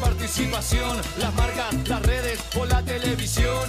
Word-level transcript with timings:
Participación, 0.00 0.96
las 1.18 1.34
marcas, 1.34 1.74
las 1.86 2.02
redes 2.02 2.40
o 2.58 2.64
la 2.64 2.82
televisión, 2.82 3.68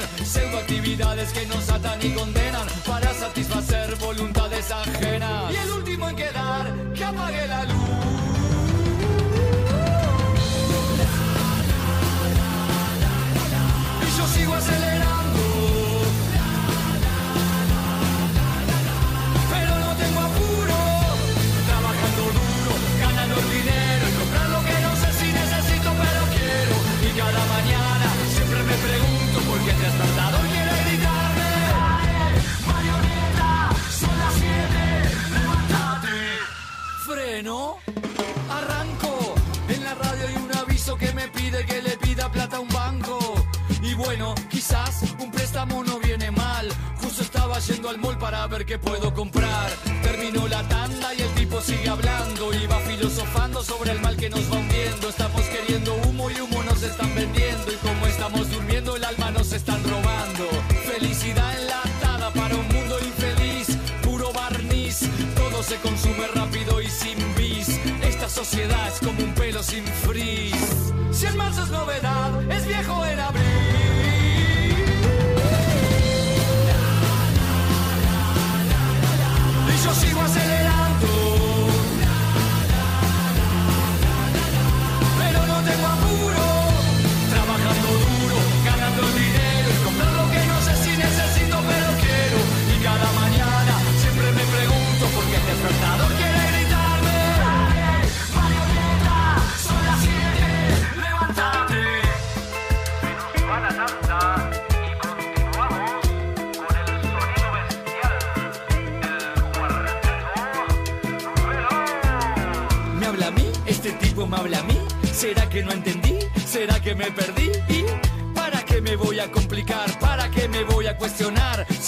actividades 0.60 1.34
que 1.34 1.46
nos 1.46 1.70
atan 1.70 2.00
y 2.02 2.14
condenan 2.14 2.66
para 2.88 3.14
satisfacer 3.14 3.96
voluntades 3.98 4.72
ajenas. 4.72 5.52
Y 5.52 5.56
el 5.58 5.72
último 5.72 6.08
en 6.08 6.16
quedar, 6.16 6.74
que 6.94 7.04
apague 7.04 7.48
la 7.48 7.64
luz. 7.66 7.76
Y 14.08 14.18
yo 14.18 14.28
sigo 14.28 14.54
acelerando. 14.54 15.01
Arranco. 37.52 39.36
En 39.68 39.84
la 39.84 39.94
radio 39.94 40.26
hay 40.26 40.36
un 40.36 40.56
aviso 40.56 40.96
que 40.96 41.12
me 41.12 41.28
pide 41.28 41.66
que 41.66 41.82
le 41.82 41.98
pida 41.98 42.32
plata 42.32 42.58
a 42.58 42.60
un 42.62 42.70
banco. 42.70 43.20
Y 43.82 43.94
bueno, 43.94 44.36
quizás 44.50 45.04
un 45.20 45.30
préstamo 45.32 45.84
no 45.84 46.00
viene 46.00 46.32
mal. 46.32 46.70
Justo 47.02 47.24
estaba 47.24 47.60
yendo 47.60 47.90
al 47.90 47.98
mall 47.98 48.18
para 48.18 48.48
ver 48.48 48.66
qué 48.66 48.80
puedo 48.80 49.14
comprar. 49.14 49.70
Terminó 50.02 50.48
la 50.48 50.66
tanda 50.70 51.14
y 51.14 51.22
el 51.24 51.30
tipo 51.32 51.60
sigue 51.60 51.90
hablando. 51.90 52.54
Y 52.54 52.68
va 52.68 52.80
filosofando 52.80 53.62
sobre 53.62 53.92
el 53.92 54.00
mal 54.00 54.16
que 54.16 54.30
nos 54.30 54.50
va 54.50 54.58
hundiendo. 54.58 55.10
Estamos 55.10 55.42
queriendo 55.42 55.94
humo 56.06 56.32
y 56.32 56.40
humo 56.40 56.64
nos 56.64 56.82
están 56.84 57.14
vendiendo. 57.14 57.70
Y 57.70 57.76
como 57.86 58.08
estamos 58.08 58.50
durmiendo, 58.50 58.96
el 58.96 59.04
alma 59.04 59.30
nos 59.32 59.52
están 59.52 59.84
robando. 59.84 60.48
Felicidad 60.86 61.60
enlatada 61.60 62.32
para 62.32 62.56
un 62.56 62.68
mundo 62.70 62.98
infeliz. 63.02 63.68
Puro 64.04 64.32
barniz, 64.32 65.02
todo 65.36 65.62
se 65.64 65.76
consume 65.78 66.28
rápido 66.28 66.41
sin 69.64 69.86
frizz. 69.86 70.94
Si 71.12 71.26
en 71.26 71.38
marzo 71.38 71.64
es 71.64 71.70
novedad, 71.70 72.52
es 72.52 72.66
viejo 72.66 73.06
en 73.06 73.20
abril. 73.20 73.61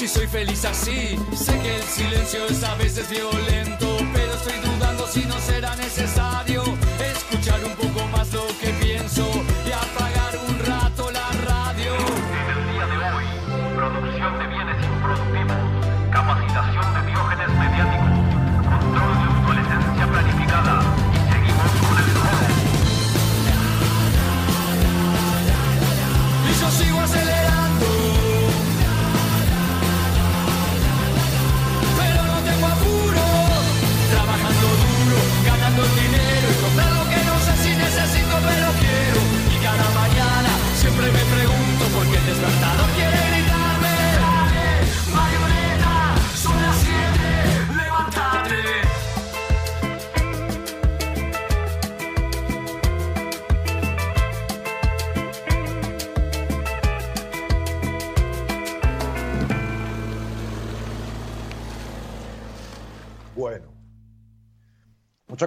Si 0.07 0.09
soy 0.09 0.27
feliz 0.27 0.65
así? 0.65 1.17
Sé 1.33 1.57
que 1.59 1.77
el 1.77 1.83
silencio 1.83 2.45
es 2.47 2.61
a 2.63 2.75
veces 2.75 3.09
violento, 3.09 3.97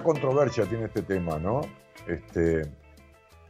controversia 0.07 0.65
tiene 0.65 0.85
este 0.85 1.01
tema, 1.03 1.37
¿no? 1.37 1.61
Este, 2.07 2.61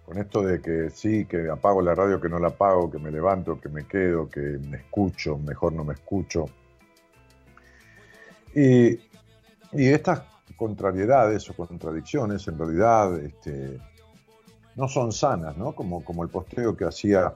con 0.06 0.18
esto 0.18 0.42
de 0.42 0.60
que 0.62 0.90
sí, 0.90 1.26
que 1.26 1.50
apago 1.50 1.82
la 1.82 1.94
radio, 1.94 2.20
que 2.20 2.30
no 2.30 2.40
la 2.40 2.48
apago, 2.50 2.90
que 2.90 2.98
me 2.98 3.12
levanto, 3.12 3.60
que 3.62 3.70
me 3.70 3.86
quedo, 3.86 4.28
que 4.30 4.40
me 4.42 4.78
escucho, 4.78 5.38
mejor 5.38 5.74
no 5.74 5.84
me 5.84 5.94
escucho. 5.94 6.46
Y, 8.56 9.00
y 9.74 9.88
estas 9.90 10.24
contrariedades 10.56 11.50
o 11.50 11.54
contradicciones 11.56 12.48
en 12.48 12.58
realidad 12.58 13.20
este, 13.20 13.80
no 14.76 14.88
son 14.88 15.12
sanas, 15.12 15.56
¿no? 15.58 15.74
Como, 15.76 16.04
como 16.04 16.24
el 16.24 16.30
posteo 16.30 16.76
que 16.76 16.86
hacía 16.86 17.34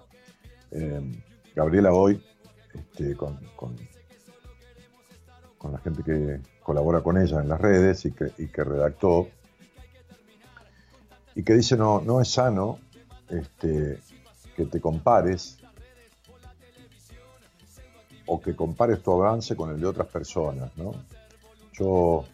eh, 0.71 1.01
Gabriela 1.55 1.93
hoy 1.93 2.23
este, 2.73 3.15
con, 3.15 3.37
con- 3.55 3.75
con 5.57 5.71
la 5.73 5.77
gente 5.79 6.01
que 6.03 6.39
colabora 6.63 7.01
con 7.01 7.17
ella 7.17 7.41
en 7.41 7.49
las 7.49 7.59
redes 7.59 8.05
y 8.05 8.11
que, 8.11 8.31
y 8.37 8.47
que 8.47 8.63
redactó, 8.63 9.27
y 11.35 11.43
que 11.43 11.53
dice 11.53 11.77
no, 11.77 12.01
no 12.01 12.21
es 12.21 12.29
sano 12.29 12.79
este, 13.29 13.99
que 14.55 14.65
te 14.65 14.81
compares 14.81 15.57
o 18.25 18.39
que 18.39 18.55
compares 18.55 19.01
tu 19.01 19.11
avance 19.11 19.55
con 19.55 19.71
el 19.71 19.79
de 19.79 19.87
otras 19.87 20.07
personas. 20.07 20.71
¿no? 20.77 20.93
Yo 21.73 22.25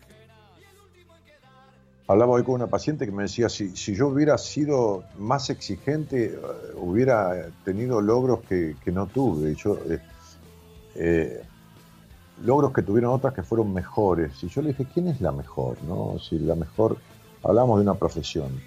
hablaba 2.07 2.33
hoy 2.33 2.44
con 2.44 2.56
una 2.56 2.68
paciente 2.68 3.06
que 3.06 3.12
me 3.12 3.23
decía, 3.23 3.50
si, 3.50 3.75
si 3.75 3.95
yo 3.95 4.07
hubiera 4.07 4.38
sido 4.38 5.03
más 5.18 5.50
exigente, 5.50 6.25
eh, 6.25 6.39
hubiera 6.75 7.50
tenido 7.63 8.01
logros 8.01 8.41
que, 8.47 8.75
no 8.88 9.07
tuve. 9.07 9.56
Yo, 9.56 9.77
eh, 9.89 10.00
eh, 10.95 11.41
logros 12.44 12.74
que 12.74 12.81
tuvieron 12.81 13.13
otras 13.13 13.34
que 13.34 13.44
fueron 13.44 13.74
mejores. 13.74 14.44
Y 14.44 14.48
yo 14.48 14.62
le 14.62 14.69
dije, 14.69 14.86
¿quién 14.94 15.07
es 15.07 15.22
la 15.22 15.31
mejor? 15.31 15.78
¿no? 15.84 16.18
Si 16.19 16.39
la 16.39 16.56
mejor, 16.56 16.98
hablamos 17.44 17.78
de 17.78 17.84
una 17.84 17.95
profesión. 17.95 18.62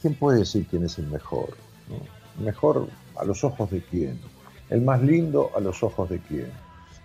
quién 0.00 0.14
puede 0.14 0.40
decir 0.40 0.66
quién 0.68 0.84
es 0.84 0.98
el 0.98 1.06
mejor? 1.06 1.50
¿Mejor 2.42 2.88
a 3.16 3.24
los 3.24 3.44
ojos 3.44 3.70
de 3.70 3.82
quién? 3.82 4.20
El 4.70 4.82
más 4.82 5.02
lindo 5.02 5.50
a 5.56 5.60
los 5.60 5.82
ojos 5.82 6.08
de 6.10 6.20
quién. 6.20 6.50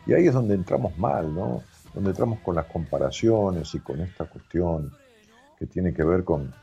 Y 0.06 0.14
ahí 0.14 0.28
es 0.28 0.34
donde 0.34 0.54
entramos 0.54 0.98
mal, 0.98 1.34
¿no? 1.34 1.64
Donde 1.94 2.10
entramos 2.10 2.40
con 2.40 2.56
las 2.56 2.66
comparaciones 2.66 3.74
y 3.74 3.80
con 3.80 4.02
esta 4.02 4.26
cuestión 4.26 4.92
que 5.58 5.66
tiene 5.66 5.94
que 5.94 6.04
ver 6.04 6.24
con 6.24 6.54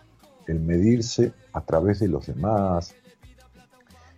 el 0.47 0.61
medirse 0.61 1.33
a 1.53 1.61
través 1.63 2.01
de 2.01 2.09
los 2.09 2.27
demás. 2.27 2.95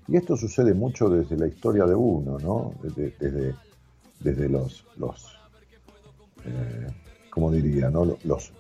Y 0.09 0.17
esto 0.17 0.37
sucede 0.37 0.75
mucho 0.75 1.09
desde 1.09 1.37
la 1.37 1.47
historia 1.47 1.85
de 1.85 1.95
uno, 1.95 2.39
¿no? 2.39 2.75
Desde, 2.83 3.55
los, 4.25 4.87
los 4.97 5.39
eh, 6.45 6.87
¿cómo 7.31 7.51
diría? 7.51 7.91
¿no? 7.91 8.17
Los, 8.25 8.53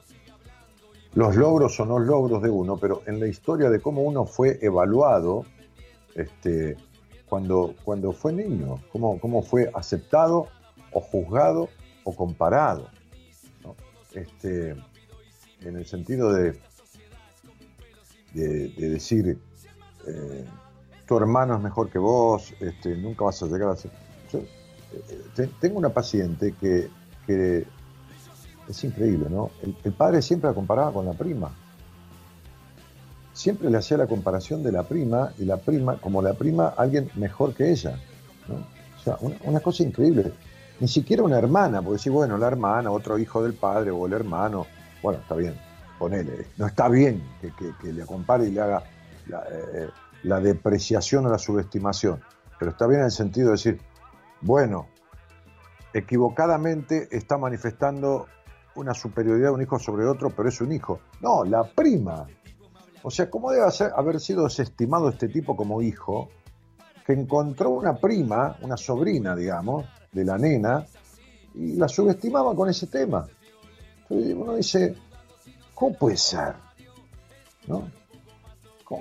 los 1.14 1.36
logros 1.36 1.78
o 1.78 1.86
no 1.86 1.98
logros 1.98 2.42
de 2.42 2.50
uno, 2.50 2.76
pero 2.78 3.02
en 3.06 3.20
la 3.20 3.26
historia 3.26 3.68
de 3.70 3.80
cómo 3.80 4.02
uno 4.02 4.24
fue 4.24 4.58
evaluado, 4.62 5.44
este, 6.14 6.76
cuando, 7.26 7.74
cuando 7.84 8.12
fue 8.12 8.32
niño, 8.32 8.82
cómo, 8.90 9.20
cómo 9.20 9.42
fue 9.42 9.70
aceptado 9.74 10.48
o 10.92 11.00
juzgado 11.00 11.68
o 12.04 12.14
comparado. 12.14 12.88
Este, 14.14 14.70
en 15.60 15.76
el 15.76 15.86
sentido 15.86 16.32
de, 16.32 16.58
de, 18.34 18.68
decir, 18.88 19.38
eh, 20.06 20.44
tu 21.06 21.16
hermano 21.16 21.56
es 21.56 21.62
mejor 21.62 21.90
que 21.90 21.98
vos, 21.98 22.52
este, 22.60 22.96
nunca 22.96 23.24
vas 23.24 23.42
a 23.42 23.46
llegar 23.46 23.70
a 23.70 23.76
ser... 23.76 23.90
Tengo 25.60 25.78
una 25.78 25.90
paciente 25.90 26.54
que, 26.60 26.90
es 28.68 28.84
increíble, 28.84 29.26
¿no? 29.30 29.50
el 29.62 29.92
padre 29.92 30.22
siempre 30.22 30.48
la 30.48 30.54
comparaba 30.54 30.92
con 30.92 31.04
la 31.04 31.12
prima 31.12 31.50
siempre 33.32 33.70
le 33.70 33.78
hacía 33.78 33.96
la 33.96 34.06
comparación 34.06 34.62
de 34.62 34.72
la 34.72 34.82
prima 34.82 35.32
y 35.38 35.44
la 35.44 35.56
prima, 35.56 35.96
como 35.96 36.22
la 36.22 36.34
prima, 36.34 36.74
alguien 36.76 37.10
mejor 37.16 37.54
que 37.54 37.70
ella. 37.70 37.98
O 38.98 39.02
sea, 39.02 39.16
una, 39.20 39.60
cosa 39.60 39.82
increíble. 39.82 40.32
Ni 40.80 40.88
siquiera 40.88 41.22
una 41.22 41.38
hermana, 41.38 41.82
porque 41.82 41.98
si, 41.98 42.10
bueno, 42.10 42.36
la 42.36 42.46
hermana, 42.46 42.90
otro 42.90 43.18
hijo 43.18 43.42
del 43.42 43.54
padre 43.54 43.90
o 43.90 44.06
el 44.06 44.12
hermano, 44.12 44.66
bueno, 45.02 45.20
está 45.20 45.34
bien, 45.34 45.54
ponele. 45.98 46.46
No 46.56 46.66
está 46.66 46.88
bien 46.88 47.22
que, 47.40 47.92
le 47.92 48.04
compare 48.06 48.46
y 48.46 48.50
le 48.52 48.60
haga 48.60 48.82
eh, 49.28 49.88
la, 50.24 50.40
depreciación 50.40 51.26
o 51.26 51.30
la 51.30 51.38
subestimación, 51.38 52.20
pero 52.58 52.72
está 52.72 52.86
bien 52.86 53.00
en 53.00 53.06
el 53.06 53.12
sentido 53.12 53.48
de 53.48 53.52
decir, 53.52 53.80
bueno, 54.42 54.88
equivocadamente 55.94 57.08
está 57.10 57.38
manifestando 57.38 58.26
una 58.74 58.94
superioridad 58.94 59.48
de 59.48 59.54
un 59.54 59.62
hijo 59.62 59.78
sobre 59.78 60.06
otro, 60.06 60.30
pero 60.30 60.48
es 60.48 60.60
un 60.60 60.72
hijo. 60.72 61.00
No, 61.20 61.44
la 61.44 61.64
prima 61.64 62.26
o 63.02 63.10
sea, 63.10 63.28
¿cómo 63.28 63.50
debe 63.50 63.66
haber 63.96 64.20
sido 64.20 64.44
desestimado 64.44 65.08
este 65.08 65.28
tipo 65.28 65.56
como 65.56 65.82
hijo 65.82 66.28
que 67.04 67.12
encontró 67.12 67.70
una 67.70 67.96
prima, 67.96 68.56
una 68.62 68.76
sobrina, 68.76 69.34
digamos, 69.34 69.86
de 70.12 70.24
la 70.24 70.38
nena, 70.38 70.86
y 71.54 71.74
la 71.74 71.88
subestimaba 71.88 72.54
con 72.54 72.70
ese 72.70 72.86
tema? 72.86 73.26
Entonces 74.02 74.34
uno 74.36 74.54
dice, 74.54 74.94
¿cómo 75.74 75.96
puede 75.96 76.16
ser? 76.16 76.54
¿No? 77.66 77.90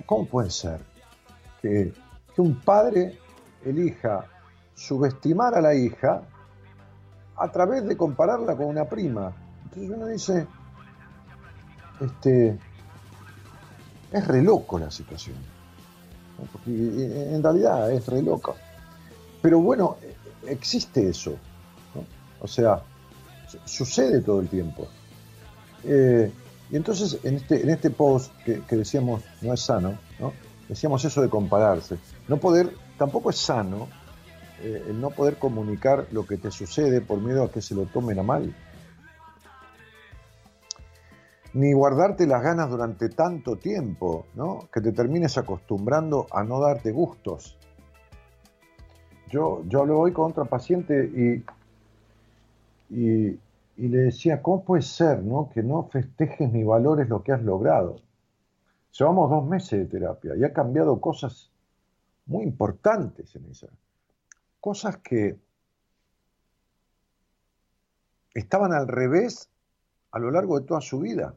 ¿Cómo, 0.05 0.25
puede 0.25 0.49
ser 0.49 0.79
que, 1.61 1.93
que 2.33 2.41
un 2.41 2.59
padre 2.61 3.19
elija 3.65 4.25
subestimar 4.87 5.53
a 5.53 5.61
la 5.61 5.75
hija 5.75 6.23
a 7.37 7.51
través 7.51 7.85
de 7.85 7.95
compararla 7.95 8.55
con 8.55 8.67
una 8.67 8.85
prima? 8.85 9.33
Entonces 9.63 9.91
uno 9.95 10.07
dice, 10.07 10.47
este, 11.99 12.59
es 14.11 14.27
re 14.27 14.41
loco 14.41 14.79
la 14.79 14.89
situación. 14.89 15.35
Eh, 16.67 17.31
en 17.33 17.43
realidad 17.43 17.91
es 17.91 18.07
re 18.07 18.21
loco. 18.21 18.55
Pero 19.41 19.59
bueno, 19.59 19.97
existe 20.47 21.07
eso. 21.07 21.35
O 22.39 22.47
sea, 22.47 22.81
sucede 23.65 24.21
todo 24.21 24.39
el 24.39 24.49
tiempo. 24.49 24.87
Eh, 25.83 26.31
y 26.71 26.75
entonces 26.75 27.19
en 27.23 27.35
este, 27.35 27.61
en 27.61 27.69
este 27.69 27.89
post 27.89 28.31
que, 28.43 28.63
decíamos 28.75 29.23
no 29.41 29.53
es 29.53 29.61
sano, 29.61 29.97
¿no? 30.19 30.33
decíamos 30.67 31.03
eso 31.05 31.21
de 31.21 31.29
compararse. 31.29 31.97
No 32.27 32.37
poder, 32.37 32.73
tampoco 32.97 33.29
es 33.29 33.37
sano 33.37 33.87
eh, 34.61 34.85
el 34.89 35.01
no 35.01 35.09
poder 35.09 35.37
comunicar 35.37 36.07
lo 36.11 36.25
que 36.25 36.37
te 36.37 36.51
sucede 36.51 37.01
por 37.01 37.19
miedo 37.19 37.43
a 37.43 37.51
que 37.51 37.61
se 37.61 37.75
lo 37.75 37.85
tomen 37.85 38.19
a 38.19 38.23
mal 38.23 38.53
ni 41.53 41.73
guardarte 41.73 42.25
las 42.27 42.41
ganas 42.41 42.69
durante 42.69 43.09
tanto 43.09 43.57
tiempo, 43.57 44.25
¿no? 44.35 44.69
Que 44.71 44.81
te 44.81 44.91
termines 44.91 45.37
acostumbrando 45.37 46.27
a 46.31 46.43
no 46.43 46.59
darte 46.59 46.91
gustos. 46.91 47.57
Yo, 49.29 49.63
yo 49.67 49.81
hablo 49.81 49.99
hoy 49.99 50.11
con 50.11 50.31
otra 50.31 50.45
paciente 50.45 51.43
y, 52.89 52.95
y, 52.95 53.39
le 53.77 53.97
decía, 53.97 54.41
¿cómo 54.41 54.63
puede 54.63 54.81
ser, 54.81 55.23
¿no? 55.23 55.49
Que 55.53 55.63
no 55.63 55.83
festejes 55.83 56.51
ni 56.51 56.63
valores 56.63 57.09
lo 57.09 57.23
que 57.23 57.31
has 57.31 57.41
logrado. 57.41 57.97
Llevamos 58.97 59.29
dos 59.29 59.45
meses 59.45 59.79
de 59.79 59.85
terapia 59.85 60.35
y 60.35 60.43
ha 60.43 60.53
cambiado 60.53 60.99
cosas 60.99 61.49
muy 62.25 62.43
importantes 62.43 63.35
en 63.35 63.45
esa. 63.45 63.67
Cosas 64.61 64.97
que 64.97 65.37
estaban 68.33 68.71
al 68.71 68.87
revés 68.87 69.49
a 70.11 70.19
lo 70.19 70.31
largo 70.31 70.59
de 70.59 70.65
toda 70.65 70.81
su 70.81 70.99
vida. 70.99 71.35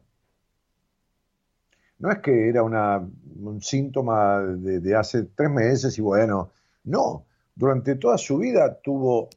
No 1.97 2.11
es 2.11 2.19
que 2.19 2.49
era 2.49 2.61
un 2.61 3.61
síntoma 3.61 4.41
de, 4.41 4.95
hace 4.95 5.23
tres 5.23 5.49
meses 5.49 5.97
y 5.97 6.01
bueno, 6.01 6.51
no, 6.83 7.25
durante 7.55 7.95
toda 7.95 8.17
su 8.17 8.37
vida 8.37 8.79
tuvo 8.81 9.29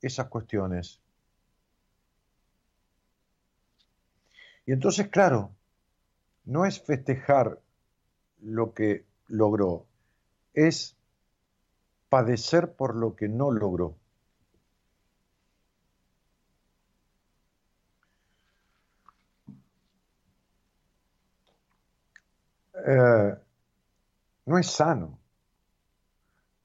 esas 0.00 0.26
cuestiones. 0.28 1.00
Y 4.64 4.72
entonces, 4.72 5.08
claro, 5.08 5.50
no 6.46 6.64
es 6.64 6.80
festejar 6.80 7.60
lo 8.40 8.72
que 8.72 9.04
logró, 9.28 9.86
es 10.54 10.96
padecer 12.10 12.74
por 12.74 12.94
lo 12.94 13.16
que 13.16 13.30
no 13.30 13.50
logró. 13.50 13.96
Eh, 22.74 23.34
no 24.46 24.58
es 24.58 24.66
sano. 24.66 25.18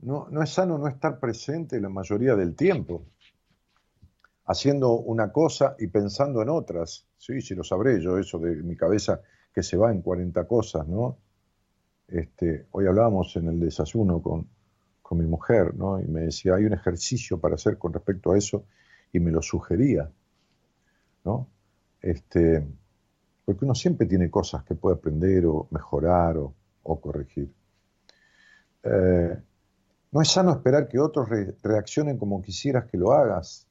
No, 0.10 0.28
no 0.32 0.42
es 0.42 0.52
sano 0.52 0.78
no 0.78 0.88
estar 0.88 1.20
presente 1.20 1.82
la 1.82 1.90
mayoría 1.90 2.34
del 2.38 2.56
tiempo, 2.56 3.08
haciendo 4.46 4.92
una 5.00 5.32
cosa 5.32 5.76
y 5.80 5.88
pensando 5.88 6.42
en 6.42 6.50
otras. 6.50 7.06
Sí, 7.18 7.42
sí 7.42 7.56
lo 7.56 7.64
sabré 7.64 8.02
yo, 8.02 8.18
eso 8.18 8.40
de 8.40 8.56
mi 8.64 8.76
cabeza 8.76 9.22
que 9.54 9.64
se 9.64 9.78
va 9.78 9.92
en 9.92 10.02
40 10.02 10.48
cosas, 10.48 10.88
¿no? 10.88 11.18
Este, 12.08 12.68
hoy 12.72 12.88
hablábamos 12.88 13.36
en 13.38 13.48
el 13.50 13.60
desayuno 13.60 14.22
con, 14.22 14.48
con 15.08 15.20
mi 15.20 15.28
mujer, 15.28 15.76
¿no? 15.76 16.02
Y 16.02 16.08
me 16.08 16.22
decía, 16.22 16.56
hay 16.56 16.66
un 16.66 16.74
ejercicio 16.74 17.40
para 17.40 17.54
hacer 17.54 17.78
con 17.78 17.94
respecto 17.94 18.32
a 18.32 18.38
eso, 18.40 18.66
y 19.14 19.20
me 19.20 19.30
lo 19.30 19.40
sugería, 19.40 20.10
¿no? 21.24 21.48
Este, 22.02 22.66
porque 23.46 23.66
uno 23.66 23.76
siempre 23.76 24.08
tiene 24.08 24.32
cosas 24.32 24.64
que 24.64 24.74
puede 24.74 24.96
aprender 24.96 25.46
o 25.46 25.68
mejorar 25.70 26.38
o, 26.38 26.56
corregir. 27.00 27.54
Eh, 28.82 29.38
no 30.12 30.22
es 30.22 30.28
sano 30.28 30.52
esperar 30.52 30.88
que 30.88 30.98
otros 30.98 31.30
reaccionen 31.62 32.18
como 32.18 32.42
quisieras 32.42 32.86
que 32.86 32.98
lo 32.98 33.12
hagas, 33.12 33.68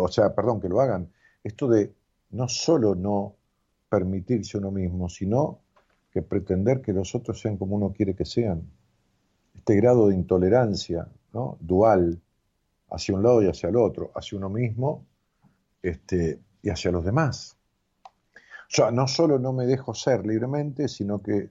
o 0.00 0.08
sea, 0.08 0.32
perdón, 0.36 0.60
que 0.60 0.68
lo 0.68 0.80
hagan. 0.80 1.10
Esto 1.42 1.66
de 1.66 1.92
no 2.30 2.46
solo 2.46 2.94
no 2.94 3.34
permitirse 3.88 4.56
uno 4.58 4.70
mismo, 4.70 5.08
sino 5.08 5.58
que 6.12 6.22
pretender 6.22 6.80
que 6.80 6.92
los 6.92 7.12
otros 7.16 7.40
sean 7.40 7.56
como 7.56 7.74
uno 7.74 7.92
quiere 7.92 8.14
que 8.14 8.24
sean. 8.24 8.62
Este 9.60 9.76
grado 9.76 10.08
de 10.08 10.14
intolerancia 10.14 11.06
¿no? 11.34 11.58
dual 11.60 12.18
hacia 12.90 13.14
un 13.14 13.22
lado 13.22 13.42
y 13.42 13.46
hacia 13.46 13.68
el 13.68 13.76
otro, 13.76 14.10
hacia 14.14 14.38
uno 14.38 14.48
mismo 14.48 15.04
este, 15.82 16.40
y 16.62 16.70
hacia 16.70 16.90
los 16.90 17.04
demás. 17.04 17.58
O 18.04 18.08
sea, 18.68 18.90
no 18.90 19.06
solo 19.06 19.38
no 19.38 19.52
me 19.52 19.66
dejo 19.66 19.92
ser 19.92 20.24
libremente, 20.24 20.88
sino 20.88 21.20
que 21.20 21.50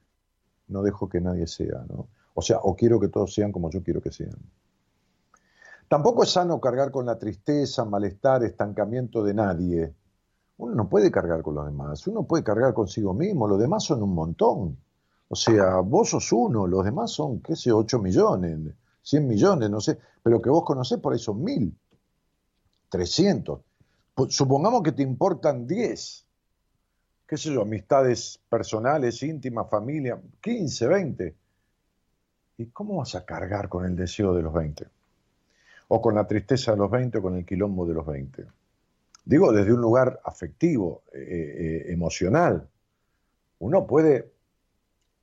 no 0.70 0.82
dejo 0.82 1.08
que 1.08 1.22
nadie 1.22 1.46
sea, 1.46 1.86
¿no? 1.88 2.08
O 2.34 2.42
sea, 2.42 2.58
o 2.64 2.76
quiero 2.76 3.00
que 3.00 3.10
todos 3.10 3.32
sean 3.32 3.52
como 3.52 3.70
yo 3.70 3.84
quiero 3.84 4.02
que 4.02 4.12
sean. 4.12 4.40
Tampoco 5.88 6.24
es 6.24 6.32
sano 6.32 6.60
cargar 6.60 6.90
con 6.90 7.06
la 7.06 7.20
tristeza, 7.20 7.86
malestar, 7.86 8.44
estancamiento 8.44 9.24
de 9.24 9.34
nadie. 9.36 9.94
Uno 10.58 10.74
no 10.74 10.90
puede 10.90 11.12
cargar 11.12 11.44
con 11.44 11.54
los 11.54 11.66
demás, 11.68 12.08
uno 12.08 12.24
puede 12.24 12.44
cargar 12.44 12.74
consigo 12.74 13.14
mismo, 13.14 13.48
los 13.48 13.60
demás 13.60 13.84
son 13.84 14.02
un 14.02 14.16
montón. 14.16 14.78
O 15.30 15.36
sea, 15.36 15.78
vos 15.78 16.10
sos 16.10 16.32
uno, 16.32 16.68
los 16.68 16.84
demás 16.84 17.12
son, 17.12 17.42
qué 17.42 17.56
sé, 17.56 17.72
8 17.72 18.00
millones, 18.00 18.74
100 19.04 19.28
millones, 19.28 19.70
no 19.70 19.80
sé, 19.80 19.98
pero 20.22 20.42
que 20.42 20.50
vos 20.50 20.64
conocés 20.64 21.00
por 21.00 21.14
ahí 21.14 21.20
son 21.20 21.44
mil, 21.44 21.74
300. 22.90 23.62
Supongamos 24.28 24.84
que 24.84 24.92
te 24.92 25.04
importan 25.04 25.66
10, 25.66 26.26
qué 27.28 27.38
sé 27.38 27.54
yo, 27.54 27.62
amistades 27.62 28.40
personales, 28.50 29.24
íntimas, 29.24 29.70
familia, 29.70 30.20
15, 30.42 30.88
20. 30.88 31.36
¿Y 32.58 32.66
cómo 32.68 32.98
vas 32.98 33.16
a 33.16 33.24
cargar 33.24 33.70
con 33.70 33.86
el 33.86 33.96
deseo 33.96 34.34
de 34.34 34.42
los 34.42 34.54
20? 34.54 34.88
o 35.90 36.02
con 36.02 36.16
la 36.16 36.26
tristeza 36.28 36.72
de 36.72 36.78
los 36.78 36.90
20 36.90 37.18
o 37.18 37.22
con 37.22 37.36
el 37.36 37.46
quilombo 37.46 37.86
de 37.86 37.94
los 37.94 38.06
20. 38.06 38.46
Digo, 39.26 39.52
desde 39.52 39.74
un 39.74 39.82
lugar 39.82 40.20
afectivo, 40.24 41.04
eh, 41.14 41.20
eh, 41.88 41.92
emocional. 41.92 42.68
Uno 43.60 43.86
puede 43.86 44.32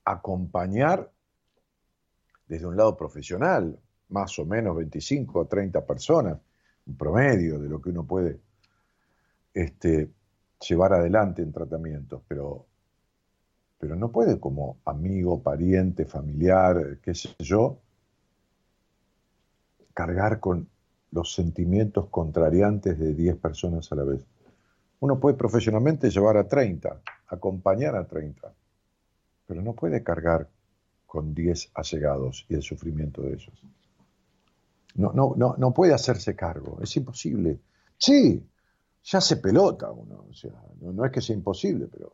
acompañar 0.07 1.11
desde 2.47 2.67
un 2.67 2.77
lado 2.77 2.97
profesional, 2.97 3.79
más 4.09 4.39
o 4.39 4.47
menos 4.47 4.77
25 4.77 5.41
o 5.41 5.47
30 5.47 5.85
personas, 5.85 6.39
un 6.87 6.97
promedio 6.97 7.59
de 7.59 7.69
lo 7.69 7.83
que 7.83 7.91
uno 7.91 8.07
puede 8.07 8.41
este, 9.53 10.11
llevar 10.67 10.93
adelante 10.93 11.43
en 11.43 11.53
tratamientos, 11.53 12.23
pero, 12.29 12.67
pero 13.79 13.97
no 13.97 14.13
puede 14.13 14.39
como 14.39 14.79
amigo, 14.85 15.43
pariente, 15.43 16.07
familiar, 16.07 16.99
qué 17.03 17.13
sé 17.13 17.35
yo, 17.41 17.81
cargar 19.93 20.39
con 20.39 20.69
los 21.11 21.35
sentimientos 21.35 22.07
contrariantes 22.11 22.99
de 22.99 23.13
10 23.13 23.37
personas 23.39 23.91
a 23.91 23.97
la 23.97 24.05
vez. 24.05 24.25
Uno 25.01 25.19
puede 25.19 25.37
profesionalmente 25.37 26.11
llevar 26.11 26.37
a 26.37 26.47
30, 26.47 27.01
acompañar 27.29 27.97
a 27.97 28.07
30, 28.07 28.55
pero 29.47 29.62
no 29.62 29.75
puede 29.75 30.03
cargar 30.03 30.49
con 31.07 31.35
10 31.35 31.71
allegados 31.75 32.47
y 32.49 32.55
el 32.55 32.62
sufrimiento 32.62 33.23
de 33.23 33.35
ellos. 33.35 33.53
No, 34.95 35.12
no, 35.12 35.35
no, 35.37 35.55
no 35.59 35.75
puede 35.75 35.95
hacerse 35.95 36.35
cargo, 36.35 36.79
es 36.83 36.97
imposible. 36.97 37.61
Sí, 37.99 38.45
ya 39.05 39.21
se 39.21 39.37
pelota 39.37 39.91
uno, 39.91 40.26
o 40.29 40.35
sea, 40.35 40.53
no, 40.81 41.05
es 41.05 41.12
que 41.12 41.21
sea 41.21 41.37
imposible, 41.37 41.87
pero 41.87 42.12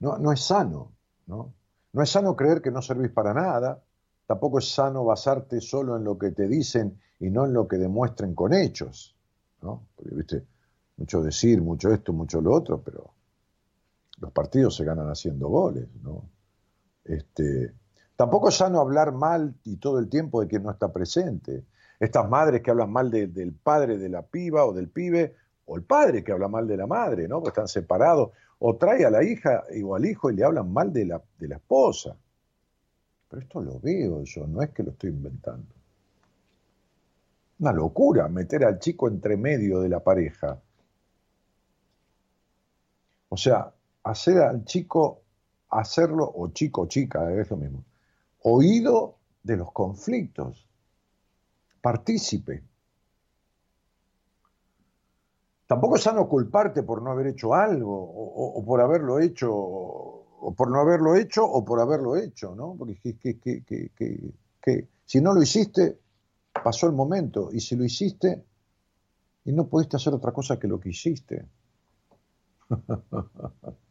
no, 0.00 0.18
no 0.18 0.32
es 0.32 0.40
sano, 0.40 0.92
¿no? 1.26 1.54
No 1.92 2.02
es 2.02 2.10
sano 2.10 2.36
creer 2.36 2.60
que 2.60 2.70
no 2.70 2.82
servís 2.82 3.10
para 3.10 3.32
nada, 3.32 3.82
Tampoco 4.28 4.58
es 4.58 4.70
sano 4.70 5.06
basarte 5.06 5.58
solo 5.58 5.96
en 5.96 6.04
lo 6.04 6.18
que 6.18 6.32
te 6.32 6.46
dicen 6.46 7.00
y 7.18 7.30
no 7.30 7.46
en 7.46 7.54
lo 7.54 7.66
que 7.66 7.78
demuestren 7.78 8.34
con 8.34 8.52
hechos, 8.52 9.16
¿no? 9.62 9.86
Porque, 9.96 10.14
viste, 10.14 10.44
mucho 10.98 11.22
decir, 11.22 11.62
mucho 11.62 11.90
esto, 11.90 12.12
mucho 12.12 12.42
lo 12.42 12.52
otro, 12.52 12.78
pero 12.82 13.14
los 14.20 14.32
partidos 14.32 14.76
se 14.76 14.84
ganan 14.84 15.08
haciendo 15.08 15.48
goles, 15.48 15.88
¿no? 16.02 16.28
Este, 17.04 17.72
tampoco 18.16 18.48
es 18.48 18.56
sano 18.56 18.80
hablar 18.80 19.12
mal 19.12 19.54
y 19.64 19.76
todo 19.76 19.98
el 19.98 20.08
tiempo 20.08 20.40
de 20.40 20.48
quien 20.48 20.62
no 20.62 20.70
está 20.70 20.92
presente. 20.92 21.64
Estas 22.00 22.28
madres 22.28 22.62
que 22.62 22.70
hablan 22.70 22.90
mal 22.90 23.10
del 23.10 23.52
padre 23.54 23.98
de 23.98 24.08
la 24.08 24.22
piba 24.22 24.64
o 24.64 24.72
del 24.72 24.88
pibe, 24.88 25.34
o 25.64 25.76
el 25.76 25.82
padre 25.82 26.24
que 26.24 26.32
habla 26.32 26.48
mal 26.48 26.66
de 26.66 26.76
la 26.76 26.86
madre, 26.86 27.28
¿no? 27.28 27.42
Están 27.46 27.68
separados, 27.68 28.30
o 28.58 28.76
trae 28.76 29.04
a 29.04 29.10
la 29.10 29.22
hija 29.22 29.64
o 29.84 29.94
al 29.94 30.06
hijo 30.06 30.30
y 30.30 30.36
le 30.36 30.44
hablan 30.44 30.72
mal 30.72 30.92
de 30.92 31.06
la, 31.06 31.22
de 31.38 31.48
la 31.48 31.56
esposa. 31.56 32.16
Pero 33.28 33.42
esto 33.42 33.60
lo 33.60 33.78
veo 33.78 34.22
yo, 34.24 34.46
no 34.46 34.62
es 34.62 34.70
que 34.70 34.82
lo 34.82 34.92
estoy 34.92 35.10
inventando. 35.10 35.74
Una 37.58 37.72
locura 37.72 38.28
meter 38.28 38.64
al 38.64 38.78
chico 38.78 39.08
entre 39.08 39.36
medio 39.36 39.80
de 39.80 39.88
la 39.88 40.00
pareja. 40.00 40.60
O 43.28 43.36
sea, 43.36 43.72
hacer 44.10 44.38
al 44.38 44.64
chico, 44.64 45.22
hacerlo, 45.70 46.30
o 46.34 46.48
chico 46.48 46.82
o 46.82 46.86
chica, 46.86 47.32
es 47.32 47.50
lo 47.50 47.56
mismo, 47.56 47.84
oído 48.42 49.16
de 49.42 49.56
los 49.56 49.72
conflictos, 49.72 50.66
partícipe. 51.80 52.62
Tampoco 55.66 55.96
es 55.96 56.02
sano 56.02 56.28
culparte 56.28 56.82
por 56.82 57.02
no 57.02 57.10
haber 57.10 57.28
hecho 57.28 57.54
algo 57.54 57.94
o 57.94 58.64
por 58.64 58.80
haberlo 58.80 59.20
hecho 59.20 60.18
o 60.40 60.54
por 60.54 60.70
no 60.70 60.80
haberlo 60.80 61.16
hecho 61.16 61.44
o 61.44 61.64
por 61.64 61.80
haberlo 61.80 62.16
hecho, 62.16 62.54
¿no? 62.54 62.74
Porque 62.78 63.18
que, 64.60 64.88
si 65.04 65.20
no 65.20 65.34
lo 65.34 65.42
hiciste, 65.42 65.98
pasó 66.52 66.86
el 66.86 66.92
momento, 66.92 67.50
y 67.52 67.60
si 67.60 67.76
lo 67.76 67.84
hiciste, 67.84 68.44
y 69.44 69.52
no 69.52 69.66
pudiste 69.66 69.96
hacer 69.96 70.14
otra 70.14 70.32
cosa 70.32 70.58
que 70.58 70.68
lo 70.68 70.78
que 70.78 70.90
hiciste. 70.90 71.46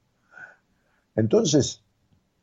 Entonces, 1.17 1.83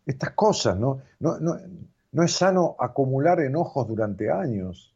estas 0.05 0.33
cosas, 0.33 0.77
¿no? 0.79 1.01
No, 1.21 1.39
no, 1.39 2.23
es 2.23 2.33
sano 2.33 2.77
acumular 2.79 3.41
enojos 3.41 3.89
durante 3.89 4.31
años. 4.31 4.93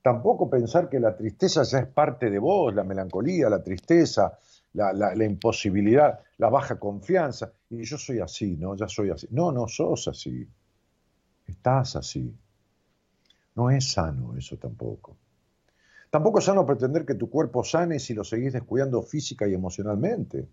Tampoco 0.00 0.48
pensar 0.48 0.88
que 0.88 0.98
la 0.98 1.14
tristeza 1.14 1.62
ya 1.64 1.80
es 1.80 1.86
parte 1.88 2.30
de 2.30 2.38
vos, 2.38 2.74
la 2.74 2.84
melancolía, 2.84 3.50
la 3.50 3.62
tristeza, 3.62 4.38
la, 4.72 5.24
imposibilidad, 5.24 6.20
la 6.38 6.48
baja 6.48 6.78
confianza. 6.78 7.52
Y 7.68 7.84
yo 7.84 7.98
soy 7.98 8.20
así, 8.20 8.56
¿no? 8.56 8.76
Ya 8.76 8.88
soy 8.88 9.10
así. 9.10 9.26
No, 9.30 9.52
no 9.52 9.66
sos 9.68 10.08
así. 10.08 10.48
Estás 11.46 11.96
así. 11.96 12.34
No 13.56 13.68
es 13.68 13.92
sano 13.92 14.36
eso 14.36 14.56
tampoco. 14.56 15.16
Tampoco 16.08 16.38
es 16.38 16.44
sano 16.44 16.64
pretender 16.64 17.04
que 17.04 17.14
tu 17.14 17.28
cuerpo 17.28 17.64
sane 17.64 17.98
si 17.98 18.14
lo 18.14 18.24
seguís 18.24 18.52
descuidando 18.52 19.02
física 19.02 19.46
y 19.46 19.54
emocionalmente. 19.54 20.48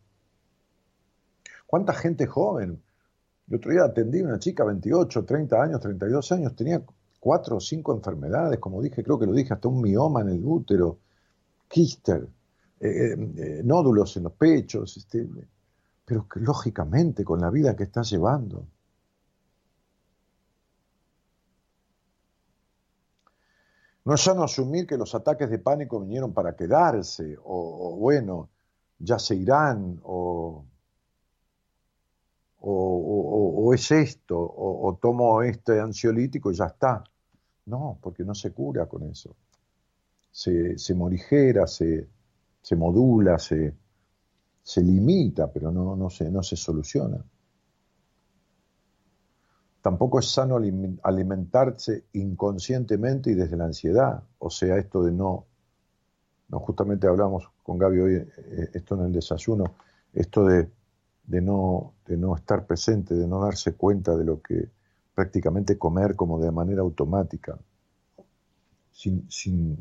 ¿Cuánta 1.67 1.93
gente 1.93 2.25
joven? 2.25 2.81
El 3.50 3.55
otro 3.55 3.71
día 3.71 3.83
atendí 3.83 4.21
a 4.21 4.24
una 4.24 4.39
chica, 4.39 4.63
28, 4.63 5.25
30 5.25 5.62
años, 5.62 5.79
32 5.79 6.31
años, 6.31 6.55
tenía 6.55 6.81
cuatro 7.19 7.57
o 7.57 7.59
cinco 7.59 7.93
enfermedades, 7.93 8.59
como 8.59 8.81
dije, 8.81 9.03
creo 9.03 9.19
que 9.19 9.25
lo 9.25 9.33
dije, 9.33 9.53
hasta 9.53 9.67
un 9.67 9.81
mioma 9.81 10.21
en 10.21 10.29
el 10.29 10.45
útero, 10.45 11.00
quíster, 11.67 12.27
eh, 12.79 13.13
eh, 13.38 13.62
nódulos 13.63 14.15
en 14.17 14.24
los 14.24 14.33
pechos, 14.33 14.97
este, 14.97 15.27
pero 16.05 16.27
que 16.27 16.39
lógicamente 16.39 17.24
con 17.24 17.41
la 17.41 17.50
vida 17.50 17.75
que 17.75 17.83
está 17.83 18.01
llevando. 18.01 18.65
No 24.05 24.13
es 24.13 24.21
sano 24.21 24.43
asumir 24.43 24.88
que 24.88 24.95
los 24.95 25.13
ataques 25.15 25.50
de 25.50 25.59
pánico 25.59 26.00
vinieron 26.00 26.33
para 26.33 26.55
quedarse, 26.55 27.38
o, 27.43 27.97
bueno, 27.97 28.50
ya 29.00 29.19
se 29.19 29.36
irán, 29.36 30.00
o, 30.03 30.63
o, 32.69 33.74
es 33.74 33.91
esto, 33.91 34.38
o, 34.39 34.97
tomo 35.01 35.41
este 35.41 35.79
ansiolítico 35.79 36.51
y 36.51 36.55
ya 36.55 36.65
está. 36.65 37.03
No, 37.65 37.97
porque 38.01 38.24
no 38.24 38.33
se 38.33 38.51
cura 38.51 38.86
con 38.88 39.03
eso. 39.03 39.36
Se, 40.31 40.77
se 40.77 40.93
morigera, 40.93 41.67
se, 41.67 42.07
se 42.62 42.75
modula, 42.75 43.39
se, 43.39 43.74
se 44.62 44.81
limita, 44.81 45.51
pero 45.51 45.71
no, 45.71 45.95
no, 45.95 46.09
se, 46.09 46.29
no 46.29 46.43
se 46.43 46.55
soluciona. 46.55 47.24
Tampoco 49.81 50.19
es 50.19 50.29
sano 50.29 50.57
alimentarse 51.03 52.05
inconscientemente 52.13 53.31
y 53.31 53.36
desde 53.36 53.55
la 53.55 53.65
ansiedad, 53.65 54.21
o 54.39 54.50
sea, 54.50 54.77
esto 54.77 55.01
de 55.03 55.13
no, 55.13 55.45
no 56.50 56.59
justamente 56.59 57.07
hablamos 57.07 57.50
con 57.63 57.77
Gaby 57.77 58.00
hoy, 58.00 58.13
eh, 58.15 58.69
esto 58.74 58.95
en 58.95 59.05
el 59.05 59.13
desayuno, 59.13 59.63
esto 60.13 60.45
de, 60.45 60.69
de, 61.27 61.41
no, 61.41 61.93
de 62.07 62.17
no 62.17 62.36
estar 62.36 62.65
presente, 62.65 63.13
de 63.13 63.27
no 63.27 63.41
darse 63.41 63.74
cuenta 63.74 64.17
de 64.17 64.25
lo 64.25 64.41
que 64.41 64.69
prácticamente 65.13 65.77
comer 65.77 66.15
como 66.15 66.39
de 66.39 66.51
manera 66.51 66.81
automática, 66.81 67.57
sin, 68.91 69.29
sin, 69.29 69.77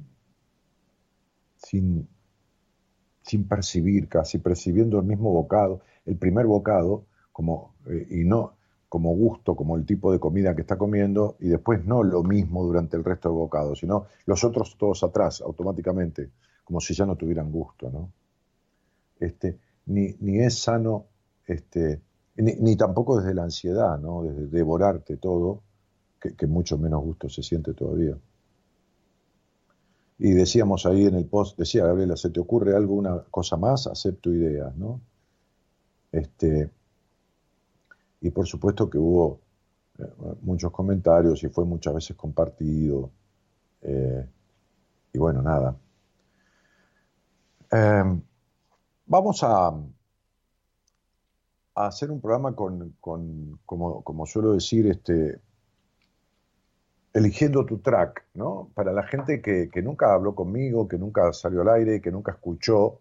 sin 1.56 2.08
sin 3.26 3.48
percibir, 3.48 4.08
casi 4.08 4.38
percibiendo 4.38 5.00
el 5.00 5.04
mismo 5.04 5.32
bocado, 5.32 5.80
el 6.04 6.16
primer 6.16 6.46
bocado, 6.46 7.06
como, 7.32 7.74
eh, 7.88 8.06
y 8.10 8.24
no 8.24 8.54
como 8.88 9.14
gusto, 9.16 9.56
como 9.56 9.76
el 9.76 9.84
tipo 9.84 10.12
de 10.12 10.20
comida 10.20 10.54
que 10.54 10.60
está 10.60 10.78
comiendo, 10.78 11.36
y 11.40 11.48
después 11.48 11.84
no 11.84 12.04
lo 12.04 12.22
mismo 12.22 12.62
durante 12.62 12.96
el 12.96 13.02
resto 13.02 13.28
del 13.28 13.38
bocado, 13.38 13.74
sino 13.74 14.06
los 14.26 14.44
otros 14.44 14.76
todos 14.78 15.02
atrás, 15.02 15.40
automáticamente, 15.40 16.30
como 16.62 16.80
si 16.80 16.94
ya 16.94 17.04
no 17.04 17.16
tuvieran 17.16 17.50
gusto, 17.50 17.90
¿no? 17.90 18.12
Este, 19.18 19.58
ni, 19.86 20.14
ni 20.20 20.38
es 20.38 20.60
sano, 20.60 21.06
este, 21.46 22.00
ni, 22.36 22.76
tampoco 22.76 23.18
desde 23.18 23.34
la 23.34 23.44
ansiedad, 23.44 23.98
¿no? 23.98 24.22
Desde 24.22 24.46
devorarte 24.48 25.16
todo, 25.16 25.62
que, 26.20 26.34
que 26.34 26.46
mucho 26.46 26.78
menos 26.78 27.02
gusto 27.02 27.28
se 27.28 27.42
siente 27.42 27.74
todavía. 27.74 28.16
Y 30.18 30.32
decíamos 30.32 30.86
ahí 30.86 31.06
en 31.06 31.14
el 31.14 31.26
post, 31.26 31.58
decía 31.58 31.86
Gabriela, 31.86 32.16
¿se 32.16 32.30
te 32.30 32.40
ocurre 32.40 32.74
alguna 32.74 33.22
cosa 33.30 33.56
más? 33.56 33.86
Acepto 33.86 34.32
ideas, 34.32 34.74
¿no? 34.76 35.00
Este, 36.10 36.70
y 38.20 38.30
por 38.30 38.46
supuesto 38.46 38.88
que 38.88 38.98
hubo 38.98 39.40
eh, 39.98 40.04
muchos 40.42 40.72
comentarios 40.72 41.42
y 41.44 41.48
fue 41.48 41.64
muchas 41.64 41.94
veces 41.94 42.16
compartido. 42.16 43.10
Eh, 43.82 44.26
y 45.12 45.18
bueno, 45.18 45.42
nada. 45.42 45.76
Em, 47.70 48.22
vamos 49.06 49.42
a, 49.42 49.72
a, 51.76 51.86
hacer 51.86 52.10
un 52.10 52.20
programa 52.20 52.54
con, 52.54 52.96
como, 53.00 54.02
como, 54.02 54.26
suelo 54.26 54.54
decir, 54.54 54.86
este, 54.86 55.40
eligiendo 57.12 57.64
tu 57.64 57.78
track, 57.78 58.26
¿no? 58.34 58.70
Para 58.74 58.92
la 58.92 59.04
gente 59.04 59.40
que, 59.40 59.70
nunca 59.82 60.12
habló 60.12 60.34
conmigo, 60.34 60.88
que 60.88 60.98
nunca 60.98 61.32
salió 61.32 61.62
al 61.62 61.68
aire, 61.70 62.00
que 62.00 62.10
nunca 62.10 62.32
escuchó 62.32 63.00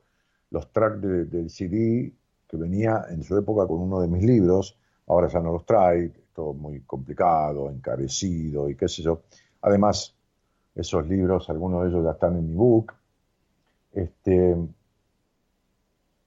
los 0.51 0.72
tracks 0.72 1.01
del 1.01 1.50
CD 1.50 2.13
que 2.48 2.58
venía 2.58 3.05
en 3.10 3.24
su 3.24 3.38
época 3.38 3.67
con 3.67 3.82
uno 3.82 4.00
de 4.01 4.08
mis 4.08 4.24
libros, 4.24 4.77
ahora 5.08 5.27
ya 5.27 5.39
no 5.39 5.51
los 5.51 5.65
trae, 5.65 6.12
todo 6.34 6.53
muy 6.53 6.82
complicado, 6.82 7.70
encarecido 7.70 8.70
y 8.70 8.75
qué 8.75 8.88
sé 8.88 9.01
yo. 9.01 9.24
Además, 9.62 10.15
esos 10.75 11.08
libros, 11.08 11.50
algunos 11.50 11.84
de 11.84 11.89
ellos 11.89 12.03
ya 12.03 12.12
están 12.12 12.38
en 12.38 12.51
ebook. 12.51 12.94
Este, 13.94 14.55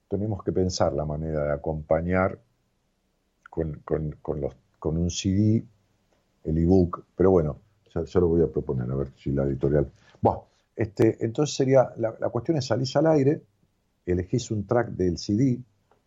tenemos 0.09 0.43
que 0.43 0.51
pensar 0.51 0.93
la 0.93 1.05
manera 1.05 1.45
de 1.45 1.51
acompañar 1.53 2.37
con, 3.49 3.81
los, 4.41 4.55
con 4.79 4.97
un 4.97 5.09
CD 5.09 5.63
el 6.43 6.57
ebook, 6.57 7.05
pero 7.15 7.31
bueno, 7.31 7.57
ya, 7.93 8.19
lo 8.19 8.27
voy 8.27 8.41
a 8.41 8.47
proponer, 8.47 8.89
a 8.91 8.95
ver 8.95 9.11
si 9.15 9.31
la 9.31 9.43
editorial. 9.43 9.89
Bueno, 10.21 10.45
este, 10.75 11.23
entonces 11.23 11.55
sería, 11.55 11.93
la, 11.97 12.13
cuestión 12.29 12.57
es 12.57 12.65
salís 12.65 12.95
al 12.95 13.07
aire, 13.07 13.41
elegís 14.05 14.51
un 14.51 14.65
track 14.65 14.89
del 14.89 15.17
CD, 15.17 15.59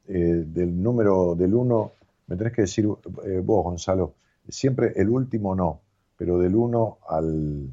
eh, 0.08 0.44
del 0.46 0.82
número 0.82 1.34
del 1.34 1.54
1 1.54 1.92
me 2.26 2.36
tenés 2.36 2.52
que 2.54 2.62
decir 2.62 2.88
eh, 3.24 3.42
vos, 3.44 3.64
Gonzalo, 3.64 4.14
siempre 4.48 4.92
el 4.96 5.10
último 5.10 5.54
no, 5.54 5.80
pero 6.16 6.38
del 6.38 6.54
1 6.54 6.98
al... 7.08 7.68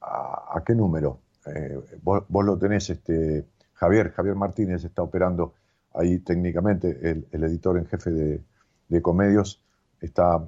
A, 0.00 0.62
qué 0.64 0.74
número? 0.74 1.18
Eh, 1.46 1.78
vos, 2.02 2.24
lo 2.30 2.56
tenés, 2.56 2.88
este, 2.88 3.44
Javier, 3.76 4.12
Javier 4.12 4.34
Martínez 4.34 4.84
está 4.84 5.02
operando 5.02 5.54
ahí 5.94 6.18
técnicamente, 6.18 6.98
el, 7.30 7.44
editor 7.44 7.78
en 7.78 7.86
jefe 7.86 8.10
de, 8.10 8.44
de, 8.88 9.02
Comedios, 9.02 9.62
está 10.00 10.42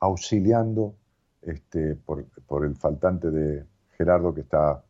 auxiliando 0.00 0.94
este, 1.42 1.96
por, 1.96 2.24
por, 2.46 2.64
el 2.64 2.76
faltante 2.76 3.30
de 3.30 3.64
Gerardo 3.96 4.34
que 4.34 4.42
está 4.42 4.82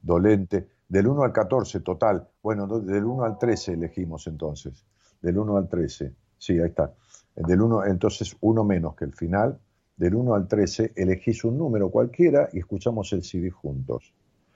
dolente. 0.00 0.68
Del 0.88 1.06
1 1.06 1.22
al 1.22 1.32
14 1.32 1.80
total, 1.80 2.26
bueno, 2.42 2.66
del 2.66 3.04
1 3.04 3.24
al 3.24 3.38
13 3.38 3.74
elegimos 3.74 4.26
entonces, 4.26 4.86
del 5.20 5.38
1 5.38 5.56
al 5.56 5.68
13. 5.68 6.14
Sí, 6.38 6.58
ahí 6.58 6.68
está. 6.68 6.94
Del 7.34 7.60
1, 7.60 7.86
entonces 7.86 8.36
uno 8.40 8.64
menos 8.64 8.94
que 8.96 9.04
el 9.04 9.12
final. 9.12 9.58
Del 9.96 10.14
1 10.14 10.34
al 10.34 10.48
13 10.48 10.92
elegís 10.96 11.44
un 11.44 11.58
número 11.58 11.90
cualquiera 11.90 12.48
y 12.52 12.60
escuchamos 12.60 13.12
el 13.12 13.22
CD 13.22 13.50
juntos. 13.50 14.12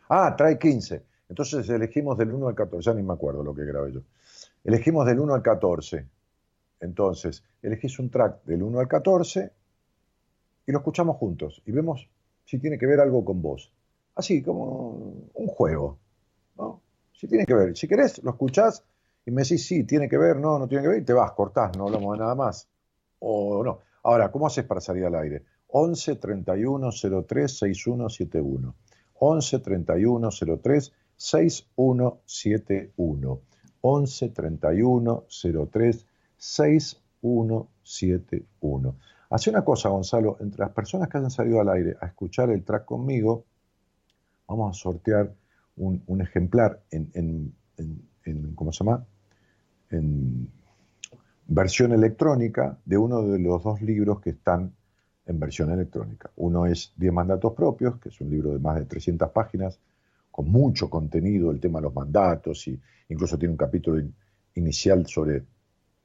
Ah, 0.08 0.34
trae 0.36 0.58
15. 0.58 1.11
Entonces 1.32 1.66
elegimos 1.70 2.18
del 2.18 2.30
1 2.30 2.48
al 2.48 2.54
14. 2.54 2.90
Ya 2.90 2.94
ni 2.94 3.02
me 3.02 3.14
acuerdo 3.14 3.42
lo 3.42 3.54
que 3.54 3.64
grabé 3.64 3.90
yo. 3.90 4.02
Elegimos 4.64 5.06
del 5.06 5.18
1 5.18 5.32
al 5.32 5.40
14. 5.40 6.06
Entonces, 6.80 7.42
elegís 7.62 7.98
un 7.98 8.10
track 8.10 8.44
del 8.44 8.62
1 8.62 8.78
al 8.78 8.86
14 8.86 9.50
y 10.66 10.72
lo 10.72 10.78
escuchamos 10.78 11.16
juntos 11.16 11.62
y 11.64 11.72
vemos 11.72 12.06
si 12.44 12.58
tiene 12.58 12.76
que 12.76 12.84
ver 12.84 13.00
algo 13.00 13.24
con 13.24 13.40
vos. 13.40 13.72
Así 14.14 14.42
como 14.42 15.30
un 15.32 15.46
juego. 15.46 15.96
¿no? 16.58 16.82
Si 17.14 17.26
tiene 17.26 17.46
que 17.46 17.54
ver. 17.54 17.74
Si 17.78 17.88
querés, 17.88 18.22
lo 18.22 18.32
escuchás 18.32 18.84
y 19.24 19.30
me 19.30 19.40
decís, 19.40 19.66
sí, 19.66 19.84
tiene 19.84 20.10
que 20.10 20.18
ver, 20.18 20.36
no, 20.36 20.58
no 20.58 20.68
tiene 20.68 20.82
que 20.82 20.88
ver, 20.90 20.98
y 20.98 21.04
te 21.06 21.14
vas, 21.14 21.32
cortás, 21.32 21.74
no 21.78 21.86
hablamos 21.86 22.12
de 22.12 22.24
nada 22.24 22.34
más. 22.34 22.68
O 23.20 23.64
no. 23.64 23.78
Ahora, 24.02 24.30
¿cómo 24.30 24.48
haces 24.48 24.66
para 24.66 24.82
salir 24.82 25.06
al 25.06 25.14
aire? 25.14 25.44
11 25.68 26.16
31 26.16 26.90
03 27.26 27.58
6171. 27.58 28.74
11 29.14 29.58
31 29.60 30.28
03 30.62 30.92
6171. 31.22 33.40
11 33.84 34.28
31 34.28 35.24
03 35.70 36.06
6171. 36.36 38.96
Hace 39.30 39.50
una 39.50 39.64
cosa, 39.64 39.88
Gonzalo, 39.88 40.36
entre 40.40 40.60
las 40.60 40.70
personas 40.70 41.08
que 41.08 41.18
hayan 41.18 41.30
salido 41.30 41.60
al 41.60 41.68
aire 41.68 41.96
a 42.00 42.06
escuchar 42.06 42.50
el 42.50 42.64
track 42.64 42.84
conmigo, 42.84 43.44
vamos 44.48 44.76
a 44.76 44.80
sortear 44.80 45.32
un, 45.76 46.02
ejemplar 46.20 46.82
en, 46.90 47.10
en, 47.14 47.54
en, 48.24 48.54
¿cómo 48.54 48.72
se 48.72 48.84
llama? 48.84 49.06
en 49.90 50.50
versión 51.46 51.92
electrónica 51.92 52.78
de 52.84 52.98
uno 52.98 53.22
de 53.22 53.38
los 53.38 53.62
dos 53.62 53.80
libros 53.80 54.20
que 54.20 54.30
están 54.30 54.74
en 55.26 55.38
versión 55.38 55.70
electrónica. 55.70 56.30
Uno 56.36 56.66
es 56.66 56.92
Diez 56.96 57.12
mandatos 57.12 57.52
propios, 57.54 58.00
que 58.00 58.08
es 58.08 58.20
un 58.20 58.30
libro 58.30 58.52
de 58.52 58.58
más 58.58 58.74
de 58.76 58.86
300 58.86 59.30
páginas, 59.30 59.78
con 60.32 60.50
mucho 60.50 60.90
contenido, 60.90 61.50
el 61.50 61.60
tema 61.60 61.78
de 61.78 61.84
los 61.84 61.94
mandatos, 61.94 62.66
y 62.66 62.80
incluso 63.10 63.38
tiene 63.38 63.52
un 63.52 63.58
capítulo 63.58 64.02
inicial 64.54 65.06
sobre, 65.06 65.44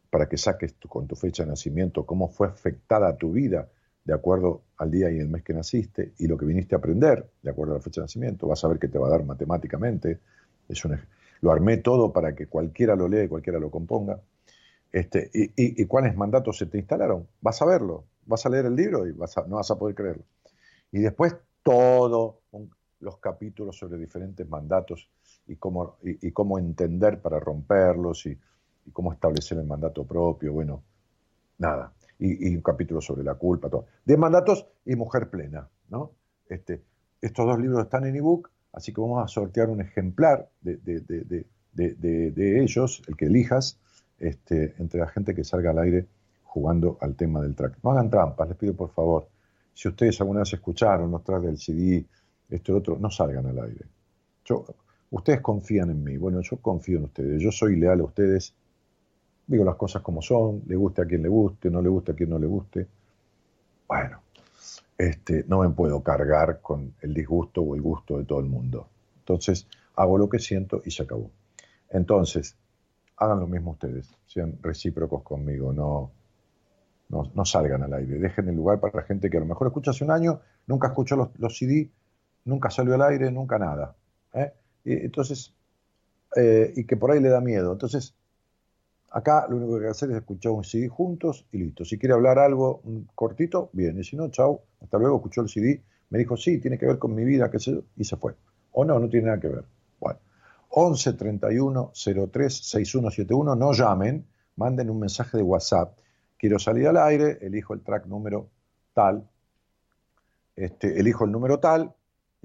para 0.10 0.28
que 0.28 0.38
saques 0.38 0.76
con 0.88 1.08
tu 1.08 1.16
fecha 1.16 1.44
de 1.44 1.50
nacimiento, 1.50 2.06
cómo 2.06 2.28
fue 2.28 2.48
afectada 2.48 3.18
tu 3.18 3.32
vida 3.32 3.70
de 4.04 4.14
acuerdo 4.14 4.64
al 4.78 4.92
día 4.92 5.10
y 5.10 5.18
el 5.20 5.30
mes 5.30 5.44
que 5.44 5.54
naciste, 5.54 6.14
y 6.20 6.28
lo 6.28 6.38
que 6.38 6.46
viniste 6.46 6.76
a 6.76 6.78
aprender 6.78 7.30
de 7.42 7.50
acuerdo 7.50 7.74
a 7.74 7.78
la 7.78 7.82
fecha 7.82 8.02
de 8.02 8.06
nacimiento, 8.06 8.48
vas 8.48 8.64
a 8.64 8.68
ver 8.68 8.80
qué 8.80 8.90
te 8.90 9.00
va 9.00 9.08
a 9.08 9.12
dar 9.12 9.24
matemáticamente. 9.24 10.20
Es 10.68 10.84
un, 10.86 11.00
lo 11.42 11.52
armé 11.52 11.78
todo 11.78 12.12
para 12.12 12.36
que 12.36 12.48
cualquiera 12.48 12.96
lo 12.96 13.08
lea 13.08 13.24
y 13.24 13.28
cualquiera 13.28 13.60
lo 13.60 13.72
componga. 13.72 14.22
Este, 14.92 15.30
y, 15.34 15.86
cuáles 15.86 16.16
mandatos 16.16 16.58
se 16.58 16.66
te 16.66 16.78
instalaron? 16.78 17.28
Vas 17.42 17.62
a 17.62 17.66
verlo, 17.66 18.06
vas 18.26 18.46
a 18.46 18.50
leer 18.50 18.66
el 18.66 18.76
libro 18.76 19.06
y 19.08 19.12
vas 19.12 19.36
no 19.48 19.58
vas 19.58 19.72
a 19.72 19.78
poder 19.78 19.96
creerlo. 19.96 20.24
Y 20.92 21.00
después 21.00 21.36
todos 21.64 22.36
los 23.00 23.18
capítulos 23.18 23.78
sobre 23.78 23.98
diferentes 23.98 24.48
mandatos 24.48 25.10
y 25.48 25.56
cómo, 25.56 25.98
y, 26.04 26.32
cómo 26.32 26.58
entender 26.58 27.22
para 27.22 27.40
romperlos 27.40 28.26
y, 28.26 28.38
cómo 28.94 29.12
establecer 29.12 29.58
el 29.58 29.66
mandato 29.66 30.06
propio, 30.06 30.54
bueno, 30.54 30.82
nada. 31.58 31.94
Y, 32.20 32.56
un 32.56 32.62
capítulo 32.62 33.02
sobre 33.02 33.24
la 33.24 33.36
culpa, 33.36 33.70
todo. 33.70 33.86
De 34.06 34.18
mandatos 34.18 34.66
y 34.86 34.96
mujer 34.96 35.30
plena, 35.30 35.68
¿no? 35.90 36.12
Este, 36.50 36.82
estos 37.22 37.46
dos 37.46 37.60
libros 37.60 37.84
están 37.84 38.06
en 38.06 38.16
ebook 38.16 38.50
Así 38.78 38.94
que 38.94 39.02
vamos 39.02 39.24
a 39.24 39.28
sortear 39.28 39.70
un 39.70 39.82
ejemplar 39.82 40.50
de, 40.62 41.46
ellos, 42.64 43.02
el 43.08 43.18
que 43.18 43.26
elijas, 43.26 43.80
este, 44.20 44.76
entre 44.78 45.00
la 45.00 45.08
gente 45.08 45.34
que 45.34 45.44
salga 45.44 45.72
al 45.72 45.80
aire 45.80 46.06
jugando 46.44 46.96
al 47.02 47.16
tema 47.16 47.42
del 47.42 47.56
track. 47.56 47.80
No 47.84 47.92
hagan 47.92 48.12
trampas, 48.12 48.48
les 48.48 48.56
pido 48.56 48.76
por 48.76 48.92
favor. 48.92 49.30
Si 49.74 49.88
ustedes 49.88 50.22
alguna 50.22 50.42
vez 50.42 50.54
escucharon 50.54 51.10
los 51.10 51.24
tracks 51.24 51.46
del 51.46 51.58
CD, 51.58 52.06
esto 52.50 52.72
y 52.72 52.76
otro, 52.76 52.98
no 52.98 53.10
salgan 53.10 53.46
al 53.46 53.60
aire. 53.60 53.86
Yo, 54.46 54.66
ustedes 55.12 55.42
confían 55.42 55.90
en 55.90 56.04
mí. 56.04 56.18
Bueno, 56.18 56.42
yo 56.42 56.58
confío 56.58 56.98
en 56.98 57.06
ustedes. 57.06 57.42
Yo 57.42 57.52
soy 57.52 57.76
leal 57.76 58.00
a 58.00 58.04
ustedes. 58.04 58.54
Digo 59.46 59.64
las 59.64 59.76
cosas 59.76 60.02
como 60.02 60.22
son. 60.22 60.64
Le 60.68 60.76
guste 60.76 61.02
a 61.02 61.06
quien 61.06 61.24
le 61.24 61.30
guste, 61.30 61.70
no 61.70 61.82
le 61.82 61.90
guste 61.90 62.12
a 62.12 62.16
quien 62.16 62.30
no 62.30 62.40
le 62.40 62.48
guste. 62.48 62.88
Bueno, 63.88 64.22
este, 64.98 65.46
no 65.48 65.60
me 65.60 65.70
puedo 65.70 66.02
cargar 66.02 66.62
con 66.62 66.94
el 67.02 67.14
disgusto 67.14 67.62
o 67.62 67.76
el 67.76 67.82
gusto 67.82 68.18
de 68.18 68.26
todo 68.26 68.40
el 68.40 68.48
mundo. 68.48 68.88
Entonces, 69.20 69.68
hago 69.96 70.18
lo 70.18 70.30
que 70.30 70.40
siento 70.40 70.82
y 70.86 70.92
se 70.92 71.04
acabó. 71.04 71.30
Entonces, 71.90 72.58
hagan 73.18 73.40
lo 73.40 73.48
mismo 73.48 73.72
ustedes, 73.72 74.10
sean 74.26 74.58
recíprocos 74.62 75.24
conmigo, 75.24 75.74
no, 75.74 76.12
no, 77.10 77.46
salgan 77.46 77.84
al 77.84 77.94
aire, 77.94 78.20
dejen 78.20 78.50
el 78.50 78.56
lugar 78.56 78.80
para 78.80 78.98
la 78.98 79.04
gente 79.04 79.30
que 79.30 79.38
a 79.38 79.40
lo 79.40 79.46
mejor 79.46 79.68
escucha 79.68 79.92
hace 79.92 80.04
un 80.04 80.12
año, 80.12 80.42
nunca 80.68 80.88
escuchó 80.88 81.16
los, 81.16 81.30
los 81.40 81.58
CD, 81.58 81.90
nunca 82.48 82.70
salió 82.70 82.96
al 82.96 83.02
aire, 83.04 83.32
nunca 83.32 83.60
nada. 83.60 83.96
¿eh? 84.34 84.52
Y, 84.84 84.94
entonces, 84.94 85.54
eh, 86.36 86.74
y 86.76 86.86
que 86.86 86.98
por 86.98 87.12
ahí 87.12 87.20
le 87.20 87.30
da 87.30 87.42
miedo. 87.42 87.72
Entonces, 87.72 88.16
Acá 89.10 89.48
lo 89.50 89.56
único 89.56 89.74
que 89.74 89.78
hay 89.78 89.84
que 89.84 89.92
hacer 89.92 90.12
es 90.12 90.18
escuchar 90.18 90.52
un 90.52 90.64
CD 90.64 90.90
juntos 90.90 91.46
y 91.52 91.60
listo. 91.60 91.86
Si 91.86 91.98
quiere 91.98 92.14
hablar 92.14 92.40
algo 92.40 92.82
cortito, 93.16 93.70
bien. 93.72 93.98
Y 93.98 94.04
si 94.04 94.18
no, 94.18 94.30
chao, 94.30 94.64
hasta 94.82 94.98
luego, 94.98 95.18
escuchó 95.18 95.42
el 95.42 95.50
CD. 95.50 95.82
Me 96.10 96.20
dijo, 96.20 96.36
sí, 96.36 96.60
tiene 96.60 96.78
que 96.78 96.86
ver 96.86 97.00
con 97.00 97.16
mi 97.16 97.24
vida, 97.24 97.50
qué 97.50 97.60
sé 97.60 97.72
yo, 97.72 97.84
y 97.96 98.04
se 98.04 98.18
fue. 98.18 98.36
O 98.74 98.84
no, 98.84 99.00
no 99.00 99.10
tiene 99.10 99.28
nada 99.28 99.40
que 99.40 99.48
ver. 99.48 99.64
Bueno, 100.00 100.20
11 100.70 101.14
31 101.14 101.92
03 101.94 102.54
6171, 102.54 103.56
no 103.56 103.74
llamen, 103.74 104.26
manden 104.58 104.90
un 104.90 105.00
mensaje 105.00 105.38
de 105.38 105.44
WhatsApp. 105.44 105.98
Quiero 106.38 106.60
salir 106.60 106.88
al 106.88 106.98
aire, 106.98 107.40
elijo 107.42 107.74
el 107.74 107.82
track 107.82 108.06
número 108.06 108.50
tal, 108.94 109.28
este, 110.56 111.00
elijo 111.00 111.26
el 111.26 111.32
número 111.32 111.60
tal 111.60 111.94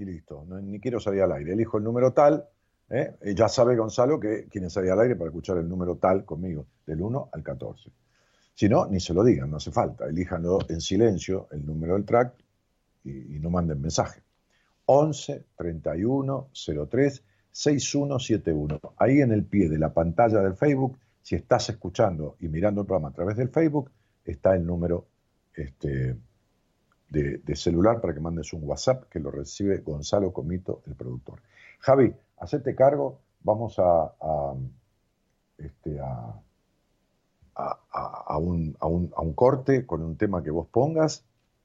y 0.03 0.05
listo. 0.05 0.45
No, 0.47 0.61
ni 0.61 0.81
quiero 0.81 1.01
salir 1.01 1.23
al 1.23 1.33
aire, 1.33 1.53
elijo 1.53 1.79
el 1.79 1.85
número 1.85 2.13
tal 2.13 2.47
¿eh? 2.93 3.35
ya 3.35 3.49
sabe 3.49 3.75
Gonzalo 3.77 4.21
que 4.21 4.47
quieren 4.49 4.71
salir 4.71 4.91
al 4.91 5.01
aire 5.01 5.17
para 5.17 5.29
escuchar 5.29 5.57
el 5.59 5.69
número 5.69 5.97
tal 5.97 6.25
conmigo, 6.25 6.67
del 6.87 7.01
1 7.01 7.31
al 7.33 7.43
14. 7.43 7.91
Si 8.55 8.69
no, 8.69 8.87
ni 8.87 9.01
se 9.01 9.15
lo 9.15 9.25
digan, 9.25 9.51
no 9.51 9.57
hace 9.57 9.71
falta. 9.71 10.07
Elíjanlo 10.07 10.59
en 10.69 10.81
silencio, 10.81 11.49
el 11.53 11.65
número 11.65 11.95
del 11.95 12.05
track, 12.05 12.35
y, 13.05 13.39
no 13.41 13.51
manden 13.51 13.81
mensaje. 13.81 14.23
11 14.85 15.47
31 15.57 16.49
03 16.53 17.25
6171. 17.51 18.81
Ahí 18.99 19.21
en 19.21 19.33
el 19.33 19.45
pie 19.45 19.69
de 19.69 19.79
la 19.79 19.93
pantalla 19.93 20.41
del 20.41 20.55
Facebook 20.55 20.99
Si 21.23 21.35
estás 21.35 21.69
escuchando 21.71 22.37
y 22.41 22.49
mirando 22.49 22.83
el 22.83 22.87
programa 22.87 23.09
a 23.09 23.13
través 23.13 23.37
del 23.37 23.49
Facebook, 23.49 23.91
está 24.25 24.55
el 24.55 24.67
número 24.67 25.07
este, 25.55 26.17
de, 27.13 27.57
celular 27.57 28.01
para 28.01 28.15
que 28.15 28.21
mandes 28.21 28.53
un 28.53 28.63
WhatsApp 28.65 29.05
que 29.11 29.21
lo 29.21 29.31
recibe 29.31 29.79
Gonzalo 29.79 30.33
Comito, 30.33 30.83
el 30.87 30.95
productor. 30.95 31.41
Javi, 31.81 32.15
hacete 32.39 32.75
cargo, 32.75 33.21
vamos 33.43 33.79
a, 33.79 34.13
este, 35.59 35.99
a, 36.01 36.41
un, 38.39 39.33
corte 39.35 39.87
con 39.87 40.03
un 40.03 40.17
tema 40.17 40.43
que 40.43 40.51
vos 40.51 40.67
pongas 40.69 41.25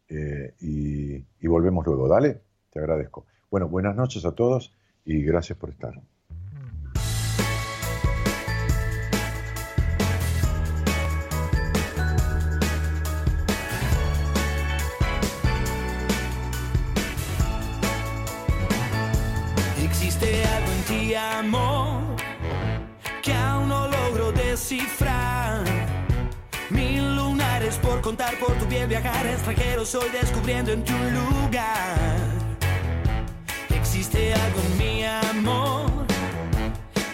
eh, 0.09 0.53
y, 0.59 1.15
y 1.15 1.47
volvemos 1.47 1.85
luego. 1.85 2.07
Dale, 2.07 2.41
te 2.71 2.79
agradezco. 2.79 3.25
Bueno, 3.49 3.69
buenas 3.69 3.95
noches 3.95 4.25
a 4.25 4.33
todos 4.33 4.73
y 5.05 5.23
gracias 5.23 5.57
por 5.57 5.69
estar. 5.69 5.93
Amor 21.15 22.01
que 23.21 23.33
aún 23.33 23.69
no 23.69 23.87
logro 23.87 24.31
descifrar. 24.31 25.63
Mil 26.69 27.15
lunares 27.15 27.77
por 27.77 28.01
contar 28.01 28.37
por 28.39 28.53
tu 28.53 28.65
piel, 28.65 28.87
viajar 28.87 29.25
extranjero, 29.25 29.85
soy 29.85 30.09
descubriendo 30.09 30.71
en 30.71 30.83
tu 30.83 30.93
lugar. 30.93 32.17
Existe 33.69 34.33
algo 34.33 34.59
en 34.59 34.77
mi 34.77 35.03
amor 35.05 35.85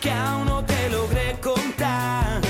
que 0.02 0.12
aún 0.12 0.46
no 0.46 0.64
te 0.66 0.90
logré 0.90 1.38
contar. 1.42 2.42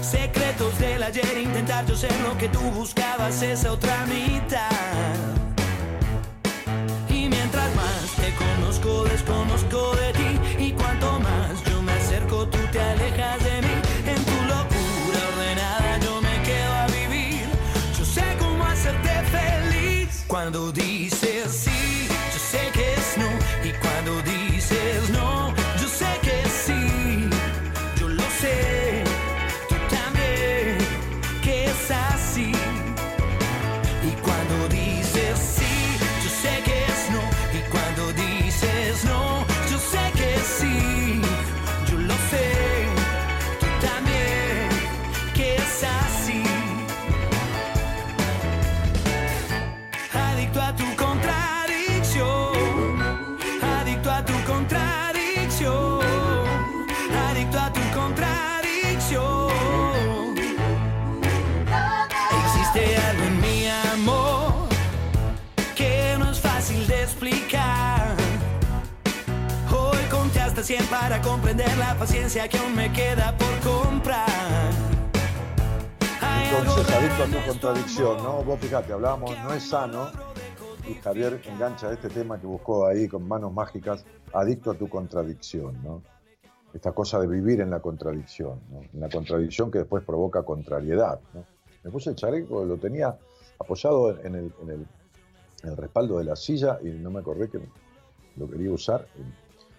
Secretos 0.00 0.78
del 0.78 1.02
ayer, 1.02 1.38
intentar 1.38 1.86
yo 1.86 1.96
ser 1.96 2.14
lo 2.20 2.36
que 2.36 2.48
tú 2.48 2.60
buscabas, 2.60 3.42
esa 3.42 3.72
otra 3.72 4.06
mitad. 4.06 4.82
desconozco 9.04 9.04
de 9.04 9.71
ti 9.71 9.71
cuando 20.42 20.72
dices 20.72 20.91
la 71.56 71.94
paciencia 71.98 72.48
que 72.48 72.56
aún 72.58 72.74
me 72.74 72.90
queda 72.92 73.36
por 73.36 73.58
comprar. 73.60 74.26
Entonces, 76.50 76.94
adicto 76.94 77.22
a 77.22 77.26
tu 77.26 77.46
contradicción. 77.46 78.16
¿no? 78.22 78.42
Vos 78.42 78.58
fíjate, 78.60 78.92
hablamos, 78.92 79.30
no 79.42 79.52
es 79.52 79.62
sano, 79.68 80.10
y 80.88 80.94
Javier 80.94 81.40
engancha 81.46 81.92
este 81.92 82.08
tema 82.08 82.40
que 82.40 82.46
buscó 82.46 82.86
ahí 82.86 83.06
con 83.08 83.26
manos 83.28 83.52
mágicas, 83.52 84.04
adicto 84.32 84.70
a 84.70 84.74
tu 84.74 84.88
contradicción, 84.88 85.82
¿no? 85.82 86.02
Esta 86.74 86.92
cosa 86.92 87.18
de 87.20 87.26
vivir 87.26 87.60
en 87.60 87.70
la 87.70 87.80
contradicción, 87.80 88.60
¿no? 88.70 88.80
En 88.92 89.00
la 89.00 89.08
contradicción 89.10 89.70
que 89.70 89.78
después 89.80 90.02
provoca 90.04 90.42
contrariedad, 90.42 91.20
¿no? 91.34 91.44
Me 91.84 91.90
puse 91.90 92.10
el 92.10 92.16
chaleco, 92.16 92.64
lo 92.64 92.76
tenía 92.78 93.14
apoyado 93.58 94.10
en 94.22 94.34
el, 94.36 94.52
en 94.62 94.70
el- 94.70 94.86
en 95.64 95.68
el 95.70 95.76
respaldo 95.76 96.18
de 96.18 96.24
la 96.24 96.34
silla 96.34 96.78
y 96.82 96.88
no 96.88 97.10
me 97.10 97.20
acordé 97.20 97.48
que 97.48 97.60
lo 98.36 98.48
quería 98.50 98.72
usar. 98.72 99.06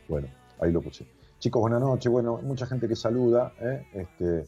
bueno, 0.07 0.27
ahí 0.59 0.71
lo 0.71 0.81
puse. 0.81 1.05
Chicos, 1.43 1.60
buenas 1.60 1.82
noches. 1.82 2.10
Bueno, 2.10 2.39
mucha 2.41 2.65
gente 2.65 2.88
que 2.88 2.95
saluda. 2.95 3.51
¿eh? 3.60 3.86
Este, 3.91 4.45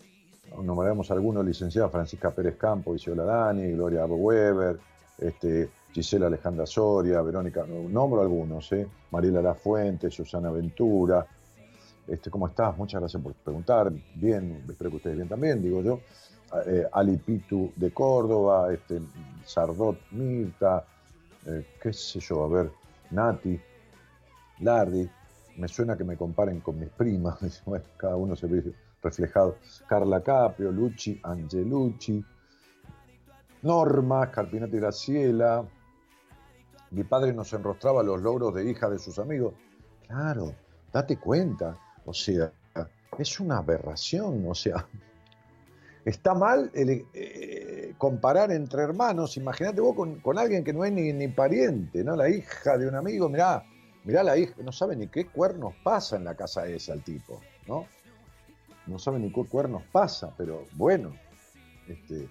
nombraremos 0.64 1.12
algunos, 1.12 1.44
licenciada 1.44 1.90
Francisca 1.90 2.32
Pérez 2.32 2.56
Campo, 2.56 2.96
Isiola 2.96 3.26
Dani, 3.26 3.74
Gloria 3.74 4.06
Weber, 4.06 4.80
este, 5.18 5.70
Gisela 5.92 6.28
Alejandra 6.28 6.66
Soria, 6.66 7.22
Verónica, 7.22 7.66
no, 7.68 7.90
nombro 7.90 8.22
algunos, 8.22 8.72
¿eh? 8.72 8.88
Mariela 9.12 9.42
La 9.42 9.56
Fuente, 9.56 10.10
Susana 10.10 10.50
Ventura. 10.52 11.28
Este, 12.08 12.30
¿Cómo 12.30 12.48
estás? 12.48 12.78
Muchas 12.78 13.02
gracias 13.02 13.22
por 13.22 13.34
preguntar. 13.34 13.92
Bien, 14.14 14.64
espero 14.70 14.90
que 14.92 14.96
ustedes 14.96 15.18
bien 15.18 15.28
también, 15.28 15.62
digo 15.62 15.82
yo. 15.82 16.00
Eh, 16.66 16.88
Ali 16.94 17.18
Pitu 17.18 17.74
de 17.76 17.92
Córdoba, 17.92 18.74
este, 18.74 19.02
Sardot 19.44 19.98
Mirta, 20.12 20.86
eh, 21.46 21.68
qué 21.82 21.92
sé 21.92 22.22
yo, 22.22 22.46
a 22.46 22.48
ver, 22.48 22.72
Nati, 23.12 23.60
Lardi, 24.62 25.10
me 25.58 25.68
suena 25.68 25.98
que 25.98 26.04
me 26.04 26.18
comparen 26.18 26.60
con 26.62 26.80
mis 26.80 26.90
primas, 26.90 27.64
cada 27.98 28.16
uno 28.16 28.36
se 28.36 28.48
ve 28.48 28.74
reflejado. 29.02 29.58
Carla 29.88 30.22
Caprio, 30.22 30.72
Luchi, 30.72 31.20
Angelucci, 31.24 32.24
Norma, 33.62 34.30
Carpinati 34.32 34.78
Graciela. 34.78 35.64
Mi 36.92 37.04
padre 37.04 37.34
nos 37.34 37.52
enrostraba 37.54 38.04
los 38.04 38.22
logros 38.22 38.54
de 38.54 38.70
hija 38.70 38.90
de 38.90 39.00
sus 39.00 39.20
amigos. 39.20 39.54
Claro, 40.08 40.54
date 40.92 41.18
cuenta, 41.18 41.78
o 42.06 42.14
sea, 42.14 42.52
es 43.18 43.40
una 43.40 43.58
aberración, 43.58 44.46
o 44.48 44.54
sea, 44.54 44.88
está 46.06 46.34
mal 46.34 46.72
el, 46.74 47.06
eh, 47.14 47.94
comparar 47.98 48.52
entre 48.52 48.84
hermanos. 48.84 49.38
Imagínate 49.38 49.82
vos 49.82 49.96
con, 49.96 50.20
con 50.20 50.38
alguien 50.38 50.64
que 50.64 50.74
no 50.74 50.86
es 50.86 50.92
ni, 50.92 51.14
ni 51.14 51.28
pariente, 51.28 52.04
¿no? 52.04 52.16
La 52.16 52.30
hija 52.30 52.78
de 52.78 52.88
un 52.88 52.96
amigo, 52.96 53.30
mirá, 53.30 53.64
mirá 54.06 54.24
la 54.24 54.38
hija, 54.38 54.54
no 54.64 54.72
sabe 54.72 54.96
ni 54.96 55.08
qué 55.08 55.28
cuernos 55.28 55.74
pasa 55.84 56.16
en 56.16 56.24
la 56.24 56.36
casa 56.36 56.68
esa 56.68 56.94
el 56.94 57.04
tipo, 57.04 57.42
¿no? 57.68 57.86
No 58.88 59.00
sabe 59.00 59.20
ni 59.20 59.32
qué 59.32 59.44
cuernos 59.46 59.84
pasa, 59.92 60.34
pero 60.38 60.66
bueno, 60.74 61.14
este, 61.88 62.30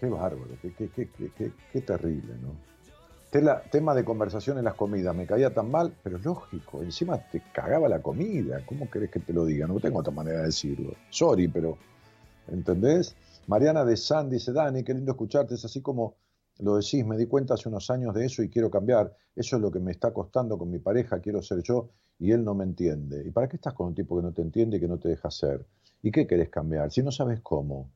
qué 0.00 0.06
bárbaro, 0.06 0.56
qué, 0.62 0.72
qué, 0.72 0.88
qué, 0.88 1.52
qué, 1.72 1.80
terrible, 1.80 2.34
¿no? 2.40 2.56
Tema 3.70 3.94
de 3.94 4.04
conversación 4.04 4.58
en 4.58 4.64
las 4.64 4.74
comidas, 4.74 5.16
me 5.16 5.26
caía 5.26 5.52
tan 5.52 5.70
mal, 5.70 5.94
pero 6.02 6.18
lógico, 6.18 6.82
encima 6.82 7.18
te 7.18 7.42
cagaba 7.52 7.88
la 7.88 8.00
comida, 8.00 8.64
¿cómo 8.66 8.90
querés 8.90 9.10
que 9.10 9.20
te 9.20 9.32
lo 9.32 9.44
diga? 9.44 9.66
No 9.66 9.80
tengo 9.80 10.00
otra 10.00 10.12
manera 10.12 10.40
de 10.40 10.46
decirlo. 10.46 10.94
Sorry, 11.10 11.48
pero 11.48 11.78
¿Entendés? 12.48 13.14
Mariana 13.46 13.84
de 13.84 13.96
San 13.96 14.30
dice, 14.30 14.52
Dani, 14.52 14.82
qué 14.82 14.94
lindo 14.94 15.12
escucharte, 15.12 15.54
es 15.54 15.64
así 15.64 15.80
como 15.80 16.14
lo 16.58 16.76
decís, 16.76 17.04
me 17.04 17.16
di 17.16 17.26
cuenta 17.26 17.54
hace 17.54 17.68
unos 17.68 17.90
años 17.90 18.14
de 18.14 18.26
eso 18.26 18.42
y 18.42 18.48
quiero 18.48 18.70
cambiar. 18.70 19.14
Eso 19.34 19.56
es 19.56 19.62
lo 19.62 19.70
que 19.70 19.80
me 19.80 19.90
está 19.90 20.12
costando 20.12 20.58
con 20.58 20.70
mi 20.70 20.78
pareja, 20.78 21.20
quiero 21.20 21.42
ser 21.42 21.62
yo 21.62 21.90
y 22.18 22.30
él 22.32 22.44
no 22.44 22.54
me 22.54 22.64
entiende. 22.64 23.26
¿Y 23.26 23.30
para 23.30 23.48
qué 23.48 23.56
estás 23.56 23.74
con 23.74 23.88
un 23.88 23.94
tipo 23.94 24.16
que 24.16 24.22
no 24.22 24.32
te 24.32 24.42
entiende 24.42 24.76
y 24.76 24.80
que 24.80 24.88
no 24.88 24.98
te 24.98 25.08
deja 25.08 25.30
ser? 25.30 25.66
¿Y 26.02 26.10
qué 26.10 26.26
querés 26.26 26.50
cambiar 26.50 26.90
si 26.92 27.02
no 27.02 27.10
sabes 27.10 27.40
cómo? 27.40 27.90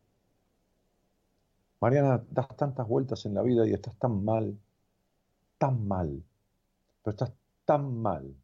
Mariana, 1.80 2.24
das 2.30 2.48
tantas 2.56 2.88
vueltas 2.88 3.26
en 3.26 3.34
la 3.34 3.42
vida 3.42 3.66
y 3.66 3.72
estás 3.72 3.94
tan 3.98 4.24
mal, 4.24 4.58
tan 5.58 5.86
mal, 5.86 6.22
pero 7.02 7.12
estás 7.12 7.32
tan 7.64 8.00
mal. 8.00 8.34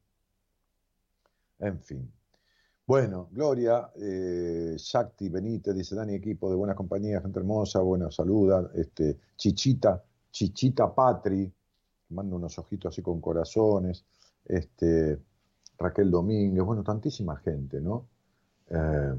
En 1.59 1.81
fin. 1.81 2.12
Bueno, 2.92 3.31
Gloria, 3.33 3.90
eh, 3.96 4.74
Shakti, 4.76 5.31
Benítez, 5.31 5.74
dice 5.74 5.94
Dani, 5.94 6.12
equipo 6.12 6.50
de 6.50 6.57
buenas 6.57 6.76
compañías, 6.76 7.22
gente 7.22 7.38
hermosa, 7.38 7.81
bueno, 7.81 8.11
saluda, 8.11 8.70
este, 8.74 9.18
Chichita, 9.35 10.05
Chichita 10.31 10.94
Patri, 10.94 11.50
manda 12.11 12.37
unos 12.37 12.59
ojitos 12.59 12.92
así 12.92 13.00
con 13.00 13.18
corazones, 13.18 14.05
este, 14.44 15.18
Raquel 15.78 16.11
Domínguez, 16.11 16.62
bueno, 16.62 16.83
tantísima 16.83 17.35
gente, 17.37 17.81
¿no? 17.81 18.09
Eh, 18.68 19.14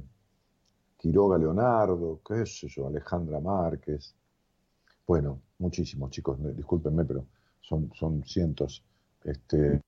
Quiroga 0.95 1.39
Leonardo, 1.39 2.21
qué 2.23 2.45
sé 2.45 2.67
yo, 2.67 2.85
Alejandra 2.85 3.39
Márquez, 3.39 4.13
bueno, 5.07 5.41
muchísimos 5.57 6.11
chicos, 6.11 6.37
discúlpenme, 6.55 7.05
pero 7.05 7.25
son, 7.59 7.91
son 7.95 8.23
cientos. 8.23 8.83
Este, 9.23 9.81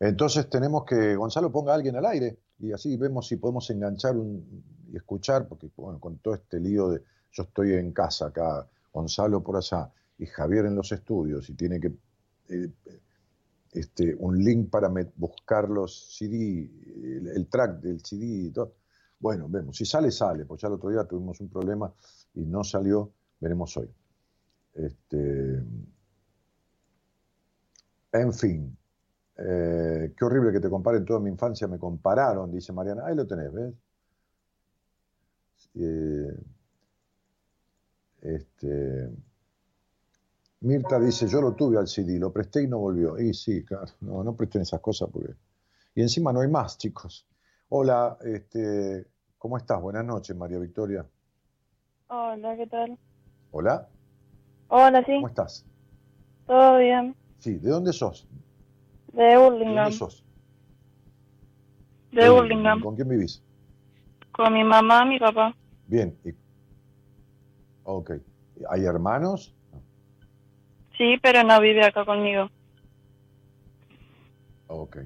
entonces 0.00 0.50
tenemos 0.50 0.84
que 0.84 1.14
Gonzalo 1.14 1.52
ponga 1.52 1.70
a 1.70 1.76
alguien 1.76 1.94
al 1.94 2.06
aire. 2.06 2.38
Y 2.58 2.72
así 2.72 2.96
vemos 2.96 3.28
si 3.28 3.36
podemos 3.36 3.68
enganchar 3.70 4.16
un, 4.16 4.64
y 4.92 4.96
escuchar, 4.96 5.48
porque 5.48 5.70
bueno, 5.76 5.98
con 5.98 6.18
todo 6.18 6.34
este 6.34 6.60
lío 6.60 6.90
de 6.90 7.02
yo 7.32 7.42
estoy 7.42 7.72
en 7.74 7.92
casa 7.92 8.26
acá, 8.26 8.68
Gonzalo 8.92 9.42
por 9.42 9.56
allá 9.56 9.90
y 10.18 10.26
Javier 10.26 10.66
en 10.66 10.76
los 10.76 10.92
estudios 10.92 11.50
y 11.50 11.54
tiene 11.54 11.80
que 11.80 11.92
eh, 12.48 12.70
este, 13.72 14.14
un 14.14 14.38
link 14.38 14.70
para 14.70 14.88
buscar 15.16 15.68
los 15.68 16.16
CD, 16.16 16.70
el, 17.34 17.48
track 17.48 17.80
del 17.80 18.00
CD 18.04 18.24
y 18.24 18.50
todo. 18.50 18.74
Bueno, 19.18 19.48
vemos, 19.48 19.76
si 19.76 19.84
sale, 19.84 20.12
sale, 20.12 20.44
pues 20.44 20.60
ya 20.60 20.68
el 20.68 20.74
otro 20.74 20.90
día 20.90 21.04
tuvimos 21.04 21.40
un 21.40 21.48
problema 21.48 21.92
y 22.34 22.44
no 22.44 22.62
salió, 22.62 23.10
veremos 23.40 23.76
hoy. 23.76 23.90
Este, 24.74 25.60
en 28.12 28.32
fin, 28.32 28.76
eh, 29.36 30.14
qué 30.16 30.24
horrible 30.24 30.52
que 30.52 30.60
te 30.60 30.70
comparen. 30.70 31.04
Toda 31.04 31.20
mi 31.20 31.30
infancia 31.30 31.66
me 31.66 31.78
compararon, 31.78 32.50
dice 32.50 32.72
Mariana. 32.72 33.06
Ahí 33.06 33.14
lo 33.14 33.26
tenés, 33.26 33.52
¿ves? 33.52 33.74
Eh, 35.76 36.36
este, 38.22 39.10
Mirta 40.60 40.98
dice, 40.98 41.26
yo 41.26 41.42
lo 41.42 41.54
tuve 41.54 41.78
al 41.78 41.88
CD, 41.88 42.18
lo 42.18 42.32
presté 42.32 42.62
y 42.62 42.68
no 42.68 42.78
volvió. 42.78 43.18
Y 43.18 43.34
sí, 43.34 43.64
claro, 43.64 43.86
no, 44.00 44.24
no 44.24 44.34
presten 44.34 44.62
esas 44.62 44.80
cosas 44.80 45.10
porque... 45.12 45.34
Y 45.94 46.02
encima 46.02 46.32
no 46.32 46.40
hay 46.40 46.48
más, 46.48 46.78
chicos. 46.78 47.26
Hola, 47.68 48.16
este, 48.22 49.06
¿cómo 49.38 49.56
estás? 49.56 49.80
Buenas 49.80 50.04
noches, 50.04 50.34
María 50.36 50.58
Victoria. 50.58 51.06
Hola, 52.08 52.56
¿qué 52.56 52.66
tal? 52.66 52.98
Hola. 53.50 53.88
Hola, 54.68 55.04
sí. 55.04 55.14
¿Cómo 55.16 55.28
estás? 55.28 55.66
Todo 56.46 56.78
bien. 56.78 57.14
Sí, 57.38 57.58
¿de 57.58 57.70
dónde 57.70 57.92
sos? 57.92 58.26
De 59.14 59.36
Burlingame. 59.36 59.74
¿De 59.74 59.80
dónde 59.80 59.92
sos? 59.92 60.24
De 62.12 62.28
Burlingame. 62.30 62.82
¿Con 62.82 62.96
quién 62.96 63.08
vivís? 63.08 63.42
Con 64.32 64.52
mi 64.52 64.64
mamá, 64.64 65.04
mi 65.04 65.18
papá. 65.18 65.54
Bien. 65.86 66.16
Y... 66.24 66.30
Ok. 67.84 68.12
¿Hay 68.70 68.84
hermanos? 68.84 69.54
Sí, 70.96 71.16
pero 71.22 71.42
no 71.44 71.60
vive 71.60 71.84
acá 71.84 72.04
conmigo. 72.04 72.50
Ok. 74.68 74.98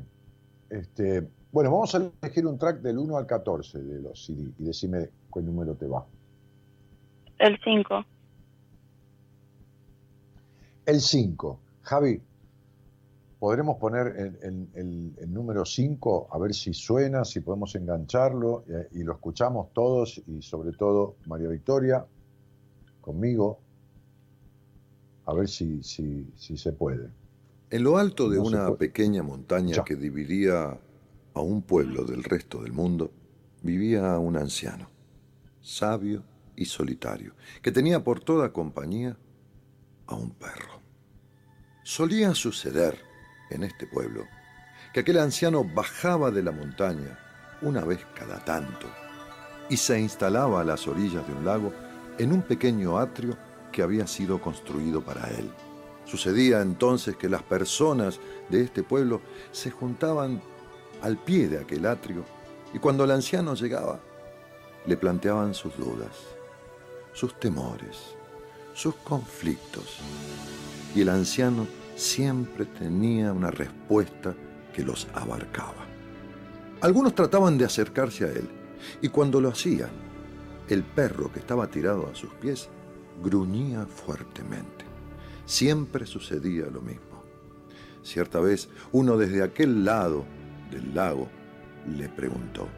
Este, 0.70 1.28
bueno, 1.50 1.70
vamos 1.70 1.94
a 1.94 2.10
elegir 2.22 2.46
un 2.46 2.58
track 2.58 2.80
del 2.80 2.98
1 2.98 3.16
al 3.16 3.26
14 3.26 3.82
de 3.82 4.00
los 4.02 4.24
CD 4.24 4.52
y 4.58 4.64
decime 4.64 5.10
cuál 5.30 5.46
número 5.46 5.74
te 5.74 5.86
va. 5.86 6.06
El 7.38 7.58
5. 7.62 8.04
El 10.86 11.00
5. 11.00 11.60
Javi, 11.82 12.20
podremos 13.38 13.76
poner 13.76 14.38
el, 14.42 15.32
número 15.32 15.64
5 15.64 16.28
a 16.30 16.38
ver 16.38 16.54
si 16.54 16.74
suena, 16.74 17.24
si 17.24 17.40
podemos 17.40 17.74
engancharlo 17.74 18.64
eh, 18.68 18.88
y 18.92 19.04
lo 19.04 19.12
escuchamos 19.12 19.72
todos 19.72 20.20
y 20.26 20.42
sobre 20.42 20.72
todo 20.72 21.16
María 21.26 21.48
Victoria 21.48 22.04
conmigo 23.00 23.60
a 25.26 25.34
ver 25.34 25.48
si, 25.48 25.82
si, 25.82 26.32
si 26.36 26.56
se 26.56 26.72
puede. 26.72 27.10
En 27.70 27.84
lo 27.84 27.98
alto 27.98 28.28
de 28.28 28.38
una 28.38 28.74
pequeña 28.76 29.22
montaña 29.22 29.84
que 29.84 29.94
dividía 29.94 30.78
a 31.34 31.40
un 31.40 31.62
pueblo 31.62 32.04
del 32.04 32.24
resto 32.24 32.62
del 32.62 32.72
mundo, 32.72 33.12
vivía 33.62 34.18
un 34.18 34.36
anciano, 34.36 34.88
sabio 35.60 36.24
y 36.56 36.64
solitario, 36.64 37.34
que 37.62 37.70
tenía 37.70 38.02
por 38.02 38.20
toda 38.20 38.52
compañía 38.52 39.16
a 40.06 40.14
un 40.14 40.30
perro. 40.30 40.80
Solía 41.84 42.34
suceder 42.34 43.07
en 43.50 43.64
este 43.64 43.86
pueblo 43.86 44.26
que 44.92 45.00
aquel 45.00 45.18
anciano 45.18 45.64
bajaba 45.64 46.30
de 46.30 46.42
la 46.42 46.52
montaña 46.52 47.18
una 47.60 47.84
vez 47.84 48.06
cada 48.14 48.44
tanto 48.44 48.86
y 49.68 49.76
se 49.76 50.00
instalaba 50.00 50.60
a 50.60 50.64
las 50.64 50.86
orillas 50.88 51.26
de 51.26 51.34
un 51.34 51.44
lago 51.44 51.72
en 52.18 52.32
un 52.32 52.42
pequeño 52.42 52.98
atrio 52.98 53.36
que 53.70 53.82
había 53.82 54.06
sido 54.06 54.40
construido 54.40 55.02
para 55.02 55.28
él. 55.30 55.50
Sucedía 56.04 56.62
entonces 56.62 57.16
que 57.16 57.28
las 57.28 57.42
personas 57.42 58.18
de 58.48 58.62
este 58.62 58.82
pueblo 58.82 59.20
se 59.52 59.70
juntaban 59.70 60.40
al 61.02 61.18
pie 61.18 61.48
de 61.48 61.58
aquel 61.58 61.84
atrio 61.86 62.24
y 62.72 62.78
cuando 62.78 63.04
el 63.04 63.10
anciano 63.10 63.54
llegaba 63.54 64.00
le 64.86 64.96
planteaban 64.96 65.52
sus 65.52 65.76
dudas, 65.76 66.16
sus 67.12 67.38
temores, 67.38 68.14
sus 68.72 68.94
conflictos 68.96 69.98
y 70.94 71.02
el 71.02 71.10
anciano 71.10 71.66
siempre 71.98 72.64
tenía 72.64 73.32
una 73.32 73.50
respuesta 73.50 74.32
que 74.72 74.84
los 74.84 75.08
abarcaba. 75.14 75.84
Algunos 76.80 77.12
trataban 77.12 77.58
de 77.58 77.64
acercarse 77.64 78.24
a 78.24 78.28
él, 78.28 78.48
y 79.02 79.08
cuando 79.08 79.40
lo 79.40 79.48
hacían, 79.48 79.90
el 80.68 80.84
perro 80.84 81.32
que 81.32 81.40
estaba 81.40 81.66
tirado 81.66 82.08
a 82.08 82.14
sus 82.14 82.32
pies 82.34 82.68
gruñía 83.20 83.84
fuertemente. 83.86 84.84
Siempre 85.44 86.06
sucedía 86.06 86.66
lo 86.66 86.80
mismo. 86.80 87.24
Cierta 88.04 88.38
vez, 88.38 88.68
uno 88.92 89.16
desde 89.16 89.42
aquel 89.42 89.84
lado 89.84 90.24
del 90.70 90.94
lago 90.94 91.28
le 91.96 92.08
preguntó, 92.08 92.68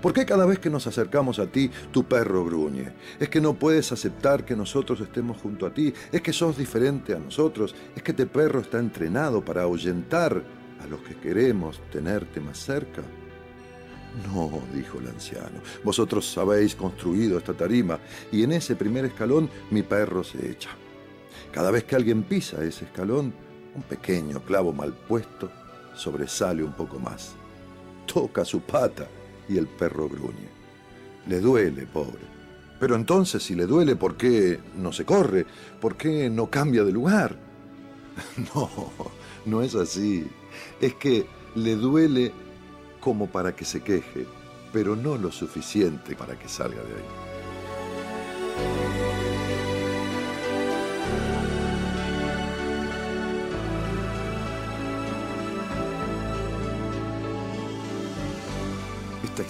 ¿Por 0.00 0.12
qué 0.12 0.24
cada 0.24 0.46
vez 0.46 0.60
que 0.60 0.70
nos 0.70 0.86
acercamos 0.86 1.40
a 1.40 1.48
ti 1.48 1.72
tu 1.90 2.04
perro 2.04 2.44
gruñe? 2.44 2.92
¿Es 3.18 3.28
que 3.28 3.40
no 3.40 3.54
puedes 3.54 3.90
aceptar 3.90 4.44
que 4.44 4.54
nosotros 4.54 5.00
estemos 5.00 5.38
junto 5.38 5.66
a 5.66 5.74
ti? 5.74 5.92
¿Es 6.12 6.22
que 6.22 6.32
sos 6.32 6.56
diferente 6.56 7.14
a 7.14 7.18
nosotros? 7.18 7.74
¿Es 7.96 8.02
que 8.04 8.12
este 8.12 8.26
perro 8.26 8.60
está 8.60 8.78
entrenado 8.78 9.44
para 9.44 9.62
ahuyentar 9.62 10.40
a 10.80 10.86
los 10.86 11.00
que 11.00 11.16
queremos 11.16 11.80
tenerte 11.90 12.40
más 12.40 12.58
cerca? 12.58 13.02
No, 14.32 14.62
dijo 14.72 14.98
el 15.00 15.08
anciano, 15.08 15.60
vosotros 15.82 16.38
habéis 16.38 16.76
construido 16.76 17.36
esta 17.36 17.54
tarima 17.54 17.98
y 18.30 18.44
en 18.44 18.52
ese 18.52 18.76
primer 18.76 19.04
escalón 19.04 19.50
mi 19.70 19.82
perro 19.82 20.22
se 20.22 20.48
echa. 20.48 20.70
Cada 21.50 21.72
vez 21.72 21.82
que 21.84 21.96
alguien 21.96 22.22
pisa 22.22 22.62
ese 22.62 22.84
escalón, 22.84 23.34
un 23.74 23.82
pequeño 23.82 24.40
clavo 24.42 24.72
mal 24.72 24.92
puesto 24.92 25.50
sobresale 25.94 26.62
un 26.62 26.72
poco 26.72 27.00
más. 27.00 27.32
Toca 28.06 28.44
su 28.44 28.60
pata 28.60 29.08
y 29.48 29.58
el 29.58 29.66
perro 29.66 30.08
gruñe. 30.08 30.48
Le 31.26 31.40
duele, 31.40 31.86
pobre. 31.86 32.26
Pero 32.78 32.94
entonces, 32.94 33.42
si 33.42 33.54
le 33.54 33.66
duele, 33.66 33.96
¿por 33.96 34.16
qué 34.16 34.60
no 34.76 34.92
se 34.92 35.04
corre? 35.04 35.46
¿Por 35.80 35.96
qué 35.96 36.30
no 36.30 36.48
cambia 36.48 36.84
de 36.84 36.92
lugar? 36.92 37.36
No, 38.54 38.68
no 39.46 39.62
es 39.62 39.74
así. 39.74 40.26
Es 40.80 40.94
que 40.94 41.26
le 41.54 41.76
duele 41.76 42.32
como 43.00 43.28
para 43.28 43.54
que 43.54 43.64
se 43.64 43.80
queje, 43.80 44.26
pero 44.72 44.96
no 44.96 45.16
lo 45.16 45.30
suficiente 45.30 46.16
para 46.16 46.38
que 46.38 46.48
salga 46.48 46.82
de 46.82 46.94
ahí. 46.94 47.28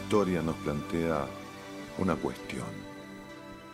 Historia 0.09 0.41
nos 0.41 0.57
plantea 0.57 1.27
una 1.99 2.17
cuestión. 2.17 2.65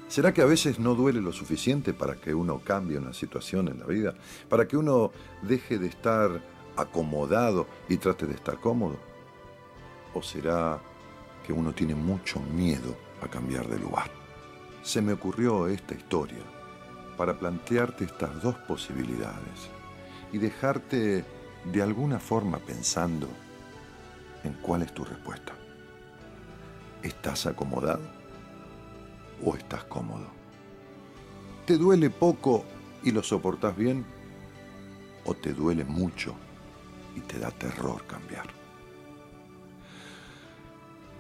¿Será 0.09 0.35
que 0.35 0.43
a 0.43 0.47
veces 0.47 0.81
no 0.81 0.97
duele 0.97 1.21
lo 1.21 1.33
suficiente 1.33 1.95
para 1.95 2.17
que 2.17 2.35
uno 2.35 2.59
cambie 2.59 2.99
una 2.99 3.13
situación 3.13 3.69
en 3.69 3.79
la 3.79 3.87
vida? 3.87 4.15
¿Para 4.49 4.67
que 4.67 4.77
uno 4.77 5.13
deje 5.43 5.79
de 5.79 5.87
estar 5.87 6.43
acomodado 6.75 7.69
y 7.89 7.99
trate 7.99 8.27
de 8.27 8.35
estar 8.35 8.59
cómodo? 8.59 8.97
¿O 10.13 10.23
será 10.23 10.81
que 11.47 11.53
uno 11.53 11.73
tiene 11.73 11.95
mucho 11.95 12.41
miedo 12.41 12.97
a 13.23 13.29
cambiar 13.29 13.69
de 13.69 13.79
lugar? 13.79 14.11
Se 14.83 15.01
me 15.01 15.13
ocurrió 15.13 15.69
esta 15.69 15.95
historia 15.95 16.43
para 17.17 17.39
plantearte 17.39 18.07
estas 18.07 18.43
dos 18.43 18.57
posibilidades 18.67 19.71
y 20.33 20.39
dejarte 20.39 21.25
de 21.65 21.83
alguna 21.83 22.19
forma 22.19 22.59
pensando 22.59 23.29
en 24.43 24.55
cuál 24.55 24.83
es 24.83 24.93
tu 24.93 25.05
respuesta. 25.05 25.55
¿Estás 27.05 27.45
acomodado 27.45 28.01
o 29.45 29.55
estás 29.55 29.85
cómodo? 29.85 30.27
¿Te 31.67 31.77
duele 31.77 32.09
poco 32.09 32.65
y 33.03 33.11
lo 33.11 33.23
soportas 33.23 33.77
bien? 33.77 34.07
¿O 35.27 35.35
te 35.35 35.53
duele 35.53 35.85
mucho 35.85 36.35
y 37.15 37.21
te 37.21 37.39
da 37.39 37.51
terror 37.51 38.07
cambiar? 38.07 38.47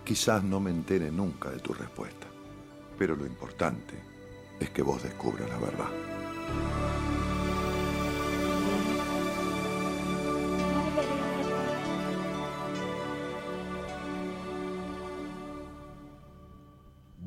Quizás 0.07 0.43
no 0.43 0.59
me 0.59 0.71
entere 0.71 1.11
nunca 1.11 1.51
de 1.51 1.59
tu 1.59 1.75
respuesta, 1.75 2.29
pero 2.99 3.15
lo 3.15 3.27
importante 3.27 4.03
es 4.61 4.71
que 4.71 4.81
vos 4.81 5.03
descubras 5.03 5.51
la 5.51 5.59
verdad. 5.59 7.04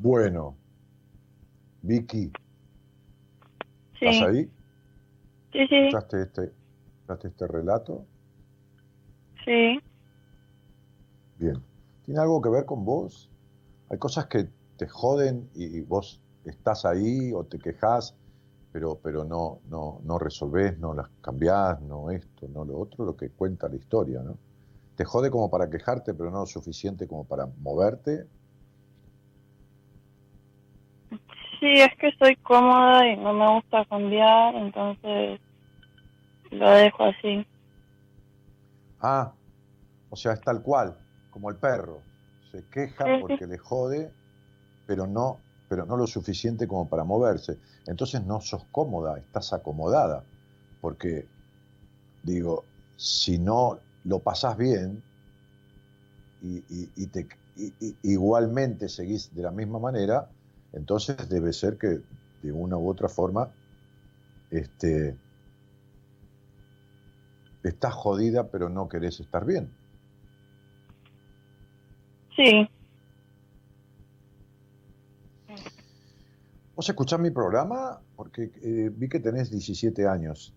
Bueno, 0.08 0.56
Vicky, 1.82 2.32
Sí, 4.00 4.06
¿estás 4.06 4.22
ahí? 4.22 4.50
sí, 5.52 5.66
sí, 5.68 5.76
¿Escuchaste 5.84 6.22
este, 6.22 6.44
escuchaste 6.44 7.28
este 7.28 7.46
relato? 7.46 8.06
sí. 9.44 9.78
Bien. 11.36 11.62
¿Tiene 12.06 12.20
algo 12.20 12.40
que 12.40 12.48
ver 12.48 12.64
con 12.64 12.86
vos? 12.86 13.28
Hay 13.90 13.98
cosas 13.98 14.28
que 14.28 14.48
te 14.78 14.88
joden 14.88 15.50
y 15.54 15.82
vos 15.82 16.22
estás 16.46 16.86
ahí 16.86 17.30
o 17.34 17.44
te 17.44 17.58
quejas, 17.58 18.14
pero, 18.72 18.98
pero 19.02 19.24
no, 19.24 19.60
no, 19.68 20.00
no 20.04 20.18
resolvés, 20.18 20.78
no 20.78 20.94
las 20.94 21.10
cambiás, 21.20 21.82
no 21.82 22.10
esto, 22.10 22.48
no 22.48 22.64
lo 22.64 22.78
otro, 22.78 23.04
lo 23.04 23.14
que 23.14 23.28
cuenta 23.30 23.68
la 23.68 23.76
historia, 23.76 24.22
¿no? 24.22 24.38
Te 24.96 25.04
jode 25.04 25.30
como 25.30 25.50
para 25.50 25.68
quejarte, 25.68 26.14
pero 26.14 26.30
no 26.30 26.40
lo 26.40 26.46
suficiente 26.46 27.06
como 27.06 27.24
para 27.26 27.44
moverte. 27.58 28.26
Sí, 31.60 31.80
es 31.80 31.94
que 31.96 32.08
estoy 32.08 32.36
cómoda 32.36 33.06
y 33.06 33.16
no 33.16 33.32
me 33.32 33.52
gusta 33.54 33.84
cambiar, 33.86 34.54
entonces 34.54 35.40
lo 36.50 36.70
dejo 36.70 37.04
así. 37.04 37.44
Ah, 39.00 39.32
o 40.10 40.16
sea, 40.16 40.32
es 40.32 40.40
tal 40.40 40.62
cual, 40.62 40.96
como 41.30 41.50
el 41.50 41.56
perro. 41.56 42.00
Se 42.50 42.64
queja 42.68 43.04
porque 43.20 43.46
le 43.46 43.58
jode, 43.58 44.10
pero 44.86 45.06
no, 45.06 45.38
pero 45.68 45.84
no 45.84 45.96
lo 45.96 46.06
suficiente 46.06 46.66
como 46.66 46.88
para 46.88 47.04
moverse. 47.04 47.58
Entonces 47.86 48.24
no 48.24 48.40
sos 48.40 48.64
cómoda, 48.72 49.18
estás 49.18 49.52
acomodada. 49.52 50.22
Porque, 50.80 51.26
digo, 52.22 52.64
si 52.96 53.38
no 53.38 53.78
lo 54.04 54.20
pasás 54.20 54.56
bien 54.56 55.02
y, 56.40 57.06
te, 57.08 57.28
igualmente 58.02 58.88
seguís 58.88 59.34
de 59.34 59.42
la 59.42 59.50
misma 59.50 59.78
manera, 59.78 60.28
entonces 60.72 61.28
debe 61.28 61.52
ser 61.52 61.78
que 61.78 62.00
de 62.42 62.52
una 62.52 62.76
u 62.76 62.88
otra 62.88 63.08
forma 63.08 63.48
este, 64.50 65.16
estás 67.62 67.94
jodida 67.94 68.48
pero 68.48 68.68
no 68.68 68.88
querés 68.88 69.20
estar 69.20 69.44
bien. 69.44 69.70
Sí. 72.36 72.68
¿Vos 76.76 76.88
escuchás 76.88 77.18
mi 77.18 77.32
programa? 77.32 78.00
Porque 78.14 78.52
eh, 78.62 78.90
vi 78.94 79.08
que 79.08 79.18
tenés 79.18 79.50
17 79.50 80.06
años. 80.06 80.54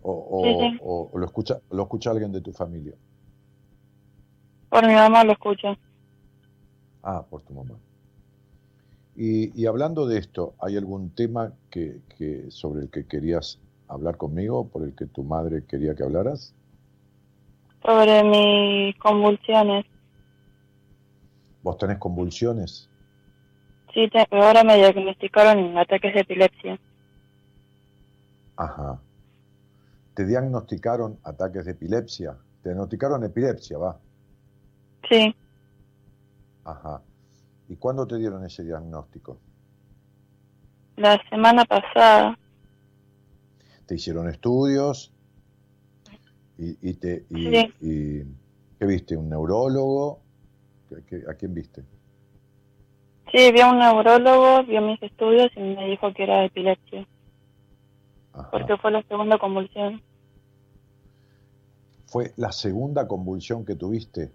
O, 0.00 1.10
lo, 1.12 1.26
escucha, 1.26 1.60
lo 1.70 1.82
escucha 1.82 2.10
alguien 2.10 2.32
de 2.32 2.40
tu 2.40 2.52
familia. 2.52 2.94
Por 4.70 4.86
mi 4.86 4.94
mamá 4.94 5.24
lo 5.24 5.32
escucha. 5.32 5.76
Ah, 7.02 7.22
por 7.28 7.42
tu 7.42 7.52
mamá. 7.52 7.74
Y, 9.20 9.66
hablando 9.66 10.06
de 10.06 10.16
esto, 10.16 10.54
¿hay 10.60 10.76
algún 10.76 11.10
tema 11.10 11.52
que, 11.70 12.02
que, 12.16 12.52
sobre 12.52 12.82
el 12.82 12.88
que 12.88 13.04
querías 13.04 13.58
hablar 13.88 14.16
conmigo, 14.16 14.68
por 14.68 14.84
el 14.84 14.94
que 14.94 15.06
tu 15.06 15.24
madre 15.24 15.64
quería 15.66 15.96
que 15.96 16.04
hablaras? 16.04 16.54
Sobre 17.84 18.22
mis 18.22 18.96
convulsiones. 18.98 19.84
¿Vos 21.64 21.76
tenés 21.78 21.98
convulsiones? 21.98 22.88
Sí, 23.92 24.08
ahora 24.30 24.62
me 24.62 24.76
diagnosticaron 24.76 25.76
ataques 25.76 26.14
de 26.14 26.20
epilepsia. 26.20 26.78
Ajá. 28.56 29.00
¿Te 30.14 30.26
diagnosticaron 30.26 31.18
ataques 31.24 31.64
de 31.64 31.72
epilepsia? 31.72 32.36
¿Te 32.62 32.68
diagnosticaron 32.68 33.24
epilepsia, 33.24 33.78
va? 33.78 33.98
Sí. 35.10 35.34
Ajá. 36.64 37.02
¿Y 37.68 37.76
cuándo 37.76 38.06
te 38.06 38.16
dieron 38.16 38.44
ese 38.44 38.64
diagnóstico? 38.64 39.38
La 40.96 41.20
semana 41.28 41.64
pasada. 41.64 42.38
¿Te 43.86 43.94
hicieron 43.94 44.28
estudios? 44.28 45.12
¿Y, 46.58 46.94
te, 46.94 47.24
y, 47.30 47.52
qué 48.78 48.86
viste? 48.86 49.16
¿Un 49.16 49.28
neurólogo? 49.28 50.20
¿A 51.28 51.34
quién 51.34 51.54
viste? 51.54 51.84
Sí, 53.30 53.52
vi 53.52 53.60
a 53.60 53.70
un 53.70 53.78
neurólogo, 53.78 54.64
vio 54.64 54.80
mis 54.80 55.00
estudios 55.02 55.50
y 55.54 55.60
me 55.60 55.86
dijo 55.88 56.12
que 56.14 56.24
era 56.24 56.44
epilepsia. 56.44 57.06
Porque 58.50 58.76
fue 58.78 58.90
la 58.90 59.02
segunda 59.02 59.38
convulsión. 59.38 60.02
¿Fue 62.06 62.32
la 62.36 62.50
segunda 62.52 63.06
convulsión 63.06 63.64
que 63.64 63.74
tuviste? 63.74 64.32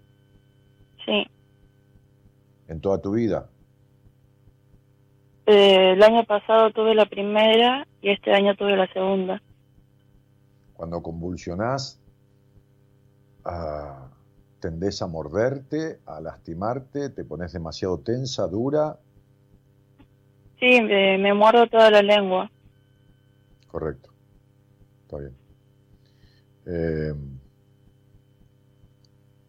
Sí. 1.04 1.26
¿En 2.68 2.80
toda 2.80 3.00
tu 3.00 3.12
vida? 3.12 3.48
Eh, 5.46 5.92
el 5.92 6.02
año 6.02 6.24
pasado 6.24 6.70
tuve 6.70 6.94
la 6.94 7.06
primera 7.06 7.86
y 8.00 8.10
este 8.10 8.32
año 8.32 8.54
tuve 8.56 8.76
la 8.76 8.90
segunda. 8.92 9.42
Cuando 10.72 11.02
convulsionás, 11.02 12.00
ah, 13.44 14.08
tendés 14.60 15.02
a 15.02 15.06
morderte, 15.06 16.00
a 16.06 16.20
lastimarte, 16.20 17.10
te 17.10 17.24
pones 17.24 17.52
demasiado 17.52 17.98
tensa, 18.00 18.46
dura. 18.46 18.98
Sí, 20.58 20.80
me, 20.80 21.34
muerdo 21.34 21.66
toda 21.66 21.90
la 21.90 22.00
lengua. 22.00 22.50
Correcto, 23.70 24.10
está 25.02 25.18
bien. 25.18 25.36
Eh, 26.66 27.14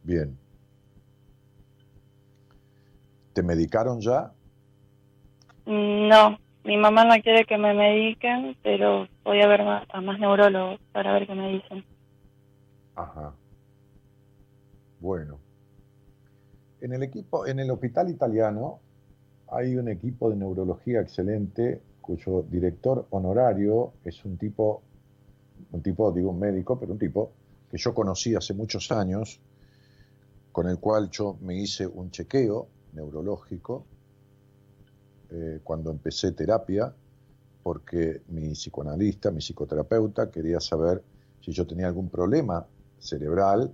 bien. 0.03 0.44
¿Te 3.35 3.43
medicaron 3.43 3.99
ya? 3.99 4.31
No, 5.65 6.37
mi 6.63 6.77
mamá 6.77 7.03
no 7.03 7.21
quiere 7.21 7.43
que 7.43 7.57
me 7.57 7.73
mediquen, 7.73 8.55
pero 8.63 9.09
voy 9.25 9.41
a 9.41 9.47
ver 9.47 9.65
más, 9.65 9.85
a 9.89 9.99
más 9.99 10.17
neurólogos 10.19 10.79
para 10.93 11.11
ver 11.11 11.27
qué 11.27 11.35
me 11.35 11.51
dicen. 11.51 11.83
Ajá. 12.95 13.35
Bueno, 15.01 15.37
en 16.79 16.93
el 16.93 17.03
equipo, 17.03 17.45
en 17.45 17.59
el 17.59 17.69
hospital 17.71 18.09
italiano 18.09 18.79
hay 19.49 19.75
un 19.75 19.89
equipo 19.89 20.29
de 20.29 20.37
neurología 20.37 21.01
excelente 21.01 21.81
cuyo 21.99 22.43
director 22.43 23.05
honorario 23.09 23.95
es 24.05 24.23
un 24.23 24.37
tipo, 24.37 24.81
un 25.73 25.81
tipo, 25.81 26.09
digo 26.13 26.29
un 26.29 26.39
médico, 26.39 26.79
pero 26.79 26.93
un 26.93 26.99
tipo 26.99 27.33
que 27.69 27.77
yo 27.77 27.93
conocí 27.93 28.33
hace 28.33 28.53
muchos 28.53 28.93
años, 28.93 29.41
con 30.53 30.69
el 30.69 30.79
cual 30.79 31.09
yo 31.09 31.35
me 31.41 31.57
hice 31.57 31.85
un 31.85 32.11
chequeo 32.11 32.69
neurológico 32.95 33.85
eh, 35.29 35.59
cuando 35.63 35.91
empecé 35.91 36.31
terapia, 36.31 36.93
porque 37.63 38.21
mi 38.29 38.53
psicoanalista, 38.53 39.31
mi 39.31 39.39
psicoterapeuta, 39.39 40.29
quería 40.29 40.59
saber 40.59 41.03
si 41.41 41.51
yo 41.51 41.65
tenía 41.67 41.87
algún 41.87 42.09
problema 42.09 42.65
cerebral 42.99 43.73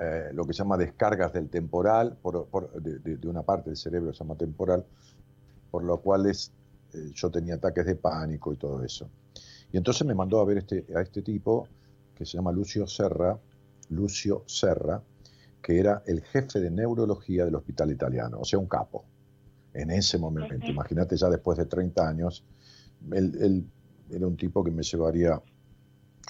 eh, 0.00 0.30
lo 0.32 0.46
que 0.46 0.52
se 0.52 0.58
llama 0.58 0.76
descargas 0.76 1.32
del 1.32 1.48
temporal, 1.48 2.16
de, 2.80 3.28
una 3.28 3.42
parte 3.42 3.70
del 3.70 3.76
cerebro 3.76 4.12
se 4.12 4.20
llama 4.20 4.36
temporal, 4.36 4.84
por 5.70 5.84
lo 5.84 5.98
cual 6.00 6.26
es, 6.26 6.50
eh, 6.94 7.10
yo 7.14 7.30
tenía 7.30 7.56
ataques 7.56 7.84
de 7.84 7.96
pánico 7.96 8.52
y 8.52 8.56
todo 8.56 8.82
eso. 8.82 9.08
Y 9.70 9.76
entonces 9.76 10.06
me 10.06 10.14
mandó 10.14 10.40
a 10.40 10.44
ver 10.44 10.58
este, 10.58 10.86
a 10.94 11.00
este 11.02 11.22
tipo 11.22 11.68
que 12.14 12.24
se 12.24 12.36
llama 12.36 12.52
Lucio 12.52 12.86
Serra, 12.86 13.38
Lucio 13.90 14.44
Serra, 14.46 15.02
que 15.62 15.78
era 15.78 16.02
el 16.06 16.22
jefe 16.22 16.58
de 16.58 16.70
neurología 16.70 17.44
del 17.44 17.54
hospital 17.54 17.92
italiano, 17.92 18.40
o 18.40 18.44
sea, 18.44 18.58
un 18.58 18.66
capo, 18.66 19.04
en 19.72 19.90
ese 19.90 20.18
momento. 20.18 20.54
Imagínate 20.66 21.16
ya 21.16 21.30
después 21.30 21.56
de 21.56 21.66
30 21.66 22.06
años, 22.06 22.44
él, 23.12 23.64
era 24.10 24.26
un 24.26 24.36
tipo 24.36 24.64
que 24.64 24.72
me 24.72 24.82
llevaría, 24.82 25.40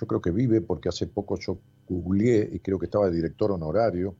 yo 0.01 0.07
creo 0.07 0.21
que 0.21 0.31
vive 0.31 0.61
porque 0.61 0.91
hace 0.91 1.07
poco 1.07 1.39
yo 1.39 1.59
googleé 1.89 2.49
y 2.53 2.61
creo 2.61 2.79
que 2.79 2.87
estaba 2.87 3.07
de 3.07 3.17
director 3.17 3.51
honorario, 3.51 4.15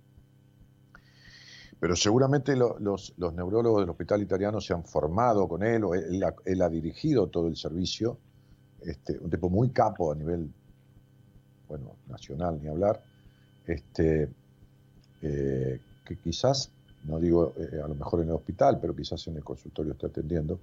pero 1.79 1.95
seguramente 1.95 2.57
los, 2.57 3.15
neurólogos 3.19 3.83
del 3.83 3.91
hospital 3.91 4.23
italiano 4.23 4.61
se 4.61 4.73
han 4.73 4.85
formado 4.85 5.47
con 5.47 5.63
él, 5.63 5.85
o 5.85 5.95
él, 5.95 6.23
ha, 6.23 6.69
dirigido 6.69 7.29
todo 7.29 7.49
el 7.49 7.57
servicio, 7.57 8.19
este, 8.81 9.19
un 9.19 9.31
tipo 9.31 9.51
muy 9.51 9.71
capo 9.71 10.13
a 10.13 10.15
nivel, 10.15 10.51
bueno, 11.69 11.97
nacional 12.09 12.61
ni 12.63 12.69
hablar, 12.69 13.03
este, 13.67 14.29
eh, 15.23 15.81
que 16.05 16.17
quizás, 16.17 16.71
no 17.05 17.21
digo 17.21 17.55
eh, 17.57 17.81
a 17.83 17.87
lo 17.87 17.95
mejor 17.95 18.21
en 18.21 18.29
el 18.29 18.35
hospital, 18.35 18.79
pero 18.81 18.95
quizás 18.95 19.27
en 19.29 19.37
el 19.37 19.45
consultorio 19.45 19.93
esté 19.93 20.07
atendiendo. 20.07 20.59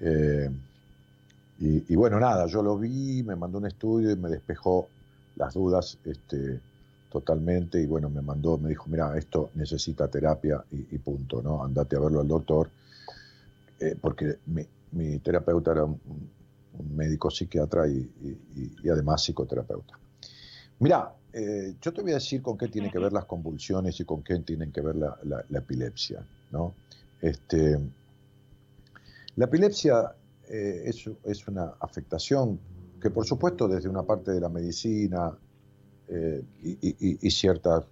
Eh, 0.00 0.50
y, 1.58 1.92
y, 1.92 1.96
bueno, 1.96 2.20
nada, 2.20 2.46
yo 2.46 2.62
lo 2.62 2.76
vi, 2.78 3.22
me 3.22 3.34
mandó 3.34 3.58
un 3.58 3.66
estudio 3.66 4.10
y 4.10 4.16
me 4.16 4.28
despejó 4.28 4.88
las 5.36 5.54
dudas 5.54 5.98
este, 6.04 6.60
totalmente 7.10 7.80
y 7.80 7.86
bueno, 7.86 8.10
me 8.10 8.20
mandó, 8.20 8.58
me 8.58 8.68
dijo, 8.68 8.84
mira, 8.88 9.16
esto 9.16 9.50
necesita 9.54 10.08
terapia 10.08 10.62
y, 10.70 10.98
punto, 10.98 11.40
¿no? 11.40 11.64
Andate 11.64 11.96
a 11.96 12.00
verlo 12.00 12.20
al 12.20 12.28
doctor, 12.28 12.70
porque 14.02 14.38
mi, 14.46 15.18
terapeuta 15.18 15.72
era 15.72 15.84
un, 15.84 15.98
médico 16.94 17.30
psiquiatra 17.30 17.88
y, 17.88 18.10
además 18.90 19.22
psicoterapeuta. 19.22 19.98
Mira, 20.78 21.14
eh, 21.32 21.74
yo 21.80 21.92
te 21.92 22.02
voy 22.02 22.12
a 22.12 22.14
decir 22.14 22.42
con 22.42 22.56
qué 22.56 22.68
tienen 22.68 22.90
que 22.90 22.98
ver 22.98 23.12
las 23.12 23.24
convulsiones 23.24 23.98
y 24.00 24.04
con 24.04 24.22
qué 24.22 24.38
tienen 24.40 24.72
que 24.72 24.80
ver 24.80 24.96
la, 24.96 25.44
epilepsia, 25.50 26.24
¿no? 26.50 26.74
Este, 27.20 27.78
la 29.36 29.44
epilepsia 29.44 30.14
eh, 30.48 30.90
es, 31.24 31.48
una 31.48 31.74
afectación 31.80 32.58
que 33.00 33.10
por 33.10 33.26
supuesto 33.26 33.68
desde 33.68 33.88
una 33.88 34.02
parte 34.02 34.30
de 34.30 34.40
la 34.40 34.48
medicina 34.48 35.36
eh, 36.08 36.42
y, 36.62 37.30
cierta 37.30 37.84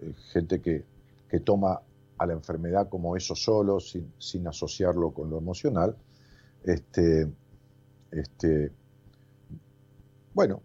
eh, 0.00 0.14
gente 0.32 0.60
que, 0.60 0.84
que 1.28 1.40
toma 1.40 1.80
a 2.16 2.26
la 2.26 2.32
enfermedad 2.32 2.88
como 2.88 3.16
eso 3.16 3.34
solo, 3.34 3.78
sin, 3.80 4.46
asociarlo 4.46 5.10
con 5.10 5.30
lo 5.30 5.38
emocional, 5.38 5.96
este, 6.62 7.28
este, 8.12 8.70
bueno, 10.32 10.62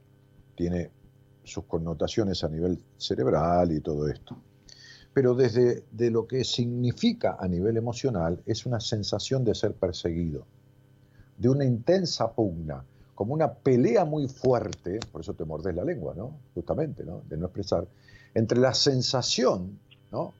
tiene 0.56 0.92
sus 1.50 1.66
connotaciones 1.66 2.44
a 2.44 2.50
nivel 2.50 2.80
cerebral 2.98 3.72
y 3.72 3.82
todo 3.82 4.08
esto. 4.08 4.38
Pero 5.14 5.36
desde 5.36 5.84
de 5.92 6.12
lo 6.12 6.28
que 6.28 6.44
significa 6.44 7.38
a 7.40 7.48
nivel 7.48 7.78
emocional 7.78 8.42
es 8.46 8.66
una 8.66 8.80
sensación 8.80 9.44
de 9.44 9.56
ser 9.56 9.74
perseguido, 9.74 10.46
de 11.38 11.50
una 11.50 11.66
intensa 11.66 12.32
pugna, 12.32 12.84
como 13.16 13.34
una 13.34 13.52
pelea 13.52 14.06
muy 14.06 14.28
fuerte, 14.28 15.00
por 15.12 15.22
eso 15.22 15.34
te 15.34 15.44
mordes 15.44 15.76
la 15.76 15.84
lengua, 15.84 16.14
¿no? 16.16 16.38
Justamente, 16.56 17.04
¿no? 17.04 17.22
De 17.28 17.36
no 17.36 17.48
expresar, 17.48 17.86
entre 18.34 18.60
la 18.60 18.74
sensación, 18.74 19.80
¿no? 20.12 20.34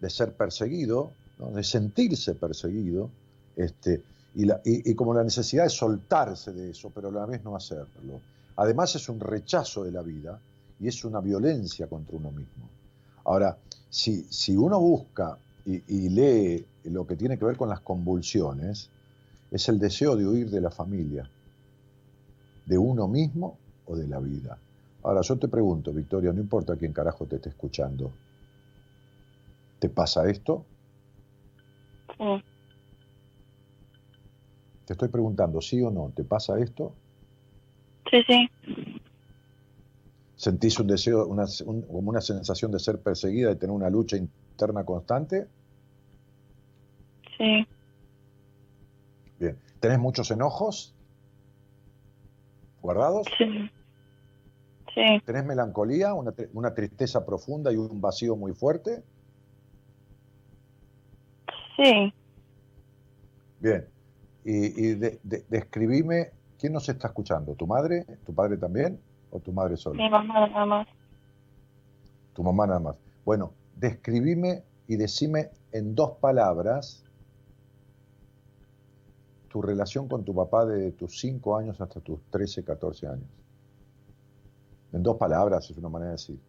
De 0.00 0.08
ser 0.08 0.32
perseguido, 0.32 1.10
de 1.54 1.64
sentirse 1.64 2.34
perseguido, 2.34 3.10
este, 3.56 4.02
y, 4.34 4.46
y, 4.64 4.94
como 4.94 5.12
la 5.12 5.24
necesidad 5.24 5.64
de 5.64 5.70
soltarse 5.70 6.52
de 6.52 6.70
eso, 6.70 6.90
pero 6.94 7.08
a 7.08 7.12
la 7.12 7.26
vez 7.26 7.44
no 7.44 7.54
hacerlo. 7.54 8.20
Además 8.56 8.94
es 8.94 9.08
un 9.08 9.20
rechazo 9.20 9.84
de 9.84 9.92
la 9.92 10.02
vida 10.02 10.40
y 10.82 10.88
es 10.88 11.04
una 11.04 11.20
violencia 11.20 11.86
contra 11.86 12.16
uno 12.16 12.32
mismo. 12.32 12.68
Ahora, 13.24 13.56
si, 13.88 14.24
si 14.24 14.56
uno 14.56 14.80
busca 14.80 15.38
y, 15.64 16.08
lee 16.08 16.66
lo 16.86 17.06
que 17.06 17.14
tiene 17.14 17.38
que 17.38 17.44
ver 17.44 17.56
con 17.56 17.68
las 17.68 17.80
convulsiones, 17.80 18.90
es 19.52 19.68
el 19.68 19.78
deseo 19.78 20.16
de 20.16 20.26
huir 20.26 20.50
de 20.50 20.60
la 20.60 20.72
familia, 20.72 21.30
de 22.66 22.76
uno 22.76 23.06
mismo 23.06 23.58
o 23.86 23.94
de 23.94 24.08
la 24.08 24.18
vida. 24.18 24.58
Ahora, 25.04 25.20
yo 25.20 25.38
te 25.38 25.46
pregunto, 25.46 25.92
Victoria, 25.92 26.32
no 26.32 26.40
importa 26.40 26.74
quién 26.74 26.92
carajo 26.92 27.26
te 27.26 27.36
esté 27.36 27.50
escuchando, 27.50 28.10
¿te 29.78 29.88
pasa 29.88 30.28
esto? 30.28 30.64
Sí. 32.18 32.42
Te 34.84 34.94
estoy 34.94 35.08
preguntando, 35.08 35.60
¿sí 35.60 35.80
o 35.80 35.92
no? 35.92 36.10
¿Te 36.16 36.24
pasa 36.24 36.58
esto? 36.58 36.92
Sí, 38.10 38.18
sí. 38.26 39.01
¿Sentís 40.42 40.76
un 40.80 40.88
deseo, 40.88 41.24
una, 41.28 41.44
como 41.64 42.10
una 42.10 42.20
sensación 42.20 42.72
de 42.72 42.80
ser 42.80 42.98
perseguida, 42.98 43.50
de 43.50 43.54
tener 43.54 43.72
una 43.72 43.88
lucha 43.88 44.16
interna 44.16 44.84
constante? 44.84 45.46
Sí. 47.38 47.64
Bien. 49.38 49.56
¿Tenés 49.78 50.00
muchos 50.00 50.32
enojos? 50.32 50.96
¿Guardados? 52.80 53.28
Sí. 53.38 53.70
Sí. 54.92 55.22
¿Tenés 55.24 55.44
melancolía, 55.44 56.12
una, 56.12 56.74
tristeza 56.74 57.24
profunda 57.24 57.72
y 57.72 57.76
un 57.76 58.00
vacío 58.00 58.34
muy 58.34 58.52
fuerte? 58.52 59.04
Sí. 61.76 62.12
Bien. 63.60 63.86
Y, 64.44 64.94
describime, 65.48 66.32
¿quién 66.58 66.72
nos 66.72 66.88
está 66.88 67.06
escuchando? 67.06 67.54
¿Tu 67.54 67.68
madre? 67.68 68.04
¿Tu 68.26 68.34
padre 68.34 68.56
también? 68.56 69.00
¿O 69.32 69.40
tu 69.40 69.52
madre 69.52 69.76
sola? 69.76 69.96
Mi 69.96 70.10
mamá 70.10 70.46
nada 70.46 70.66
más. 70.66 70.88
Tu 72.34 72.42
mamá 72.42 72.66
nada 72.66 72.80
más. 72.80 72.96
Bueno, 73.24 73.54
describime 73.76 74.62
y 74.86 74.96
decime 74.96 75.50
en 75.72 75.94
dos 75.94 76.12
palabras 76.20 77.02
tu 79.48 79.62
relación 79.62 80.06
con 80.06 80.24
tu 80.24 80.34
papá 80.34 80.66
de 80.66 80.92
tus 80.92 81.18
5 81.18 81.56
años 81.56 81.80
hasta 81.80 82.00
tus 82.00 82.20
13, 82.30 82.64
14 82.64 83.06
años. 83.06 83.28
En 84.92 85.02
dos 85.02 85.16
palabras 85.16 85.70
es 85.70 85.76
una 85.76 85.88
manera 85.88 86.10
de 86.10 86.16
decir. 86.16 86.40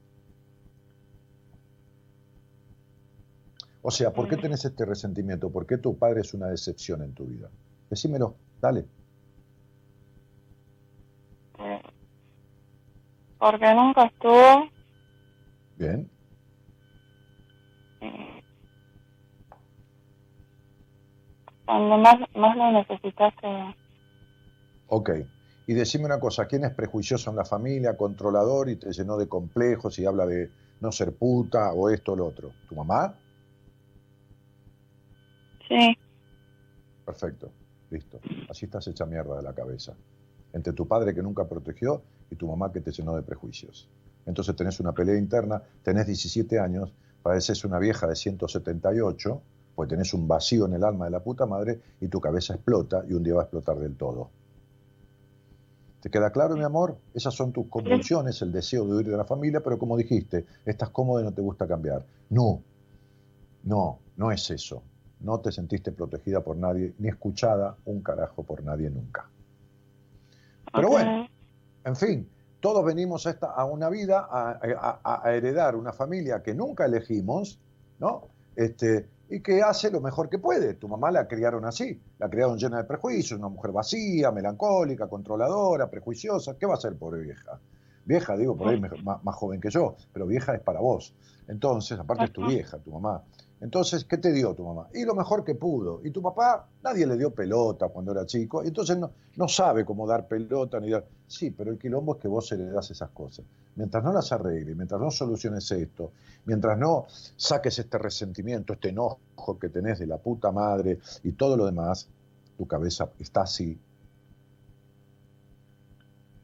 O 3.82 3.92
sea, 3.92 4.12
¿por 4.12 4.28
qué 4.28 4.38
mm. 4.38 4.42
tenés 4.42 4.66
este 4.66 4.86
resentimiento? 4.86 5.50
¿Por 5.50 5.66
qué 5.66 5.78
tu 5.78 5.98
padre 5.98 6.22
es 6.22 6.34
una 6.34 6.48
decepción 6.48 7.02
en 7.02 7.14
tu 7.14 7.26
vida? 7.26 7.50
Decímelo, 7.90 8.36
dale. 8.62 8.86
Porque 13.44 13.74
nunca 13.74 14.06
estuvo. 14.06 14.70
Bien. 15.76 16.10
Cuando 21.66 21.98
más, 21.98 22.16
más 22.36 22.56
lo 22.56 22.72
necesitaste. 22.72 23.76
Ok. 24.88 25.10
Y 25.68 25.74
decime 25.74 26.06
una 26.06 26.22
cosa, 26.22 26.48
¿quién 26.48 26.64
es 26.64 26.72
prejuicioso 26.72 27.32
en 27.32 27.36
la 27.36 27.44
familia, 27.44 27.98
controlador 27.98 28.70
y 28.70 28.78
te 28.78 28.94
llenó 28.94 29.18
de 29.18 29.28
complejos 29.28 30.00
y 30.00 30.06
habla 30.06 30.26
de 30.26 30.50
no 30.80 30.94
ser 30.94 31.14
puta 31.14 31.74
o 31.74 31.89
esto 31.89 32.14
o 32.14 32.16
lo 32.16 32.28
otro? 32.28 32.54
¿Tu 32.70 32.76
mamá? 32.76 33.14
Sí. 35.68 35.98
Perfecto, 37.04 37.52
listo. 37.89 38.22
Así 38.50 38.68
estás 38.68 38.88
hecha 38.88 39.06
mierda 39.06 39.36
de 39.36 39.44
la 39.44 39.54
cabeza. 39.54 39.94
Entre 40.54 40.72
tu 40.72 40.88
padre 40.88 41.14
que 41.14 41.22
nunca 41.22 41.44
protegió 41.44 42.04
y 42.30 42.36
tu 42.36 42.47
mamá 42.47 42.71
que 42.71 42.82
te 42.82 42.91
llenó 42.91 43.15
de 43.15 43.21
prejuicios. 43.21 43.89
Entonces 44.26 44.55
tenés 44.55 44.80
una 44.80 44.93
pelea 44.93 45.17
interna, 45.17 45.61
tenés 45.84 46.07
17 46.07 46.59
años, 46.59 46.93
pareces 47.21 47.63
una 47.65 47.80
vieja 47.80 48.07
de 48.07 48.15
178, 48.15 49.41
pues 49.76 49.89
tenés 49.89 50.13
un 50.13 50.28
vacío 50.28 50.65
en 50.65 50.74
el 50.74 50.84
alma 50.84 51.05
de 51.05 51.11
la 51.11 51.19
puta 51.21 51.45
madre 51.45 51.80
y 51.99 52.07
tu 52.07 52.21
cabeza 52.21 52.53
explota 52.53 53.03
y 53.07 53.13
un 53.13 53.24
día 53.24 53.36
va 53.36 53.41
a 53.41 53.43
explotar 53.43 53.78
del 53.80 53.95
todo. 53.95 54.30
¿Te 56.03 56.09
queda 56.09 56.32
claro, 56.32 56.57
mi 56.57 56.63
amor? 56.63 56.97
Esas 57.13 57.34
son 57.34 57.53
tus 57.53 57.67
convulsiones, 57.67 58.41
el 58.41 58.51
deseo 58.51 58.86
de 58.86 58.93
huir 58.93 59.07
de 59.07 59.15
la 59.15 59.24
familia, 59.24 59.61
pero 59.63 59.80
como 59.80 59.95
dijiste, 59.95 60.45
estás 60.65 60.89
cómodo 60.89 61.21
y 61.21 61.24
no 61.24 61.32
te 61.32 61.41
gusta 61.41 61.65
cambiar. 61.65 62.05
No, 62.30 62.61
no, 63.63 63.99
no 64.17 64.32
es 64.32 64.51
eso. 64.51 64.84
No 65.21 65.39
te 65.39 65.53
sentiste 65.53 65.93
protegida 65.93 66.41
por 66.41 66.57
nadie, 66.57 66.93
ni 66.99 67.07
escuchada 67.07 67.78
un 67.86 68.01
carajo 68.01 68.43
por 68.43 68.61
nadie 68.63 68.89
nunca. 68.89 69.30
Pero 70.74 70.89
bueno, 70.89 71.28
en 71.86 71.96
fin, 71.96 72.30
todos 72.60 72.86
venimos 72.86 73.28
a, 73.28 73.32
esta, 73.32 73.48
a 73.48 73.66
una 73.66 73.90
vida 73.90 74.28
a, 74.32 75.22
heredar 75.32 75.76
una 75.76 75.92
familia 75.92 76.42
que 76.42 76.54
nunca 76.54 76.86
elegimos, 76.86 77.60
¿no? 78.00 78.30
Este, 78.56 79.08
y 79.30 79.42
que 79.42 79.62
hace 79.62 79.92
lo 79.92 80.00
mejor 80.00 80.30
que 80.30 80.38
puede. 80.38 80.76
Tu 80.76 80.88
mamá 80.88 81.12
la 81.12 81.28
criaron 81.28 81.66
así, 81.66 82.00
la 82.20 82.30
criaron 82.30 82.58
llena 82.58 82.78
de 82.78 82.84
prejuicios, 82.86 83.38
una 83.40 83.50
mujer 83.50 83.72
vacía, 83.72 84.32
melancólica, 84.32 85.08
controladora, 85.08 85.90
prejuiciosa. 85.90 86.58
¿Qué 86.58 86.66
va 86.66 86.76
a 86.76 86.78
ser, 86.78 86.96
pobre 86.96 87.22
vieja? 87.22 87.60
Vieja, 88.06 88.38
digo, 88.38 88.56
por 88.56 88.70
ahí 88.70 88.80
más, 89.04 89.24
más, 89.24 89.36
joven 89.36 89.60
que 89.60 89.70
yo, 89.70 89.96
pero 90.14 90.26
vieja 90.26 90.54
es 90.54 90.62
para 90.62 90.80
vos. 90.80 91.14
Entonces, 91.48 92.00
aparte 92.00 92.26
es 92.26 92.32
tu 92.32 92.46
vieja, 92.46 92.78
tu 92.78 92.92
mamá. 92.92 93.24
Entonces, 93.64 94.03
¿qué 94.03 94.18
te 94.18 94.34
dio 94.34 94.53
tu 94.53 94.66
mamá? 94.66 94.89
Y 94.93 95.05
lo 95.05 95.16
mejor 95.16 95.45
que 95.45 95.55
pudo. 95.55 96.01
Y 96.03 96.11
tu 96.11 96.22
papá, 96.22 96.68
nadie 96.84 97.07
le 97.07 97.16
dio 97.16 97.34
pelota 97.34 97.88
cuando 97.88 98.11
era 98.11 98.26
chico, 98.26 98.61
entonces 98.61 98.97
no, 98.97 99.11
no 99.38 99.47
sabe 99.47 99.86
cómo 99.86 100.05
dar 100.05 100.28
pelota 100.28 100.82
ni 100.82 100.89
dar... 100.89 101.05
Sí, 101.26 101.49
pero 101.49 101.72
el 101.72 101.80
quilombo 101.80 102.16
es 102.16 102.22
que 102.22 102.28
vos 102.28 102.51
heredás 102.51 102.91
esas 102.91 103.11
cosas. 103.11 103.45
Mientras 103.78 104.03
no 104.03 104.11
las 104.11 104.30
arregles, 104.34 104.76
mientras 104.76 104.99
no 104.99 105.09
soluciones 105.09 105.72
esto, 105.72 106.11
mientras 106.43 106.78
no 106.78 107.05
saques 107.38 107.80
este 107.80 107.97
resentimiento, 107.97 108.74
este 108.74 108.89
enojo 108.89 109.57
que 109.57 109.70
tenés 109.70 109.99
de 109.99 110.07
la 110.07 110.18
puta 110.18 110.51
madre 110.51 110.99
y 111.24 111.32
todo 111.32 111.55
lo 111.55 111.66
demás, 111.66 112.09
tu 112.57 112.68
cabeza 112.68 113.11
está 113.18 113.43
así 113.43 113.80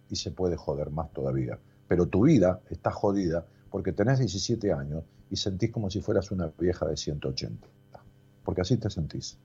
y 0.10 0.16
se 0.16 0.32
puede 0.32 0.56
joder 0.56 0.90
más 0.90 1.12
todavía. 1.12 1.60
Pero 1.86 2.06
tu 2.06 2.24
vida 2.24 2.62
está 2.70 2.92
jodida 2.92 3.46
porque 3.70 3.92
tenés 3.92 4.20
17 4.20 4.72
años 4.72 5.04
y 5.30 5.36
sentís 5.36 5.72
como 5.72 5.90
si 5.90 6.02
fueras 6.02 6.32
una 6.32 6.52
vieja 6.58 6.86
de 6.88 6.98
180. 6.98 7.68
Porque 8.44 8.62
así 8.62 8.78
te 8.78 8.90
sentís. 8.90 9.38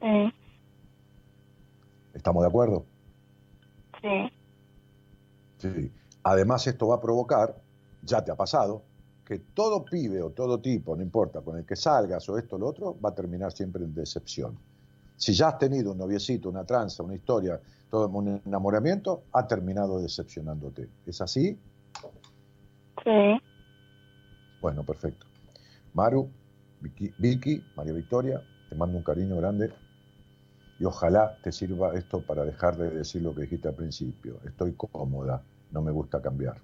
Sí. 0.00 0.32
¿Estamos 2.14 2.42
de 2.42 2.48
acuerdo? 2.48 2.84
Sí. 4.00 4.32
Sí. 5.58 5.92
Además, 6.24 6.66
esto 6.66 6.88
va 6.88 6.96
a 6.96 7.00
provocar, 7.00 7.56
ya 8.02 8.24
te 8.24 8.30
ha 8.30 8.36
pasado, 8.36 8.82
que 9.24 9.38
todo 9.38 9.84
pibe 9.84 10.20
o 10.22 10.30
todo 10.30 10.60
tipo, 10.60 10.96
no 10.96 11.02
importa, 11.02 11.40
con 11.40 11.56
el 11.56 11.64
que 11.64 11.76
salgas 11.76 12.28
o 12.28 12.36
esto 12.36 12.56
o 12.56 12.58
lo 12.58 12.66
otro, 12.66 13.00
va 13.00 13.10
a 13.10 13.14
terminar 13.14 13.52
siempre 13.52 13.84
en 13.84 13.94
decepción. 13.94 14.58
Si 15.16 15.32
ya 15.32 15.48
has 15.48 15.58
tenido 15.58 15.92
un 15.92 15.98
noviecito, 15.98 16.48
una 16.48 16.64
tranza, 16.64 17.02
una 17.02 17.14
historia, 17.14 17.60
todo 17.88 18.08
un 18.08 18.40
enamoramiento, 18.44 19.22
ha 19.32 19.46
terminado 19.46 20.00
decepcionándote. 20.00 20.88
¿Es 21.06 21.20
así? 21.20 21.58
Sí. 23.04 23.40
Bueno, 24.62 24.84
perfecto. 24.84 25.26
Maru, 25.92 26.30
Vicky, 26.80 27.64
María 27.76 27.92
Victoria, 27.92 28.40
te 28.68 28.76
mando 28.76 28.96
un 28.96 29.02
cariño 29.02 29.36
grande 29.36 29.74
y 30.78 30.84
ojalá 30.84 31.36
te 31.42 31.50
sirva 31.50 31.94
esto 31.94 32.22
para 32.22 32.44
dejar 32.44 32.76
de 32.76 32.90
decir 32.90 33.22
lo 33.22 33.34
que 33.34 33.42
dijiste 33.42 33.66
al 33.66 33.74
principio. 33.74 34.38
Estoy 34.46 34.74
cómoda, 34.74 35.42
no 35.72 35.82
me 35.82 35.90
gusta 35.90 36.22
cambiar. 36.22 36.58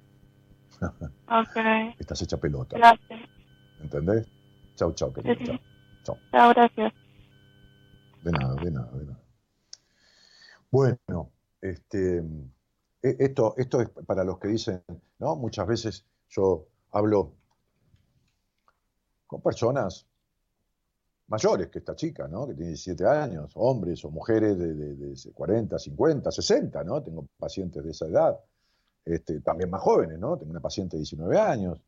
Ok. 0.81 1.57
Estás 1.99 2.23
hecha 2.23 2.37
pelota. 2.37 2.79
Gracias. 2.79 3.21
¿Entendés? 3.81 4.29
Chau, 4.77 4.93
chau, 4.95 5.13
querido. 5.13 5.35
Chau. 5.35 5.59
chau. 6.05 6.17
Chau, 6.31 6.51
gracias. 6.51 6.93
De 8.23 8.31
nada, 8.31 8.55
de 8.55 8.71
nada, 8.71 8.93
de 8.93 9.07
nada. 9.07 9.21
Bueno, 10.71 11.33
este, 11.61 12.19
e, 13.03 13.17
esto, 13.19 13.55
esto 13.57 13.81
es 13.81 13.89
para 14.07 14.23
los 14.23 14.39
que 14.39 14.49
dicen, 14.49 14.85
¿no? 15.19 15.35
Muchas 15.35 15.67
veces 15.67 16.07
yo 16.29 16.69
hablo 16.93 17.38
con 19.29 19.41
personas 19.41 20.07
mayores 21.29 21.69
que 21.69 21.79
esta 21.79 21.95
chica, 21.95 22.27
¿no? 22.27 22.47
Que 22.49 22.55
tiene 22.55 22.71
17 22.71 23.07
años, 23.07 23.53
hombres 23.55 24.05
o 24.05 24.11
mujeres 24.11 24.59
de, 24.59 25.33
40, 25.33 25.79
50, 25.79 26.31
60, 26.33 26.85
¿no? 26.85 27.03
Tengo 27.03 27.29
pacientes 27.39 27.85
de 27.85 27.91
esa 27.91 28.07
edad, 28.07 28.41
este, 29.05 29.41
también 29.41 29.71
más 29.71 29.83
jóvenes, 29.83 30.19
¿no? 30.19 30.37
Tengo 30.37 30.51
una 30.51 30.61
paciente 30.61 30.97
de 30.97 31.01
19 31.01 31.39
años. 31.39 31.81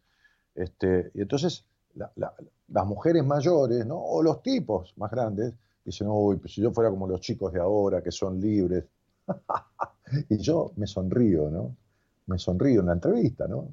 Este, 0.55 1.11
y 1.15 1.23
entonces 1.23 1.65
las 1.95 2.87
mujeres 2.87 3.25
mayores, 3.25 3.85
¿no? 3.87 3.99
O 3.99 4.23
los 4.23 4.43
tipos 4.43 4.93
más 4.99 5.11
grandes, 5.11 5.55
dicen, 5.85 6.09
uy, 6.09 6.37
pues 6.37 6.53
si 6.53 6.61
yo 6.61 6.71
fuera 6.71 6.91
como 6.91 7.09
los 7.09 7.21
chicos 7.21 7.53
de 7.53 7.61
ahora, 7.61 8.03
que 8.03 8.13
son 8.13 8.39
libres. 8.39 8.85
y 10.29 10.37
yo 10.37 10.73
me 10.77 10.87
sonrío, 10.87 11.51
¿no? 11.51 11.75
Me 12.27 12.39
sonrío 12.39 12.81
en 12.81 12.87
la 12.87 12.93
entrevista, 12.93 13.49
¿no? 13.49 13.69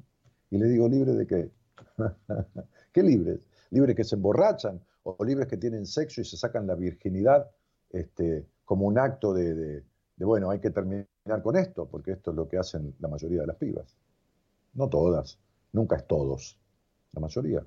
Y 0.50 0.56
le 0.56 0.66
digo, 0.66 0.88
¿libre 0.88 1.12
de 1.12 1.26
qué? 1.26 1.50
¿Qué 2.92 3.02
libres? 3.02 3.38
¿Libres 3.70 3.96
que 3.96 4.04
se 4.04 4.16
emborrachan? 4.16 4.80
o 5.16 5.24
libres 5.24 5.48
que 5.48 5.56
tienen 5.56 5.86
sexo 5.86 6.20
y 6.20 6.24
se 6.24 6.36
sacan 6.36 6.66
la 6.66 6.74
virginidad 6.74 7.50
este, 7.90 8.46
como 8.64 8.86
un 8.86 8.98
acto 8.98 9.32
de, 9.32 9.84
bueno, 10.18 10.50
hay 10.50 10.60
que 10.60 10.70
terminar 10.70 11.08
con 11.42 11.56
esto, 11.56 11.88
porque 11.88 12.12
esto 12.12 12.30
es 12.30 12.36
lo 12.36 12.48
que 12.48 12.58
hacen 12.58 12.94
la 12.98 13.08
mayoría 13.08 13.40
de 13.40 13.46
las 13.46 13.56
pibas. 13.56 13.96
No 14.74 14.88
todas, 14.88 15.38
nunca 15.72 15.96
es 15.96 16.06
todos, 16.06 16.58
la 17.12 17.20
mayoría. 17.20 17.64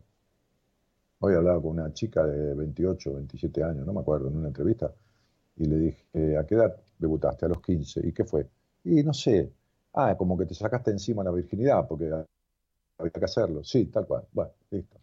Hoy 1.19 1.33
hablaba 1.35 1.61
con 1.61 1.71
una 1.71 1.93
chica 1.93 2.25
de 2.25 2.53
28, 2.53 3.13
27 3.13 3.63
años, 3.63 3.85
no 3.85 3.93
me 3.93 4.01
acuerdo, 4.01 4.27
en 4.27 4.37
una 4.37 4.47
entrevista, 4.47 4.93
y 5.55 5.65
le 5.65 5.77
dije, 5.77 6.37
¿a 6.37 6.45
qué 6.45 6.55
edad 6.55 6.75
debutaste? 6.97 7.45
A 7.45 7.49
los 7.49 7.61
15. 7.61 8.07
¿Y 8.07 8.13
qué 8.13 8.23
fue? 8.23 8.47
Y 8.83 9.03
no 9.03 9.13
sé, 9.13 9.51
ah, 9.93 10.15
como 10.17 10.37
que 10.37 10.45
te 10.45 10.55
sacaste 10.55 10.91
encima 10.91 11.23
la 11.23 11.31
virginidad, 11.31 11.87
porque 11.87 12.11
había 12.97 13.11
que 13.11 13.25
hacerlo. 13.25 13.63
Sí, 13.63 13.85
tal 13.87 14.07
cual. 14.07 14.27
Bueno, 14.31 14.51
listo. 14.71 15.00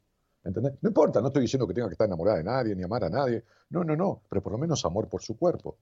No 0.54 0.88
importa, 0.88 1.20
no 1.20 1.28
estoy 1.28 1.42
diciendo 1.42 1.66
que 1.66 1.74
tenga 1.74 1.88
que 1.88 1.94
estar 1.94 2.06
enamorada 2.06 2.38
de 2.38 2.44
nadie, 2.44 2.74
ni 2.74 2.82
amar 2.82 3.04
a 3.04 3.10
nadie. 3.10 3.44
No, 3.70 3.84
no, 3.84 3.94
no, 3.96 4.22
pero 4.28 4.42
por 4.42 4.52
lo 4.52 4.58
menos 4.58 4.84
amor 4.84 5.08
por 5.08 5.22
su 5.22 5.36
cuerpo. 5.36 5.76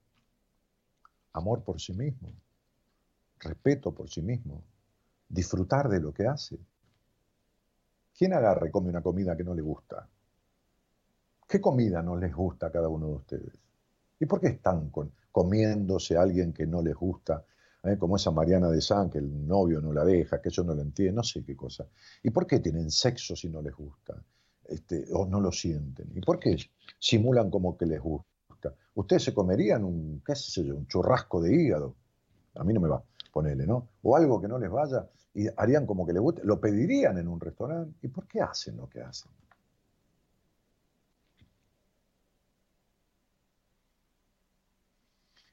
Amor 1.33 1.63
por 1.63 1.81
sí 1.81 1.93
mismo. 1.93 2.33
Respeto 3.39 3.93
por 3.93 4.09
sí 4.09 4.23
mismo. 4.23 4.63
Disfrutar 5.29 5.89
de 5.89 6.01
lo 6.01 6.13
que 6.13 6.27
hace. 6.27 6.59
¿Quién 8.17 8.33
agarra 8.33 8.67
y 8.67 8.71
come 8.71 8.89
una 8.89 9.03
comida 9.03 9.37
que 9.37 9.45
no 9.45 9.55
le 9.55 9.63
gusta? 9.63 10.09
¿Qué 11.47 11.61
comida 11.61 12.03
no 12.03 12.17
les 12.17 12.35
gusta 12.35 12.67
a 12.67 12.73
cada 12.73 12.89
uno 12.89 13.07
de 13.09 13.15
ustedes? 13.15 13.53
¿Y 14.19 14.27
por 14.27 14.41
qué 14.41 14.49
están 14.49 14.91
comiéndose 15.31 16.17
a 16.17 16.23
alguien 16.23 16.53
que 16.53 16.67
no 16.67 16.83
les 16.83 16.95
gusta? 16.95 17.45
¿Eh? 17.85 17.97
Como 17.99 18.17
esa 18.17 18.31
Mariana 18.31 18.69
de 18.71 18.81
San, 18.81 19.11
que 19.11 19.19
el 19.19 19.47
novio 19.47 19.81
no 19.81 19.93
la 19.93 20.05
deja, 20.05 20.41
que 20.41 20.49
eso 20.49 20.65
no 20.65 20.75
lo 20.75 20.81
entiende, 20.81 21.13
no 21.13 21.23
sé 21.23 21.45
qué 21.45 21.55
cosa. 21.55 21.87
¿Y 22.23 22.31
por 22.31 22.47
qué 22.47 22.59
tienen 22.59 22.91
sexo 22.91 23.37
si 23.37 23.49
no 23.49 23.63
les 23.63 23.75
gusta? 23.75 24.21
Este, 24.69 25.07
o 25.13 25.27
no 25.27 25.41
lo 25.41 25.53
sienten. 25.53 26.11
¿Y 26.15 26.21
por 26.21 26.39
qué 26.39 26.57
simulan 26.99 27.51
como 27.51 27.77
que 27.77 27.87
les 27.87 28.01
gusta? 28.01 28.27
Ustedes 28.95 29.25
se 29.25 29.35
comerían 29.35 29.85
un, 29.85 30.23
qué 30.27 30.35
sé 30.35 30.65
yo, 30.65 30.77
un 30.77 30.87
churrasco 30.87 31.41
de 31.41 31.55
hígado. 31.55 31.95
A 32.55 32.65
mí 32.65 32.73
no 32.73 32.81
me 32.81 32.89
va, 32.89 33.03
ponerle, 33.33 33.67
¿no? 33.67 33.89
O 34.03 34.17
algo 34.17 34.41
que 34.41 34.49
no 34.49 34.59
les 34.59 34.71
vaya 34.71 35.07
y 35.35 35.47
harían 35.57 35.87
como 35.87 36.07
que 36.07 36.13
les 36.13 36.23
guste. 36.23 36.43
Lo 36.45 36.59
pedirían 36.61 37.19
en 37.19 37.29
un 37.29 37.39
restaurante. 37.39 37.99
¿Y 38.03 38.09
por 38.09 38.27
qué 38.27 38.41
hacen 38.41 38.77
lo 38.79 38.89
que 38.89 39.03
hacen? 39.03 39.31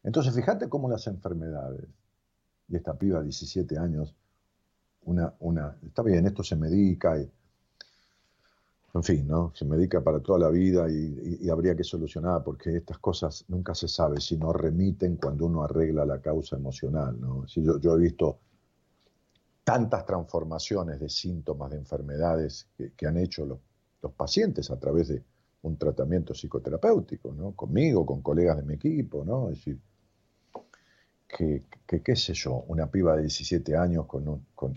Entonces, 0.04 0.36
fíjate 0.36 0.68
cómo 0.70 0.90
las 0.90 1.08
enfermedades, 1.08 1.88
y 2.68 2.76
esta 2.76 2.94
piba 2.94 3.20
de 3.20 3.26
17 3.26 3.78
años, 3.78 4.14
una, 5.04 5.34
una, 5.40 5.78
está 5.86 6.02
bien, 6.04 6.26
esto 6.26 6.44
se 6.44 6.58
medica, 6.58 7.18
y, 7.18 7.32
en 8.94 9.04
fin, 9.04 9.28
¿no? 9.28 9.52
Se 9.56 9.66
medica 9.66 10.02
para 10.02 10.20
toda 10.20 10.38
la 10.38 10.50
vida 10.50 10.88
y, 10.90 11.50
habría 11.50 11.76
que 11.76 11.84
solucionar 11.84 12.44
porque 12.44 12.78
estas 12.78 13.00
cosas 13.00 13.44
nunca 13.48 13.74
se 13.74 13.88
sabe 13.88 14.22
si 14.22 14.38
no 14.38 14.54
remiten 14.54 15.18
cuando 15.18 15.48
uno 15.48 15.64
arregla 15.64 16.06
la 16.06 16.22
causa 16.22 16.56
emocional, 16.58 17.20
¿no? 17.20 17.48
Si 17.48 17.64
yo, 17.64 17.96
he 17.96 18.00
visto 18.00 18.40
tantas 19.64 20.06
transformaciones 20.06 21.00
de 21.00 21.10
síntomas 21.10 21.72
de 21.72 21.78
enfermedades 21.78 22.68
que, 22.96 23.08
han 23.08 23.18
hecho 23.18 23.46
los, 23.46 23.60
pacientes 24.16 24.70
a 24.70 24.78
través 24.78 25.08
de 25.08 25.24
un 25.64 25.78
tratamiento 25.78 26.34
psicoterapéutico, 26.34 27.32
¿no? 27.34 27.54
Conmigo, 27.54 28.06
con 28.06 28.22
colegas 28.22 28.58
de 28.58 28.64
mi 28.64 28.76
equipo, 28.76 29.24
¿no? 29.26 29.50
Es 29.50 29.58
decir, 29.58 29.80
que, 31.28 31.64
qué 31.88 32.16
sé 32.16 32.34
yo, 32.34 32.64
una 32.68 32.92
piba 32.92 33.16
de 33.16 33.22
17 33.22 33.76
años 33.76 34.06
con, 34.06 34.46
con, 34.54 34.76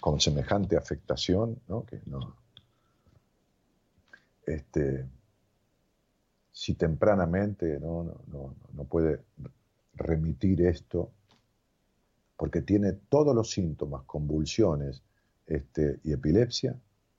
con 0.00 0.20
semejante 0.20 0.76
afectación, 0.76 1.58
¿no? 1.68 1.84
Que 1.84 2.00
no, 2.06 2.36
este, 4.48 5.06
si 6.50 6.74
tempranamente 6.74 7.78
no, 7.78 8.04
no, 8.32 8.54
no, 8.72 8.84
puede 8.84 9.20
remitir 9.94 10.62
esto, 10.62 11.10
porque 12.36 12.62
tiene 12.62 12.92
todos 12.92 13.34
los 13.34 13.50
síntomas, 13.50 14.02
convulsiones 14.04 15.02
este, 15.46 16.00
y 16.04 16.12
epilepsia 16.12 16.76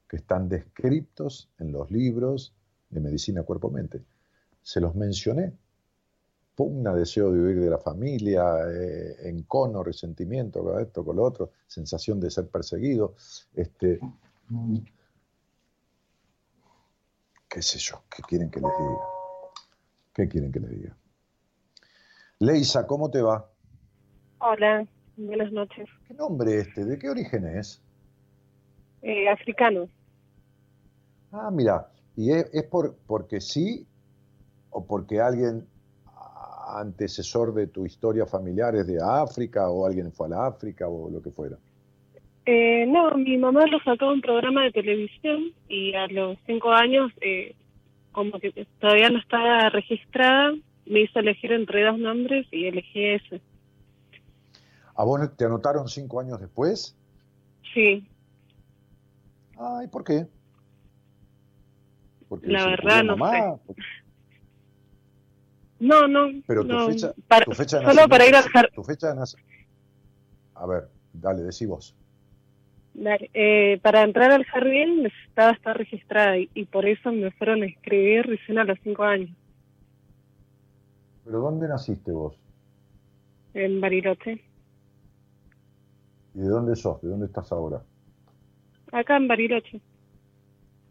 que 0.07 0.17
están 0.17 0.49
descritos 0.49 1.49
en 1.59 1.71
los 1.71 1.91
libros 1.91 2.53
de 2.89 2.99
medicina 2.99 3.43
cuerpo-mente. 3.43 4.01
Se 4.61 4.81
los 4.81 4.95
mencioné. 4.95 5.53
Pugna, 6.55 6.93
deseo 6.93 7.31
de 7.31 7.39
huir 7.39 7.61
de 7.61 7.69
la 7.69 7.77
familia, 7.77 8.43
eh, 8.69 9.29
encono, 9.29 9.81
resentimiento, 9.81 10.61
con 10.61 10.81
esto, 10.81 11.05
con 11.05 11.15
lo 11.15 11.23
otro, 11.23 11.51
sensación 11.67 12.19
de 12.19 12.29
ser 12.29 12.47
perseguido. 12.47 13.15
Este, 13.55 13.99
qué 17.49 17.61
sé 17.61 17.79
yo, 17.79 18.03
qué 18.15 18.21
quieren 18.21 18.51
que 18.51 18.59
les 18.59 18.71
diga. 18.77 19.01
¿Qué 20.13 20.27
quieren 20.27 20.51
que 20.51 20.59
les 20.59 20.69
diga? 20.69 20.95
Leisa, 22.39 22.85
¿cómo 22.85 23.09
te 23.09 23.21
va? 23.21 23.49
Hola, 24.39 24.87
buenas 25.17 25.51
noches. 25.51 25.89
¿Qué 26.07 26.13
nombre 26.13 26.59
este? 26.59 26.85
¿De 26.85 26.97
qué 26.99 27.09
origen 27.09 27.45
es? 27.45 27.81
Eh, 29.01 29.27
africano. 29.27 29.89
Ah, 31.31 31.49
mira, 31.51 31.91
¿y 32.15 32.31
es, 32.31 32.63
por, 32.69 32.95
porque 33.07 33.41
sí 33.41 33.87
o 34.69 34.85
porque 34.85 35.19
alguien 35.19 35.67
antecesor 36.67 37.53
de 37.55 37.67
tu 37.67 37.85
historia 37.85 38.27
familiar 38.27 38.75
es 38.75 38.85
de 38.85 38.99
África 39.01 39.69
o 39.69 39.87
alguien 39.87 40.11
fue 40.11 40.27
a 40.27 40.29
la 40.29 40.45
África 40.45 40.87
o 40.87 41.09
lo 41.09 41.21
que 41.21 41.31
fuera? 41.31 41.57
Eh, 42.51 42.87
no, 42.87 43.11
mi 43.11 43.37
mamá 43.37 43.67
lo 43.67 43.77
sacó 43.81 44.07
de 44.07 44.13
un 44.13 44.21
programa 44.21 44.63
de 44.63 44.71
televisión 44.71 45.53
y 45.67 45.93
a 45.93 46.07
los 46.07 46.35
cinco 46.47 46.71
años, 46.71 47.11
eh, 47.21 47.53
como 48.11 48.39
que 48.39 48.65
todavía 48.79 49.11
no 49.11 49.19
estaba 49.19 49.69
registrada, 49.69 50.55
me 50.87 51.01
hizo 51.01 51.19
elegir 51.19 51.51
entre 51.51 51.83
dos 51.83 51.99
nombres 51.99 52.47
y 52.51 52.65
elegí 52.65 53.05
ese. 53.05 53.39
¿A 54.95 55.03
vos 55.03 55.19
te 55.37 55.45
anotaron 55.45 55.87
cinco 55.87 56.21
años 56.21 56.41
después? 56.41 56.95
Sí. 57.71 58.03
Ay, 59.55 59.87
¿por 59.89 60.03
qué? 60.03 60.25
Porque 62.27 62.47
La 62.47 62.65
verdad 62.65 63.03
no 63.03 63.15
sé. 63.29 63.43
No, 65.81 66.07
no. 66.07 66.41
Pero 66.47 66.65
tu 66.65 66.79
fecha, 66.79 67.13
tu 67.45 67.51
fecha 67.51 67.79
de 67.79 67.85
solo 67.85 68.09
para 68.09 68.25
ir 68.25 68.35
a 68.35 68.41
Tu 68.73 68.83
fecha 68.83 69.13
de 69.13 69.23
A 70.55 70.65
ver, 70.65 70.89
dale, 71.13 71.43
decí 71.43 71.67
vos. 71.67 71.95
Eh, 73.01 73.79
para 73.81 74.03
entrar 74.03 74.31
al 74.31 74.43
jardín 74.45 75.03
necesitaba 75.03 75.51
estar 75.51 75.77
registrada 75.77 76.37
y, 76.37 76.65
por 76.65 76.85
eso 76.85 77.11
me 77.11 77.31
fueron 77.31 77.63
a 77.63 77.65
escribir 77.65 78.25
recién 78.25 78.59
a 78.59 78.65
los 78.65 78.77
cinco 78.83 79.03
años. 79.03 79.29
¿Pero 81.23 81.39
dónde 81.39 81.67
naciste 81.67 82.11
vos? 82.11 82.35
En 83.53 83.79
Bariloche. 83.79 84.41
¿Y 86.33 86.39
de 86.39 86.47
dónde 86.47 86.75
sos? 86.75 87.01
¿De 87.01 87.09
dónde 87.09 87.27
estás 87.27 87.51
ahora? 87.51 87.81
Acá 88.91 89.17
en 89.17 89.27
Bariloche. 89.27 89.79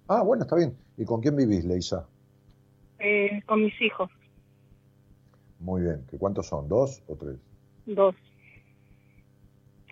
Ah, 0.07 0.23
bueno, 0.23 0.45
está 0.45 0.57
bien. 0.57 0.75
¿Y 0.97 1.05
con 1.05 1.21
quién 1.21 1.37
vivís, 1.37 1.65
Leisa? 1.65 2.07
Eh, 2.99 3.43
con 3.45 3.65
mis 3.65 3.81
hijos. 3.83 4.11
Muy 5.61 5.83
bien. 5.83 6.05
¿Qué 6.11 6.17
¿Cuántos 6.17 6.47
son? 6.47 6.69
¿Dos 6.69 7.03
o 7.07 7.15
tres? 7.17 7.37
Dos. 7.87 8.15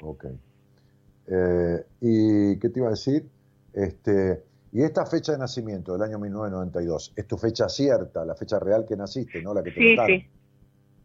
Ok. 0.00 0.26
Eh, 1.28 1.84
¿Y 2.00 2.58
qué 2.58 2.68
te 2.68 2.80
iba 2.80 2.88
a 2.88 2.90
decir? 2.90 3.24
Este, 3.72 4.42
y 4.72 4.82
esta 4.82 5.06
fecha 5.06 5.32
de 5.32 5.38
nacimiento 5.38 5.92
del 5.92 6.02
año 6.02 6.18
1992, 6.18 7.14
¿es 7.16 7.26
tu 7.26 7.36
fecha 7.36 7.68
cierta, 7.68 8.24
la 8.24 8.34
fecha 8.34 8.58
real 8.58 8.84
que 8.88 8.96
naciste, 8.96 9.42
no 9.42 9.54
la 9.54 9.62
que 9.62 9.70
te 9.70 9.80
sí, 9.80 9.96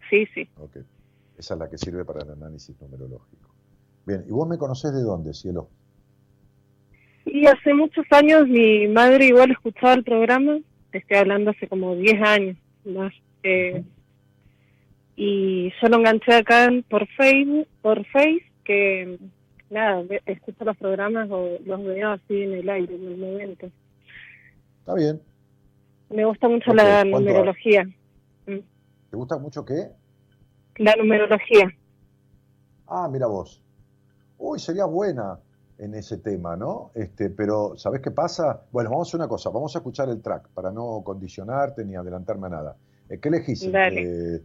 Sí, 0.09 0.25
sí. 0.25 0.27
sí. 0.33 0.49
Okay. 0.57 0.83
Esa 1.37 1.53
es 1.53 1.59
la 1.59 1.69
que 1.69 1.77
sirve 1.77 2.05
para 2.05 2.23
el 2.23 2.31
análisis 2.31 2.79
numerológico. 2.81 3.49
Bien, 4.05 4.23
¿y 4.27 4.31
vos 4.31 4.47
me 4.47 4.57
conocés 4.57 4.93
de 4.93 5.01
dónde, 5.01 5.33
cielo? 5.33 5.69
Y 7.25 7.45
hace 7.47 7.73
muchos 7.73 8.05
años 8.11 8.47
mi 8.47 8.87
madre 8.87 9.27
igual 9.27 9.51
escuchaba 9.51 9.93
el 9.93 10.03
programa, 10.03 10.59
te 10.91 10.97
estoy 10.97 11.17
hablando 11.17 11.51
hace 11.51 11.67
como 11.67 11.95
10 11.95 12.21
años 12.21 12.57
más. 12.85 13.13
Eh, 13.43 13.83
y 15.15 15.71
yo 15.81 15.87
lo 15.87 15.97
enganché 15.97 16.33
acá 16.33 16.69
por 16.89 17.07
Facebook, 17.07 17.67
por 17.81 18.05
Face, 18.07 18.43
que 18.63 19.17
nada, 19.71 20.03
escucho 20.25 20.63
los 20.63 20.77
programas 20.77 21.29
o 21.31 21.57
los 21.65 21.83
veo 21.83 22.11
así 22.11 22.43
en 22.43 22.53
el 22.53 22.69
aire, 22.69 22.95
en 22.95 23.07
el 23.07 23.17
momento. 23.17 23.71
Está 24.79 24.93
bien. 24.93 25.21
Me 26.09 26.25
gusta 26.25 26.47
mucho 26.47 26.73
la 26.73 27.03
numerología. 27.05 27.85
Mm. 28.45 28.59
¿Te 29.09 29.17
gusta 29.17 29.37
mucho 29.37 29.65
qué? 29.65 29.89
La 30.77 30.95
numerología. 30.95 31.73
Ah, 32.87 33.07
mira 33.09 33.27
vos. 33.27 33.61
Uy, 34.37 34.59
sería 34.59 34.85
buena 34.85 35.39
en 35.77 35.95
ese 35.95 36.17
tema, 36.17 36.55
¿no? 36.55 36.91
Este, 36.93 37.29
pero, 37.29 37.77
¿sabés 37.77 38.01
qué 38.01 38.11
pasa? 38.11 38.61
Bueno, 38.71 38.89
vamos 38.89 39.07
a 39.07 39.09
hacer 39.09 39.19
una 39.19 39.27
cosa, 39.27 39.49
vamos 39.49 39.75
a 39.75 39.79
escuchar 39.79 40.09
el 40.09 40.21
track 40.21 40.49
para 40.49 40.71
no 40.71 41.01
condicionarte 41.03 41.85
ni 41.85 41.95
adelantarme 41.95 42.47
a 42.47 42.49
nada. 42.49 42.75
Eh, 43.09 43.19
¿Qué 43.19 43.29
elegís? 43.29 43.63
Eh, 43.63 44.41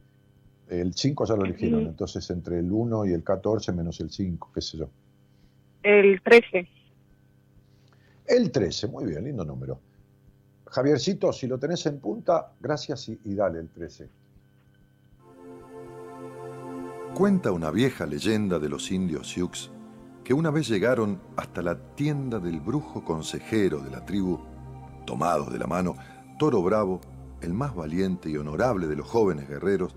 el 0.68 0.94
5 0.94 1.24
ya 1.26 1.36
lo 1.36 1.44
eligieron, 1.44 1.82
entonces 1.82 2.28
entre 2.30 2.58
el 2.58 2.70
1 2.70 3.06
y 3.06 3.12
el 3.12 3.22
14 3.22 3.72
menos 3.72 4.00
el 4.00 4.10
5, 4.10 4.50
qué 4.54 4.60
sé 4.60 4.78
yo. 4.78 4.88
El 5.86 6.20
13. 6.20 6.68
El 8.26 8.50
13, 8.50 8.88
muy 8.88 9.04
bien, 9.04 9.22
lindo 9.22 9.44
número. 9.44 9.78
Javiercito, 10.66 11.32
si 11.32 11.46
lo 11.46 11.60
tenés 11.60 11.86
en 11.86 12.00
punta, 12.00 12.54
gracias 12.58 13.08
y, 13.08 13.34
dale 13.36 13.60
el 13.60 13.68
13. 13.68 14.08
Cuenta 17.14 17.52
una 17.52 17.70
vieja 17.70 18.04
leyenda 18.04 18.58
de 18.58 18.68
los 18.68 18.90
indios 18.90 19.28
Sioux 19.28 19.70
que 20.24 20.34
una 20.34 20.50
vez 20.50 20.66
llegaron 20.66 21.20
hasta 21.36 21.62
la 21.62 21.78
tienda 21.94 22.40
del 22.40 22.58
brujo 22.58 23.04
consejero 23.04 23.78
de 23.78 23.90
la 23.90 24.04
tribu, 24.04 24.40
tomados 25.06 25.52
de 25.52 25.60
la 25.60 25.68
mano, 25.68 25.96
Toro 26.36 26.64
Bravo, 26.64 27.00
el 27.42 27.54
más 27.54 27.76
valiente 27.76 28.28
y 28.28 28.36
honorable 28.36 28.88
de 28.88 28.96
los 28.96 29.06
jóvenes 29.06 29.48
guerreros, 29.48 29.94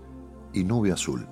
y 0.52 0.62
Nube 0.62 0.92
Azul, 0.92 1.26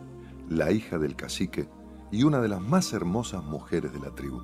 la 0.49 0.73
hija 0.73 0.99
del 0.99 1.15
cacique 1.15 1.69
y 2.11 2.23
una 2.23 2.41
de 2.41 2.49
las 2.49 2.61
más 2.61 2.93
hermosas 2.93 3.45
mujeres 3.45 3.93
de 3.93 4.01
la 4.01 4.15
tribu. 4.15 4.41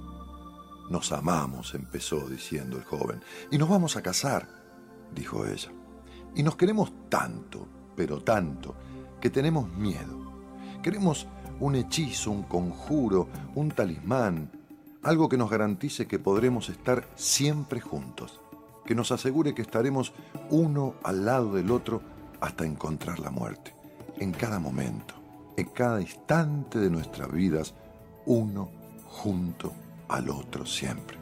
Nos 0.90 1.12
amamos, 1.12 1.74
empezó 1.74 2.28
diciendo 2.28 2.76
el 2.76 2.84
joven, 2.84 3.22
y 3.50 3.58
nos 3.58 3.68
vamos 3.68 3.96
a 3.96 4.02
casar, 4.02 4.48
dijo 5.14 5.46
ella. 5.46 5.70
Y 6.34 6.42
nos 6.42 6.56
queremos 6.56 6.92
tanto, 7.08 7.66
pero 7.96 8.22
tanto, 8.22 8.74
que 9.20 9.30
tenemos 9.30 9.72
miedo. 9.72 10.20
Queremos 10.82 11.26
un 11.60 11.76
hechizo, 11.76 12.30
un 12.30 12.42
conjuro, 12.42 13.28
un 13.54 13.70
talismán, 13.70 14.50
algo 15.02 15.28
que 15.28 15.36
nos 15.36 15.50
garantice 15.50 16.06
que 16.06 16.18
podremos 16.18 16.68
estar 16.68 17.08
siempre 17.14 17.80
juntos, 17.80 18.40
que 18.84 18.94
nos 18.94 19.12
asegure 19.12 19.54
que 19.54 19.62
estaremos 19.62 20.12
uno 20.50 20.94
al 21.02 21.24
lado 21.24 21.54
del 21.54 21.70
otro 21.70 22.02
hasta 22.40 22.66
encontrar 22.66 23.18
la 23.20 23.30
muerte, 23.30 23.74
en 24.18 24.32
cada 24.32 24.58
momento, 24.58 25.14
en 25.57 25.66
cada 25.66 26.00
instante 26.00 26.78
de 26.78 26.90
nuestras 26.90 27.30
vidas, 27.32 27.74
uno 28.26 28.70
junto 29.07 29.72
al 30.09 30.30
otro 30.30 30.66
siempre. 30.66 31.16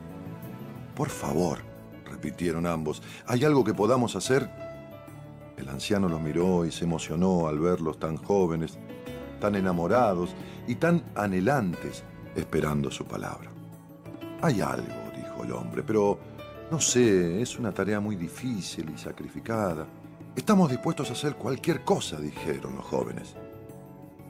Por 0.95 1.09
favor, 1.09 1.59
repitieron 2.05 2.67
ambos, 2.67 3.03
¿hay 3.27 3.45
algo 3.45 3.65
que 3.65 3.75
podamos 3.75 4.17
hacer? 4.17 4.51
El 5.57 5.69
anciano 5.69 6.09
los 6.09 6.21
miró 6.21 6.65
y 6.65 6.73
se 6.73 6.85
emocionó 6.85 7.47
al 7.47 7.59
verlos 7.59 7.99
tan 7.99 8.17
jóvenes, 8.17 8.79
tan 9.41 9.55
enamorados 9.55 10.35
y 10.67 10.77
tan 10.77 11.05
anhelantes 11.15 12.05
esperando 12.35 12.91
su 12.91 13.05
palabra. 13.05 13.51
Hay 14.41 14.61
algo, 14.61 15.11
dijo 15.15 15.45
el 15.45 15.53
hombre, 15.53 15.83
pero 15.83 16.19
no 16.71 16.81
sé, 16.81 17.41
es 17.41 17.59
una 17.59 17.73
tarea 17.73 18.01
muy 18.01 18.17
difícil 18.17 18.91
y 18.95 18.99
sacrificada. 18.99 19.87
Estamos 20.35 20.71
dispuestos 20.71 21.11
a 21.11 21.13
hacer 21.13 21.37
cualquier 21.37 21.85
cosa, 21.85 22.19
dijeron 22.19 22.77
los 22.77 22.85
jóvenes. 22.85 23.37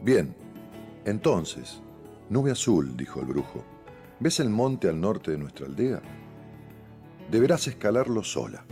Bien, 0.02 0.34
entonces, 1.04 1.80
nube 2.28 2.50
azul, 2.50 2.96
dijo 2.96 3.20
el 3.20 3.26
brujo, 3.26 3.62
¿ves 4.18 4.40
el 4.40 4.50
monte 4.50 4.88
al 4.88 5.00
norte 5.00 5.30
de 5.30 5.38
nuestra 5.38 5.66
aldea? 5.66 6.02
Deberás 7.30 7.68
escalarlo 7.68 8.24
sola. 8.24 8.64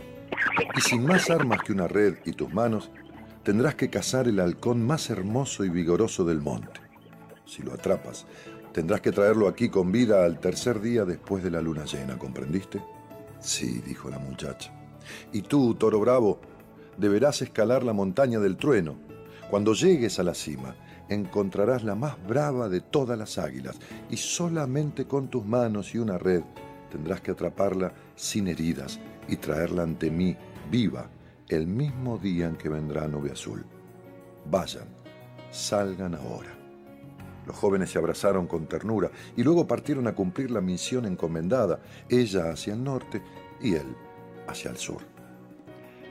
Y 0.75 0.81
sin 0.81 1.05
más 1.05 1.29
armas 1.29 1.61
que 1.63 1.71
una 1.71 1.87
red 1.87 2.17
y 2.25 2.33
tus 2.33 2.53
manos, 2.53 2.91
tendrás 3.43 3.75
que 3.75 3.89
cazar 3.89 4.27
el 4.27 4.41
halcón 4.41 4.85
más 4.85 5.09
hermoso 5.09 5.63
y 5.63 5.69
vigoroso 5.69 6.25
del 6.25 6.41
monte. 6.41 6.81
Si 7.45 7.63
lo 7.63 7.73
atrapas, 7.73 8.25
tendrás 8.73 8.99
que 8.99 9.13
traerlo 9.13 9.47
aquí 9.47 9.69
con 9.69 9.89
vida 9.89 10.25
al 10.25 10.37
tercer 10.37 10.81
día 10.81 11.05
después 11.05 11.45
de 11.45 11.51
la 11.51 11.61
luna 11.61 11.85
llena, 11.85 12.17
¿comprendiste? 12.17 12.83
Sí, 13.39 13.81
dijo 13.85 14.09
la 14.09 14.19
muchacha. 14.19 14.73
Y 15.31 15.43
tú, 15.43 15.75
toro 15.75 16.01
bravo, 16.01 16.41
deberás 16.97 17.41
escalar 17.41 17.83
la 17.83 17.93
montaña 17.93 18.39
del 18.39 18.57
trueno. 18.57 18.97
Cuando 19.49 19.73
llegues 19.73 20.19
a 20.19 20.23
la 20.23 20.33
cima, 20.33 20.75
encontrarás 21.13 21.83
la 21.83 21.95
más 21.95 22.15
brava 22.25 22.69
de 22.69 22.79
todas 22.79 23.17
las 23.17 23.37
águilas, 23.37 23.79
y 24.09 24.17
solamente 24.17 25.05
con 25.05 25.27
tus 25.27 25.45
manos 25.45 25.93
y 25.93 25.97
una 25.97 26.17
red 26.17 26.41
tendrás 26.89 27.21
que 27.21 27.31
atraparla 27.31 27.93
sin 28.15 28.47
heridas 28.47 28.99
y 29.27 29.35
traerla 29.35 29.83
ante 29.83 30.09
mí 30.09 30.35
viva 30.69 31.09
el 31.49 31.67
mismo 31.67 32.17
día 32.17 32.47
en 32.47 32.55
que 32.55 32.69
vendrá 32.69 33.07
Nube 33.07 33.31
Azul. 33.31 33.65
Vayan, 34.49 34.87
salgan 35.51 36.15
ahora. 36.15 36.49
Los 37.45 37.55
jóvenes 37.55 37.89
se 37.89 37.97
abrazaron 37.97 38.47
con 38.47 38.67
ternura 38.67 39.11
y 39.35 39.43
luego 39.43 39.67
partieron 39.67 40.07
a 40.07 40.15
cumplir 40.15 40.51
la 40.51 40.61
misión 40.61 41.05
encomendada, 41.05 41.79
ella 42.07 42.51
hacia 42.51 42.73
el 42.73 42.83
norte 42.83 43.21
y 43.59 43.73
él 43.73 43.95
hacia 44.47 44.71
el 44.71 44.77
sur. 44.77 45.01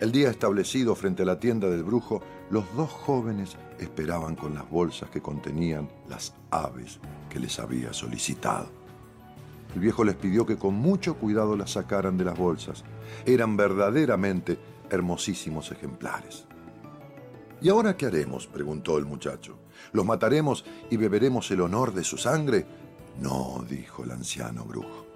El 0.01 0.13
día 0.13 0.31
establecido 0.31 0.95
frente 0.95 1.23
a 1.23 1.27
la 1.27 1.39
tienda 1.39 1.69
del 1.69 1.85
brujo, 1.85 2.23
los 2.51 2.65
dos 2.75 2.91
jóvenes 2.91 3.57
esperaban 3.79 4.35
con 4.35 4.55
las 4.55 4.69
bolsas 4.69 5.09
que 5.11 5.23
contenían 5.23 5.89
las 6.09 6.35
aves 6.51 6.99
que 7.29 7.39
les 7.39 7.59
había 7.61 7.93
solicitado. 7.93 8.69
El 9.75 9.81
viejo 9.81 10.03
les 10.03 10.17
pidió 10.17 10.45
que 10.45 10.57
con 10.57 10.75
mucho 10.75 11.15
cuidado 11.15 11.57
las 11.57 11.73
sacaran 11.73 12.19
de 12.19 12.25
las 12.25 12.37
bolsas. 12.37 12.85
Eran 13.25 13.57
verdaderamente 13.57 14.59
hermosísimos 14.91 15.71
ejemplares. 15.71 16.47
¿Y 17.63 17.69
ahora 17.69 17.97
qué 17.97 18.07
haremos? 18.07 18.49
preguntó 18.49 18.99
el 18.99 19.05
muchacho. 19.05 19.59
¿Los 19.93 20.05
mataremos 20.05 20.65
y 20.91 20.97
beberemos 20.97 21.51
el 21.53 21.61
honor 21.61 21.95
de 21.95 22.03
su 22.03 22.19
sangre? 22.19 22.67
No, 23.21 23.65
dijo 23.69 24.03
el 24.03 24.11
anciano 24.11 24.65
brujo. 24.65 25.07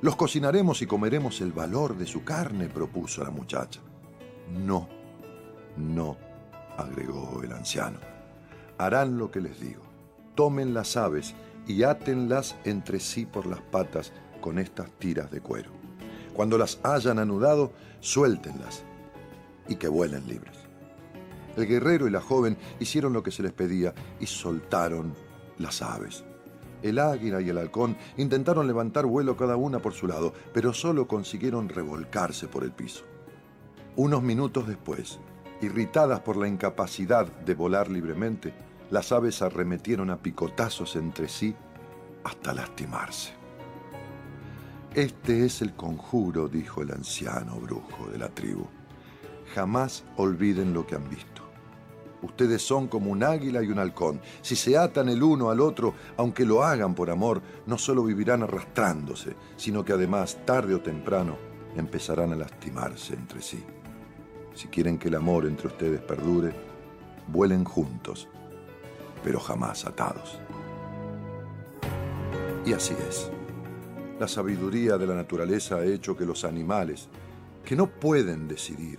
Los 0.00 0.16
cocinaremos 0.16 0.82
y 0.82 0.86
comeremos 0.86 1.40
el 1.40 1.52
valor 1.52 1.96
de 1.96 2.06
su 2.06 2.24
carne, 2.24 2.68
propuso 2.68 3.22
la 3.22 3.30
muchacha. 3.30 3.80
No, 4.50 4.88
no, 5.76 6.16
agregó 6.76 7.40
el 7.42 7.52
anciano. 7.52 7.98
Harán 8.78 9.18
lo 9.18 9.30
que 9.30 9.40
les 9.40 9.60
digo. 9.60 9.82
Tomen 10.34 10.74
las 10.74 10.96
aves 10.96 11.34
y 11.66 11.82
átenlas 11.82 12.56
entre 12.64 13.00
sí 13.00 13.26
por 13.26 13.46
las 13.46 13.60
patas 13.60 14.12
con 14.40 14.58
estas 14.58 14.90
tiras 14.92 15.30
de 15.30 15.40
cuero. 15.40 15.70
Cuando 16.34 16.56
las 16.56 16.78
hayan 16.82 17.18
anudado, 17.18 17.72
suéltenlas 18.00 18.82
y 19.68 19.76
que 19.76 19.88
vuelen 19.88 20.26
libres. 20.26 20.56
El 21.56 21.66
guerrero 21.66 22.06
y 22.06 22.10
la 22.10 22.20
joven 22.20 22.56
hicieron 22.78 23.12
lo 23.12 23.22
que 23.22 23.30
se 23.30 23.42
les 23.42 23.52
pedía 23.52 23.92
y 24.20 24.26
soltaron 24.26 25.14
las 25.58 25.82
aves. 25.82 26.24
El 26.82 26.98
águila 26.98 27.42
y 27.42 27.50
el 27.50 27.58
halcón 27.58 27.96
intentaron 28.16 28.66
levantar 28.66 29.04
vuelo 29.04 29.36
cada 29.36 29.56
una 29.56 29.80
por 29.80 29.92
su 29.92 30.06
lado, 30.06 30.32
pero 30.54 30.72
solo 30.72 31.06
consiguieron 31.06 31.68
revolcarse 31.68 32.48
por 32.48 32.64
el 32.64 32.72
piso. 32.72 33.04
Unos 33.96 34.22
minutos 34.22 34.66
después, 34.66 35.18
irritadas 35.60 36.20
por 36.20 36.36
la 36.36 36.48
incapacidad 36.48 37.26
de 37.26 37.54
volar 37.54 37.90
libremente, 37.90 38.54
las 38.90 39.12
aves 39.12 39.42
arremetieron 39.42 40.10
a 40.10 40.16
picotazos 40.16 40.96
entre 40.96 41.28
sí 41.28 41.54
hasta 42.24 42.52
lastimarse. 42.52 43.32
Este 44.94 45.44
es 45.44 45.62
el 45.62 45.74
conjuro, 45.74 46.48
dijo 46.48 46.82
el 46.82 46.90
anciano 46.90 47.56
brujo 47.56 48.08
de 48.10 48.18
la 48.18 48.28
tribu. 48.28 48.66
Jamás 49.54 50.04
olviden 50.16 50.74
lo 50.74 50.86
que 50.86 50.96
han 50.96 51.08
visto. 51.08 51.42
Ustedes 52.22 52.60
son 52.60 52.88
como 52.88 53.10
un 53.10 53.22
águila 53.22 53.62
y 53.62 53.68
un 53.68 53.78
halcón. 53.78 54.20
Si 54.42 54.56
se 54.56 54.76
atan 54.76 55.08
el 55.08 55.22
uno 55.22 55.50
al 55.50 55.60
otro, 55.60 55.94
aunque 56.16 56.44
lo 56.44 56.64
hagan 56.64 56.94
por 56.94 57.10
amor, 57.10 57.40
no 57.66 57.78
solo 57.78 58.04
vivirán 58.04 58.42
arrastrándose, 58.42 59.36
sino 59.56 59.84
que 59.84 59.92
además, 59.92 60.38
tarde 60.44 60.74
o 60.74 60.80
temprano, 60.80 61.36
empezarán 61.76 62.32
a 62.32 62.36
lastimarse 62.36 63.14
entre 63.14 63.40
sí. 63.40 63.64
Si 64.54 64.68
quieren 64.68 64.98
que 64.98 65.08
el 65.08 65.14
amor 65.14 65.46
entre 65.46 65.68
ustedes 65.68 66.00
perdure, 66.00 66.52
vuelen 67.28 67.64
juntos, 67.64 68.28
pero 69.22 69.40
jamás 69.40 69.86
atados. 69.86 70.38
Y 72.66 72.72
así 72.72 72.94
es. 73.08 73.30
La 74.18 74.28
sabiduría 74.28 74.98
de 74.98 75.06
la 75.06 75.14
naturaleza 75.14 75.76
ha 75.76 75.84
hecho 75.84 76.16
que 76.16 76.26
los 76.26 76.44
animales, 76.44 77.08
que 77.64 77.74
no 77.74 77.86
pueden 77.86 78.48
decidir, 78.48 78.98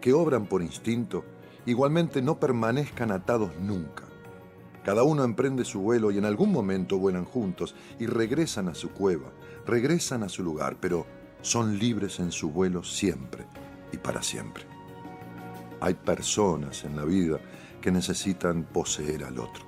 que 0.00 0.12
obran 0.12 0.46
por 0.46 0.62
instinto, 0.62 1.24
igualmente 1.66 2.20
no 2.20 2.40
permanezcan 2.40 3.12
atados 3.12 3.52
nunca. 3.60 4.04
Cada 4.84 5.02
uno 5.02 5.24
emprende 5.24 5.64
su 5.64 5.80
vuelo 5.80 6.10
y 6.10 6.18
en 6.18 6.24
algún 6.24 6.52
momento 6.52 6.98
vuelan 6.98 7.24
juntos 7.24 7.74
y 7.98 8.06
regresan 8.06 8.68
a 8.68 8.74
su 8.74 8.90
cueva, 8.90 9.32
regresan 9.66 10.22
a 10.22 10.28
su 10.28 10.42
lugar, 10.42 10.78
pero 10.80 11.06
son 11.42 11.78
libres 11.78 12.20
en 12.20 12.32
su 12.32 12.50
vuelo 12.50 12.82
siempre 12.82 13.46
y 13.92 13.96
para 13.98 14.22
siempre. 14.22 14.75
Hay 15.86 15.94
personas 15.94 16.84
en 16.84 16.96
la 16.96 17.04
vida 17.04 17.38
que 17.80 17.92
necesitan 17.92 18.64
poseer 18.64 19.22
al 19.22 19.38
otro. 19.38 19.64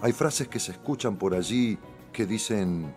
Hay 0.00 0.12
frases 0.12 0.46
que 0.46 0.60
se 0.60 0.72
escuchan 0.72 1.16
por 1.16 1.34
allí 1.34 1.76
que 2.12 2.24
dicen, 2.24 2.94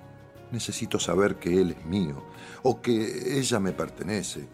necesito 0.51 0.99
saber 0.99 1.37
que 1.37 1.59
él 1.59 1.71
es 1.71 1.85
mío 1.87 2.23
o 2.61 2.79
que 2.79 3.39
ella 3.39 3.59
me 3.59 3.71
pertenece 3.71 4.47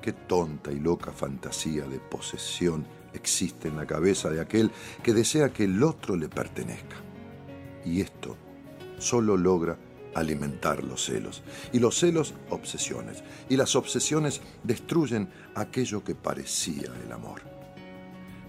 Qué 0.00 0.12
tonta 0.12 0.70
y 0.70 0.78
loca 0.78 1.10
fantasía 1.10 1.84
de 1.84 1.98
posesión 1.98 2.86
existe 3.12 3.66
en 3.66 3.76
la 3.76 3.86
cabeza 3.86 4.30
de 4.30 4.40
aquel 4.40 4.70
que 5.02 5.12
desea 5.12 5.52
que 5.52 5.64
el 5.64 5.82
otro 5.82 6.14
le 6.14 6.28
pertenezca. 6.28 6.94
Y 7.84 8.02
esto 8.02 8.36
solo 8.98 9.36
logra 9.36 9.76
alimentar 10.18 10.82
los 10.82 11.04
celos. 11.04 11.42
Y 11.72 11.78
los 11.78 11.98
celos, 11.98 12.34
obsesiones. 12.50 13.22
Y 13.48 13.56
las 13.56 13.76
obsesiones 13.76 14.40
destruyen 14.62 15.28
aquello 15.54 16.02
que 16.02 16.14
parecía 16.14 16.90
el 17.04 17.12
amor. 17.12 17.42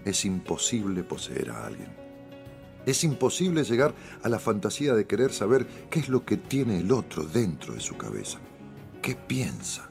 Es 0.04 0.24
imposible 0.24 1.02
poseer 1.02 1.50
a 1.50 1.66
alguien. 1.66 1.88
Es 2.86 3.04
imposible 3.04 3.64
llegar 3.64 3.94
a 4.22 4.28
la 4.28 4.38
fantasía 4.38 4.94
de 4.94 5.06
querer 5.06 5.32
saber 5.32 5.66
qué 5.90 6.00
es 6.00 6.08
lo 6.08 6.24
que 6.24 6.38
tiene 6.38 6.78
el 6.80 6.90
otro 6.90 7.24
dentro 7.24 7.74
de 7.74 7.80
su 7.80 7.96
cabeza. 7.96 8.38
¿Qué 9.02 9.14
piensa? 9.14 9.90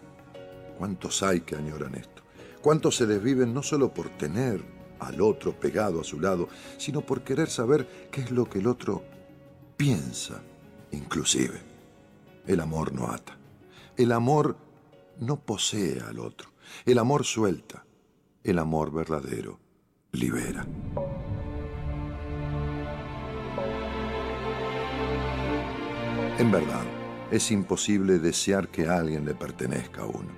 ¿Cuántos 0.78 1.22
hay 1.22 1.42
que 1.42 1.56
añoran 1.56 1.96
esto? 1.96 2.24
¿Cuántos 2.62 2.96
se 2.96 3.06
desviven 3.06 3.54
no 3.54 3.62
solo 3.62 3.94
por 3.94 4.10
tener 4.18 4.64
al 5.00 5.22
otro 5.22 5.54
pegado 5.54 6.02
a 6.02 6.04
su 6.04 6.20
lado, 6.20 6.50
sino 6.78 7.02
por 7.02 7.22
querer 7.22 7.50
saber 7.50 7.88
qué 8.12 8.22
es 8.22 8.32
lo 8.32 8.50
que 8.50 8.60
el 8.60 8.68
otro 8.68 9.04
piensa, 9.76 10.42
inclusive? 10.98 11.62
El 12.46 12.60
amor 12.60 12.94
no 12.94 13.08
ata. 13.08 13.38
El 13.96 14.12
amor 14.12 14.58
no 15.20 15.40
posee 15.40 16.02
al 16.02 16.20
otro. 16.20 16.50
El 16.86 17.00
amor 17.00 17.26
suelta. 17.26 17.86
El 18.44 18.60
amor 18.60 18.92
verdadero 18.92 19.60
libera. 20.12 20.66
En 26.38 26.52
verdad, 26.52 26.84
es 27.32 27.52
imposible 27.52 28.20
desear 28.20 28.70
que 28.70 28.88
alguien 28.88 29.26
le 29.26 29.34
pertenezca 29.34 30.04
a 30.04 30.06
uno. 30.06 30.30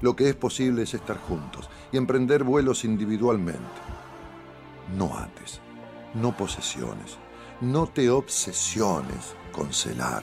Lo 0.00 0.14
que 0.14 0.28
es 0.28 0.36
posible 0.36 0.82
es 0.82 0.94
estar 0.94 1.18
juntos 1.18 1.68
y 1.92 1.96
emprender 1.96 2.44
vuelos 2.44 2.84
individualmente. 2.84 3.80
No 4.96 5.18
ates, 5.18 5.60
no 6.14 6.36
posesiones, 6.36 7.18
no 7.60 7.86
te 7.86 8.10
obsesiones 8.10 9.34
con 9.52 9.72
celar. 9.72 10.22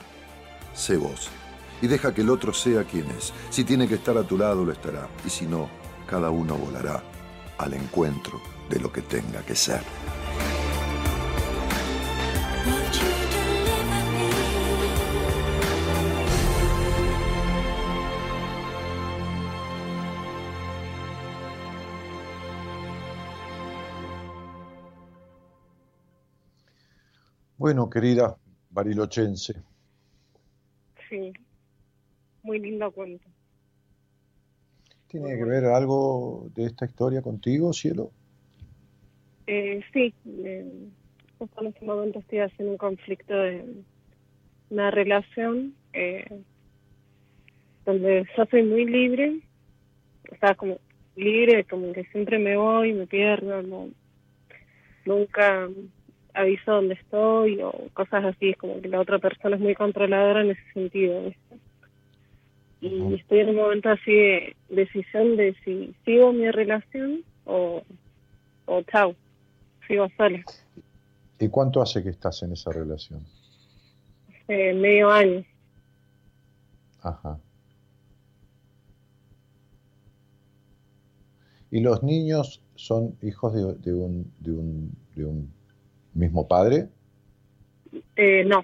Sé 0.74 0.96
vos 0.96 1.30
y 1.82 1.86
deja 1.86 2.14
que 2.14 2.22
el 2.22 2.30
otro 2.30 2.52
sea 2.52 2.84
quien 2.84 3.10
es. 3.10 3.32
Si 3.50 3.64
tiene 3.64 3.88
que 3.88 3.96
estar 3.96 4.16
a 4.16 4.22
tu 4.22 4.38
lado, 4.38 4.64
lo 4.64 4.72
estará. 4.72 5.08
Y 5.24 5.30
si 5.30 5.46
no, 5.46 5.68
cada 6.06 6.30
uno 6.30 6.56
volará 6.56 7.02
al 7.58 7.74
encuentro 7.74 8.40
de 8.68 8.80
lo 8.80 8.92
que 8.92 9.02
tenga 9.02 9.42
que 9.42 9.54
ser. 9.54 9.82
Bueno, 27.66 27.90
querida 27.90 28.36
barilochense. 28.70 29.54
Sí, 31.08 31.32
muy 32.44 32.60
lindo 32.60 32.92
cuento. 32.92 33.28
¿Tiene 35.08 35.36
que 35.36 35.44
ver 35.44 35.64
algo 35.64 36.46
de 36.54 36.66
esta 36.66 36.84
historia 36.84 37.22
contigo, 37.22 37.72
cielo? 37.72 38.12
Eh, 39.48 39.82
sí, 39.92 40.14
eh, 40.44 40.64
en 41.40 41.66
este 41.66 41.84
momento 41.84 42.20
estoy 42.20 42.38
haciendo 42.38 42.70
un 42.70 42.78
conflicto 42.78 43.34
de 43.34 43.64
una 44.70 44.92
relación 44.92 45.74
eh, 45.92 46.24
donde 47.84 48.28
yo 48.36 48.44
soy 48.48 48.62
muy 48.62 48.84
libre, 48.84 49.40
o 50.30 50.36
sea, 50.36 50.54
como 50.54 50.78
libre, 51.16 51.64
como 51.64 51.92
que 51.92 52.04
siempre 52.12 52.38
me 52.38 52.56
voy, 52.56 52.92
me 52.92 53.08
pierdo, 53.08 53.60
no, 53.62 53.88
nunca 55.04 55.68
aviso 56.36 56.72
dónde 56.72 56.94
estoy 56.94 57.60
o 57.62 57.72
cosas 57.94 58.24
así, 58.24 58.50
es 58.50 58.56
como 58.56 58.80
que 58.80 58.88
la 58.88 59.00
otra 59.00 59.18
persona 59.18 59.56
es 59.56 59.62
muy 59.62 59.74
controladora 59.74 60.42
en 60.42 60.50
ese 60.50 60.72
sentido. 60.72 61.32
Y 62.80 63.14
estoy 63.14 63.40
en 63.40 63.48
un 63.50 63.56
momento 63.56 63.88
así 63.88 64.12
de 64.12 64.56
decisión 64.68 65.36
de 65.36 65.56
si 65.64 65.94
sigo 66.04 66.32
mi 66.32 66.50
relación 66.50 67.24
o, 67.44 67.82
o 68.66 68.82
chao, 68.82 69.14
sigo 69.88 70.08
sola. 70.16 70.42
¿Y 71.38 71.48
cuánto 71.48 71.82
hace 71.82 72.02
que 72.02 72.10
estás 72.10 72.42
en 72.42 72.52
esa 72.52 72.70
relación? 72.70 73.20
medio 74.48 75.10
año. 75.10 75.44
Ajá. 77.02 77.38
¿Y 81.70 81.80
los 81.80 82.02
niños 82.04 82.62
son 82.76 83.16
hijos 83.22 83.52
de, 83.54 83.74
de, 83.74 83.92
un, 83.92 84.32
de, 84.38 84.52
un, 84.52 84.96
de 85.16 85.24
un 85.24 85.55
mismo 86.16 86.48
padre? 86.48 86.88
Eh, 88.16 88.44
no. 88.44 88.62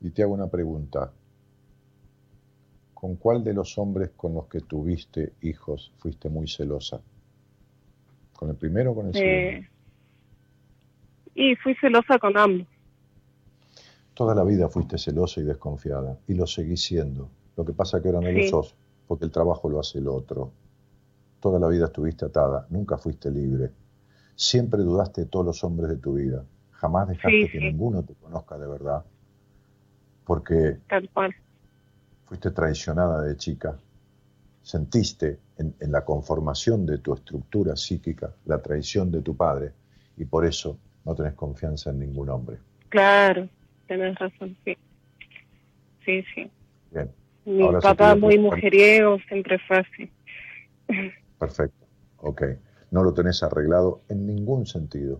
Y 0.00 0.10
te 0.10 0.22
hago 0.22 0.34
una 0.34 0.48
pregunta. 0.48 1.12
¿Con 2.94 3.16
cuál 3.16 3.42
de 3.44 3.54
los 3.54 3.78
hombres 3.78 4.10
con 4.16 4.34
los 4.34 4.46
que 4.46 4.60
tuviste 4.60 5.32
hijos 5.42 5.92
fuiste 5.98 6.28
muy 6.28 6.48
celosa? 6.48 7.00
¿Con 8.32 8.50
el 8.50 8.56
primero 8.56 8.92
o 8.92 8.94
con 8.94 9.08
el 9.08 9.16
eh, 9.16 9.18
segundo? 9.18 9.68
Y 11.34 11.56
fui 11.56 11.74
celosa 11.76 12.18
con 12.18 12.36
ambos. 12.36 12.66
Toda 14.14 14.34
la 14.34 14.44
vida 14.44 14.68
fuiste 14.68 14.98
celosa 14.98 15.40
y 15.40 15.44
desconfiada, 15.44 16.18
y 16.28 16.34
lo 16.34 16.46
seguís 16.46 16.82
siendo. 16.82 17.28
Lo 17.56 17.64
que 17.64 17.72
pasa 17.72 17.96
es 17.96 18.02
que 18.02 18.10
ahora 18.10 18.20
no 18.20 18.30
lo 18.30 18.48
sos, 18.48 18.74
porque 19.06 19.24
el 19.24 19.30
trabajo 19.30 19.68
lo 19.68 19.80
hace 19.80 19.98
el 19.98 20.08
otro. 20.08 20.52
Toda 21.42 21.58
la 21.58 21.66
vida 21.66 21.86
estuviste 21.86 22.24
atada, 22.24 22.68
nunca 22.70 22.96
fuiste 22.96 23.28
libre. 23.28 23.72
Siempre 24.36 24.80
dudaste 24.82 25.22
de 25.22 25.26
todos 25.26 25.44
los 25.44 25.64
hombres 25.64 25.90
de 25.90 25.96
tu 25.96 26.14
vida. 26.14 26.44
Jamás 26.70 27.08
dejaste 27.08 27.50
que 27.50 27.58
ninguno 27.58 28.04
te 28.04 28.14
conozca 28.14 28.56
de 28.56 28.68
verdad. 28.68 29.04
Porque 30.24 30.78
fuiste 32.26 32.52
traicionada 32.52 33.22
de 33.22 33.36
chica. 33.36 33.76
Sentiste 34.62 35.40
en, 35.58 35.74
la 35.90 36.04
conformación 36.04 36.86
de 36.86 36.98
tu 36.98 37.12
estructura 37.12 37.74
psíquica 37.74 38.32
la 38.44 38.62
traición 38.62 39.10
de 39.10 39.20
tu 39.20 39.36
padre 39.36 39.72
y 40.16 40.24
por 40.24 40.46
eso 40.46 40.78
no 41.04 41.16
tenés 41.16 41.34
confianza 41.34 41.90
en 41.90 41.98
ningún 41.98 42.30
hombre. 42.30 42.58
Claro, 42.88 43.48
tenés 43.88 44.16
razón, 44.16 44.56
sí. 44.64 44.76
Sí, 46.04 46.24
sí. 46.36 46.48
Bien. 46.92 47.10
Mi 47.44 47.68
papá 47.80 48.14
muy 48.14 48.38
mujeriego, 48.38 49.18
siempre 49.26 49.58
fue 49.66 49.78
así. 49.78 50.12
Perfecto, 51.42 51.86
ok. 52.18 52.42
No 52.92 53.02
lo 53.02 53.12
tenés 53.12 53.42
arreglado 53.42 54.02
en 54.08 54.26
ningún 54.26 54.64
sentido. 54.64 55.18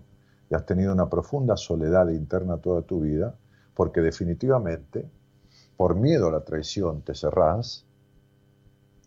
Y 0.48 0.54
has 0.54 0.64
tenido 0.64 0.92
una 0.92 1.10
profunda 1.10 1.56
soledad 1.56 2.10
interna 2.10 2.58
toda 2.58 2.82
tu 2.82 3.00
vida 3.00 3.34
porque 3.74 4.00
definitivamente, 4.00 5.10
por 5.76 5.96
miedo 5.96 6.28
a 6.28 6.30
la 6.30 6.44
traición, 6.44 7.02
te 7.02 7.16
cerrás 7.16 7.84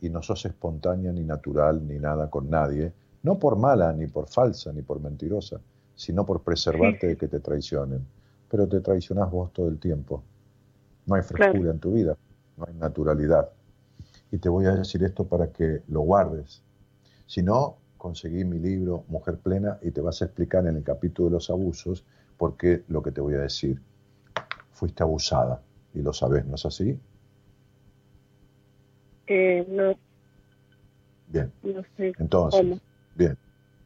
y 0.01 0.09
no 0.09 0.22
sos 0.22 0.43
espontánea 0.45 1.13
ni 1.13 1.24
natural 1.24 1.88
ni 1.88 1.99
nada 1.99 2.30
con 2.30 2.49
nadie, 2.49 2.91
no 3.24 3.39
por 3.39 3.55
mala, 3.55 3.93
ni 3.93 4.07
por 4.07 4.28
falsa, 4.28 4.74
ni 4.74 4.82
por 4.82 4.99
mentirosa, 4.99 5.61
sino 5.95 6.26
por 6.26 6.41
preservarte 6.41 7.07
de 7.07 7.16
que 7.16 7.30
te 7.30 7.39
traicionen. 7.39 8.05
Pero 8.49 8.68
te 8.68 8.82
traicionás 8.82 9.32
vos 9.32 9.53
todo 9.53 9.70
el 9.70 9.80
tiempo. 9.80 10.22
No 11.05 11.16
hay 11.16 11.22
frescura 11.22 11.72
en 11.72 11.80
tu 11.80 11.93
vida, 11.93 12.18
no 12.57 12.66
hay 12.68 12.74
naturalidad. 12.74 13.51
Y 14.32 14.38
te 14.38 14.49
voy 14.49 14.66
a 14.66 14.72
decir 14.72 15.01
esto 15.05 15.24
para 15.26 15.53
que 15.53 15.82
lo 15.88 16.01
guardes 16.01 16.64
si 17.26 17.41
no, 17.41 17.78
conseguí 17.97 18.45
mi 18.45 18.59
libro 18.59 19.03
Mujer 19.07 19.38
Plena 19.38 19.80
y 19.82 19.91
te 19.91 20.01
vas 20.01 20.21
a 20.21 20.26
explicar 20.26 20.67
en 20.67 20.76
el 20.78 20.84
capítulo 20.84 21.30
de 21.30 21.34
los 21.34 21.49
abusos 21.49 22.05
por 22.38 22.55
qué 22.55 22.84
lo 22.88 23.01
que 23.01 23.11
te 23.11 23.21
voy 23.21 23.34
a 23.34 23.39
decir. 23.39 23.82
Fuiste 24.73 25.01
abusada 25.01 25.61
y 25.93 26.01
lo 26.01 26.13
sabes, 26.13 26.45
¿no 26.45 26.55
es 26.55 26.65
así? 26.65 26.99
Eh, 29.28 29.65
no. 29.67 29.95
Bien. 31.28 31.51
No 31.63 31.82
sé. 31.97 32.13
Entonces, 32.19 32.80
bien. 33.15 33.38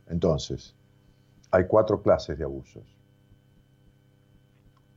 Entonces, 0.10 0.76
hay 1.52 1.66
cuatro 1.66 2.02
clases 2.02 2.38
de 2.38 2.44
abusos. 2.44 2.84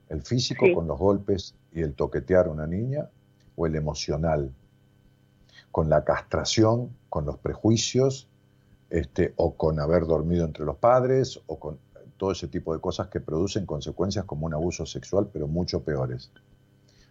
El 0.09 0.23
físico 0.23 0.67
con 0.75 0.89
los 0.89 0.99
golpes 0.99 1.55
y 1.73 1.83
el 1.83 1.95
toquetear 1.95 2.47
a 2.47 2.51
una 2.51 2.67
niña 2.67 3.09
o 3.55 3.67
el 3.67 3.77
emocional, 3.77 4.53
con 5.71 5.89
la 5.89 6.05
castración, 6.05 6.91
con 7.09 7.25
los 7.25 7.39
prejuicios 7.39 8.29
este, 8.93 9.33
o 9.37 9.57
con 9.57 9.81
haber 9.81 10.05
dormido 10.05 10.45
entre 10.45 10.67
los 10.67 10.77
padres, 10.77 11.41
o 11.47 11.59
con 11.59 11.79
todo 12.19 12.33
ese 12.33 12.47
tipo 12.47 12.75
de 12.75 12.81
cosas 12.81 13.09
que 13.09 13.21
producen 13.21 13.65
consecuencias 13.65 14.27
como 14.27 14.45
un 14.45 14.53
abuso 14.53 14.85
sexual, 14.85 15.31
pero 15.33 15.49
mucho 15.49 15.83
peores. 15.83 16.31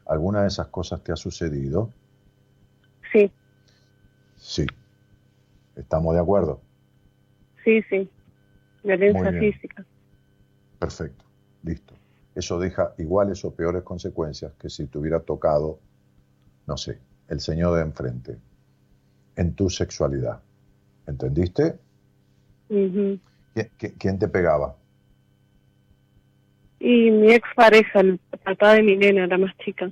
¿Alguna 0.05 0.43
de 0.43 0.49
esas 0.49 0.67
cosas 0.67 1.03
te 1.03 1.11
ha 1.11 1.15
sucedido? 1.15 1.91
Sí. 3.11 3.31
Sí. 4.37 4.67
¿Estamos 5.75 6.13
de 6.13 6.21
acuerdo? 6.21 6.61
Sí, 7.63 7.81
sí. 7.89 8.07
Violencia 8.83 9.31
física. 9.31 9.83
Perfecto. 10.77 11.25
Listo. 11.63 11.95
eso 12.35 12.59
deja 12.59 12.93
iguales 12.97 13.43
o 13.43 13.55
peores 13.55 13.83
consecuencias 13.83 14.53
que 14.59 14.69
si 14.69 14.85
te 14.85 14.97
hubiera 14.99 15.19
tocado, 15.19 15.79
no 16.67 16.77
sé, 16.77 16.99
el 17.27 17.39
señor 17.39 17.75
de 17.75 17.81
enfrente, 17.81 18.37
en 19.35 19.53
tu 19.55 19.69
sexualidad. 19.69 20.41
¿Entendiste? 21.07 21.79
¿Quién, 22.67 24.19
te 24.19 24.27
pegaba? 24.27 24.75
Y 26.79 27.11
mi 27.11 27.33
ex 27.33 27.47
pareja, 27.55 27.99
el 27.99 28.19
papá 28.43 28.73
de 28.73 28.83
mi 28.83 28.95
nena, 28.95 29.27
la 29.27 29.37
más 29.37 29.55
chica. 29.57 29.91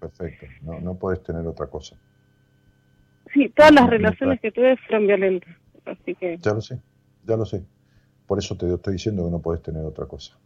Perfecto, 0.00 0.46
no, 0.62 0.80
no 0.80 0.94
puedes 0.94 1.22
tener 1.22 1.46
otra 1.46 1.66
cosa. 1.66 1.96
Sí, 3.32 3.48
todas 3.50 3.72
las 3.72 3.88
relaciones 3.88 4.40
que 4.40 4.50
tuve 4.50 4.76
fueron 4.76 5.06
violentas, 5.06 5.54
así 5.84 6.14
que... 6.14 6.38
Ya 6.38 6.52
lo 6.52 6.60
sé, 6.60 6.80
ya 7.24 7.36
lo 7.36 7.46
sé. 7.46 7.64
Por 8.26 8.38
eso 8.38 8.56
te 8.56 8.72
estoy 8.72 8.94
diciendo 8.94 9.24
que 9.24 9.30
no 9.30 9.40
puedes 9.40 9.62
tener 9.62 9.84
otra 9.84 10.06
cosa. 10.06 10.36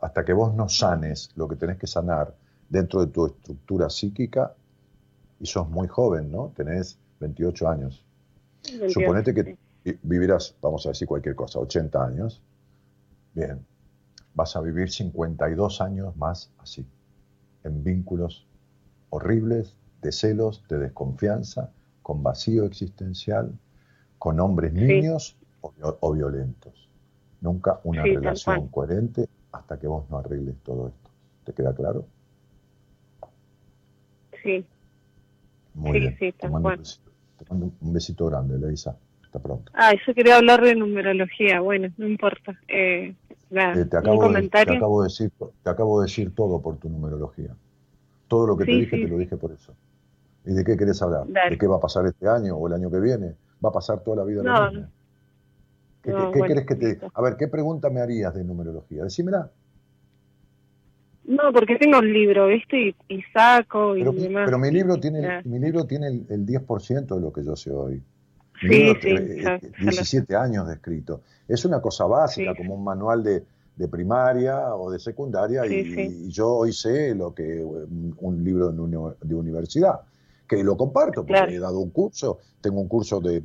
Hasta 0.00 0.24
que 0.24 0.32
vos 0.32 0.54
no 0.54 0.68
sanes 0.68 1.30
lo 1.36 1.46
que 1.46 1.56
tenés 1.56 1.78
que 1.78 1.86
sanar 1.86 2.34
dentro 2.68 3.04
de 3.04 3.12
tu 3.12 3.26
estructura 3.26 3.90
psíquica, 3.90 4.54
y 5.42 5.46
sos 5.46 5.68
muy 5.68 5.88
joven, 5.88 6.30
¿no? 6.30 6.52
Tenés 6.56 6.98
28 7.18 7.68
años. 7.68 8.04
Suponete 8.88 9.34
que 9.34 9.56
vivirás, 10.02 10.54
vamos 10.60 10.86
a 10.86 10.90
decir 10.90 11.08
cualquier 11.08 11.34
cosa, 11.34 11.58
80 11.58 12.04
años. 12.04 12.42
Bien, 13.34 13.64
vas 14.34 14.56
a 14.56 14.60
vivir 14.60 14.90
52 14.90 15.80
años 15.80 16.16
más 16.16 16.50
así, 16.58 16.86
en 17.64 17.82
vínculos 17.82 18.46
horribles, 19.10 19.76
de 20.00 20.12
celos, 20.12 20.64
de 20.68 20.78
desconfianza, 20.78 21.70
con 22.02 22.22
vacío 22.22 22.64
existencial, 22.64 23.52
con 24.18 24.40
hombres 24.40 24.72
niños 24.72 25.36
o, 25.60 26.12
violentos. 26.12 26.88
Nunca 27.40 27.80
una 27.84 28.02
relación 28.02 28.68
coherente 28.68 29.28
hasta 29.52 29.78
que 29.78 29.86
vos 29.86 30.08
no 30.10 30.18
arregles 30.18 30.56
todo 30.64 30.88
esto. 30.88 31.10
¿Te 31.44 31.52
queda 31.52 31.74
claro? 31.74 32.04
Sí. 34.42 34.64
Muy 35.74 36.00
bien. 36.00 36.18
Te, 37.44 37.50
mando 37.50 37.72
un 37.80 37.92
besito, 37.92 38.26
grande, 38.26 38.58
Leisa. 38.58 38.96
Hasta 39.24 39.38
pronto. 39.38 39.72
Ah, 39.74 39.92
yo 40.06 40.14
quería 40.14 40.36
hablar 40.36 40.62
de 40.62 40.74
numerología. 40.74 41.60
Bueno, 41.60 41.88
no 41.96 42.06
importa. 42.06 42.58
Eh, 42.68 43.14
eh, 43.50 43.84
te, 43.90 43.96
acabo 43.96 44.30
De, 44.30 44.48
te, 44.48 44.58
acabo 44.58 45.02
de 45.02 45.08
decir, 45.08 45.30
te 45.62 45.70
acabo 45.70 46.00
de 46.00 46.06
decir 46.06 46.34
todo 46.34 46.60
por 46.60 46.76
tu 46.76 46.88
numerología. 46.88 47.54
Todo 48.28 48.46
lo 48.46 48.56
que 48.56 48.64
te 48.64 48.72
dije, 48.72 48.98
te 48.98 49.08
lo 49.08 49.18
dije 49.18 49.36
por 49.36 49.52
eso. 49.52 49.74
¿Y 50.44 50.54
de 50.54 50.64
qué 50.64 50.76
querés 50.76 51.00
hablar? 51.02 51.26
¿De 51.26 51.56
qué 51.58 51.66
va 51.66 51.76
a 51.76 51.80
pasar 51.80 52.06
este 52.06 52.28
año 52.28 52.56
o 52.56 52.66
el 52.66 52.74
año 52.74 52.90
que 52.90 52.98
viene? 52.98 53.34
¿Va 53.64 53.68
a 53.68 53.72
pasar 53.72 54.00
toda 54.00 54.18
la 54.18 54.24
vida 54.24 54.42
no, 54.42 54.66
lo 54.66 54.72
mismo? 54.72 54.88
¿Qué, 56.02 56.42
querés 56.46 56.66
que 56.66 56.74
te.? 56.74 57.00
A 57.14 57.22
ver, 57.22 57.36
¿qué 57.36 57.46
pregunta 57.46 57.90
me 57.90 58.00
harías 58.00 58.34
de 58.34 58.42
numerología? 58.42 59.04
Decímela. 59.04 59.50
No, 61.24 61.52
porque 61.52 61.76
tengo 61.76 61.98
un 61.98 62.12
libro, 62.12 62.48
¿viste? 62.48 62.94
Y, 63.08 63.22
saco 63.32 63.96
y 63.96 64.02
demás. 64.02 64.42
Pero 64.46 64.58
mi 64.58 64.70
libro 64.70 64.98
tiene, 64.98 65.42
mi 65.44 65.58
libro 65.58 65.84
tiene 65.84 66.08
el, 66.08 66.46
10% 66.46 67.14
de 67.14 67.20
lo 67.20 67.32
que 67.32 67.44
yo 67.44 67.54
sé 67.54 67.70
hoy. 67.70 68.02
sí, 68.60 68.92
sí, 69.00 69.14
17 69.80 70.34
años 70.36 70.66
de 70.66 70.74
escrito. 70.74 71.22
Es 71.46 71.64
una 71.64 71.80
cosa 71.80 72.06
básica, 72.06 72.54
como 72.54 72.74
un 72.74 72.84
manual 72.84 73.22
de, 73.22 73.44
de 73.76 73.88
primaria 73.88 74.74
o 74.74 74.90
de 74.90 74.98
secundaria, 74.98 75.64
y, 75.66 76.28
yo 76.30 76.48
hoy 76.48 76.72
sé 76.72 77.14
lo 77.14 77.34
que 77.34 77.62
un 77.62 78.44
libro 78.44 78.70
de 78.72 79.34
universidad 79.34 80.00
que 80.46 80.62
lo 80.62 80.76
comparto, 80.76 81.24
porque 81.24 81.54
he 81.54 81.58
dado 81.58 81.80
un 81.80 81.90
curso, 81.90 82.38
tengo 82.60 82.80
un 82.80 82.88
curso 82.88 83.20
de 83.20 83.42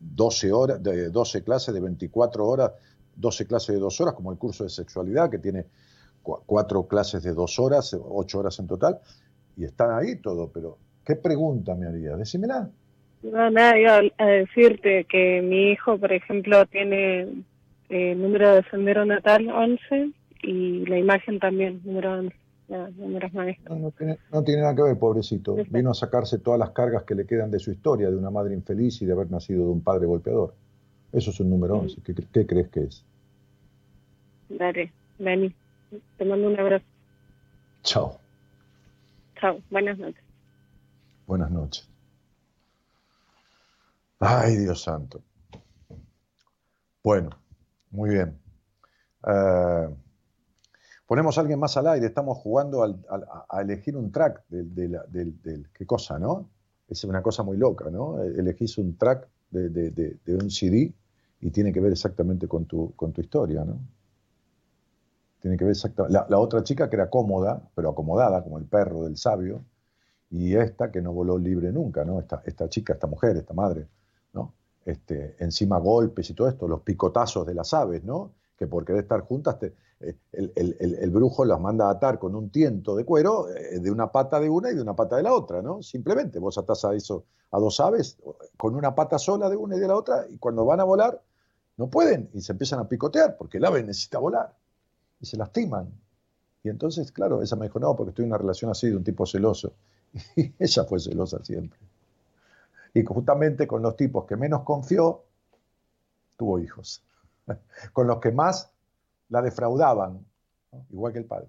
12 0.00 0.52
horas, 0.52 0.82
de 0.82 1.08
12 1.08 1.42
clases 1.42 1.72
de 1.72 1.80
24 1.80 2.46
horas, 2.46 2.72
12 3.16 3.46
clases 3.46 3.74
de 3.74 3.80
2 3.80 4.00
horas, 4.02 4.14
como 4.14 4.30
el 4.32 4.38
curso 4.38 4.64
de 4.64 4.70
sexualidad, 4.70 5.30
que 5.30 5.38
tiene 5.38 5.64
cuatro 6.22 6.86
clases 6.86 7.22
de 7.22 7.34
2 7.34 7.58
horas, 7.58 7.96
8 8.00 8.38
horas 8.38 8.58
en 8.58 8.66
total, 8.66 8.98
y 9.56 9.64
están 9.64 9.90
ahí 9.90 10.16
todo, 10.16 10.50
pero 10.52 10.78
¿qué 11.04 11.16
pregunta 11.16 11.74
me 11.74 11.86
haría? 11.86 12.16
Decímela. 12.16 12.68
No, 13.22 13.50
nada, 13.50 13.78
iba 13.78 14.00
a 14.18 14.26
decirte 14.26 15.04
que 15.04 15.42
mi 15.42 15.70
hijo, 15.70 15.98
por 15.98 16.12
ejemplo, 16.12 16.66
tiene 16.66 17.20
el 17.20 17.44
eh, 17.90 18.14
número 18.14 18.54
de 18.54 18.64
sendero 18.70 19.04
natal 19.04 19.48
11 19.48 20.10
y 20.42 20.86
la 20.86 20.98
imagen 20.98 21.38
también, 21.38 21.80
número 21.84 22.18
11. 22.18 22.34
No, 22.68 23.92
tiene, 23.92 24.62
nada 24.62 24.74
que 24.74 24.82
ver, 24.82 24.98
pobrecito. 24.98 25.56
Vino 25.68 25.90
a 25.90 25.94
sacarse 25.94 26.38
todas 26.38 26.58
las 26.58 26.70
cargas 26.70 27.02
que 27.02 27.14
le 27.14 27.26
quedan 27.26 27.50
de 27.50 27.58
su 27.58 27.70
historia, 27.70 28.10
de 28.10 28.16
una 28.16 28.30
madre 28.30 28.54
infeliz 28.54 29.02
y 29.02 29.06
de 29.06 29.12
haber 29.12 29.30
nacido 29.30 29.64
de 29.64 29.70
un 29.70 29.82
padre 29.82 30.06
golpeador. 30.06 30.54
Eso 31.12 31.30
es 31.30 31.40
un 31.40 31.50
número 31.50 31.76
11. 31.76 32.00
¿Qué, 32.32 32.46
crees 32.46 32.68
que 32.68 32.84
es? 32.84 33.04
Dale, 34.48 34.90
Dani. 35.18 35.54
Te 36.16 36.24
mando 36.24 36.48
un 36.48 36.58
abrazo. 36.58 36.84
Chao. 37.82 38.18
Chao. 39.40 39.60
Buenas 39.70 39.98
noches. 39.98 40.24
Buenas 41.26 41.50
noches. 41.50 41.88
Ay, 44.18 44.56
Dios 44.56 44.82
santo. 44.82 45.20
Bueno, 47.02 47.30
muy 47.90 48.10
bien. 48.10 48.38
Eh, 49.26 49.88
ponemos 51.06 51.36
a 51.36 51.40
alguien 51.40 51.58
más 51.58 51.76
al 51.76 51.88
aire, 51.88 52.06
estamos 52.06 52.38
jugando 52.38 52.82
a 52.82 53.60
elegir 53.60 53.96
un 53.96 54.12
track 54.12 54.44
del, 54.48 55.68
qué 55.74 55.86
cosa, 55.86 56.18
¿no? 56.18 56.48
Es 56.88 57.02
una 57.04 57.22
cosa 57.22 57.42
muy 57.42 57.56
loca, 57.56 57.90
¿no? 57.90 58.22
Elegís 58.22 58.78
un 58.78 58.96
track 58.96 59.28
de, 59.50 60.18
un 60.26 60.50
CD 60.50 60.94
y 61.40 61.50
tiene 61.50 61.72
que 61.72 61.80
ver 61.80 61.92
exactamente 61.92 62.46
con 62.46 62.66
tu, 62.66 62.94
con 62.94 63.12
tu 63.12 63.20
historia, 63.20 63.64
¿no? 63.64 63.80
Tiene 65.42 65.56
que 65.56 65.64
ver 65.64 65.72
exactamente. 65.72 66.16
La, 66.28 66.38
otra 66.38 66.62
chica 66.62 66.88
que 66.88 66.94
era 66.94 67.10
cómoda, 67.10 67.68
pero 67.74 67.90
acomodada, 67.90 68.44
como 68.44 68.58
el 68.58 68.64
perro 68.64 69.02
del 69.02 69.16
sabio, 69.16 69.64
y 70.30 70.54
esta 70.54 70.92
que 70.92 71.02
no 71.02 71.12
voló 71.12 71.36
libre 71.36 71.72
nunca, 71.72 72.04
¿no? 72.04 72.20
Esta, 72.20 72.42
esta 72.46 72.68
chica, 72.68 72.92
esta 72.92 73.08
mujer, 73.08 73.36
esta 73.36 73.52
madre, 73.52 73.88
¿no? 74.32 74.54
Este, 74.86 75.34
encima 75.40 75.78
golpes 75.78 76.30
y 76.30 76.34
todo 76.34 76.48
esto, 76.48 76.68
los 76.68 76.82
picotazos 76.82 77.44
de 77.44 77.54
las 77.54 77.74
aves, 77.74 78.04
¿no? 78.04 78.34
Que 78.56 78.68
por 78.68 78.84
querer 78.84 79.02
estar 79.02 79.22
juntas 79.22 79.56
eh, 79.62 79.74
el, 80.32 81.10
brujo 81.10 81.44
las 81.44 81.60
manda 81.60 81.88
a 81.88 81.90
atar 81.90 82.20
con 82.20 82.36
un 82.36 82.50
tiento 82.50 82.94
de 82.94 83.04
cuero 83.04 83.48
eh, 83.48 83.80
de 83.80 83.90
una 83.90 84.12
pata 84.12 84.38
de 84.38 84.48
una 84.48 84.70
y 84.70 84.76
de 84.76 84.82
una 84.82 84.94
pata 84.94 85.16
de 85.16 85.24
la 85.24 85.34
otra, 85.34 85.60
¿no? 85.60 85.82
Simplemente 85.82 86.38
vos 86.38 86.56
atás 86.56 86.84
a 86.84 86.94
eso 86.94 87.24
a 87.50 87.58
dos 87.58 87.80
aves 87.80 88.16
con 88.56 88.76
una 88.76 88.94
pata 88.94 89.18
sola 89.18 89.50
de 89.50 89.56
una 89.56 89.76
y 89.76 89.80
de 89.80 89.88
la 89.88 89.96
otra 89.96 90.24
y 90.30 90.38
cuando 90.38 90.64
van 90.64 90.78
a 90.78 90.84
volar 90.84 91.20
no 91.76 91.90
pueden 91.90 92.30
y 92.32 92.40
se 92.42 92.52
empiezan 92.52 92.78
a 92.78 92.88
picotear 92.88 93.36
porque 93.36 93.58
el 93.58 93.64
ave 93.64 93.82
necesita 93.82 94.18
volar 94.18 94.54
y 95.22 95.26
se 95.26 95.38
lastiman. 95.38 95.88
Y 96.62 96.68
entonces, 96.68 97.10
claro, 97.10 97.40
esa 97.42 97.56
me 97.56 97.66
dijo, 97.66 97.78
no, 97.78 97.96
porque 97.96 98.10
estoy 98.10 98.24
en 98.24 98.32
una 98.32 98.38
relación 98.38 98.70
así 98.70 98.88
de 98.88 98.96
un 98.96 99.04
tipo 99.04 99.24
celoso. 99.24 99.72
Y 100.36 100.52
ella 100.58 100.84
fue 100.84 101.00
celosa 101.00 101.42
siempre. 101.42 101.78
Y 102.92 103.02
justamente 103.04 103.66
con 103.66 103.80
los 103.80 103.96
tipos 103.96 104.26
que 104.26 104.36
menos 104.36 104.62
confió, 104.62 105.22
tuvo 106.36 106.58
hijos. 106.58 107.02
Con 107.92 108.06
los 108.06 108.18
que 108.18 108.30
más 108.30 108.70
la 109.30 109.40
defraudaban, 109.40 110.24
igual 110.90 111.12
que 111.12 111.20
el 111.20 111.24
padre. 111.24 111.48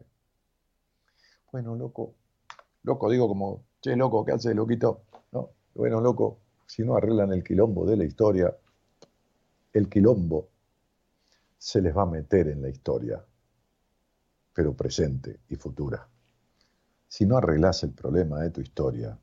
Bueno, 1.51 1.75
loco, 1.75 2.13
loco, 2.83 3.09
digo 3.09 3.27
como, 3.27 3.63
che, 3.81 3.95
loco, 3.95 4.23
¿qué 4.23 4.31
hace, 4.31 4.55
loquito? 4.55 5.01
¿No? 5.33 5.49
Bueno, 5.75 5.99
loco, 5.99 6.37
si 6.65 6.83
no 6.83 6.95
arreglan 6.95 7.33
el 7.33 7.43
quilombo 7.43 7.85
de 7.85 7.97
la 7.97 8.05
historia, 8.05 8.55
el 9.73 9.89
quilombo 9.89 10.47
se 11.57 11.81
les 11.81 11.95
va 11.95 12.03
a 12.03 12.07
meter 12.07 12.47
en 12.47 12.61
la 12.61 12.69
historia, 12.69 13.23
pero 14.53 14.73
presente 14.73 15.39
y 15.49 15.55
futura. 15.55 16.07
Si 17.07 17.25
no 17.25 17.37
arreglas 17.37 17.83
el 17.83 17.91
problema 17.91 18.39
de 18.41 18.51
tu 18.51 18.61
historia, 18.61 19.17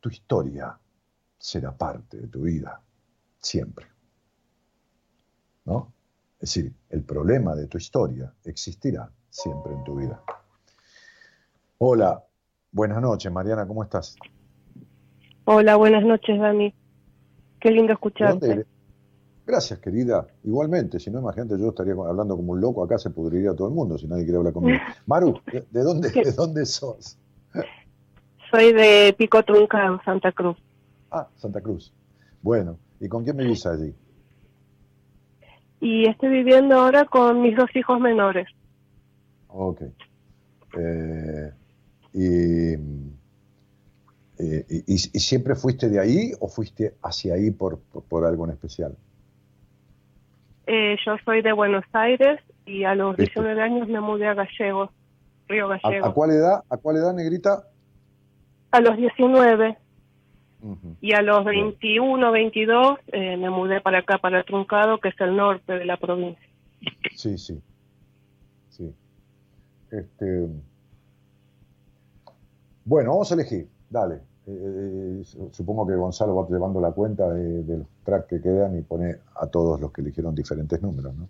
tu 0.00 0.08
historia 0.08 0.78
será 1.38 1.76
parte 1.76 2.18
de 2.18 2.28
tu 2.28 2.42
vida, 2.42 2.80
siempre. 3.38 3.86
¿No? 5.64 5.92
Es 6.40 6.54
decir, 6.54 6.72
el 6.88 7.02
problema 7.02 7.54
de 7.54 7.66
tu 7.66 7.78
historia 7.78 8.32
existirá 8.44 9.10
siempre 9.28 9.72
en 9.72 9.84
tu 9.84 9.96
vida. 9.96 10.22
Hola, 11.78 12.24
buenas 12.72 13.00
noches, 13.00 13.30
Mariana, 13.30 13.66
¿cómo 13.66 13.82
estás? 13.82 14.16
Hola, 15.44 15.76
buenas 15.76 16.04
noches, 16.04 16.38
Dani. 16.38 16.74
Qué 17.60 17.70
lindo 17.70 17.92
escucharte. 17.92 18.66
Gracias, 19.50 19.80
querida. 19.80 20.26
Igualmente, 20.44 21.00
si 21.00 21.10
no, 21.10 21.18
imagínate, 21.18 21.58
yo 21.58 21.70
estaría 21.70 21.92
hablando 21.92 22.36
como 22.36 22.52
un 22.52 22.60
loco, 22.60 22.84
acá 22.84 22.98
se 22.98 23.10
pudriría 23.10 23.52
todo 23.52 23.66
el 23.66 23.74
mundo 23.74 23.98
si 23.98 24.06
nadie 24.06 24.22
quiere 24.22 24.38
hablar 24.38 24.52
conmigo. 24.52 24.78
Maru, 25.06 25.40
¿de, 25.70 25.82
dónde, 25.82 26.10
¿de 26.10 26.32
dónde 26.32 26.64
sos? 26.64 27.18
Soy 28.50 28.72
de 28.72 29.12
Pico 29.18 29.42
Trunca, 29.42 30.00
Santa 30.04 30.30
Cruz. 30.30 30.56
Ah, 31.10 31.26
Santa 31.34 31.60
Cruz. 31.60 31.92
Bueno, 32.42 32.78
¿y 33.00 33.08
con 33.08 33.24
quién 33.24 33.36
vivís 33.36 33.66
allí? 33.66 33.92
y 35.80 36.06
estoy 36.06 36.28
viviendo 36.28 36.78
ahora 36.78 37.06
con 37.06 37.40
mis 37.40 37.56
dos 37.56 37.74
hijos 37.74 37.98
menores. 38.00 38.46
Ok. 39.48 39.82
Eh, 40.78 41.52
y, 42.12 42.74
y, 44.86 44.98
siempre 44.98 45.54
fuiste 45.54 45.88
de 45.88 45.98
ahí 45.98 46.32
o 46.38 46.48
fuiste 46.48 46.94
hacia 47.02 47.34
ahí 47.34 47.50
por, 47.50 47.80
por, 47.80 48.24
algo 48.24 48.44
en 48.44 48.52
especial? 48.52 48.96
Eh, 50.72 50.96
yo 51.04 51.16
soy 51.24 51.42
de 51.42 51.52
Buenos 51.52 51.84
Aires 51.92 52.38
y 52.64 52.84
a 52.84 52.94
los 52.94 53.16
19 53.16 53.60
años 53.60 53.88
me 53.88 54.00
mudé 54.00 54.28
a 54.28 54.34
Gallegos, 54.34 54.90
Río 55.48 55.66
Gallegos. 55.66 56.08
¿A, 56.08 56.12
cuál 56.12 56.30
edad, 56.30 56.62
a 56.70 56.76
cuál 56.76 56.96
edad, 56.98 57.12
Negrita? 57.12 57.64
A 58.70 58.80
los 58.80 58.96
19. 58.96 59.76
Y 61.00 61.12
a 61.14 61.22
los 61.22 61.44
21, 61.44 62.30
22 62.30 62.98
eh, 63.08 63.36
me 63.36 63.50
mudé 63.50 63.80
para 63.80 63.98
acá, 63.98 64.18
para 64.18 64.44
Truncado, 64.44 65.00
que 65.00 65.08
es 65.08 65.20
el 65.20 65.34
norte 65.34 65.72
de 65.72 65.84
la 65.86 65.96
provincia. 65.96 66.48
Sí, 67.16 67.36
sí. 67.36 67.60
Sí. 68.68 68.94
Este... 69.90 70.46
Bueno, 72.84 73.10
vamos 73.10 73.32
a 73.32 73.34
elegir. 73.34 73.66
Dale. 73.88 74.20
Eh, 74.52 75.22
supongo 75.52 75.86
que 75.86 75.94
Gonzalo 75.94 76.34
va 76.34 76.48
llevando 76.48 76.80
la 76.80 76.92
cuenta 76.92 77.28
de, 77.28 77.78
los 77.78 77.86
tracks 78.04 78.26
que 78.26 78.40
quedan 78.40 78.78
y 78.78 78.82
pone 78.82 79.16
a 79.36 79.46
todos 79.46 79.80
los 79.80 79.92
que 79.92 80.00
eligieron 80.00 80.34
diferentes 80.34 80.80
números, 80.82 81.14
¿no? 81.14 81.28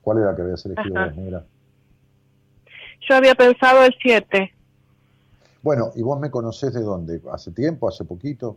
¿Cuál 0.00 0.18
era 0.18 0.34
que 0.34 0.42
habías 0.42 0.64
elegido? 0.66 1.44
Yo 3.08 3.16
había 3.16 3.34
pensado 3.34 3.84
el 3.84 3.94
7. 4.00 4.52
Bueno, 5.62 5.90
¿y 5.94 6.02
vos 6.02 6.18
me 6.18 6.30
conocés 6.30 6.74
de 6.74 6.82
dónde? 6.82 7.20
¿Hace 7.32 7.52
tiempo? 7.52 7.88
¿Hace 7.88 8.04
poquito? 8.04 8.56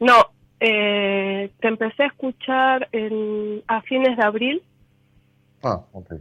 No, 0.00 0.14
eh, 0.60 1.50
te 1.60 1.68
empecé 1.68 2.04
a 2.04 2.06
escuchar 2.06 2.88
en, 2.92 3.62
a 3.66 3.82
fines 3.82 4.16
de 4.16 4.22
abril. 4.22 4.62
Ah, 5.62 5.82
ok. 5.92 6.14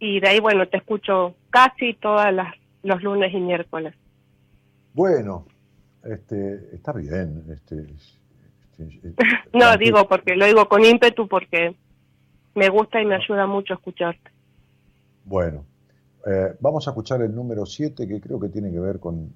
Y 0.00 0.20
de 0.20 0.28
ahí, 0.28 0.40
bueno, 0.40 0.66
te 0.68 0.76
escucho 0.76 1.34
casi 1.50 1.94
todas 1.94 2.32
las 2.34 2.54
los 2.82 3.02
lunes 3.02 3.32
y 3.32 3.40
miércoles. 3.40 3.94
Bueno, 4.94 5.46
este, 6.04 6.74
está 6.74 6.92
bien. 6.92 7.44
Este, 7.50 7.86
este 8.78 9.14
no, 9.52 9.76
digo 9.76 10.06
porque 10.08 10.34
lo 10.34 10.46
digo 10.46 10.68
con 10.68 10.84
ímpetu 10.84 11.28
porque 11.28 11.76
me 12.54 12.68
gusta 12.68 13.00
y 13.00 13.06
me 13.06 13.16
ayuda 13.16 13.46
mucho 13.46 13.74
escucharte. 13.74 14.30
Bueno, 15.24 15.64
eh, 16.26 16.54
vamos 16.60 16.86
a 16.86 16.90
escuchar 16.90 17.22
el 17.22 17.34
número 17.34 17.64
7 17.64 18.06
que 18.06 18.20
creo 18.20 18.40
que 18.40 18.48
tiene 18.48 18.70
que 18.70 18.80
ver 18.80 18.98
con 18.98 19.32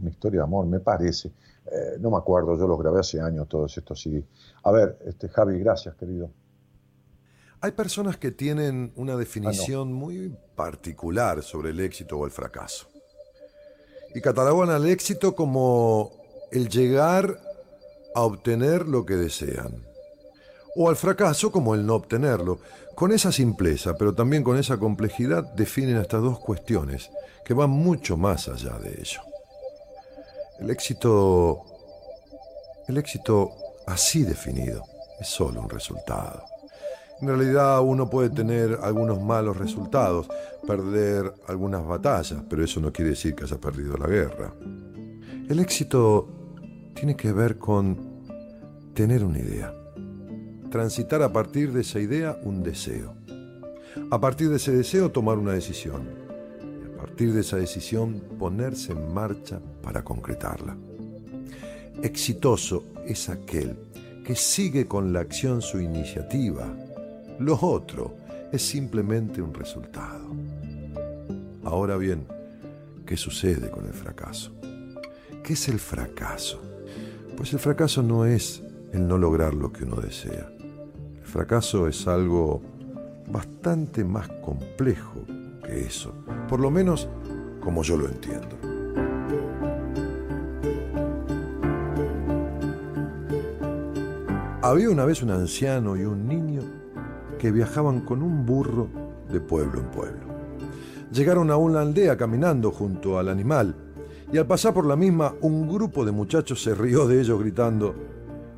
una 0.00 0.10
historia 0.10 0.40
de 0.40 0.44
amor, 0.44 0.66
me 0.66 0.80
parece. 0.80 1.28
Eh, 1.66 1.96
no 2.00 2.10
me 2.10 2.16
acuerdo, 2.16 2.58
yo 2.58 2.66
los 2.66 2.78
grabé 2.78 3.00
hace 3.00 3.20
años 3.20 3.48
todos 3.48 3.76
estos 3.76 4.00
sí. 4.00 4.22
A 4.64 4.72
ver, 4.72 4.98
este, 5.06 5.28
Javi, 5.28 5.58
gracias, 5.58 5.94
querido. 5.94 6.30
Hay 7.60 7.70
personas 7.70 8.16
que 8.16 8.32
tienen 8.32 8.92
una 8.96 9.16
definición 9.16 9.88
ah, 9.88 9.92
muy 9.92 10.36
particular 10.56 11.42
sobre 11.42 11.70
el 11.70 11.78
éxito 11.78 12.18
o 12.18 12.24
el 12.24 12.32
fracaso 12.32 12.91
y 14.14 14.20
catalogan 14.20 14.70
al 14.70 14.86
éxito 14.86 15.34
como 15.34 16.12
el 16.50 16.68
llegar 16.68 17.40
a 18.14 18.22
obtener 18.22 18.86
lo 18.86 19.06
que 19.06 19.16
desean, 19.16 19.86
o 20.76 20.88
al 20.88 20.96
fracaso 20.96 21.50
como 21.50 21.74
el 21.74 21.86
no 21.86 21.94
obtenerlo. 21.94 22.58
Con 22.94 23.10
esa 23.10 23.32
simpleza, 23.32 23.94
pero 23.96 24.14
también 24.14 24.44
con 24.44 24.58
esa 24.58 24.76
complejidad, 24.76 25.44
definen 25.54 25.96
estas 25.96 26.22
dos 26.22 26.38
cuestiones 26.38 27.10
que 27.44 27.54
van 27.54 27.70
mucho 27.70 28.16
más 28.16 28.48
allá 28.48 28.78
de 28.78 28.90
ello. 29.00 29.20
El 30.60 30.70
éxito, 30.70 31.62
el 32.88 32.98
éxito 32.98 33.50
así 33.86 34.24
definido, 34.24 34.84
es 35.18 35.28
solo 35.28 35.60
un 35.62 35.70
resultado. 35.70 36.51
En 37.22 37.28
realidad 37.28 37.80
uno 37.82 38.10
puede 38.10 38.30
tener 38.30 38.80
algunos 38.82 39.22
malos 39.22 39.56
resultados, 39.56 40.28
perder 40.66 41.32
algunas 41.46 41.86
batallas, 41.86 42.42
pero 42.50 42.64
eso 42.64 42.80
no 42.80 42.92
quiere 42.92 43.12
decir 43.12 43.36
que 43.36 43.44
haya 43.44 43.60
perdido 43.60 43.96
la 43.96 44.08
guerra. 44.08 44.52
El 45.48 45.60
éxito 45.60 46.28
tiene 46.94 47.14
que 47.14 47.32
ver 47.32 47.58
con 47.58 47.96
tener 48.92 49.24
una 49.24 49.38
idea, 49.38 49.72
transitar 50.68 51.22
a 51.22 51.32
partir 51.32 51.72
de 51.72 51.82
esa 51.82 52.00
idea 52.00 52.36
un 52.42 52.64
deseo, 52.64 53.14
a 54.10 54.20
partir 54.20 54.50
de 54.50 54.56
ese 54.56 54.72
deseo 54.72 55.12
tomar 55.12 55.38
una 55.38 55.52
decisión 55.52 56.08
y 56.60 56.92
a 56.92 56.96
partir 56.96 57.32
de 57.32 57.42
esa 57.42 57.56
decisión 57.56 58.20
ponerse 58.36 58.90
en 58.90 59.14
marcha 59.14 59.60
para 59.80 60.02
concretarla. 60.02 60.76
Exitoso 62.02 62.82
es 63.06 63.28
aquel 63.28 63.76
que 64.24 64.34
sigue 64.34 64.88
con 64.88 65.12
la 65.12 65.20
acción 65.20 65.62
su 65.62 65.78
iniciativa, 65.78 66.66
lo 67.38 67.58
otro 67.60 68.16
es 68.52 68.62
simplemente 68.62 69.40
un 69.40 69.54
resultado. 69.54 70.34
Ahora 71.64 71.96
bien, 71.96 72.26
¿qué 73.06 73.16
sucede 73.16 73.70
con 73.70 73.86
el 73.86 73.92
fracaso? 73.92 74.52
¿Qué 75.42 75.54
es 75.54 75.68
el 75.68 75.78
fracaso? 75.78 76.60
Pues 77.36 77.52
el 77.52 77.58
fracaso 77.58 78.02
no 78.02 78.24
es 78.26 78.62
el 78.92 79.08
no 79.08 79.18
lograr 79.18 79.54
lo 79.54 79.72
que 79.72 79.84
uno 79.84 79.96
desea. 79.96 80.50
El 81.16 81.26
fracaso 81.26 81.88
es 81.88 82.06
algo 82.06 82.62
bastante 83.30 84.04
más 84.04 84.28
complejo 84.44 85.24
que 85.64 85.80
eso, 85.80 86.12
por 86.48 86.60
lo 86.60 86.70
menos 86.70 87.08
como 87.60 87.82
yo 87.82 87.96
lo 87.96 88.06
entiendo. 88.06 88.58
Había 94.64 94.90
una 94.90 95.04
vez 95.04 95.22
un 95.22 95.30
anciano 95.30 95.96
y 95.96 96.04
un 96.04 96.28
niño 96.28 96.41
que 97.42 97.50
viajaban 97.50 98.02
con 98.02 98.22
un 98.22 98.46
burro 98.46 98.86
de 99.28 99.40
pueblo 99.40 99.80
en 99.80 99.86
pueblo. 99.86 100.26
Llegaron 101.12 101.50
a 101.50 101.56
una 101.56 101.80
aldea 101.80 102.16
caminando 102.16 102.70
junto 102.70 103.18
al 103.18 103.28
animal 103.28 103.74
y 104.32 104.38
al 104.38 104.46
pasar 104.46 104.72
por 104.72 104.86
la 104.86 104.94
misma 104.94 105.34
un 105.40 105.68
grupo 105.68 106.04
de 106.04 106.12
muchachos 106.12 106.62
se 106.62 106.72
rió 106.72 107.08
de 107.08 107.20
ellos 107.20 107.40
gritando, 107.40 107.96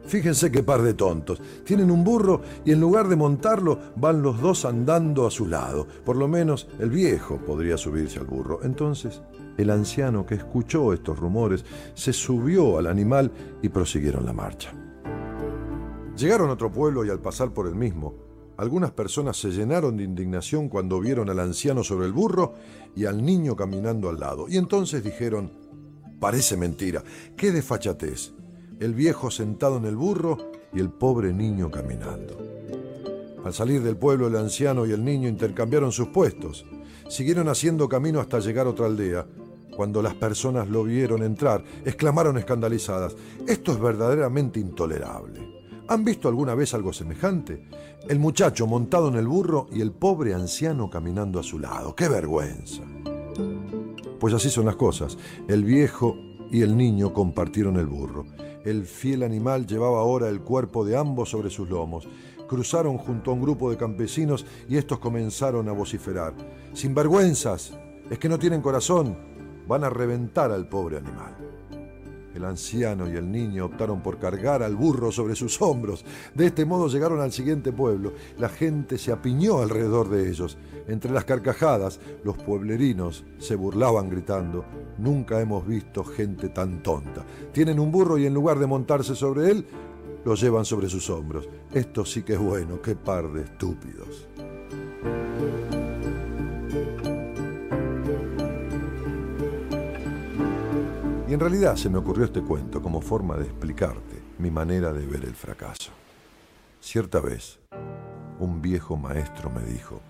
Fíjense 0.06 0.52
qué 0.52 0.62
par 0.62 0.82
de 0.82 0.92
tontos. 0.92 1.40
Tienen 1.64 1.90
un 1.90 2.04
burro 2.04 2.42
y 2.62 2.72
en 2.72 2.80
lugar 2.80 3.08
de 3.08 3.16
montarlo 3.16 3.78
van 3.96 4.20
los 4.20 4.38
dos 4.38 4.66
andando 4.66 5.26
a 5.26 5.30
su 5.30 5.46
lado. 5.46 5.86
Por 6.04 6.16
lo 6.16 6.28
menos 6.28 6.68
el 6.78 6.90
viejo 6.90 7.38
podría 7.38 7.78
subirse 7.78 8.18
al 8.18 8.26
burro. 8.26 8.60
Entonces 8.64 9.22
el 9.56 9.70
anciano 9.70 10.26
que 10.26 10.34
escuchó 10.34 10.92
estos 10.92 11.18
rumores 11.18 11.64
se 11.94 12.12
subió 12.12 12.76
al 12.76 12.86
animal 12.86 13.32
y 13.62 13.70
prosiguieron 13.70 14.26
la 14.26 14.34
marcha. 14.34 14.74
Llegaron 16.18 16.50
a 16.50 16.52
otro 16.52 16.70
pueblo 16.70 17.02
y 17.02 17.08
al 17.08 17.20
pasar 17.20 17.54
por 17.54 17.66
el 17.66 17.74
mismo, 17.74 18.33
algunas 18.56 18.92
personas 18.92 19.36
se 19.36 19.50
llenaron 19.50 19.96
de 19.96 20.04
indignación 20.04 20.68
cuando 20.68 21.00
vieron 21.00 21.28
al 21.28 21.40
anciano 21.40 21.82
sobre 21.82 22.06
el 22.06 22.12
burro 22.12 22.54
y 22.94 23.06
al 23.06 23.24
niño 23.24 23.56
caminando 23.56 24.08
al 24.08 24.20
lado. 24.20 24.46
Y 24.48 24.56
entonces 24.56 25.02
dijeron, 25.02 25.52
parece 26.20 26.56
mentira, 26.56 27.02
qué 27.36 27.50
desfachatez. 27.50 28.32
El 28.78 28.94
viejo 28.94 29.30
sentado 29.30 29.78
en 29.78 29.86
el 29.86 29.96
burro 29.96 30.52
y 30.72 30.80
el 30.80 30.90
pobre 30.90 31.32
niño 31.32 31.70
caminando. 31.70 32.38
Al 33.44 33.52
salir 33.52 33.82
del 33.82 33.96
pueblo 33.96 34.28
el 34.28 34.36
anciano 34.36 34.86
y 34.86 34.92
el 34.92 35.04
niño 35.04 35.28
intercambiaron 35.28 35.92
sus 35.92 36.08
puestos. 36.08 36.64
Siguieron 37.08 37.48
haciendo 37.48 37.88
camino 37.88 38.20
hasta 38.20 38.40
llegar 38.40 38.66
a 38.66 38.70
otra 38.70 38.86
aldea. 38.86 39.26
Cuando 39.76 40.00
las 40.00 40.14
personas 40.14 40.68
lo 40.68 40.84
vieron 40.84 41.22
entrar, 41.22 41.64
exclamaron 41.84 42.38
escandalizadas, 42.38 43.16
esto 43.46 43.72
es 43.72 43.80
verdaderamente 43.80 44.60
intolerable. 44.60 45.63
¿Han 45.86 46.02
visto 46.02 46.28
alguna 46.28 46.54
vez 46.54 46.72
algo 46.72 46.94
semejante? 46.94 47.68
El 48.08 48.18
muchacho 48.18 48.66
montado 48.66 49.08
en 49.08 49.16
el 49.16 49.26
burro 49.26 49.66
y 49.70 49.82
el 49.82 49.92
pobre 49.92 50.32
anciano 50.32 50.88
caminando 50.88 51.38
a 51.38 51.42
su 51.42 51.58
lado. 51.58 51.94
¡Qué 51.94 52.08
vergüenza! 52.08 52.82
Pues 54.18 54.32
así 54.32 54.48
son 54.48 54.64
las 54.64 54.76
cosas. 54.76 55.18
El 55.46 55.62
viejo 55.62 56.16
y 56.50 56.62
el 56.62 56.74
niño 56.74 57.12
compartieron 57.12 57.76
el 57.76 57.86
burro. 57.86 58.24
El 58.64 58.86
fiel 58.86 59.22
animal 59.22 59.66
llevaba 59.66 60.00
ahora 60.00 60.30
el 60.30 60.40
cuerpo 60.40 60.86
de 60.86 60.96
ambos 60.96 61.28
sobre 61.28 61.50
sus 61.50 61.68
lomos. 61.68 62.08
Cruzaron 62.48 62.96
junto 62.96 63.30
a 63.30 63.34
un 63.34 63.42
grupo 63.42 63.70
de 63.70 63.76
campesinos 63.76 64.46
y 64.66 64.78
estos 64.78 65.00
comenzaron 65.00 65.68
a 65.68 65.72
vociferar. 65.72 66.32
¡Sin 66.72 66.94
vergüenzas! 66.94 67.76
Es 68.08 68.18
que 68.18 68.30
no 68.30 68.38
tienen 68.38 68.62
corazón. 68.62 69.18
Van 69.68 69.84
a 69.84 69.90
reventar 69.90 70.50
al 70.50 70.66
pobre 70.66 70.96
animal. 70.96 71.36
El 72.34 72.44
anciano 72.44 73.08
y 73.08 73.16
el 73.16 73.30
niño 73.30 73.66
optaron 73.66 74.02
por 74.02 74.18
cargar 74.18 74.62
al 74.62 74.76
burro 74.76 75.12
sobre 75.12 75.36
sus 75.36 75.60
hombros. 75.62 76.04
De 76.34 76.46
este 76.46 76.64
modo 76.64 76.88
llegaron 76.88 77.20
al 77.20 77.32
siguiente 77.32 77.72
pueblo. 77.72 78.12
La 78.38 78.48
gente 78.48 78.98
se 78.98 79.12
apiñó 79.12 79.60
alrededor 79.60 80.08
de 80.08 80.28
ellos. 80.28 80.58
Entre 80.88 81.10
las 81.10 81.24
carcajadas, 81.24 82.00
los 82.24 82.36
pueblerinos 82.36 83.24
se 83.38 83.54
burlaban 83.54 84.10
gritando, 84.10 84.64
nunca 84.98 85.40
hemos 85.40 85.66
visto 85.66 86.04
gente 86.04 86.48
tan 86.50 86.82
tonta. 86.82 87.24
Tienen 87.52 87.80
un 87.80 87.90
burro 87.90 88.18
y 88.18 88.26
en 88.26 88.34
lugar 88.34 88.58
de 88.58 88.66
montarse 88.66 89.14
sobre 89.14 89.50
él, 89.50 89.66
lo 90.24 90.34
llevan 90.34 90.64
sobre 90.64 90.88
sus 90.88 91.08
hombros. 91.10 91.48
Esto 91.72 92.04
sí 92.04 92.22
que 92.22 92.34
es 92.34 92.38
bueno, 92.38 92.80
qué 92.82 92.96
par 92.96 93.32
de 93.32 93.42
estúpidos. 93.42 94.28
En 101.34 101.40
realidad 101.40 101.74
se 101.74 101.90
me 101.90 101.98
ocurrió 101.98 102.26
este 102.26 102.42
cuento 102.42 102.80
como 102.80 103.00
forma 103.00 103.36
de 103.36 103.46
explicarte 103.46 104.22
mi 104.38 104.52
manera 104.52 104.92
de 104.92 105.04
ver 105.04 105.24
el 105.24 105.34
fracaso. 105.34 105.90
Cierta 106.80 107.18
vez, 107.18 107.58
un 108.38 108.62
viejo 108.62 108.96
maestro 108.96 109.50
me 109.50 109.62
dijo, 109.62 110.00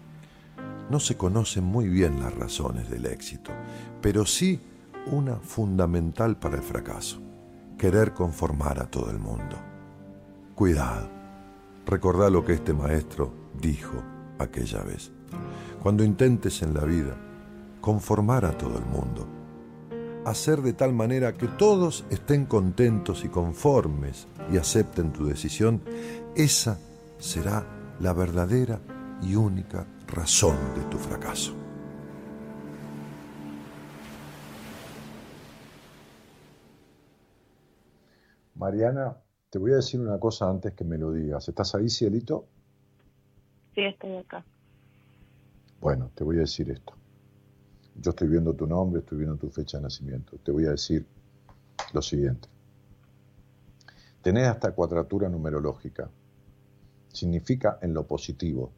no 0.90 1.00
se 1.00 1.16
conocen 1.16 1.64
muy 1.64 1.88
bien 1.88 2.20
las 2.20 2.34
razones 2.34 2.90
del 2.90 3.06
éxito, 3.06 3.52
pero 4.02 4.26
sí 4.26 4.60
una 5.06 5.36
fundamental 5.36 6.38
para 6.38 6.56
el 6.56 6.62
fracaso, 6.62 7.22
querer 7.78 8.12
conformar 8.12 8.78
a 8.78 8.90
todo 8.90 9.10
el 9.10 9.18
mundo. 9.18 9.56
Cuidado, 10.54 11.08
recordá 11.86 12.28
lo 12.28 12.44
que 12.44 12.52
este 12.52 12.74
maestro 12.74 13.32
dijo 13.58 13.96
aquella 14.38 14.82
vez. 14.82 15.10
Cuando 15.82 16.04
intentes 16.04 16.60
en 16.60 16.74
la 16.74 16.84
vida 16.84 17.16
conformar 17.80 18.44
a 18.44 18.58
todo 18.58 18.76
el 18.76 18.84
mundo, 18.84 19.26
hacer 20.24 20.62
de 20.62 20.72
tal 20.72 20.92
manera 20.92 21.34
que 21.34 21.48
todos 21.48 22.04
estén 22.10 22.46
contentos 22.46 23.24
y 23.24 23.28
conformes 23.28 24.26
y 24.52 24.56
acepten 24.56 25.12
tu 25.12 25.26
decisión, 25.26 25.82
esa 26.34 26.78
será 27.18 27.66
la 28.00 28.12
verdadera 28.12 28.80
y 29.22 29.36
única 29.36 29.86
razón 30.06 30.56
de 30.74 30.82
tu 30.84 30.98
fracaso. 30.98 31.54
Mariana, 38.54 39.16
te 39.50 39.58
voy 39.58 39.72
a 39.72 39.76
decir 39.76 40.00
una 40.00 40.18
cosa 40.18 40.48
antes 40.48 40.72
que 40.74 40.84
me 40.84 40.96
lo 40.96 41.12
digas. 41.12 41.48
¿Estás 41.48 41.74
ahí, 41.74 41.88
Cielito? 41.90 42.46
Sí, 43.74 43.82
estoy 43.82 44.16
acá. 44.16 44.44
Bueno, 45.80 46.10
te 46.14 46.24
voy 46.24 46.36
a 46.36 46.40
decir 46.40 46.70
esto. 46.70 46.94
Yo 47.96 48.10
estoy 48.10 48.28
viendo 48.28 48.54
tu 48.54 48.66
nombre, 48.66 49.00
estoy 49.00 49.18
viendo 49.18 49.36
tu 49.36 49.50
fecha 49.50 49.78
de 49.78 49.84
nacimiento. 49.84 50.36
Te 50.42 50.50
voy 50.50 50.66
a 50.66 50.70
decir 50.70 51.06
lo 51.92 52.02
siguiente. 52.02 52.48
Tenés 54.22 54.48
hasta 54.48 54.72
cuadratura 54.72 55.28
numerológica. 55.28 56.10
Significa 57.12 57.78
en 57.82 57.94
lo 57.94 58.06
positivo. 58.06 58.72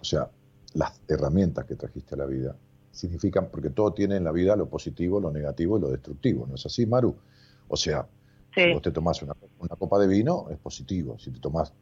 O 0.00 0.04
sea, 0.04 0.30
las 0.74 1.00
herramientas 1.06 1.64
que 1.66 1.76
trajiste 1.76 2.14
a 2.14 2.18
la 2.18 2.26
vida 2.26 2.56
significan, 2.90 3.48
porque 3.50 3.70
todo 3.70 3.92
tiene 3.92 4.16
en 4.16 4.24
la 4.24 4.32
vida 4.32 4.56
lo 4.56 4.68
positivo, 4.68 5.20
lo 5.20 5.30
negativo 5.30 5.78
y 5.78 5.80
lo 5.80 5.90
destructivo. 5.90 6.46
¿No 6.46 6.54
es 6.54 6.66
así, 6.66 6.86
Maru? 6.86 7.16
O 7.68 7.76
sea, 7.76 8.08
si 8.54 8.72
vos 8.72 8.82
te 8.82 8.90
tomás 8.90 9.22
una, 9.22 9.34
copa 9.78 9.98
de 9.98 10.08
vino, 10.08 10.48
es 10.50 10.58
positivo. 10.58 11.18
Si 11.18 11.30
te 11.30 11.38
tomás 11.38 11.72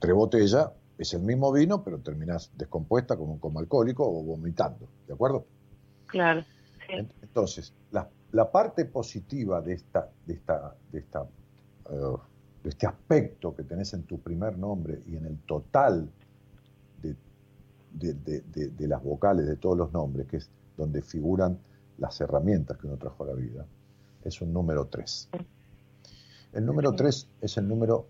tres 0.00 0.14
botellas, 0.14 0.70
es 0.98 1.14
el 1.14 1.22
mismo 1.22 1.52
vino, 1.52 1.82
pero 1.82 1.98
terminás 1.98 2.50
descompuesta 2.56 3.16
como, 3.16 3.38
como 3.38 3.60
alcohólico 3.60 4.04
o 4.04 4.22
vomitando. 4.22 4.88
¿De 5.06 5.14
acuerdo? 5.14 5.46
Claro. 6.06 6.44
Entonces, 6.88 7.72
la, 7.92 8.08
la, 8.32 8.50
parte 8.50 8.84
positiva 8.84 9.60
de 9.60 9.74
esta, 9.74 10.10
de 10.26 10.34
esta, 10.34 10.74
de 10.90 10.98
esta, 10.98 11.22
uh, 11.22 12.18
de 12.62 12.70
este 12.70 12.86
aspecto 12.86 13.54
que 13.54 13.62
tenés 13.62 13.92
en 13.94 14.04
tu 14.04 14.18
primer 14.18 14.58
nombre 14.58 15.00
y 15.06 15.16
en 15.16 15.26
el 15.26 15.38
total 15.40 16.08
de, 17.02 17.14
de, 17.92 18.40
de, 18.40 18.68
de, 18.68 18.88
las 18.88 19.02
vocales 19.02 19.46
de 19.46 19.56
todos 19.56 19.76
los 19.76 19.92
nombres, 19.92 20.26
que 20.26 20.38
es 20.38 20.50
donde 20.76 21.02
figuran 21.02 21.58
las 21.98 22.20
herramientas 22.20 22.78
que 22.78 22.86
uno 22.86 22.96
trajo 22.96 23.24
a 23.24 23.28
la 23.28 23.34
vida, 23.34 23.66
es 24.24 24.40
un 24.40 24.52
número 24.52 24.86
3. 24.86 25.30
El 26.54 26.64
número 26.64 26.92
3 26.92 27.28
es 27.42 27.56
el 27.58 27.68
número, 27.68 28.06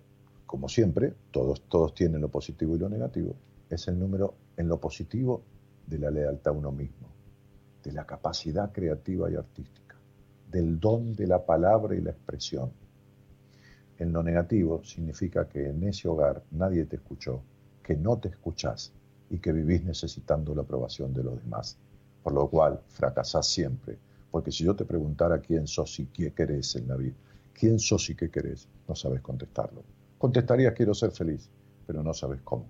como 0.49 0.67
siempre, 0.67 1.13
todos, 1.31 1.61
todos 1.69 1.95
tienen 1.95 2.23
lo 2.23 2.31
positivo 2.31 2.75
y 2.75 2.79
lo 2.79 2.89
negativo, 2.89 3.37
es 3.69 3.87
el 3.87 3.99
número 3.99 4.33
en 4.57 4.67
lo 4.67 4.81
positivo 4.81 5.43
de 5.87 5.99
la 5.99 6.11
lealtad 6.11 6.55
a 6.55 6.57
uno 6.57 6.73
mismo, 6.73 7.07
de 7.85 7.93
la 7.93 8.07
capacidad 8.07 8.73
creativa 8.73 9.31
y 9.31 9.35
artística, 9.35 9.95
del 10.51 10.81
don 10.81 11.15
de 11.15 11.27
la 11.27 11.45
palabra 11.45 11.95
y 11.95 12.01
la 12.01 12.13
expresión. 12.13 12.71
En 13.99 14.11
lo 14.11 14.23
negativo 14.23 14.83
significa 14.85 15.47
que 15.47 15.69
en 15.69 15.83
ese 15.87 16.09
hogar 16.09 16.43
nadie 16.53 16.87
te 16.87 16.97
escuchó, 16.97 17.43
que 17.83 17.95
no 17.95 18.17
te 18.17 18.29
escuchás 18.29 18.91
y 19.29 19.41
que 19.41 19.53
vivís 19.53 19.85
necesitando 19.85 20.55
la 20.55 20.63
aprobación 20.63 21.13
de 21.13 21.25
los 21.25 21.37
demás, 21.43 21.77
por 22.23 22.33
lo 22.33 22.49
cual 22.49 22.81
fracasás 22.89 23.47
siempre, 23.47 23.99
porque 24.31 24.51
si 24.51 24.65
yo 24.65 24.75
te 24.75 24.87
preguntara 24.87 25.41
quién 25.41 25.67
sos 25.67 26.01
y 26.01 26.07
qué 26.07 26.33
querés 26.33 26.75
en 26.77 26.89
la 26.89 26.97
vida, 26.97 27.17
quién 27.53 27.79
sos 27.79 28.09
y 28.09 28.15
qué 28.15 28.31
querés, 28.31 28.67
no 28.89 28.95
sabes 28.95 29.21
contestarlo. 29.21 29.83
Contestarías 30.19 30.75
quiero 30.75 30.95
ser 30.95 31.13
feliz, 31.13 31.49
pero 31.87 32.03
no 32.03 32.13
sabes 32.13 32.41
cómo. 32.43 32.69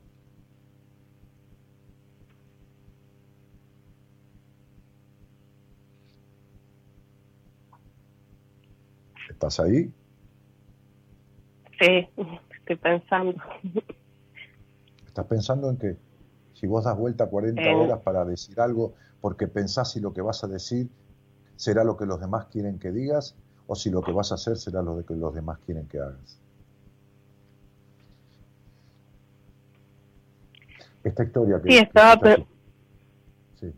¿Estás 9.31 9.61
ahí? 9.61 9.91
Sí, 11.79 12.09
estoy 12.59 12.77
pensando. 12.77 13.41
¿Estás 15.07 15.27
pensando 15.27 15.71
en 15.71 15.77
que 15.77 15.97
si 16.55 16.67
vos 16.67 16.85
das 16.85 16.99
vuelta 16.99 17.27
40 17.27 17.63
eh. 17.63 17.75
horas 17.75 18.01
para 18.01 18.25
decir 18.25 18.61
algo 18.61 18.95
porque 19.21 19.47
pensás 19.47 19.93
si 19.93 20.01
lo 20.01 20.13
que 20.13 20.21
vas 20.21 20.43
a 20.45 20.49
decir 20.49 20.91
será 21.57 21.85
lo 21.85 21.97
que 21.97 22.05
los 22.05 22.21
demás 22.21 22.47
quieren 22.47 22.79
que 22.79 22.91
digas 22.91 23.37
o 23.69 23.75
si 23.75 23.91
lo 23.91 24.03
que 24.03 24.13
vas 24.13 24.33
a 24.33 24.35
hacer 24.35 24.57
será 24.57 24.83
lo 24.83 25.05
que 25.05 25.15
los 25.15 25.35
demás 25.35 25.59
quieren 25.65 25.87
que 25.87 25.99
hagas. 25.99 26.41
Esta 31.09 31.25
historia 31.25 31.61
que... 31.63 31.73
Sí, 31.73 31.79
estaba... 31.79 32.37
sí. 33.61 33.73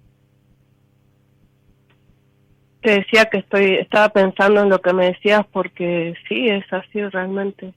Te 2.82 2.90
decía 2.90 3.26
que 3.26 3.38
estoy, 3.38 3.74
estaba 3.74 4.08
pensando 4.08 4.62
en 4.62 4.68
lo 4.68 4.80
que 4.80 4.92
me 4.92 5.06
decías 5.06 5.46
porque 5.52 6.14
sí, 6.28 6.48
es 6.48 6.64
así 6.72 7.02
realmente. 7.02 7.72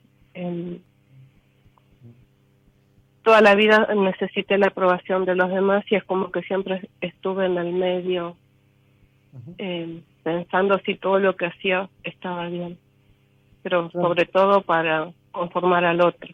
toda 3.22 3.42
la 3.42 3.56
vida 3.56 3.88
necesité 3.96 4.58
la 4.58 4.68
aprobación 4.68 5.26
de 5.26 5.36
los 5.36 5.50
demás 5.50 5.84
y 5.90 5.96
es 5.96 6.04
como 6.06 6.32
que 6.32 6.42
siempre 6.44 6.90
estuve 7.02 7.46
en 7.46 7.58
el 7.58 7.74
medio 7.74 8.36
pensando 10.24 10.80
si 10.86 10.96
todo 10.96 11.20
lo 11.20 11.36
que 11.36 11.48
hacía 11.48 11.90
estaba 12.04 12.48
bien, 12.48 12.78
pero 13.62 13.90
sobre 13.92 14.26
todo 14.26 14.62
para 14.62 15.12
conformar 15.32 15.86
al 15.86 16.02
otro. 16.02 16.34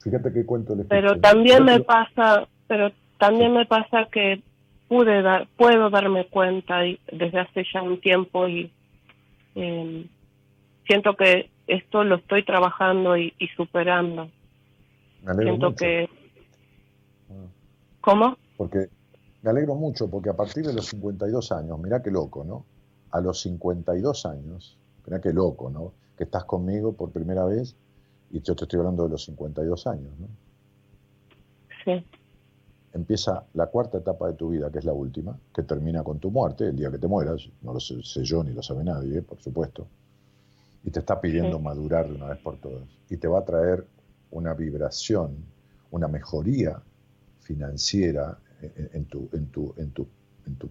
Fíjate 0.00 0.32
que 0.32 0.46
cuento 0.46 0.76
Pero 0.88 1.18
también 1.20 1.64
me 1.64 1.80
pasa, 1.80 2.46
pero 2.66 2.92
también 3.18 3.52
me 3.52 3.66
pasa 3.66 4.06
que 4.10 4.42
pude 4.88 5.22
dar, 5.22 5.48
puedo 5.56 5.90
darme 5.90 6.26
cuenta 6.26 6.86
y, 6.86 6.98
desde 7.12 7.40
hace 7.40 7.64
ya 7.72 7.82
un 7.82 8.00
tiempo 8.00 8.48
y 8.48 8.72
em, 9.54 10.08
siento 10.86 11.14
que 11.16 11.50
esto 11.66 12.04
lo 12.04 12.16
estoy 12.16 12.44
trabajando 12.44 13.16
y, 13.16 13.34
superando. 13.56 14.30
siento 15.40 15.74
que 15.74 16.08
ah. 17.30 17.46
¿Cómo? 18.00 18.38
Porque 18.56 18.88
me 19.42 19.50
alegro 19.50 19.74
mucho 19.74 20.08
porque 20.08 20.30
a 20.30 20.34
partir 20.34 20.64
de 20.64 20.72
los 20.72 20.86
52 20.86 21.52
años, 21.52 21.78
mirá 21.78 22.02
qué 22.02 22.10
loco, 22.10 22.44
¿no? 22.44 22.64
A 23.10 23.20
los 23.20 23.40
52 23.42 24.26
años, 24.26 24.78
mirá 25.06 25.20
qué 25.20 25.32
loco, 25.32 25.70
¿no? 25.70 25.92
Que 26.16 26.24
estás 26.24 26.44
conmigo 26.44 26.92
por 26.94 27.10
primera 27.10 27.44
vez 27.44 27.76
y 28.30 28.40
yo 28.40 28.54
te 28.54 28.64
estoy 28.64 28.78
hablando 28.78 29.04
de 29.04 29.10
los 29.10 29.24
52 29.24 29.86
años, 29.86 30.12
¿no? 30.18 30.28
Sí. 31.84 32.04
Empieza 32.92 33.44
la 33.54 33.66
cuarta 33.66 33.98
etapa 33.98 34.28
de 34.28 34.34
tu 34.34 34.50
vida, 34.50 34.70
que 34.70 34.78
es 34.78 34.84
la 34.84 34.92
última, 34.92 35.38
que 35.54 35.62
termina 35.62 36.02
con 36.02 36.18
tu 36.18 36.30
muerte, 36.30 36.68
el 36.68 36.76
día 36.76 36.90
que 36.90 36.98
te 36.98 37.06
mueras, 37.06 37.48
no 37.62 37.72
lo 37.72 37.80
sé, 37.80 38.00
yo 38.24 38.42
ni 38.42 38.52
lo 38.52 38.62
sabe 38.62 38.84
nadie, 38.84 39.22
por 39.22 39.40
supuesto, 39.40 39.86
y 40.84 40.90
te 40.90 41.00
está 41.00 41.20
pidiendo 41.20 41.58
madurar 41.58 42.08
de 42.08 42.14
una 42.14 42.28
vez 42.28 42.38
por 42.38 42.58
todas. 42.58 42.88
Y 43.08 43.16
te 43.16 43.28
va 43.28 43.40
a 43.40 43.44
traer 43.44 43.86
una 44.30 44.54
vibración, 44.54 45.36
una 45.90 46.08
mejoría 46.08 46.80
financiera, 47.40 48.38
en 48.60 49.04
tu, 49.04 49.28
en 49.32 49.46
tu, 49.46 49.74
en 49.76 49.90
tu, 49.92 50.06
en 50.46 50.56
tu 50.56 50.68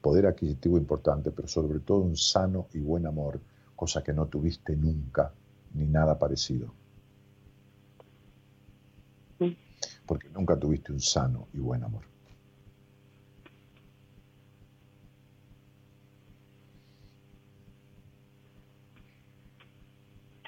poder 0.00 0.26
adquisitivo 0.26 0.76
importante, 0.76 1.30
pero 1.30 1.48
sobre 1.48 1.78
todo 1.80 1.98
un 2.00 2.16
sano 2.16 2.66
y 2.74 2.80
buen 2.80 3.06
amor, 3.06 3.40
cosa 3.76 4.02
que 4.02 4.12
no 4.12 4.26
tuviste 4.26 4.76
nunca, 4.76 5.32
ni 5.74 5.86
nada 5.86 6.18
parecido. 6.18 6.72
Porque 10.06 10.28
nunca 10.28 10.58
tuviste 10.58 10.92
un 10.92 11.00
sano 11.00 11.48
y 11.52 11.58
buen 11.58 11.82
amor. 11.82 12.02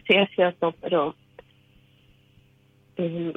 Sí, 0.06 0.14
es 0.14 0.30
cierto, 0.36 0.72
pero 0.80 1.16
eh, 2.96 3.32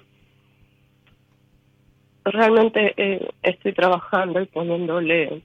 realmente 2.25 2.93
eh, 2.95 3.27
estoy 3.41 3.73
trabajando 3.73 4.39
y 4.39 4.45
poniéndole 4.45 5.41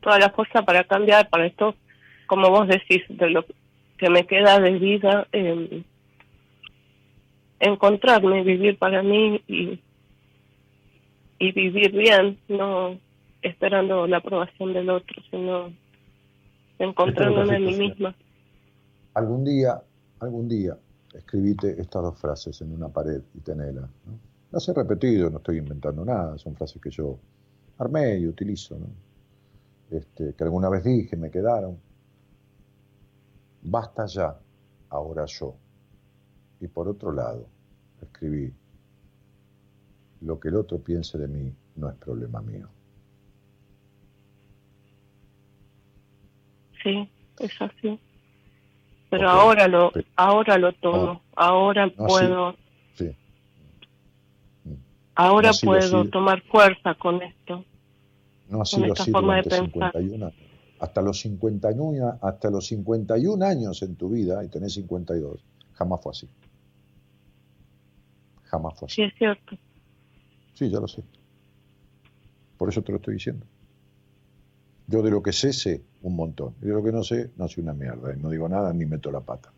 toda 0.00 0.18
la 0.18 0.30
fuerza 0.30 0.62
para 0.62 0.82
cambiar, 0.84 1.28
para 1.30 1.46
esto, 1.46 1.76
como 2.26 2.50
vos 2.50 2.66
decís, 2.66 3.02
de 3.08 3.30
lo 3.30 3.44
que 4.02 4.10
me 4.10 4.26
queda 4.26 4.58
de 4.58 4.72
vida, 4.80 5.28
eh, 5.30 5.84
encontrarme, 7.60 8.42
vivir 8.42 8.76
para 8.76 9.00
mí 9.00 9.40
y, 9.46 9.80
y 11.38 11.52
vivir 11.52 11.92
bien, 11.92 12.36
no 12.48 12.98
esperando 13.42 14.08
la 14.08 14.16
aprobación 14.16 14.72
del 14.72 14.90
otro, 14.90 15.22
sino 15.30 15.72
encontrándome 16.80 17.58
en 17.58 17.64
mí 17.64 17.76
misma. 17.76 18.12
Algún 19.14 19.44
día, 19.44 19.80
algún 20.18 20.48
día, 20.48 20.76
escribite 21.14 21.80
estas 21.80 22.02
dos 22.02 22.20
frases 22.20 22.60
en 22.60 22.72
una 22.72 22.88
pared 22.88 23.22
y 23.36 23.38
tenela. 23.38 23.82
¿no? 23.82 24.18
Las 24.50 24.68
he 24.68 24.74
repetido, 24.74 25.30
no 25.30 25.36
estoy 25.36 25.58
inventando 25.58 26.04
nada, 26.04 26.36
son 26.38 26.56
frases 26.56 26.82
que 26.82 26.90
yo 26.90 27.20
armé 27.78 28.18
y 28.18 28.26
utilizo, 28.26 28.76
¿no? 28.80 29.96
este, 29.96 30.34
que 30.34 30.42
alguna 30.42 30.68
vez 30.68 30.82
dije, 30.82 31.16
me 31.16 31.30
quedaron. 31.30 31.78
Basta 33.62 34.06
ya, 34.06 34.36
ahora 34.90 35.24
yo. 35.26 35.54
Y 36.60 36.66
por 36.66 36.88
otro 36.88 37.12
lado, 37.12 37.46
escribí, 38.00 38.52
lo 40.20 40.38
que 40.38 40.48
el 40.48 40.56
otro 40.56 40.78
piense 40.78 41.18
de 41.18 41.28
mí 41.28 41.52
no 41.76 41.88
es 41.88 41.96
problema 41.96 42.40
mío. 42.42 42.68
Sí, 46.82 47.08
es 47.38 47.52
así. 47.60 47.98
Pero 49.10 49.28
ahora 49.28 49.68
lo 49.68 49.92
ahora 50.16 50.58
lo 50.58 50.72
tomo, 50.72 51.22
ahora 51.36 51.88
puedo 51.94 52.56
sí. 52.94 53.14
Ahora 55.14 55.50
puedo 55.62 56.08
tomar 56.08 56.42
fuerza 56.42 56.94
con 56.94 57.22
esto. 57.22 57.64
No 58.48 58.62
ha 58.62 58.64
sido 58.64 58.92
así 58.92 59.10
durante 59.10 59.56
51 59.56 60.26
años. 60.26 60.41
Hasta 60.82 61.00
los 61.00 61.20
51, 61.20 62.18
hasta 62.20 62.50
los 62.50 62.66
51 62.66 63.46
años 63.46 63.80
en 63.82 63.94
tu 63.94 64.08
vida, 64.08 64.42
y 64.42 64.48
tenés 64.48 64.74
52, 64.74 65.44
jamás 65.74 66.00
fue 66.00 66.10
así. 66.10 66.28
Jamás 68.42 68.76
fue 68.76 68.86
así. 68.86 68.96
Sí, 68.96 69.02
es 69.02 69.14
cierto. 69.16 69.56
Sí, 70.54 70.68
ya 70.68 70.80
lo 70.80 70.88
sé. 70.88 71.04
Por 72.58 72.68
eso 72.68 72.82
te 72.82 72.90
lo 72.90 72.96
estoy 72.96 73.14
diciendo. 73.14 73.46
Yo 74.88 75.02
de 75.02 75.12
lo 75.12 75.22
que 75.22 75.32
sé, 75.32 75.52
sé 75.52 75.84
un 76.02 76.16
montón. 76.16 76.56
Y 76.60 76.66
de 76.66 76.72
lo 76.72 76.82
que 76.82 76.90
no 76.90 77.04
sé, 77.04 77.30
no 77.36 77.46
sé 77.46 77.60
una 77.60 77.74
mierda. 77.74 78.12
Y 78.12 78.18
no 78.20 78.28
digo 78.28 78.48
nada 78.48 78.72
ni 78.72 78.84
meto 78.84 79.12
la 79.12 79.20
pata. 79.20 79.52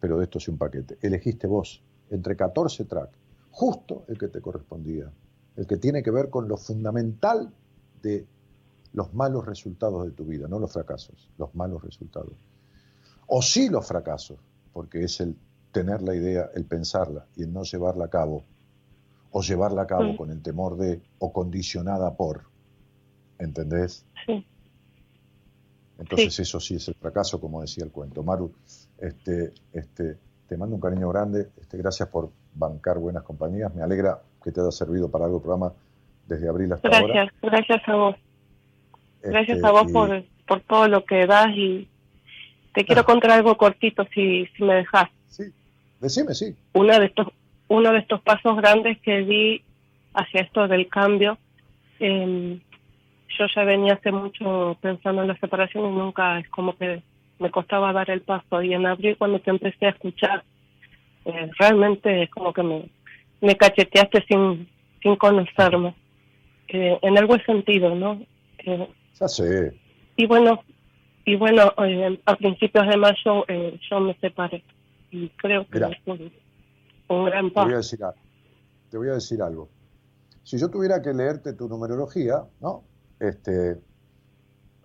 Pero 0.00 0.18
de 0.18 0.24
esto 0.24 0.38
sé 0.38 0.50
un 0.50 0.58
paquete. 0.58 0.98
Elegiste 1.00 1.46
vos, 1.46 1.82
entre 2.10 2.36
14 2.36 2.84
tracks, 2.84 3.16
justo 3.50 4.04
el 4.06 4.18
que 4.18 4.28
te 4.28 4.42
correspondía. 4.42 5.10
El 5.56 5.66
que 5.66 5.78
tiene 5.78 6.02
que 6.02 6.10
ver 6.10 6.28
con 6.28 6.46
lo 6.46 6.58
fundamental 6.58 7.50
de 8.02 8.26
los 8.92 9.14
malos 9.14 9.46
resultados 9.46 10.04
de 10.04 10.12
tu 10.12 10.24
vida, 10.24 10.48
no 10.48 10.58
los 10.58 10.72
fracasos, 10.72 11.30
los 11.38 11.54
malos 11.54 11.82
resultados. 11.82 12.34
O 13.26 13.40
sí 13.42 13.68
los 13.68 13.86
fracasos, 13.86 14.38
porque 14.72 15.04
es 15.04 15.20
el 15.20 15.36
tener 15.72 16.02
la 16.02 16.14
idea, 16.14 16.50
el 16.54 16.64
pensarla 16.64 17.26
y 17.36 17.44
el 17.44 17.52
no 17.52 17.62
llevarla 17.62 18.06
a 18.06 18.08
cabo, 18.08 18.44
o 19.30 19.40
llevarla 19.40 19.82
a 19.82 19.86
cabo 19.86 20.16
con 20.16 20.30
el 20.30 20.42
temor 20.42 20.76
de 20.76 21.00
o 21.18 21.32
condicionada 21.32 22.14
por. 22.14 22.44
¿Entendés? 23.38 24.04
Sí. 24.26 24.46
Entonces 25.98 26.38
eso 26.40 26.60
sí 26.60 26.74
es 26.74 26.88
el 26.88 26.94
fracaso, 26.94 27.40
como 27.40 27.60
decía 27.62 27.84
el 27.84 27.90
cuento. 27.90 28.22
Maru, 28.22 28.52
este, 28.98 29.52
este, 29.72 30.18
te 30.48 30.56
mando 30.56 30.74
un 30.74 30.80
cariño 30.80 31.08
grande, 31.08 31.48
este, 31.60 31.78
gracias 31.78 32.08
por 32.08 32.30
bancar 32.54 32.98
buenas 32.98 33.22
compañías, 33.22 33.74
me 33.74 33.82
alegra 33.82 34.20
que 34.42 34.52
te 34.52 34.60
haya 34.60 34.70
servido 34.70 35.10
para 35.10 35.24
algo 35.24 35.38
el 35.38 35.42
programa 35.42 35.72
desde 36.26 36.48
abril 36.48 36.72
hasta 36.72 36.88
gracias, 36.88 37.10
ahora. 37.10 37.32
Gracias 37.42 37.88
a 37.88 37.94
vos. 37.94 38.16
Gracias 39.22 39.56
este, 39.56 39.68
a 39.68 39.70
vos 39.70 39.90
por, 39.92 40.24
por 40.46 40.60
todo 40.60 40.88
lo 40.88 41.04
que 41.04 41.26
das 41.26 41.50
y 41.54 41.88
te 42.74 42.84
quiero 42.84 43.04
contar 43.04 43.32
algo 43.32 43.56
cortito 43.56 44.04
si, 44.14 44.46
si 44.56 44.64
me 44.64 44.74
dejas. 44.74 45.08
Sí, 45.28 45.44
decime, 46.00 46.34
sí. 46.34 46.54
Uno 46.72 46.98
de 46.98 47.06
estos, 47.06 47.28
uno 47.68 47.92
de 47.92 47.98
estos 47.98 48.20
pasos 48.22 48.56
grandes 48.56 48.98
que 49.00 49.22
di 49.22 49.62
hacia 50.14 50.42
esto 50.42 50.68
del 50.68 50.88
cambio, 50.88 51.38
eh, 52.00 52.58
yo 53.38 53.46
ya 53.54 53.64
venía 53.64 53.94
hace 53.94 54.12
mucho 54.12 54.76
pensando 54.80 55.22
en 55.22 55.28
la 55.28 55.38
separación 55.38 55.86
y 55.86 55.96
nunca 55.96 56.38
es 56.38 56.48
como 56.48 56.76
que 56.76 57.02
me 57.38 57.50
costaba 57.50 57.92
dar 57.92 58.10
el 58.10 58.22
paso. 58.22 58.62
Y 58.62 58.74
en 58.74 58.86
abril 58.86 59.16
cuando 59.16 59.40
te 59.40 59.50
empecé 59.50 59.86
a 59.86 59.90
escuchar, 59.90 60.44
eh, 61.24 61.50
realmente 61.58 62.24
es 62.24 62.30
como 62.30 62.52
que 62.52 62.62
me, 62.62 62.88
me 63.40 63.56
cacheteaste 63.56 64.24
sin, 64.28 64.68
sin 65.02 65.16
conocerme. 65.16 65.94
Eh, 66.68 66.98
en 67.02 67.18
algo 67.18 67.36
sentido, 67.40 67.94
¿no? 67.94 68.22
Eh, 69.12 69.16
ya 69.20 69.28
sé. 69.28 69.80
Y 70.16 70.26
bueno, 70.26 70.62
y 71.24 71.36
bueno 71.36 71.72
a 71.76 72.36
principios 72.36 72.86
de 72.88 72.96
mayo 72.96 73.46
yo 73.90 74.00
me 74.00 74.14
separé. 74.18 74.64
Y 75.10 75.28
creo 75.30 75.66
que 75.68 75.78
es 75.78 76.30
un, 77.08 77.24
gran 77.26 77.50
paso. 77.50 77.66
Te 77.66 77.72
voy, 77.72 77.74
a 77.74 77.76
decir, 77.76 77.98
te 78.90 78.96
voy 78.96 79.08
a 79.08 79.14
decir 79.14 79.42
algo. 79.42 79.68
Si 80.42 80.58
yo 80.58 80.70
tuviera 80.70 81.00
que 81.02 81.12
leerte 81.12 81.52
tu 81.52 81.68
numerología, 81.68 82.42
¿no? 82.60 82.82
este, 83.22 83.78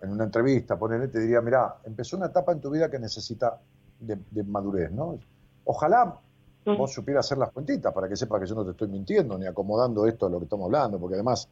en 0.00 0.10
una 0.10 0.24
entrevista, 0.24 0.78
ponerle, 0.78 1.08
te 1.08 1.20
diría, 1.20 1.40
mira, 1.40 1.76
empezó 1.84 2.16
una 2.16 2.26
etapa 2.26 2.52
en 2.52 2.60
tu 2.60 2.70
vida 2.70 2.90
que 2.90 2.98
necesita 2.98 3.58
de, 3.98 4.44
madurez, 4.44 4.92
¿no? 4.92 5.18
Ojalá 5.64 6.20
vos 6.64 6.92
supieras 6.92 7.26
hacer 7.26 7.38
las 7.38 7.50
cuentitas 7.50 7.92
para 7.94 8.08
que 8.08 8.16
sepas 8.16 8.40
que 8.40 8.46
yo 8.46 8.54
no 8.54 8.64
te 8.64 8.72
estoy 8.72 8.88
mintiendo 8.88 9.38
ni 9.38 9.46
acomodando 9.46 10.06
esto 10.06 10.26
a 10.26 10.30
lo 10.30 10.38
que 10.38 10.44
estamos 10.44 10.66
hablando, 10.66 10.98
porque 11.00 11.14
además 11.14 11.48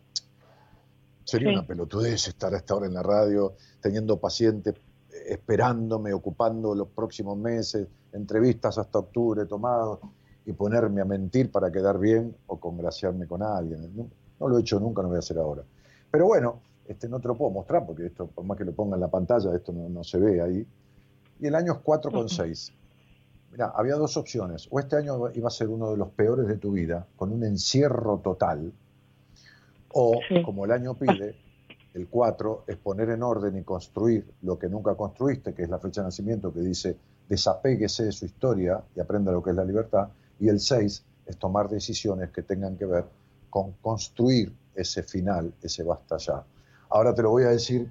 sería 1.26 1.50
una 1.50 1.66
pelotudez 1.66 2.28
estar 2.28 2.54
a 2.54 2.56
esta 2.56 2.76
hora 2.76 2.86
en 2.86 2.94
la 2.94 3.02
radio 3.02 3.54
teniendo 3.80 4.18
pacientes 4.18 4.74
esperándome, 5.26 6.12
ocupando 6.12 6.74
los 6.74 6.88
próximos 6.88 7.36
meses, 7.36 7.88
entrevistas 8.12 8.78
hasta 8.78 9.00
octubre 9.00 9.44
tomados 9.44 9.98
y 10.44 10.52
ponerme 10.52 11.00
a 11.00 11.04
mentir 11.04 11.50
para 11.50 11.72
quedar 11.72 11.98
bien 11.98 12.34
o 12.46 12.60
congraciarme 12.60 13.26
con 13.26 13.42
alguien. 13.42 14.10
no 14.38 14.48
lo 14.48 14.56
he 14.56 14.60
hecho 14.60 14.78
nunca, 14.78 15.02
no 15.02 15.08
voy 15.08 15.16
a 15.16 15.18
hacer 15.18 15.38
ahora. 15.38 15.64
Pero 16.10 16.26
bueno, 16.26 16.60
este, 16.86 17.08
no 17.08 17.18
te 17.18 17.26
lo 17.26 17.36
puedo 17.36 17.50
mostrar 17.50 17.84
porque 17.84 18.06
esto, 18.06 18.28
por 18.28 18.44
más 18.44 18.56
que 18.56 18.64
lo 18.64 18.72
ponga 18.72 18.94
en 18.94 19.00
la 19.00 19.08
pantalla, 19.08 19.54
esto 19.54 19.72
no, 19.72 20.04
se 20.04 20.18
ve 20.18 20.40
ahí. 20.40 20.66
Y 21.40 21.46
el 21.46 21.54
año 21.56 21.72
es 21.72 21.78
4,6. 21.80 22.72
Mira, 23.50 23.72
había 23.74 23.96
dos 23.96 24.16
opciones. 24.16 24.68
O 24.70 24.78
este 24.78 24.96
año 24.96 25.30
iba 25.34 25.48
a 25.48 25.50
ser 25.50 25.68
uno 25.68 25.90
de 25.90 25.96
los 25.96 26.10
peores 26.10 26.46
de 26.46 26.58
tu 26.58 26.72
vida, 26.72 27.06
con 27.16 27.32
un 27.32 27.42
encierro 27.42 28.20
total, 28.22 28.72
o, 29.92 30.20
como 30.44 30.64
el 30.64 30.72
año 30.72 30.94
pide, 30.94 31.34
el 31.94 32.08
4 32.08 32.64
es 32.66 32.76
poner 32.76 33.10
en 33.10 33.22
orden 33.22 33.56
y 33.56 33.62
construir 33.62 34.26
lo 34.42 34.58
que 34.58 34.68
nunca 34.68 34.94
construiste, 34.94 35.54
que 35.54 35.62
es 35.62 35.68
la 35.68 35.78
fecha 35.78 36.02
de 36.02 36.08
nacimiento 36.08 36.52
que 36.52 36.60
dice 36.60 36.96
desapéguese 37.28 38.04
de 38.04 38.12
su 38.12 38.26
historia 38.26 38.82
y 38.94 39.00
aprenda 39.00 39.32
lo 39.32 39.42
que 39.42 39.50
es 39.50 39.56
la 39.56 39.64
libertad. 39.64 40.08
Y 40.38 40.48
el 40.48 40.60
6 40.60 41.04
es 41.26 41.36
tomar 41.38 41.68
decisiones 41.68 42.30
que 42.30 42.42
tengan 42.42 42.76
que 42.76 42.86
ver 42.86 43.04
con 43.50 43.72
construir 43.80 44.52
ese 44.74 45.02
final, 45.02 45.52
ese 45.62 45.82
basta 45.82 46.18
ya. 46.18 46.44
Ahora 46.90 47.14
te 47.14 47.22
lo 47.22 47.30
voy 47.30 47.44
a 47.44 47.48
decir 47.48 47.90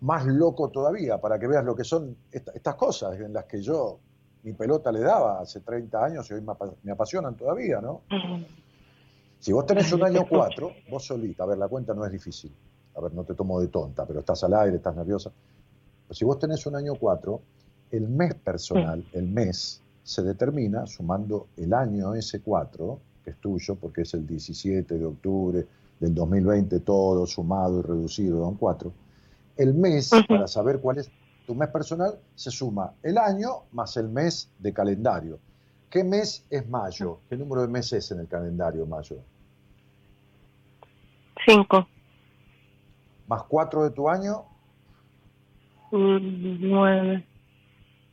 más 0.00 0.26
loco 0.26 0.70
todavía, 0.70 1.20
para 1.20 1.38
que 1.38 1.46
veas 1.46 1.64
lo 1.64 1.76
que 1.76 1.84
son 1.84 2.16
estas 2.32 2.74
cosas 2.74 3.20
en 3.20 3.32
las 3.32 3.44
que 3.44 3.62
yo 3.62 4.00
mi 4.42 4.52
pelota 4.54 4.90
le 4.90 5.00
daba 5.00 5.40
hace 5.40 5.60
30 5.60 6.04
años 6.04 6.30
y 6.30 6.34
hoy 6.34 6.40
me, 6.82 6.92
apasionan 6.92 7.36
todavía, 7.36 7.80
¿no? 7.80 8.02
Si 9.42 9.50
vos 9.50 9.66
tenés 9.66 9.92
un 9.92 10.04
año 10.04 10.24
4, 10.30 10.70
vos 10.88 11.04
solita, 11.04 11.42
a 11.42 11.46
ver, 11.46 11.58
la 11.58 11.66
cuenta 11.66 11.94
no 11.94 12.06
es 12.06 12.12
difícil. 12.12 12.52
A 12.94 13.00
ver, 13.00 13.12
no 13.12 13.24
te 13.24 13.34
tomo 13.34 13.60
de 13.60 13.66
tonta, 13.66 14.06
pero 14.06 14.20
estás 14.20 14.44
al 14.44 14.54
aire, 14.54 14.76
estás 14.76 14.94
nerviosa. 14.94 15.32
Pero 16.06 16.14
si 16.14 16.24
vos 16.24 16.38
tenés 16.38 16.64
un 16.66 16.76
año 16.76 16.94
4, 16.94 17.40
el 17.90 18.08
mes 18.08 18.34
personal, 18.36 19.04
el 19.12 19.26
mes, 19.26 19.82
se 20.04 20.22
determina 20.22 20.86
sumando 20.86 21.48
el 21.56 21.74
año 21.74 22.14
S4, 22.14 22.98
que 23.24 23.30
es 23.30 23.36
tuyo, 23.38 23.74
porque 23.74 24.02
es 24.02 24.14
el 24.14 24.28
17 24.28 24.96
de 24.96 25.04
octubre, 25.04 25.66
del 25.98 26.14
2020 26.14 26.78
todo 26.80 27.26
sumado 27.26 27.80
y 27.80 27.82
reducido 27.82 28.44
a 28.44 28.48
un 28.48 28.56
4, 28.56 28.92
el 29.56 29.74
mes, 29.74 30.10
para 30.28 30.46
saber 30.46 30.78
cuál 30.78 30.98
es 30.98 31.10
tu 31.46 31.56
mes 31.56 31.68
personal, 31.68 32.16
se 32.36 32.52
suma 32.52 32.92
el 33.02 33.18
año 33.18 33.64
más 33.72 33.96
el 33.96 34.08
mes 34.08 34.48
de 34.60 34.72
calendario. 34.72 35.40
¿Qué 35.90 36.04
mes 36.04 36.44
es 36.48 36.68
mayo? 36.68 37.18
¿Qué 37.28 37.36
número 37.36 37.62
de 37.62 37.68
meses 37.68 38.04
es 38.04 38.12
en 38.12 38.20
el 38.20 38.28
calendario 38.28 38.86
mayo? 38.86 39.16
5. 41.46 41.88
¿Más 43.28 43.42
4 43.44 43.84
de 43.84 43.90
tu 43.90 44.08
año? 44.08 44.44
9. 45.90 47.18
Mm, 47.18 47.22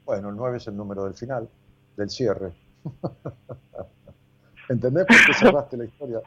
bueno, 0.06 0.30
el 0.30 0.35
9 0.35 0.57
es 0.57 0.68
el 0.68 0.76
número 0.76 1.06
del 1.06 1.14
final, 1.14 1.49
del 1.95 2.10
cierre. 2.10 2.53
¿Entendés 4.69 5.06
por 5.06 5.18
qué 5.26 5.34
cerraste 5.34 5.77
la 5.77 5.85
historia? 5.85 6.22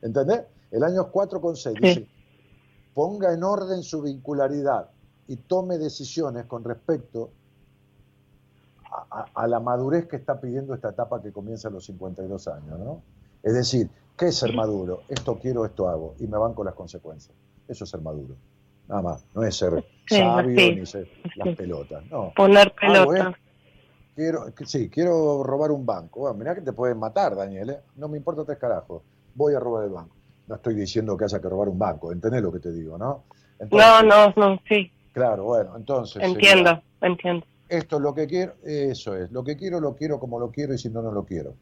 ¿Entendés? 0.00 0.42
El 0.70 0.82
año 0.84 1.12
4,6 1.12 1.80
dice, 1.80 2.08
ponga 2.94 3.32
en 3.32 3.44
orden 3.44 3.82
su 3.82 4.02
vincularidad 4.02 4.90
y 5.28 5.36
tome 5.36 5.78
decisiones 5.78 6.46
con 6.46 6.64
respecto 6.64 7.30
a, 9.34 9.46
la 9.46 9.60
madurez 9.60 10.06
que 10.06 10.16
está 10.16 10.40
pidiendo 10.40 10.74
esta 10.74 10.90
etapa 10.90 11.22
que 11.22 11.32
comienza 11.32 11.68
a 11.68 11.70
los 11.70 11.84
52 11.86 12.48
años, 12.48 12.78
¿no? 12.78 13.02
Es 13.42 13.54
decir, 13.54 13.90
¿qué 14.16 14.26
es 14.26 14.36
ser 14.36 14.54
maduro? 14.54 15.02
Esto 15.08 15.38
quiero, 15.38 15.64
esto 15.64 15.88
hago, 15.88 16.14
y 16.18 16.26
me 16.26 16.38
van 16.38 16.54
con 16.54 16.66
las 16.66 16.74
consecuencias. 16.74 17.34
Eso 17.68 17.84
es 17.84 17.90
ser 17.90 18.00
maduro. 18.00 18.34
Nada 18.88 19.02
más, 19.02 19.24
no 19.34 19.42
es 19.44 19.56
ser 19.56 19.84
sabio 20.06 20.74
ni 20.74 20.86
ser 20.86 21.08
las 21.36 21.56
pelotas, 21.56 22.04
no. 22.10 22.32
Poner 22.34 22.72
pelotas. 22.74 23.34
quiero, 24.14 24.46
sí, 24.64 24.88
quiero 24.88 25.42
robar 25.42 25.70
un 25.70 25.86
banco. 25.86 26.20
Bueno, 26.20 26.36
mirá 26.36 26.54
que 26.54 26.60
te 26.60 26.72
pueden 26.72 26.98
matar, 26.98 27.36
Daniel, 27.36 27.70
¿eh? 27.70 27.80
No 27.96 28.08
me 28.08 28.16
importa 28.16 28.44
tres 28.44 28.58
carajos. 28.58 29.02
Voy 29.34 29.54
a 29.54 29.60
robar 29.60 29.84
el 29.84 29.90
banco 29.90 30.22
no 30.52 30.56
estoy 30.56 30.74
diciendo 30.74 31.16
que 31.16 31.24
haya 31.24 31.40
que 31.40 31.48
robar 31.48 31.68
un 31.68 31.78
banco, 31.78 32.12
¿entendés 32.12 32.42
lo 32.42 32.52
que 32.52 32.60
te 32.60 32.72
digo, 32.72 32.98
no? 32.98 33.24
no, 33.70 34.02
no, 34.02 34.34
no, 34.36 34.60
sí. 34.68 34.90
Claro, 35.12 35.44
bueno, 35.44 35.76
entonces... 35.76 36.22
Entiendo, 36.22 36.82
entiendo. 37.00 37.46
Esto 37.68 37.96
es 37.96 38.02
lo 38.02 38.14
que 38.14 38.26
quiero, 38.26 38.54
eso 38.62 39.16
es, 39.16 39.30
lo 39.30 39.44
que 39.44 39.56
quiero 39.56 39.80
lo 39.80 39.94
quiero 39.94 40.20
como 40.20 40.38
lo 40.38 40.50
quiero 40.50 40.74
y 40.74 40.78
si 40.78 40.90
no, 40.90 41.00
no 41.00 41.10
lo 41.10 41.24
quiero. 41.24 41.54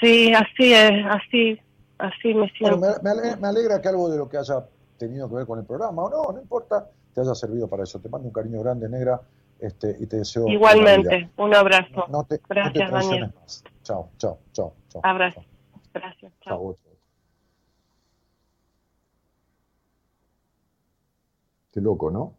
Sí, 0.00 0.32
así 0.32 0.72
es, 0.72 1.06
así, 1.08 1.60
así 1.98 2.34
me 2.34 2.48
siento. 2.50 2.78
me, 3.02 3.48
alegra, 3.48 3.80
que 3.80 3.88
algo 3.88 4.10
de 4.10 4.18
lo 4.18 4.28
que 4.28 4.38
haya 4.38 4.66
tenido 4.98 5.28
que 5.28 5.36
ver 5.36 5.46
con 5.46 5.58
el 5.58 5.64
programa, 5.64 6.04
o 6.04 6.10
no, 6.10 6.32
no 6.32 6.40
importa, 6.40 6.88
te 7.14 7.20
haya 7.20 7.34
servido 7.34 7.68
para 7.68 7.84
eso. 7.84 8.00
Te 8.00 8.08
mando 8.08 8.28
un 8.28 8.32
cariño 8.32 8.60
grande, 8.62 8.88
negra. 8.88 9.20
Este, 9.58 9.96
y 9.98 10.06
te 10.06 10.18
deseo. 10.18 10.46
Igualmente, 10.48 11.30
un 11.36 11.54
abrazo. 11.54 12.04
Gracias, 12.48 12.90
Daniel. 12.90 13.32
Chao, 13.82 14.10
chao, 14.18 14.38
chao, 14.52 14.74
chao. 14.88 15.00
Abrazo. 15.02 15.42
Gracias. 15.94 16.32
Chao. 16.42 16.76
Qué 21.72 21.80
loco, 21.80 22.10
¿no? 22.10 22.34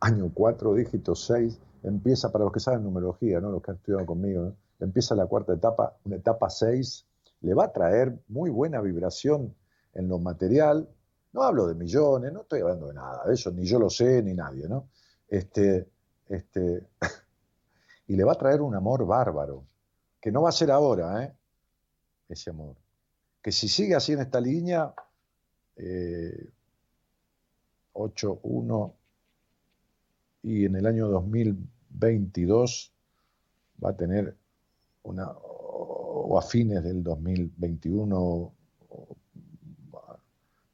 Año 0.00 0.30
4, 0.32 0.74
dígito 0.74 1.14
6, 1.14 1.60
empieza, 1.82 2.32
para 2.32 2.44
los 2.44 2.52
que 2.52 2.60
saben 2.60 2.84
numerología, 2.84 3.40
¿no? 3.40 3.50
Los 3.50 3.62
que 3.62 3.70
han 3.70 3.76
estudiado 3.76 4.04
conmigo, 4.04 4.52
empieza 4.84 5.14
la 5.14 5.26
cuarta 5.26 5.54
etapa, 5.54 5.96
una 6.04 6.16
etapa 6.16 6.50
6, 6.50 7.06
le 7.42 7.54
va 7.54 7.64
a 7.64 7.72
traer 7.72 8.18
muy 8.28 8.50
buena 8.50 8.80
vibración 8.80 9.54
en 9.94 10.08
lo 10.08 10.18
material. 10.18 10.88
No 11.32 11.42
hablo 11.42 11.66
de 11.66 11.74
millones, 11.74 12.32
no 12.32 12.42
estoy 12.42 12.60
hablando 12.60 12.88
de 12.88 12.94
nada 12.94 13.24
de 13.26 13.34
eso, 13.34 13.50
ni 13.50 13.64
yo 13.64 13.78
lo 13.78 13.90
sé, 13.90 14.22
ni 14.22 14.34
nadie, 14.34 14.68
¿no? 14.68 14.88
Este, 15.28 15.88
este, 16.28 16.86
y 18.08 18.16
le 18.16 18.24
va 18.24 18.32
a 18.32 18.38
traer 18.38 18.60
un 18.60 18.74
amor 18.74 19.06
bárbaro, 19.06 19.64
que 20.20 20.30
no 20.30 20.42
va 20.42 20.50
a 20.50 20.52
ser 20.52 20.70
ahora, 20.70 21.24
¿eh? 21.24 21.34
Ese 22.28 22.50
amor. 22.50 22.76
Que 23.40 23.50
si 23.50 23.68
sigue 23.68 23.94
así 23.94 24.12
en 24.12 24.20
esta 24.20 24.40
línea, 24.40 24.94
eh, 25.76 26.50
8, 27.94 28.40
1, 28.42 28.94
y 30.44 30.64
en 30.64 30.76
el 30.76 30.86
año 30.86 31.08
2022 31.08 32.92
va 33.82 33.90
a 33.90 33.96
tener 33.96 34.36
una, 35.04 35.28
o 35.30 36.38
a 36.38 36.42
fines 36.42 36.82
del 36.82 37.02
2021 37.02 38.52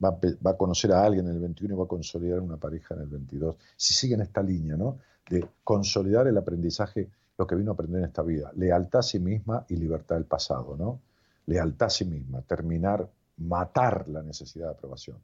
va 0.05 0.19
va 0.47 0.51
a, 0.53 0.57
conocer 0.57 0.93
a 0.93 1.05
alguien 1.05 1.27
en 1.27 1.35
el 1.35 1.41
21 1.41 1.75
y 1.75 1.77
va 1.77 1.85
a 1.85 1.89
consolidar 1.89 2.41
una 2.41 2.57
pareja 2.57 2.95
en 2.95 3.03
el 3.03 3.09
22. 3.09 3.57
Si 3.77 3.95
sigue 3.95 4.15
en 4.15 4.21
esta 4.21 4.43
línea, 4.43 4.77
¿no? 4.77 4.99
De 5.29 5.47
consolidar 5.65 6.27
el 6.27 6.37
aprendizaje, 6.39 7.09
lo 7.37 7.47
que 7.47 7.55
vino 7.55 7.73
a 7.73 7.75
aprender 7.75 8.01
en 8.01 8.07
esta 8.07 8.23
vida, 8.23 8.53
lealtad 8.57 9.01
a 9.01 9.03
sí 9.03 9.19
misma 9.19 9.65
y 9.69 9.77
libertad 9.77 10.17
del 10.17 10.25
pasado, 10.25 10.77
¿no? 10.77 11.01
Lealtad 11.47 11.87
a 11.87 11.91
sí 11.91 12.05
misma, 12.05 12.43
terminar, 12.43 13.09
matar 13.39 14.09
la 14.09 14.23
necesidad 14.23 14.67
de 14.67 14.73
aprobación, 14.73 15.19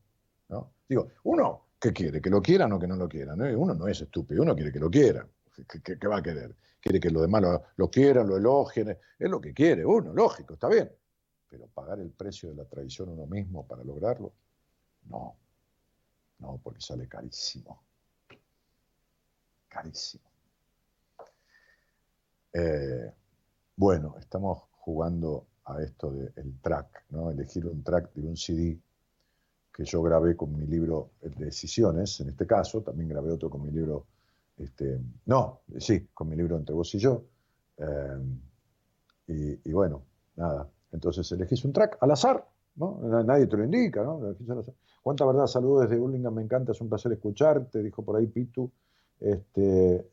¿no? 0.49 0.71
Digo, 0.89 1.09
uno, 1.25 1.63
¿qué 1.79 1.93
quiere? 1.93 2.21
¿Que 2.21 2.31
lo 2.31 2.43
quieran 2.43 2.73
o 2.73 2.79
que 2.79 2.87
no 2.87 2.97
lo 2.97 3.09
quieran? 3.09 3.41
Uno 3.41 3.75
no 3.75 3.89
es 3.89 4.01
estúpido, 4.01 4.43
uno 4.43 4.55
quiere 4.55 4.73
que 4.73 4.81
lo 4.81 4.91
quieran. 4.91 5.27
¿Qué, 5.55 6.09
va 6.09 6.19
a 6.19 6.23
querer? 6.23 6.55
Quiere 6.81 7.01
que 7.01 7.11
los 7.11 7.23
demás 7.23 7.43
lo, 7.77 7.91
quieran, 7.91 8.29
lo 8.29 8.37
elogien. 8.37 8.99
Es 9.19 9.31
lo 9.31 9.41
que 9.41 9.55
quiere 9.55 9.85
uno, 9.85 10.13
lógico, 10.13 10.55
está 10.55 10.69
bien. 10.69 10.91
Pero 11.49 11.67
pagar 11.69 12.01
el 12.01 12.11
precio 12.11 12.51
de 12.51 12.57
la 12.57 12.65
traición 12.65 13.11
uno 13.11 13.27
mismo 13.27 13.67
para 13.67 13.85
lograrlo, 13.85 14.33
no. 15.09 15.37
No, 16.41 16.61
porque 16.63 16.81
sale 16.81 17.09
carísimo. 17.09 17.83
Carísimo. 19.69 20.25
Eh, 22.53 23.13
bueno, 23.77 24.17
estamos 24.19 24.65
jugando 24.73 25.47
a 25.65 25.81
esto 25.83 26.11
del 26.11 26.59
track, 26.61 27.05
¿no? 27.11 27.31
Elegir 27.31 27.67
un 27.67 27.83
track 27.83 28.13
de 28.15 28.27
un 28.27 28.37
CD 28.37 28.79
que 29.73 29.85
yo 29.85 30.03
grabé 30.03 30.37
con 30.37 30.57
mi 30.57 30.67
libro 30.67 31.11
de 31.21 31.47
Decisiones, 31.47 32.21
en 32.21 32.29
este 32.29 32.47
caso, 32.47 32.83
también 32.83 33.09
grabé 33.09 33.33
otro 33.33 33.51
con 33.51 33.63
mi 33.63 33.73
libro 33.73 34.07
este, 34.59 35.01
no, 35.27 35.61
sí, 35.79 36.09
con 36.15 36.29
mi 36.29 36.37
libro 36.37 36.57
Entre 36.57 36.75
vos 36.75 36.95
y 36.95 36.99
yo. 36.99 37.25
Eh, 37.79 39.59
y, 39.65 39.73
bueno, 39.73 40.03
nada. 40.37 40.69
Entonces 40.93 41.31
elegís 41.33 41.65
un 41.65 41.73
track 41.73 41.99
al 42.01 42.11
azar, 42.11 42.47
¿no? 42.77 43.01
Nadie 43.25 43.47
te 43.47 43.57
lo 43.57 43.65
indica, 43.65 44.03
¿no? 44.03 44.21
Cuánta 45.03 45.27
verdad, 45.27 45.47
saludos 45.47 45.83
desde 45.83 45.99
Burlingame, 45.99 46.37
me 46.37 46.43
encanta, 46.43 46.73
es 46.73 46.81
un 46.81 46.89
placer 46.89 47.13
escucharte, 47.13 47.83
dijo 47.83 48.03
por 48.05 48.17
ahí 48.17 48.27
Pitu. 48.27 48.71
Este, 49.21 50.11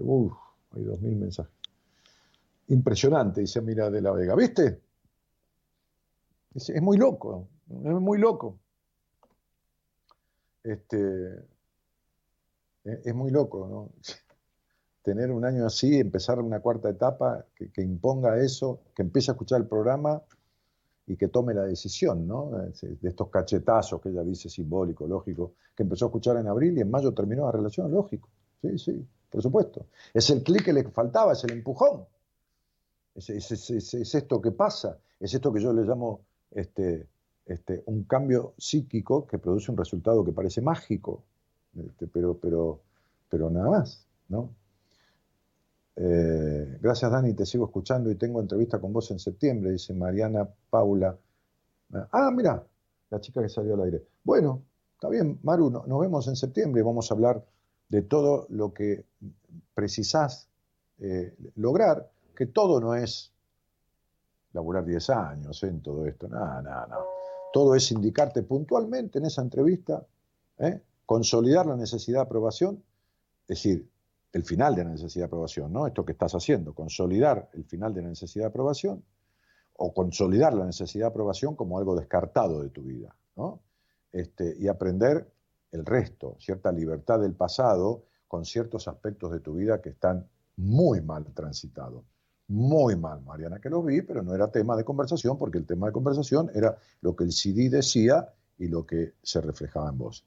uff, 0.00 0.32
hay 0.72 0.82
dos 0.82 1.00
mil 1.00 1.16
mensajes. 1.16 1.52
Impresionante, 2.68 3.42
dice 3.42 3.60
Mira 3.60 3.90
de 3.90 4.00
la 4.00 4.12
Vega, 4.12 4.34
¿viste? 4.34 4.80
es 6.54 6.82
muy 6.82 6.96
loco, 6.96 7.48
es 7.68 7.92
muy 7.92 8.18
loco. 8.18 8.58
Este, 10.64 11.44
es 13.04 13.14
muy 13.14 13.30
loco, 13.30 13.66
¿no? 13.68 13.90
Tener 15.02 15.30
un 15.30 15.44
año 15.44 15.66
así, 15.66 15.98
empezar 15.98 16.40
una 16.40 16.60
cuarta 16.60 16.88
etapa, 16.88 17.44
que, 17.54 17.82
imponga 17.82 18.38
eso, 18.38 18.80
que 18.94 19.02
empiece 19.02 19.30
a 19.30 19.34
escuchar 19.34 19.60
el 19.60 19.68
programa 19.68 20.20
y 21.06 21.16
que 21.16 21.28
tome 21.28 21.54
la 21.54 21.62
decisión, 21.62 22.26
¿no? 22.26 22.50
De 22.50 23.08
estos 23.08 23.28
cachetazos 23.28 24.00
que 24.00 24.08
ella 24.08 24.24
dice 24.24 24.48
simbólico, 24.48 25.06
lógico, 25.06 25.52
que 25.76 25.84
empezó 25.84 26.06
a 26.06 26.08
escuchar 26.08 26.36
en 26.38 26.48
abril 26.48 26.76
y 26.76 26.80
en 26.80 26.90
mayo 26.90 27.14
terminó 27.14 27.44
la 27.44 27.52
relación, 27.52 27.92
lógico. 27.92 28.28
Sí, 28.60 28.78
sí, 28.78 29.06
por 29.30 29.42
supuesto. 29.42 29.86
Es 30.12 30.28
el 30.30 30.42
clic 30.42 30.64
que 30.64 30.72
le 30.72 30.82
faltaba, 30.90 31.34
es 31.34 31.44
el 31.44 31.52
empujón. 31.52 32.04
Es, 33.14 33.30
es, 33.30 34.14
esto 34.14 34.42
que 34.42 34.50
pasa, 34.50 34.98
es 35.20 35.32
esto 35.32 35.52
que 35.52 35.60
yo 35.60 35.72
le 35.72 35.82
llamo 35.82 36.20
este, 36.50 37.06
este, 37.46 37.82
un 37.86 38.04
cambio 38.04 38.54
psíquico 38.58 39.26
que 39.26 39.38
produce 39.38 39.70
un 39.70 39.78
resultado 39.78 40.24
que 40.24 40.32
parece 40.32 40.60
mágico, 40.60 41.22
este, 41.84 42.06
pero, 42.06 42.38
pero, 42.38 42.80
pero 43.28 43.50
nada 43.50 43.70
más, 43.70 44.06
¿no? 44.28 44.50
Eh, 45.98 46.78
gracias 46.80 47.10
Dani, 47.10 47.32
te 47.32 47.46
sigo 47.46 47.64
escuchando 47.64 48.10
y 48.10 48.16
tengo 48.16 48.40
entrevista 48.40 48.78
con 48.78 48.92
vos 48.92 49.10
en 49.10 49.18
septiembre, 49.18 49.72
dice 49.72 49.94
Mariana 49.94 50.46
Paula. 50.68 51.16
Ah, 52.12 52.30
mira, 52.32 52.62
la 53.10 53.20
chica 53.20 53.40
que 53.40 53.48
salió 53.48 53.74
al 53.74 53.82
aire. 53.82 54.04
Bueno, 54.24 54.62
está 54.94 55.08
bien, 55.08 55.38
Maru, 55.42 55.70
nos 55.70 56.00
vemos 56.00 56.28
en 56.28 56.36
septiembre 56.36 56.80
y 56.80 56.84
vamos 56.84 57.10
a 57.10 57.14
hablar 57.14 57.44
de 57.88 58.02
todo 58.02 58.46
lo 58.50 58.74
que 58.74 59.04
precisás 59.74 60.48
eh, 60.98 61.34
lograr, 61.54 62.10
que 62.34 62.46
todo 62.46 62.80
no 62.80 62.94
es 62.94 63.32
laburar 64.52 64.84
10 64.84 65.10
años 65.10 65.62
en 65.62 65.80
todo 65.80 66.06
esto, 66.06 66.28
nada, 66.28 66.60
nada, 66.62 66.86
nada. 66.88 67.04
Todo 67.52 67.74
es 67.74 67.90
indicarte 67.90 68.42
puntualmente 68.42 69.18
en 69.18 69.26
esa 69.26 69.42
entrevista 69.42 70.04
¿eh? 70.58 70.80
Consolidar 71.06 71.66
la 71.66 71.76
necesidad 71.76 72.18
de 72.18 72.24
aprobación, 72.24 72.82
es 73.42 73.62
decir, 73.62 73.88
el 74.32 74.42
final 74.42 74.74
de 74.74 74.84
la 74.84 74.90
necesidad 74.90 75.24
de 75.24 75.28
aprobación, 75.28 75.72
¿no? 75.72 75.86
Esto 75.86 76.04
que 76.04 76.12
estás 76.12 76.34
haciendo, 76.34 76.74
consolidar 76.74 77.48
el 77.54 77.64
final 77.64 77.94
de 77.94 78.02
la 78.02 78.08
necesidad 78.08 78.44
de 78.44 78.48
aprobación 78.48 79.02
o 79.74 79.94
consolidar 79.94 80.52
la 80.52 80.66
necesidad 80.66 81.06
de 81.06 81.10
aprobación 81.10 81.54
como 81.54 81.78
algo 81.78 81.96
descartado 81.96 82.62
de 82.62 82.70
tu 82.70 82.82
vida, 82.82 83.16
¿no? 83.36 83.60
Este, 84.12 84.56
y 84.58 84.68
aprender 84.68 85.30
el 85.72 85.84
resto, 85.84 86.36
cierta 86.38 86.72
libertad 86.72 87.20
del 87.20 87.34
pasado 87.34 88.04
con 88.28 88.44
ciertos 88.44 88.88
aspectos 88.88 89.32
de 89.32 89.40
tu 89.40 89.54
vida 89.54 89.80
que 89.80 89.90
están 89.90 90.28
muy 90.56 91.00
mal 91.00 91.24
transitados. 91.32 92.04
Muy 92.48 92.96
mal, 92.96 93.22
Mariana, 93.22 93.60
que 93.60 93.70
lo 93.70 93.82
vi, 93.82 94.02
pero 94.02 94.22
no 94.22 94.34
era 94.34 94.50
tema 94.50 94.76
de 94.76 94.84
conversación, 94.84 95.36
porque 95.36 95.58
el 95.58 95.66
tema 95.66 95.88
de 95.88 95.92
conversación 95.92 96.50
era 96.54 96.76
lo 97.00 97.16
que 97.16 97.24
el 97.24 97.32
CD 97.32 97.68
decía 97.68 98.32
y 98.58 98.68
lo 98.68 98.86
que 98.86 99.14
se 99.22 99.40
reflejaba 99.40 99.90
en 99.90 99.98
vos. 99.98 100.24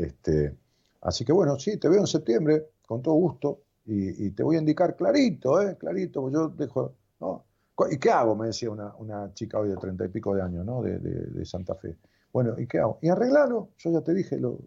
Este, 0.00 0.56
así 1.02 1.24
que 1.24 1.32
bueno, 1.32 1.58
sí, 1.58 1.76
te 1.76 1.88
veo 1.88 2.00
en 2.00 2.06
septiembre, 2.06 2.70
con 2.86 3.02
todo 3.02 3.14
gusto, 3.14 3.60
y, 3.84 4.30
te 4.30 4.42
voy 4.42 4.56
a 4.56 4.60
indicar 4.60 4.94
clarito, 4.94 5.60
¿eh? 5.60 5.76
Clarito, 5.76 6.30
yo 6.30 6.48
dejo, 6.48 6.94
¿no? 7.18 7.44
¿Y 7.90 7.98
qué 7.98 8.10
hago? 8.10 8.36
Me 8.36 8.46
decía 8.46 8.70
una, 8.70 9.34
chica 9.34 9.58
hoy 9.58 9.70
de 9.70 9.76
treinta 9.76 10.04
y 10.04 10.08
pico 10.08 10.34
de 10.34 10.42
años, 10.42 10.64
¿no? 10.64 10.82
De, 10.82 11.44
Santa 11.44 11.74
Fe. 11.74 11.96
Bueno, 12.32 12.54
¿y 12.56 12.66
qué 12.66 12.78
hago? 12.78 12.98
Y 13.02 13.08
arreglalo, 13.08 13.70
yo 13.78 13.90
ya 13.90 14.00
te 14.02 14.14
dije, 14.14 14.38
lo, 14.38 14.60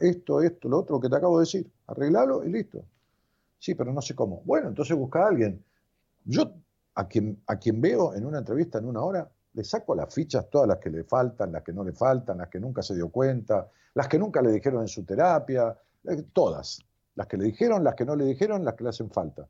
esto, 0.00 0.40
esto, 0.40 0.68
lo 0.68 0.78
otro 0.78 0.98
que 0.98 1.08
te 1.08 1.16
acabo 1.16 1.38
de 1.38 1.42
decir, 1.42 1.70
arreglalo 1.86 2.44
y 2.44 2.50
listo. 2.50 2.84
Sí, 3.58 3.74
pero 3.74 3.92
no 3.92 4.00
sé 4.00 4.14
cómo. 4.14 4.42
Bueno, 4.44 4.68
entonces 4.68 4.96
busca 4.96 5.24
a 5.24 5.28
alguien. 5.28 5.62
Yo, 6.24 6.54
a 6.94 7.06
quien, 7.06 7.42
a 7.46 7.56
quien 7.58 7.80
veo 7.80 8.14
en 8.14 8.24
una 8.24 8.38
entrevista 8.38 8.78
en 8.78 8.86
una 8.86 9.02
hora, 9.02 9.30
le 9.54 9.64
saco 9.64 9.94
las 9.94 10.12
fichas 10.12 10.48
todas 10.48 10.68
las 10.68 10.78
que 10.78 10.90
le 10.90 11.04
faltan, 11.04 11.52
las 11.52 11.62
que 11.62 11.72
no 11.72 11.84
le 11.84 11.92
faltan, 11.92 12.38
las 12.38 12.48
que 12.48 12.58
nunca 12.58 12.82
se 12.82 12.94
dio 12.94 13.10
cuenta, 13.10 13.70
las 13.94 14.08
que 14.08 14.18
nunca 14.18 14.40
le 14.40 14.50
dijeron 14.50 14.82
en 14.82 14.88
su 14.88 15.04
terapia, 15.04 15.76
eh, 16.04 16.22
todas. 16.32 16.78
Las 17.14 17.26
que 17.26 17.36
le 17.36 17.44
dijeron, 17.44 17.84
las 17.84 17.94
que 17.94 18.06
no 18.06 18.16
le 18.16 18.24
dijeron, 18.24 18.64
las 18.64 18.74
que 18.74 18.84
le 18.84 18.90
hacen 18.90 19.10
falta. 19.10 19.46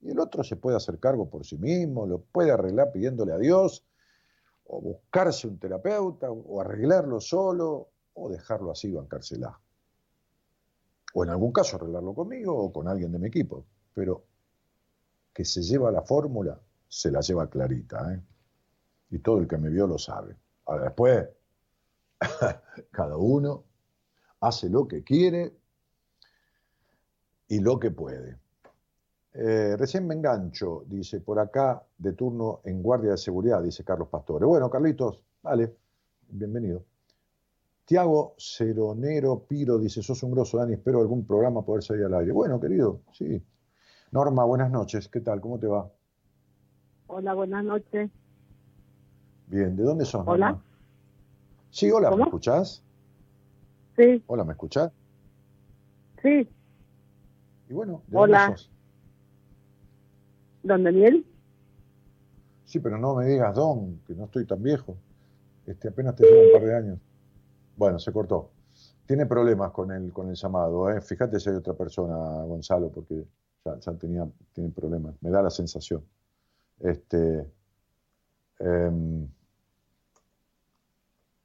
Y 0.00 0.10
el 0.10 0.18
otro 0.18 0.42
se 0.42 0.56
puede 0.56 0.76
hacer 0.76 0.98
cargo 0.98 1.30
por 1.30 1.46
sí 1.46 1.56
mismo, 1.56 2.06
lo 2.06 2.20
puede 2.20 2.50
arreglar 2.50 2.90
pidiéndole 2.90 3.32
a 3.32 3.38
Dios, 3.38 3.84
o 4.66 4.80
buscarse 4.80 5.46
un 5.46 5.58
terapeuta, 5.58 6.30
o 6.30 6.60
arreglarlo 6.60 7.20
solo, 7.20 7.90
o 8.14 8.28
dejarlo 8.28 8.72
así 8.72 8.90
bancársela. 8.90 9.58
O 11.14 11.22
en 11.22 11.30
algún 11.30 11.52
caso 11.52 11.76
arreglarlo 11.76 12.12
conmigo 12.12 12.56
o 12.56 12.72
con 12.72 12.88
alguien 12.88 13.12
de 13.12 13.18
mi 13.20 13.28
equipo. 13.28 13.64
Pero 13.94 14.24
que 15.32 15.44
se 15.44 15.62
lleva 15.62 15.92
la 15.92 16.02
fórmula, 16.02 16.60
se 16.88 17.10
la 17.10 17.20
lleva 17.20 17.48
clarita. 17.48 18.12
¿eh? 18.12 18.20
Y 19.10 19.18
todo 19.18 19.38
el 19.38 19.48
que 19.48 19.58
me 19.58 19.70
vio 19.70 19.86
lo 19.86 19.98
sabe. 19.98 20.36
Ahora 20.66 20.84
después, 20.84 21.28
cada 22.90 23.16
uno 23.16 23.64
hace 24.40 24.68
lo 24.68 24.86
que 24.86 25.02
quiere 25.02 25.54
y 27.48 27.60
lo 27.60 27.78
que 27.78 27.90
puede. 27.90 28.38
Eh, 29.34 29.76
recién 29.76 30.06
me 30.06 30.14
engancho, 30.14 30.84
dice, 30.86 31.20
por 31.20 31.38
acá 31.38 31.84
de 31.98 32.12
turno 32.12 32.60
en 32.64 32.82
guardia 32.82 33.12
de 33.12 33.18
seguridad, 33.18 33.62
dice 33.62 33.84
Carlos 33.84 34.08
Pastore. 34.08 34.46
Bueno, 34.46 34.70
Carlitos, 34.70 35.20
vale, 35.42 35.76
bienvenido. 36.28 36.84
Tiago 37.84 38.34
Ceronero 38.38 39.44
Piro 39.44 39.78
dice, 39.78 40.02
sos 40.02 40.22
un 40.22 40.30
grosso, 40.30 40.56
Dani, 40.56 40.74
espero 40.74 41.00
algún 41.00 41.26
programa 41.26 41.64
poder 41.64 41.82
salir 41.82 42.04
al 42.04 42.14
aire. 42.14 42.32
Bueno, 42.32 42.60
querido, 42.60 43.00
sí. 43.12 43.44
Norma, 44.12 44.44
buenas 44.44 44.70
noches, 44.70 45.08
¿qué 45.08 45.20
tal? 45.20 45.40
¿Cómo 45.40 45.58
te 45.58 45.66
va? 45.66 45.90
Hola, 47.08 47.34
buenas 47.34 47.64
noches. 47.64 48.10
Bien, 49.54 49.76
¿de 49.76 49.84
dónde 49.84 50.04
sos? 50.04 50.24
Hola. 50.26 50.60
Sí, 51.70 51.88
hola, 51.88 52.10
¿me 52.10 52.24
escuchás? 52.24 52.82
Sí. 53.94 54.20
Hola, 54.26 54.42
¿me 54.42 54.50
escuchás? 54.50 54.90
Sí. 56.20 56.50
Y 57.68 57.72
bueno, 57.72 58.02
¿de 58.08 58.16
hola. 58.16 58.46
dónde 58.46 58.56
sos? 58.56 58.70
¿Don 60.64 60.82
Daniel? 60.82 61.24
Sí, 62.64 62.80
pero 62.80 62.98
no 62.98 63.14
me 63.14 63.26
digas 63.26 63.54
don, 63.54 64.00
que 64.08 64.16
no 64.16 64.24
estoy 64.24 64.44
tan 64.44 64.60
viejo. 64.60 64.96
Este, 65.66 65.86
apenas 65.86 66.16
te 66.16 66.24
llevo 66.24 66.46
un 66.46 66.52
par 66.52 66.62
de 66.64 66.76
años. 66.76 66.98
Bueno, 67.76 68.00
se 68.00 68.10
cortó. 68.10 68.50
Tiene 69.06 69.24
problemas 69.24 69.70
con 69.70 69.92
el, 69.92 70.12
con 70.12 70.30
el 70.30 70.34
llamado, 70.34 70.90
¿eh? 70.90 71.00
Fíjate 71.00 71.38
si 71.38 71.50
hay 71.50 71.54
otra 71.54 71.74
persona, 71.74 72.16
Gonzalo, 72.42 72.90
porque 72.90 73.24
ya, 73.64 73.78
tenía, 73.92 74.26
tiene 74.52 74.70
problemas. 74.70 75.14
Me 75.20 75.30
da 75.30 75.42
la 75.42 75.50
sensación. 75.50 76.02
Este, 76.80 77.48
em, 78.58 79.28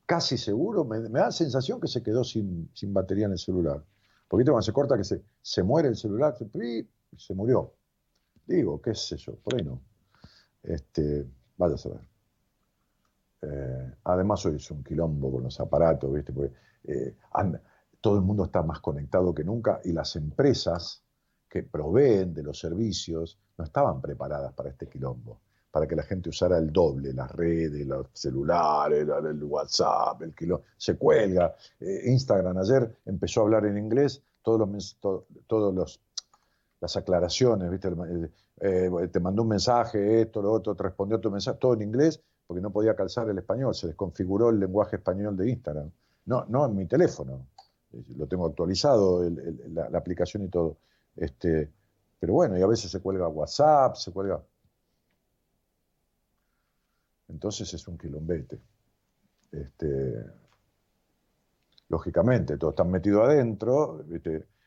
casi 0.09 0.39
seguro, 0.39 0.85
me, 0.85 0.99
da 1.01 1.25
la 1.25 1.31
sensación 1.31 1.79
que 1.79 1.87
se 1.87 2.01
quedó 2.01 2.23
sin, 2.23 2.71
batería 2.85 3.27
en 3.27 3.33
el 3.33 3.37
celular. 3.37 3.85
Porque 4.27 4.43
cuando 4.43 4.63
se 4.63 4.73
corta 4.73 4.97
que 4.97 5.03
se, 5.03 5.63
muere 5.63 5.87
el 5.87 5.95
celular, 5.95 6.35
se, 6.35 7.33
murió. 7.35 7.75
Digo, 8.47 8.81
qué 8.81 8.95
sé 8.95 9.17
yo, 9.17 9.35
por 9.35 9.53
ahí 9.53 9.63
no. 9.63 9.83
Este, 10.63 11.27
vaya 11.57 11.75
a 11.75 11.77
saber. 11.77 11.99
Eh, 13.43 13.93
además 14.05 14.43
hoy 14.47 14.55
es 14.55 14.71
un 14.71 14.83
quilombo 14.83 15.31
con 15.31 15.43
los 15.43 15.59
aparatos, 15.59 16.11
¿viste? 16.11 16.33
Eh, 16.85 17.15
todo 18.01 18.15
el 18.15 18.23
mundo 18.23 18.45
está 18.45 18.63
más 18.63 18.79
conectado 18.79 19.35
que 19.35 19.43
nunca 19.43 19.79
y 19.83 19.91
las 19.91 20.15
empresas 20.15 21.03
que 21.47 21.61
proveen 21.61 22.33
de 22.33 22.41
los 22.41 22.57
servicios 22.57 23.37
no 23.59 23.63
estaban 23.63 24.01
preparadas 24.01 24.53
para 24.53 24.69
este 24.69 24.87
quilombo, 24.87 25.39
para 25.71 25.87
que 25.87 25.95
la 25.95 26.03
gente 26.03 26.29
usara 26.29 26.57
el 26.57 26.71
doble, 26.71 27.13
las 27.13 27.31
redes, 27.31 27.85
los 27.85 28.07
celulares, 28.13 29.07
el 29.07 29.43
WhatsApp, 29.43 30.21
el 30.23 30.33
quilombo, 30.33 30.63
se 30.77 30.97
cuelga. 30.97 31.55
Eh, 31.79 32.03
Instagram 32.05 32.57
ayer 32.57 32.97
empezó 33.05 33.41
a 33.41 33.43
hablar 33.43 33.65
en 33.65 33.77
inglés, 33.77 34.23
todos 34.41 34.67
los, 34.67 34.97
todos 35.47 35.73
los 35.73 36.01
las 36.81 36.95
aclaraciones, 36.95 37.69
¿viste? 37.69 37.89
te 39.11 39.19
mandó 39.19 39.43
un 39.43 39.49
mensaje, 39.49 40.21
esto, 40.21 40.41
lo 40.41 40.51
otro, 40.51 40.75
te 40.75 40.83
respondió 40.83 41.19
tu 41.19 41.29
mensaje, 41.29 41.57
todo 41.59 41.73
en 41.73 41.81
inglés, 41.81 42.21
porque 42.47 42.61
no 42.61 42.71
podía 42.71 42.95
calzar 42.95 43.29
el 43.29 43.37
español, 43.37 43.75
se 43.75 43.87
desconfiguró 43.87 44.49
el 44.49 44.59
lenguaje 44.59 44.95
español 44.95 45.35
de 45.37 45.49
Instagram. 45.49 45.91
No, 46.25 46.45
no 46.47 46.65
en 46.65 46.75
mi 46.75 46.85
teléfono, 46.85 47.47
eh, 47.93 48.03
lo 48.17 48.27
tengo 48.27 48.45
actualizado, 48.47 49.29
la, 49.73 49.97
aplicación 49.97 50.43
y 50.43 50.47
todo. 50.47 50.77
Este, 51.15 51.69
pero 52.19 52.33
bueno, 52.33 52.57
y 52.57 52.61
a 52.61 52.67
veces 52.67 52.91
se 52.91 53.01
cuelga 53.01 53.27
WhatsApp, 53.27 53.95
se 53.95 54.11
cuelga... 54.11 54.41
Entonces 57.29 57.73
es 57.73 57.87
un 57.87 57.97
quilombete. 57.97 58.59
Este, 59.51 60.25
lógicamente, 61.89 62.57
todos 62.57 62.73
están 62.73 62.91
metidos 62.91 63.23
adentro, 63.23 64.03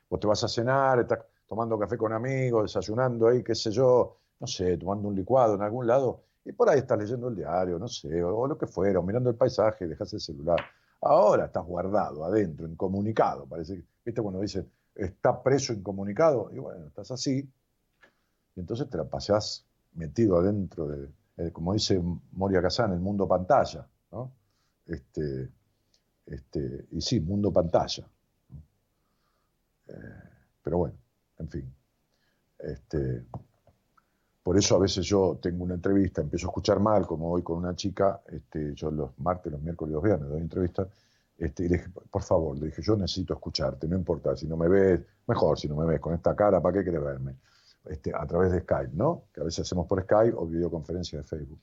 vos 0.09 0.21
te 0.21 0.27
vas 0.27 0.45
a 0.45 0.49
cenar, 0.49 1.01
estás 1.01 1.21
tomando 1.47 1.79
café 1.79 1.97
con 1.97 2.13
amigos, 2.13 2.65
desayunando 2.65 3.29
ahí, 3.29 3.43
qué 3.43 3.55
sé 3.55 3.71
yo, 3.71 4.17
no 4.41 4.47
sé, 4.47 4.77
tomando 4.77 5.09
un 5.09 5.15
licuado 5.15 5.55
en 5.55 5.63
algún 5.63 5.87
lado, 5.87 6.23
y 6.45 6.53
por 6.53 6.69
ahí 6.69 6.81
estás 6.81 6.99
leyendo 6.99 7.29
el 7.29 7.37
diario, 7.37 7.79
no 7.79 7.89
sé, 7.89 8.23
o, 8.23 8.47
lo 8.47 8.59
que 8.59 8.67
fuera, 8.67 8.99
o 8.99 9.03
mirando 9.03 9.31
el 9.31 9.37
paisaje 9.37 9.87
dejas 9.87 10.13
el 10.15 10.21
celular. 10.21 10.59
Ahora 11.01 11.47
estás 11.47 11.65
guardado 11.65 12.25
adentro, 12.25 12.67
incomunicado. 12.67 13.47
Parece 13.47 13.83
¿viste? 14.05 14.23
Cuando 14.23 14.41
dicen, 14.41 14.69
está 14.95 15.43
preso 15.43 15.73
incomunicado, 15.73 16.51
y 16.53 16.59
bueno, 16.59 16.87
estás 16.87 17.11
así, 17.11 17.49
y 18.55 18.61
entonces 18.61 18.89
te 18.91 18.97
la 18.97 19.05
pasás 19.05 19.65
metido 19.95 20.39
adentro 20.39 20.89
de, 20.89 21.09
eh, 21.37 21.51
como 21.53 21.73
dice 21.73 22.01
Moria 22.33 22.63
Kazan, 22.63 22.93
el 22.93 23.01
mundo 23.01 23.27
pantalla, 23.27 23.87
¿no? 24.11 24.33
Este, 24.87 25.51
este, 26.27 26.87
y 26.93 27.01
sí, 27.01 27.21
mundo 27.21 27.53
pantalla. 27.53 28.07
Eh, 29.89 29.93
pero 30.63 30.79
bueno, 30.79 30.97
en 31.39 31.49
fin. 31.49 31.75
Este, 32.59 33.25
por 34.43 34.57
eso 34.57 34.77
a 34.77 34.79
veces 34.79 35.07
yo 35.07 35.39
tengo 35.41 35.65
una 35.65 35.75
entrevista, 35.75 36.21
empiezo 36.21 36.47
a 36.47 36.51
escuchar 36.51 36.81
mal, 36.81 37.07
como 37.07 37.31
hoy 37.31 37.43
con 37.43 37.59
una 37.59 37.75
chica, 37.75 38.21
este, 38.29 38.75
yo 38.75 38.91
los 38.91 39.19
martes, 39.19 39.53
los 39.53 39.63
miércoles 39.63 39.93
y 39.93 39.95
los 39.95 40.03
viernes 40.03 40.29
doy 40.29 40.41
entrevista, 40.41 40.87
este, 41.39 41.65
y 41.65 41.69
le 41.69 41.79
dije, 41.79 41.91
por 42.11 42.23
favor, 42.23 42.59
le 42.59 42.67
dije, 42.67 42.83
yo 42.83 42.97
necesito 42.97 43.35
escucharte, 43.35 43.89
no 43.89 43.97
importa, 43.97 44.37
si 44.37 44.47
no 44.47 44.57
me 44.57 44.69
ves, 44.69 45.01
mejor 45.27 45.59
si 45.59 45.69
no 45.69 45.77
me 45.77 45.87
ves 45.87 46.01
con 46.01 46.15
esta 46.15 46.35
cara, 46.35 46.61
¿para 46.61 46.79
qué 46.79 46.85
querés 46.85 47.03
verme? 47.03 47.37
Este, 47.85 48.13
a 48.15 48.27
través 48.27 48.53
de 48.53 48.61
Skype, 48.61 48.93
¿no? 48.95 49.25
Que 49.33 49.41
a 49.41 49.45
veces 49.45 49.67
hacemos 49.67 49.87
por 49.87 50.03
Skype 50.03 50.37
o 50.37 50.47
videoconferencia 50.47 51.19
de 51.19 51.25
Facebook. 51.25 51.61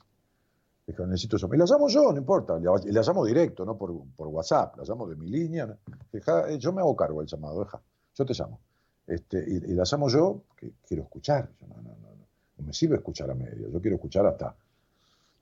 Le 0.86 0.94
dije, 0.94 1.06
necesito 1.08 1.38
eso. 1.38 1.50
Y 1.54 1.58
la 1.58 1.66
llamo 1.66 1.88
yo, 1.88 2.12
no 2.12 2.18
importa, 2.18 2.58
y 2.60 2.92
la 2.92 3.02
llamo 3.02 3.26
directo, 3.26 3.64
no 3.64 3.78
por, 3.78 3.94
por 4.16 4.28
WhatsApp, 4.28 4.78
la 4.78 4.84
llamo 4.84 5.08
de 5.08 5.16
mi 5.16 5.28
línea. 5.28 5.78
Eh, 6.12 6.58
yo 6.58 6.74
me 6.74 6.82
hago 6.82 6.96
cargo 6.96 7.20
del 7.20 7.28
llamado, 7.28 7.60
deja, 7.64 7.82
yo 8.16 8.26
te 8.26 8.34
llamo. 8.34 8.60
Este, 9.08 9.44
y, 9.48 9.72
y 9.72 9.74
la 9.74 9.84
llamo 9.90 10.10
yo, 10.10 10.44
que 10.56 10.74
quiero 10.86 11.04
escuchar. 11.04 11.50
no, 11.62 11.76
no, 11.76 11.82
no 11.82 12.10
no 12.60 12.66
me 12.66 12.74
sirve 12.74 12.98
escuchar 12.98 13.32
a 13.32 13.36
medio, 13.36 13.70
yo 13.70 13.82
quiero 13.82 13.96
escuchar 13.96 14.26
hasta, 14.26 14.56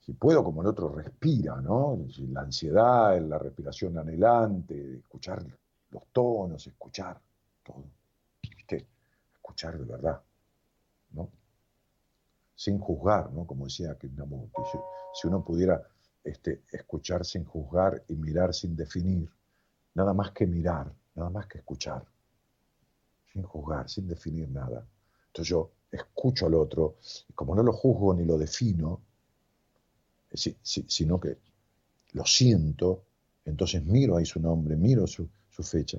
si 0.00 0.12
puedo, 0.12 0.42
como 0.42 0.62
el 0.62 0.68
otro 0.68 0.88
respira, 0.88 1.60
¿no? 1.60 1.98
La 2.30 2.42
ansiedad, 2.42 3.20
la 3.20 3.38
respiración 3.38 3.98
anhelante, 3.98 4.98
escuchar 4.98 5.44
los 5.90 6.02
tonos, 6.12 6.66
escuchar 6.66 7.20
todo. 7.62 7.84
Escuchar 9.34 9.78
de 9.78 9.84
verdad, 9.84 10.20
¿no? 11.12 11.30
Sin 12.54 12.78
juzgar, 12.78 13.30
¿no? 13.32 13.46
Como 13.46 13.66
decía 13.66 13.96
Krishnamurti, 13.96 14.62
si, 15.14 15.26
uno 15.28 15.44
pudiera 15.44 15.82
este, 16.24 16.62
escuchar 16.72 17.24
sin 17.24 17.44
juzgar 17.44 18.02
y 18.08 18.14
mirar 18.14 18.52
sin 18.54 18.76
definir, 18.76 19.30
nada 19.94 20.12
más 20.12 20.32
que 20.32 20.46
mirar, 20.46 20.92
nada 21.14 21.30
más 21.30 21.46
que 21.46 21.58
escuchar, 21.58 22.04
sin 23.32 23.42
juzgar, 23.42 23.88
sin 23.88 24.08
definir 24.08 24.48
nada. 24.50 24.86
Entonces 25.28 25.50
yo 25.50 25.70
escucho 25.90 26.46
al 26.46 26.54
otro, 26.54 26.96
y 27.28 27.32
como 27.32 27.54
no 27.54 27.62
lo 27.62 27.72
juzgo 27.72 28.14
ni 28.14 28.24
lo 28.24 28.36
defino, 28.36 29.00
sino 30.32 31.20
que 31.20 31.38
lo 32.12 32.24
siento, 32.24 33.04
entonces 33.44 33.84
miro 33.84 34.16
ahí 34.16 34.26
su 34.26 34.40
nombre, 34.40 34.76
miro 34.76 35.06
su, 35.06 35.28
fecha, 35.62 35.98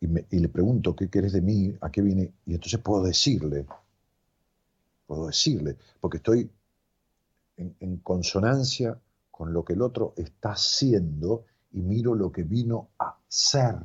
y, 0.00 0.38
le 0.38 0.48
pregunto 0.48 0.94
qué 0.96 1.10
querés 1.10 1.32
de 1.32 1.42
mí, 1.42 1.76
a 1.80 1.90
qué 1.90 2.00
viene, 2.00 2.32
y 2.46 2.54
entonces 2.54 2.80
puedo 2.80 3.02
decirle, 3.02 3.66
puedo 5.06 5.26
decirle, 5.26 5.76
porque 6.00 6.18
estoy 6.18 6.50
en, 7.56 7.96
consonancia 7.98 8.98
con 9.30 9.52
lo 9.52 9.64
que 9.64 9.72
el 9.72 9.82
otro 9.82 10.14
está 10.16 10.52
haciendo 10.52 11.44
y 11.72 11.80
miro 11.80 12.14
lo 12.14 12.30
que 12.30 12.42
vino 12.42 12.90
a 12.98 13.18
ser, 13.28 13.76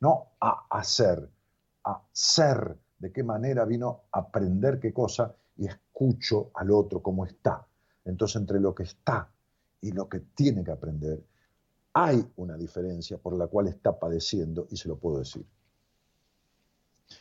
no 0.00 0.32
a 0.40 0.66
hacer, 0.70 1.28
a 1.84 2.02
ser 2.12 2.76
de 2.98 3.12
qué 3.12 3.22
manera 3.22 3.64
vino 3.64 4.02
a 4.12 4.20
aprender 4.20 4.78
qué 4.78 4.92
cosa 4.92 5.34
y 5.56 5.66
escucho 5.66 6.50
al 6.54 6.70
otro 6.70 7.02
cómo 7.02 7.24
está. 7.24 7.66
Entonces, 8.04 8.36
entre 8.36 8.60
lo 8.60 8.74
que 8.74 8.84
está 8.84 9.30
y 9.80 9.92
lo 9.92 10.08
que 10.08 10.20
tiene 10.20 10.64
que 10.64 10.72
aprender, 10.72 11.22
hay 11.92 12.24
una 12.36 12.56
diferencia 12.56 13.18
por 13.18 13.36
la 13.36 13.46
cual 13.46 13.68
está 13.68 13.98
padeciendo 13.98 14.66
y 14.70 14.76
se 14.76 14.88
lo 14.88 14.96
puedo 14.96 15.18
decir. 15.18 15.44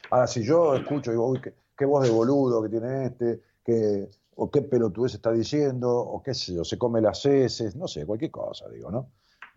Ahora, 0.09 0.27
si 0.27 0.43
yo 0.43 0.75
escucho 0.75 1.11
y 1.11 1.13
digo, 1.13 1.27
uy, 1.27 1.41
qué, 1.41 1.53
voz 1.85 2.03
de 2.03 2.11
boludo 2.11 2.61
que 2.63 2.69
tiene 2.69 3.05
este, 3.05 3.41
que, 3.63 4.09
o 4.35 4.49
qué 4.49 4.61
pelotudez 4.61 5.15
está 5.15 5.31
diciendo, 5.31 5.95
o 5.95 6.21
qué 6.21 6.33
sé 6.33 6.53
yo, 6.53 6.63
se 6.63 6.77
come 6.77 7.01
las 7.01 7.25
heces, 7.25 7.75
no 7.75 7.87
sé, 7.87 8.05
cualquier 8.05 8.31
cosa, 8.31 8.69
digo, 8.69 8.91
¿no? 8.91 9.11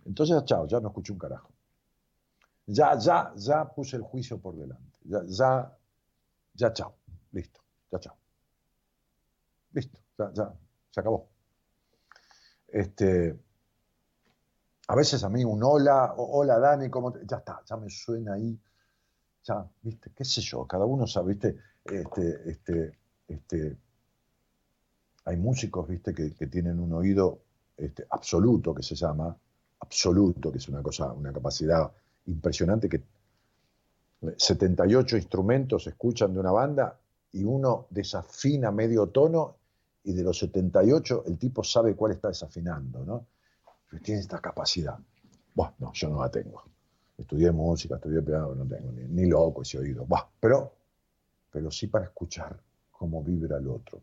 Entonces, 0.04 0.44
chao, 0.44 0.66
ya 0.66 0.80
no 0.80 0.88
escucho 0.88 1.12
un 1.12 1.18
carajo. 1.18 1.50
Ya, 2.66 2.96
ya, 2.98 3.32
ya 3.36 3.64
puse 3.68 3.96
el 3.96 4.02
juicio 4.02 4.38
por 4.38 4.56
delante. 4.56 4.98
Ya, 5.04 5.22
ya 5.26 5.76
ya 6.54 6.72
chao, 6.72 6.94
listo, 7.32 7.60
ya 7.90 7.98
chao. 7.98 8.16
Listo, 9.72 9.98
ya, 10.18 10.32
ya, 10.32 10.52
se 10.90 11.00
acabó. 11.00 11.28
Este, 12.68 13.38
a 14.88 14.94
veces 14.94 15.22
a 15.24 15.28
mí 15.28 15.44
un 15.44 15.62
hola, 15.62 16.14
hola 16.16 16.58
Dani, 16.58 16.90
¿cómo 16.90 17.14
ya 17.24 17.38
está, 17.38 17.62
ya 17.64 17.76
me 17.76 17.88
suena 17.88 18.34
ahí, 18.34 18.58
ya, 19.44 19.66
viste, 19.82 20.12
qué 20.14 20.24
sé 20.24 20.40
yo, 20.40 20.66
cada 20.66 20.84
uno 20.84 21.06
sabe, 21.06 21.34
viste, 21.34 21.56
este, 21.84 22.50
este, 22.50 22.98
este, 23.28 23.76
hay 25.24 25.36
músicos, 25.36 25.88
viste, 25.88 26.14
que, 26.14 26.46
tienen 26.46 26.78
un 26.80 26.92
oído 26.92 27.40
este, 27.76 28.06
absoluto, 28.10 28.74
que 28.74 28.82
se 28.82 28.94
llama, 28.94 29.36
absoluto, 29.80 30.50
que 30.52 30.58
es 30.58 30.68
una 30.68 30.82
cosa, 30.82 31.12
una 31.12 31.32
capacidad 31.32 31.90
impresionante 32.26 32.88
que 32.88 33.02
78 34.36 35.16
instrumentos 35.16 35.84
se 35.84 35.90
escuchan 35.90 36.34
de 36.34 36.40
una 36.40 36.52
banda 36.52 36.98
y 37.32 37.44
uno 37.44 37.86
desafina 37.90 38.70
medio 38.70 39.06
tono 39.08 39.56
y 40.04 40.12
de 40.12 40.22
los 40.22 40.38
78 40.38 41.24
el 41.26 41.38
tipo 41.38 41.62
sabe 41.64 41.94
cuál 41.94 42.12
está 42.12 42.28
desafinando, 42.28 43.04
¿no? 43.04 43.26
Tiene 44.02 44.20
esta 44.20 44.40
capacidad. 44.40 44.98
Bueno, 45.54 45.74
no, 45.78 45.92
yo 45.92 46.08
no 46.08 46.20
la 46.20 46.30
tengo. 46.30 46.62
Estudié 47.18 47.50
música, 47.50 47.96
estudié 47.96 48.22
piano, 48.22 48.54
no 48.54 48.66
tengo 48.66 48.92
ni, 48.92 49.26
loco 49.26 49.62
ese 49.62 49.78
oído. 49.78 50.06
Bah, 50.06 50.28
pero, 50.38 50.72
pero 51.50 51.70
sí 51.70 51.86
para 51.88 52.06
escuchar 52.06 52.58
cómo 52.90 53.22
vibra 53.22 53.58
el 53.58 53.68
otro. 53.68 54.00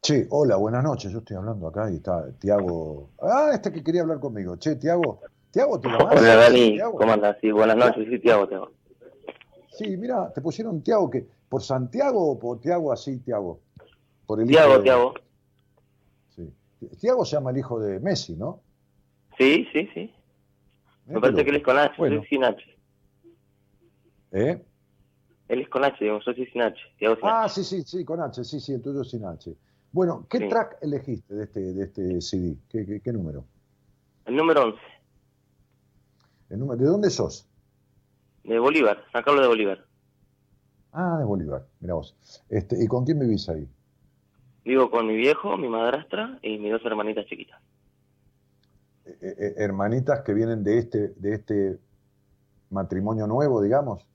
Che, 0.00 0.26
hola, 0.30 0.56
buenas 0.56 0.84
noches. 0.84 1.10
Yo 1.10 1.18
estoy 1.18 1.36
hablando 1.36 1.66
acá 1.66 1.90
y 1.90 1.96
está 1.96 2.30
Tiago. 2.38 3.10
Ah, 3.20 3.50
este 3.52 3.72
que 3.72 3.82
quería 3.82 4.02
hablar 4.02 4.20
conmigo. 4.20 4.56
Che, 4.56 4.76
Tiago. 4.76 5.20
Tiago, 5.50 5.80
¿te? 5.80 5.88
Hola, 5.88 6.36
Dani. 6.36 6.78
¿Cómo 6.78 7.12
andas? 7.12 7.38
Sí, 7.40 7.50
buenas 7.50 7.76
noches. 7.76 8.06
Sí, 8.08 8.18
Tiago, 8.20 8.46
Tiago. 8.46 8.70
Sí, 9.72 9.96
mira, 9.96 10.32
te 10.32 10.40
pusieron 10.40 10.82
Tiago, 10.82 11.10
que 11.10 11.26
¿por 11.48 11.62
Santiago 11.62 12.30
o 12.30 12.38
por 12.38 12.60
Tiago 12.60 12.92
así, 12.92 13.18
Tiago? 13.18 13.60
Por 14.26 14.40
el 14.40 14.48
Tiago, 14.48 14.80
Tiago. 14.80 15.14
Sí. 16.34 16.52
Tiago 17.00 17.24
se 17.24 17.36
llama 17.36 17.50
el 17.50 17.58
hijo 17.58 17.80
de 17.80 17.98
Messi, 18.00 18.36
¿no? 18.36 18.60
Sí, 19.36 19.66
sí, 19.72 19.88
sí. 19.92 20.14
Me 21.06 21.20
parece 21.20 21.44
que 21.44 21.50
él 21.50 21.56
es 21.56 21.62
con 21.62 21.78
H, 21.78 21.94
bueno. 21.98 22.22
sin 22.28 22.44
H. 22.44 22.75
¿Eh? 24.32 24.62
Él 25.48 25.60
es 25.60 25.68
con 25.68 25.84
H, 25.84 25.96
digamos, 26.00 26.24
yo 26.24 26.32
soy 26.32 26.46
sin 26.46 26.62
H. 26.62 26.78
ah, 27.22 27.48
sí, 27.48 27.62
sí, 27.62 27.82
sí, 27.82 28.04
con 28.04 28.20
H, 28.20 28.44
sí, 28.44 28.60
sí, 28.60 28.72
el 28.72 28.82
tuyo 28.82 29.04
sin 29.04 29.24
H. 29.24 29.54
Bueno, 29.92 30.26
¿qué 30.28 30.40
track 30.48 30.78
elegiste 30.82 31.34
de 31.34 31.44
este, 31.44 31.60
de 31.72 31.84
este 31.84 32.20
CD? 32.20 32.56
¿Qué, 32.68 33.00
qué, 33.02 33.12
número? 33.12 33.44
El 34.24 34.36
número 34.36 34.64
11. 34.64 34.78
El 36.50 36.58
número, 36.58 36.82
¿De 36.82 36.86
dónde 36.86 37.10
sos? 37.10 37.48
De 38.44 38.58
Bolívar, 38.58 39.04
San 39.12 39.22
Carlos 39.22 39.42
de 39.42 39.48
Bolívar. 39.48 39.84
Ah, 40.92 41.16
de 41.18 41.24
Bolívar, 41.24 41.66
mira 41.80 41.94
vos. 41.94 42.16
Este, 42.48 42.82
¿Y 42.82 42.86
con 42.88 43.04
quién 43.04 43.18
vivís 43.18 43.48
ahí? 43.48 43.68
Vivo 44.64 44.90
con 44.90 45.06
mi 45.06 45.16
viejo, 45.16 45.56
mi 45.56 45.68
madrastra 45.68 46.38
y 46.42 46.58
mis 46.58 46.72
dos 46.72 46.84
hermanitas 46.84 47.26
chiquitas. 47.26 47.60
Eh, 49.04 49.16
eh, 49.20 49.54
hermanitas 49.58 50.22
que 50.22 50.34
vienen 50.34 50.64
de 50.64 50.78
este, 50.78 51.08
de 51.10 51.34
este 51.34 51.78
matrimonio 52.70 53.26
nuevo, 53.26 53.62
digamos. 53.62 54.06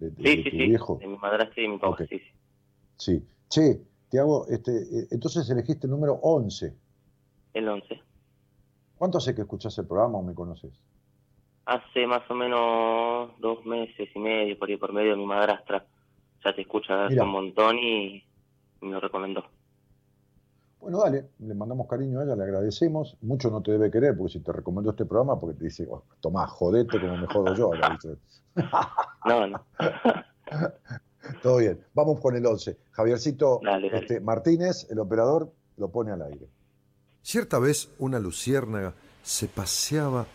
De, 0.00 0.10
sí, 0.16 0.42
sí. 0.50 0.56
Viejo. 0.56 0.98
De 1.00 1.06
mi 1.06 1.16
madrastra 1.18 1.62
y 1.62 1.68
mi 1.68 1.78
papá, 1.78 2.04
sí, 2.08 2.18
sí. 2.18 2.22
Sí. 2.96 3.24
Che, 3.48 3.80
te 4.08 4.18
hago, 4.18 4.46
este, 4.48 4.72
eh, 4.72 5.08
entonces 5.10 5.48
elegiste 5.50 5.86
el 5.86 5.90
número 5.90 6.14
11. 6.22 6.74
El 7.52 7.68
11. 7.68 8.00
¿Cuánto 8.96 9.18
hace 9.18 9.34
que 9.34 9.42
escuchás 9.42 9.76
el 9.78 9.86
programa 9.86 10.18
o 10.18 10.22
me 10.22 10.34
conoces? 10.34 10.72
Hace 11.66 12.06
más 12.06 12.28
o 12.30 12.34
menos 12.34 13.30
dos 13.40 13.64
meses 13.64 14.08
y 14.14 14.18
medio, 14.18 14.58
por 14.58 14.68
ahí 14.68 14.76
por 14.76 14.92
medio, 14.92 15.16
mi 15.16 15.26
madrastra 15.26 15.86
ya 16.44 16.54
te 16.54 16.62
escucha 16.62 17.06
hace 17.06 17.20
un 17.20 17.30
montón 17.30 17.78
y 17.78 18.24
me 18.80 18.92
lo 18.92 19.00
recomendó. 19.00 19.44
Bueno, 20.80 21.00
dale, 21.00 21.30
le 21.40 21.54
mandamos 21.54 21.86
cariño 21.86 22.20
a 22.20 22.24
ella, 22.24 22.36
le 22.36 22.44
agradecemos. 22.44 23.16
Mucho 23.20 23.50
no 23.50 23.62
te 23.62 23.72
debe 23.72 23.90
querer, 23.90 24.16
porque 24.16 24.32
si 24.32 24.40
te 24.40 24.52
recomendó 24.52 24.90
este 24.90 25.04
programa, 25.04 25.38
porque 25.38 25.58
te 25.58 25.64
dice, 25.64 25.86
oh, 25.90 26.04
Tomás, 26.20 26.50
jodete 26.50 26.98
como 27.00 27.16
me 27.18 27.26
jodo 27.26 27.54
yo. 27.54 27.70
no, 29.26 29.46
no. 29.46 29.64
Todo 31.42 31.58
bien. 31.58 31.80
Vamos 31.94 32.20
con 32.20 32.34
el 32.34 32.46
11. 32.46 32.78
Javiercito 32.92 33.60
Este, 33.92 34.20
Martínez, 34.20 34.86
el 34.90 34.98
operador, 34.98 35.52
lo 35.76 35.88
pone 35.90 36.12
al 36.12 36.22
aire. 36.22 36.48
Cierta 37.22 37.58
vez 37.58 37.90
una 37.98 38.18
luciérnaga 38.18 38.94
se 39.22 39.48
paseaba 39.48 40.26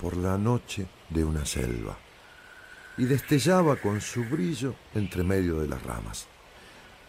por 0.00 0.16
la 0.16 0.36
noche 0.36 0.88
de 1.10 1.24
una 1.24 1.46
selva 1.46 1.96
y 2.96 3.04
destellaba 3.04 3.76
con 3.76 4.00
su 4.00 4.24
brillo 4.24 4.74
entre 4.94 5.22
medio 5.22 5.60
de 5.60 5.68
las 5.68 5.82
ramas. 5.84 6.26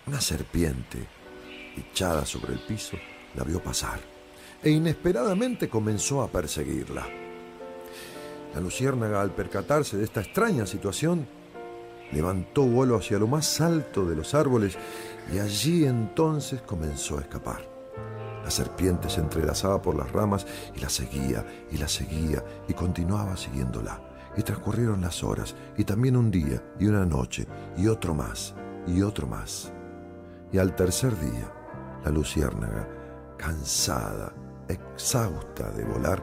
Una 0.05 0.21
serpiente 0.21 1.07
sobre 2.25 2.53
el 2.53 2.59
piso, 2.59 2.97
la 3.35 3.43
vio 3.43 3.61
pasar 3.61 3.99
e 4.61 4.69
inesperadamente 4.69 5.69
comenzó 5.69 6.21
a 6.21 6.27
perseguirla. 6.27 7.05
La 8.53 8.59
luciérnaga, 8.59 9.21
al 9.21 9.31
percatarse 9.31 9.97
de 9.97 10.03
esta 10.03 10.21
extraña 10.21 10.65
situación, 10.65 11.27
levantó 12.11 12.63
vuelo 12.63 12.97
hacia 12.97 13.19
lo 13.19 13.27
más 13.27 13.61
alto 13.61 14.05
de 14.05 14.15
los 14.15 14.33
árboles 14.33 14.77
y 15.33 15.39
allí 15.39 15.85
entonces 15.85 16.61
comenzó 16.61 17.19
a 17.19 17.21
escapar. 17.21 17.67
La 18.43 18.49
serpiente 18.49 19.09
se 19.09 19.19
entrelazaba 19.19 19.81
por 19.81 19.95
las 19.95 20.11
ramas 20.11 20.47
y 20.75 20.79
la 20.79 20.89
seguía 20.89 21.45
y 21.71 21.77
la 21.77 21.87
seguía 21.87 22.43
y 22.67 22.73
continuaba 22.73 23.37
siguiéndola. 23.37 24.01
Y 24.37 24.41
transcurrieron 24.41 25.01
las 25.01 25.23
horas 25.23 25.55
y 25.77 25.83
también 25.83 26.15
un 26.15 26.31
día 26.31 26.63
y 26.79 26.85
una 26.85 27.05
noche 27.05 27.45
y 27.77 27.87
otro 27.87 28.13
más 28.13 28.55
y 28.87 29.01
otro 29.01 29.27
más. 29.27 29.71
Y 30.51 30.57
al 30.57 30.75
tercer 30.75 31.19
día, 31.19 31.51
la 32.03 32.11
luciérnaga, 32.11 32.87
cansada, 33.37 34.33
exhausta 34.67 35.71
de 35.71 35.83
volar, 35.85 36.21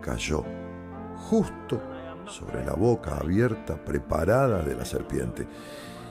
cayó 0.00 0.44
justo 1.16 1.80
sobre 2.26 2.64
la 2.64 2.74
boca 2.74 3.16
abierta 3.16 3.76
preparada 3.76 4.62
de 4.62 4.74
la 4.74 4.84
serpiente. 4.84 5.46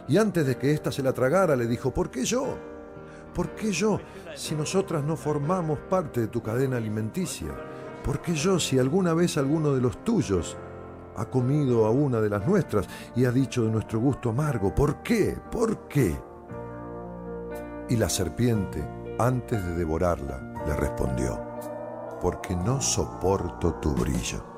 Y 0.08 0.18
antes 0.18 0.46
de 0.46 0.58
que 0.58 0.72
ésta 0.72 0.92
se 0.92 1.04
la 1.04 1.14
tragara, 1.14 1.56
le 1.56 1.68
dijo, 1.68 1.92
¿por 1.92 2.10
qué 2.10 2.24
yo? 2.24 2.58
¿Por 3.34 3.52
qué 3.52 3.72
yo 3.72 4.00
si 4.36 4.56
nosotras 4.56 5.04
no 5.04 5.16
formamos 5.16 5.80
parte 5.80 6.22
de 6.22 6.28
tu 6.28 6.42
cadena 6.42 6.78
alimenticia? 6.78 7.50
¿Por 8.04 8.22
qué 8.22 8.34
yo 8.34 8.60
si 8.60 8.80
alguna 8.80 9.14
vez 9.14 9.38
alguno 9.38 9.74
de 9.74 9.82
los 9.82 10.04
tuyos 10.04 10.58
ha 11.16 11.26
comido 11.26 11.86
a 11.86 11.92
una 11.92 12.20
de 12.20 12.30
las 12.30 12.46
nuestras 12.48 12.88
y 13.16 13.26
ha 13.26 13.32
dicho 13.32 13.64
de 13.64 13.72
nuestro 13.72 14.00
gusto 14.00 14.30
amargo? 14.30 14.74
¿Por 14.74 15.02
qué? 15.02 15.38
¿Por 15.52 15.88
qué? 15.88 16.31
Y 17.92 17.98
la 17.98 18.08
serpiente, 18.08 18.82
antes 19.20 19.62
de 19.66 19.76
devorarla, 19.76 20.64
le 20.66 20.78
respondió, 20.78 21.38
porque 22.22 22.56
no 22.56 22.80
soporto 22.82 23.74
tu 23.82 23.94
brillo. 23.94 24.52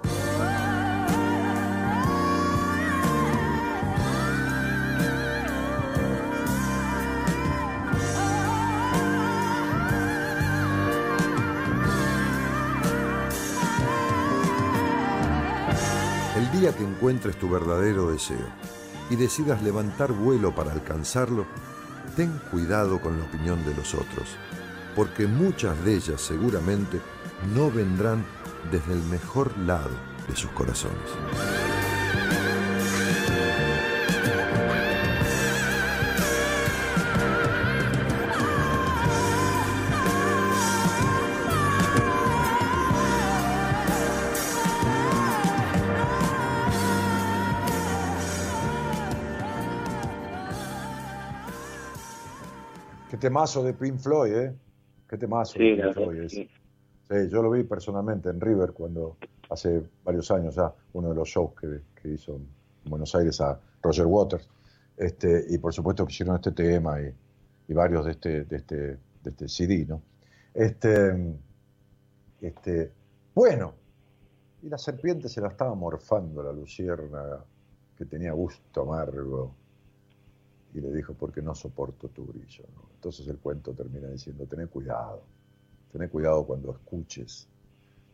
que 16.72 16.84
encuentres 16.84 17.38
tu 17.38 17.50
verdadero 17.50 18.10
deseo 18.10 18.48
y 19.10 19.18
decidas 19.18 19.62
levantar 19.62 20.14
vuelo 20.14 20.56
para 20.56 20.72
alcanzarlo, 20.72 21.46
ten 22.16 22.40
cuidado 22.52 23.00
con 23.00 23.18
la 23.18 23.26
opinión 23.26 23.64
de 23.66 23.74
los 23.76 23.94
otros, 23.94 24.38
porque 24.96 25.28
muchas 25.28 25.84
de 25.84 25.96
ellas 25.96 26.22
seguramente 26.22 27.02
no 27.56 27.72
vendrán 27.72 28.26
desde 28.72 28.94
el 28.94 29.04
mejor 29.04 29.58
lado 29.58 29.92
de 30.28 30.36
sus 30.36 30.52
corazones. 30.52 30.98
Temazo 53.24 53.64
de 53.64 53.74
Pink 53.74 54.00
Floyd, 54.00 54.34
¿eh? 54.34 54.54
Qué 55.08 55.18
temazo 55.18 55.58
de 55.58 55.78
Pink 55.78 55.94
Floyd 55.94 56.28
Sí. 56.28 56.50
yo 57.30 57.42
lo 57.42 57.52
vi 57.52 57.64
personalmente 57.64 58.30
en 58.30 58.42
River 58.42 58.74
cuando 58.74 59.16
hace 59.50 59.82
varios 60.04 60.30
años 60.30 60.56
ya, 60.56 60.74
uno 60.92 61.10
de 61.10 61.16
los 61.16 61.30
shows 61.30 61.54
que, 61.56 62.10
hizo 62.10 62.36
en 62.36 62.46
Buenos 62.84 63.16
Aires 63.16 63.40
a 63.40 63.58
Roger 63.82 64.06
Waters. 64.08 64.50
Este, 64.98 65.46
y 65.50 65.58
por 65.58 65.74
supuesto 65.74 66.06
que 66.06 66.12
hicieron 66.12 66.36
este 66.36 66.52
tema 66.52 67.00
y, 67.00 67.74
varios 67.74 68.06
de 68.06 68.12
este, 68.12 68.44
de 68.44 68.58
este, 68.58 68.76
de 68.76 69.30
este 69.30 69.48
CD, 69.48 69.86
¿no? 69.86 70.02
Este, 70.54 71.16
este, 72.42 72.92
bueno, 73.34 73.74
y 74.62 74.68
la 74.68 74.78
serpiente 74.78 75.30
se 75.30 75.40
la 75.40 75.48
estaba 75.48 75.74
morfando 75.76 76.44
la 76.44 76.52
lucierna 76.52 77.38
que 77.98 78.04
tenía 78.04 78.34
gusto 78.34 78.82
amargo 78.82 79.56
y 80.74 80.82
le 80.82 80.92
dijo, 80.92 81.14
porque 81.14 81.42
no 81.42 81.54
soporto 81.54 82.10
tu 82.10 82.26
brillo. 82.26 82.64
Entonces 82.96 83.28
el 83.28 83.38
cuento 83.38 83.74
termina 83.74 84.08
diciendo, 84.08 84.46
ten 84.46 84.68
cuidado, 84.68 85.22
ten 85.92 86.08
cuidado 86.10 86.46
cuando 86.46 86.72
escuches 86.72 87.48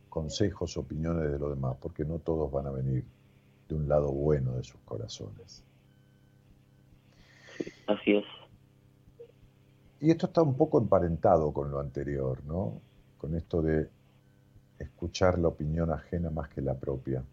consejos, 0.09 0.75
opiniones 0.77 1.31
de 1.31 1.39
los 1.39 1.51
demás, 1.51 1.77
porque 1.79 2.03
no 2.03 2.19
todos 2.19 2.51
van 2.51 2.67
a 2.67 2.71
venir 2.71 3.05
de 3.69 3.75
un 3.75 3.87
lado 3.87 4.11
bueno 4.11 4.53
de 4.53 4.63
sus 4.63 4.79
corazones. 4.81 5.63
Así 7.87 8.15
es. 8.15 8.25
Y 10.01 10.11
esto 10.11 10.27
está 10.27 10.41
un 10.41 10.55
poco 10.55 10.79
emparentado 10.79 11.51
con 11.53 11.71
lo 11.71 11.79
anterior, 11.79 12.43
¿no? 12.45 12.81
Con 13.17 13.35
esto 13.35 13.61
de 13.61 13.89
escuchar 14.79 15.37
la 15.39 15.49
opinión 15.49 15.91
ajena 15.91 16.29
más 16.29 16.49
que 16.49 16.61
la 16.61 16.73
propia. 16.73 17.23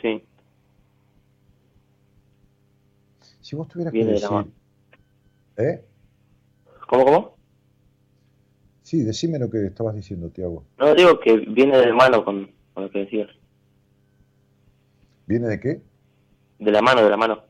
Sí. 0.00 0.24
Si 3.44 3.54
vos 3.54 3.68
tuvieras 3.68 3.92
que 3.92 4.06
decir... 4.06 4.26
¿Eh? 5.58 5.84
¿Cómo, 6.88 7.04
cómo? 7.04 7.36
Sí, 8.80 9.02
decime 9.02 9.38
lo 9.38 9.50
que 9.50 9.66
estabas 9.66 9.94
diciendo, 9.94 10.30
Tiago. 10.30 10.64
No, 10.78 10.94
digo 10.94 11.20
que 11.20 11.36
viene 11.36 11.76
de 11.76 11.92
mano 11.92 12.24
con, 12.24 12.50
con 12.72 12.84
lo 12.84 12.90
que 12.90 13.00
decías. 13.00 13.28
¿Viene 15.26 15.46
de 15.48 15.60
qué? 15.60 15.82
De 16.58 16.72
la 16.72 16.80
mano, 16.80 17.02
de 17.02 17.10
la 17.10 17.18
mano. 17.18 17.42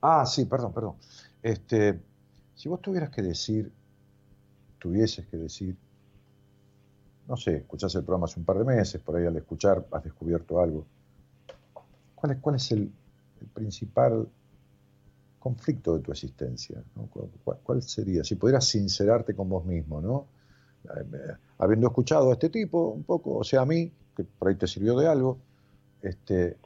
Ah, 0.00 0.24
sí, 0.24 0.46
perdón, 0.46 0.72
perdón. 0.72 0.94
Este, 1.42 2.00
si 2.54 2.70
vos 2.70 2.80
tuvieras 2.80 3.10
que 3.10 3.20
decir, 3.20 3.70
tuvieses 4.78 5.26
que 5.26 5.36
decir, 5.36 5.76
no 7.28 7.36
sé, 7.36 7.56
escuchaste 7.56 7.98
el 7.98 8.04
programa 8.04 8.24
hace 8.24 8.40
un 8.40 8.46
par 8.46 8.56
de 8.56 8.64
meses, 8.64 9.02
por 9.02 9.16
ahí 9.16 9.26
al 9.26 9.36
escuchar 9.36 9.84
has 9.92 10.02
descubierto 10.02 10.62
algo. 10.62 10.86
¿Cuál 12.14 12.32
es, 12.32 12.38
cuál 12.38 12.56
es 12.56 12.72
el, 12.72 12.90
principal 13.52 14.26
conflicto 15.42 15.96
de 15.96 16.04
tu 16.04 16.12
existencia? 16.12 16.80
¿Cuál, 17.64 17.82
sería? 17.82 18.22
Si 18.22 18.36
pudieras 18.36 18.64
sincerarte 18.64 19.34
con 19.34 19.48
vos 19.48 19.64
mismo, 19.64 20.00
¿no? 20.00 20.26
Eh, 20.84 21.36
habiendo 21.58 21.88
escuchado 21.88 22.30
a 22.30 22.34
este 22.34 22.48
tipo 22.48 22.90
un 22.90 23.02
poco, 23.02 23.34
o 23.34 23.44
sea, 23.44 23.62
a 23.62 23.66
mí, 23.66 23.92
que 24.16 24.22
por 24.22 24.48
ahí 24.48 24.54
te 24.54 24.68
sirvió 24.68 24.96
de 24.96 25.08
algo, 25.08 25.38
este, 26.00 26.58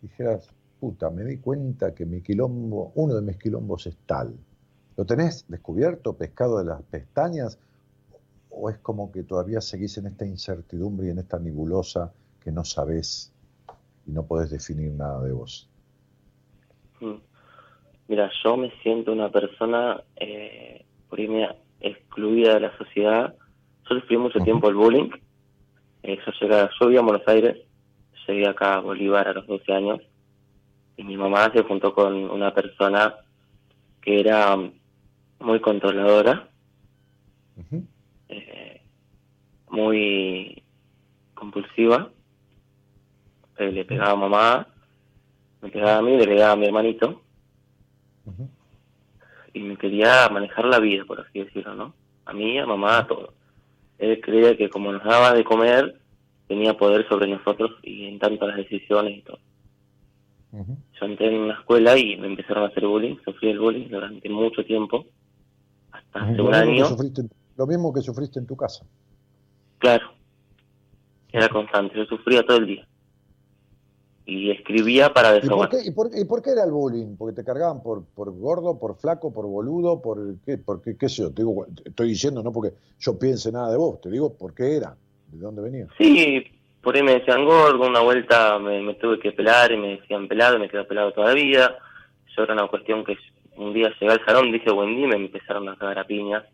dijeras, 0.00 0.48
puta, 0.78 1.10
me 1.10 1.24
di 1.24 1.38
cuenta 1.38 1.92
que 1.92 2.06
mi 2.06 2.22
quilombo, 2.22 2.92
uno 2.94 3.16
de 3.16 3.22
mis 3.22 3.36
quilombos 3.36 3.88
es 3.88 3.96
tal. 4.06 4.32
¿Lo 4.96 5.04
tenés 5.04 5.44
descubierto, 5.48 6.16
pescado 6.16 6.58
de 6.58 6.64
las 6.66 6.82
pestañas? 6.82 7.58
¿O 8.50 8.70
es 8.70 8.78
como 8.78 9.10
que 9.10 9.24
todavía 9.24 9.60
seguís 9.60 9.98
en 9.98 10.06
esta 10.06 10.24
incertidumbre 10.24 11.08
y 11.08 11.10
en 11.10 11.18
esta 11.18 11.40
nebulosa 11.40 12.12
que 12.38 12.52
no 12.52 12.64
sabés 12.64 13.32
y 14.06 14.12
no 14.12 14.24
podés 14.24 14.50
definir 14.50 14.92
nada 14.92 15.20
de 15.24 15.32
vos? 15.32 15.68
Mm. 17.00 17.31
Mira, 18.12 18.30
yo 18.44 18.58
me 18.58 18.70
siento 18.82 19.10
una 19.10 19.30
persona, 19.30 20.02
eh, 20.16 20.84
por 21.08 21.18
irme 21.18 21.48
excluida 21.80 22.52
de 22.52 22.60
la 22.60 22.76
sociedad. 22.76 23.34
Yo 23.88 23.94
sufrí 23.98 24.18
mucho 24.18 24.38
tiempo 24.40 24.68
el 24.68 24.74
bullying. 24.74 25.08
Eh, 26.02 26.18
yo, 26.18 26.32
llegué, 26.38 26.68
yo 26.78 26.86
vivía 26.88 27.00
en 27.00 27.06
Buenos 27.06 27.26
Aires, 27.26 27.56
llegué 28.28 28.46
acá 28.46 28.74
a 28.74 28.80
Bolívar 28.80 29.28
a 29.28 29.32
los 29.32 29.46
12 29.46 29.72
años. 29.72 30.00
Y 30.98 31.04
mi 31.04 31.16
mamá 31.16 31.50
se 31.54 31.62
juntó 31.62 31.94
con 31.94 32.12
una 32.30 32.52
persona 32.52 33.14
que 34.02 34.20
era 34.20 34.58
muy 35.40 35.60
controladora, 35.60 36.50
eh, 38.28 38.82
muy 39.70 40.62
compulsiva, 41.32 42.10
eh, 43.56 43.72
le 43.72 43.86
pegaba 43.86 44.10
a 44.10 44.16
mamá, 44.16 44.66
me 45.62 45.70
pegaba 45.70 45.96
a 45.96 46.02
mí, 46.02 46.14
le 46.18 46.26
pegaba 46.26 46.52
a 46.52 46.56
mi 46.56 46.66
hermanito, 46.66 47.22
y 49.54 49.60
me 49.60 49.76
quería 49.76 50.28
manejar 50.30 50.64
la 50.66 50.78
vida, 50.78 51.04
por 51.04 51.20
así 51.20 51.40
decirlo, 51.40 51.74
¿no? 51.74 51.94
A 52.24 52.32
mí, 52.32 52.58
a 52.58 52.66
mamá, 52.66 52.98
a 52.98 53.06
todo. 53.06 53.34
Él 53.98 54.20
creía 54.20 54.56
que 54.56 54.68
como 54.68 54.92
nos 54.92 55.04
daba 55.04 55.32
de 55.32 55.44
comer, 55.44 56.00
tenía 56.48 56.76
poder 56.76 57.06
sobre 57.08 57.28
nosotros 57.28 57.72
y 57.82 58.06
en 58.06 58.18
tanto 58.18 58.46
las 58.46 58.56
decisiones 58.56 59.18
y 59.18 59.22
todo. 59.22 59.38
Yo 60.52 61.06
entré 61.06 61.34
en 61.34 61.40
una 61.42 61.54
escuela 61.54 61.96
y 61.96 62.16
me 62.16 62.26
empezaron 62.26 62.64
a 62.64 62.66
hacer 62.66 62.86
bullying, 62.86 63.16
sufrí 63.24 63.50
el 63.50 63.58
bullying 63.58 63.88
durante 63.88 64.28
mucho 64.28 64.64
tiempo, 64.64 65.06
hasta 65.90 66.24
hace 66.24 66.42
un 66.42 66.54
año. 66.54 66.86
lo 67.56 67.66
mismo 67.66 67.92
que 67.92 68.02
sufriste 68.02 68.38
en 68.38 68.46
tu 68.46 68.54
casa. 68.54 68.84
Claro, 69.78 70.12
era 71.32 71.48
constante, 71.48 71.96
yo 71.96 72.04
sufría 72.04 72.42
todo 72.44 72.58
el 72.58 72.66
día. 72.66 72.86
Y 74.34 74.50
escribía 74.50 75.12
para 75.12 75.32
desahogar. 75.32 75.68
¿Y 75.84 75.90
por, 75.90 76.10
qué, 76.10 76.20
y, 76.20 76.24
por, 76.24 76.42
qué, 76.42 76.50
era 76.50 76.64
el 76.64 76.70
bullying? 76.70 77.16
¿Porque 77.16 77.36
te 77.36 77.44
cargaban 77.44 77.82
por, 77.82 78.02
por 78.14 78.30
gordo, 78.32 78.78
por 78.78 78.96
flaco, 78.96 79.30
por 79.32 79.46
boludo, 79.46 80.00
por 80.00 80.36
qué? 80.46 80.56
Por 80.56 80.80
qué, 80.80 80.96
qué 80.96 81.08
sé 81.10 81.22
yo? 81.22 81.30
Te 81.30 81.42
digo, 81.42 81.66
estoy 81.84 82.08
diciendo 82.08 82.42
no 82.42 82.50
porque 82.50 82.72
yo 82.98 83.18
piense 83.18 83.52
nada 83.52 83.70
de 83.70 83.76
vos, 83.76 84.00
te 84.00 84.08
digo 84.08 84.32
por 84.34 84.54
qué 84.54 84.76
era, 84.76 84.96
de 85.28 85.38
dónde 85.38 85.60
venía. 85.60 85.86
Sí, 85.98 86.44
por 86.80 86.96
ahí 86.96 87.02
me 87.02 87.18
decían 87.18 87.44
gordo, 87.44 87.86
una 87.86 88.00
vuelta 88.00 88.58
me, 88.58 88.94
tuve 88.94 89.18
que 89.20 89.32
pelar 89.32 89.70
y 89.70 89.76
me 89.76 89.98
decían 89.98 90.26
pelado, 90.28 90.56
y 90.56 90.60
me 90.60 90.70
quedé 90.70 90.84
pelado 90.84 91.12
todavía. 91.12 91.76
Yo 92.34 92.44
era 92.44 92.54
una 92.54 92.68
cuestión 92.68 93.04
que 93.04 93.18
un 93.56 93.74
día 93.74 93.92
llegué 94.00 94.12
al 94.12 94.24
salón, 94.24 94.50
dije 94.50 94.70
buen 94.70 94.96
día 94.96 95.04
y 95.04 95.08
me 95.08 95.16
empezaron 95.16 95.68
a 95.68 95.76
cagar 95.76 95.98
a 95.98 96.06
piñas. 96.06 96.44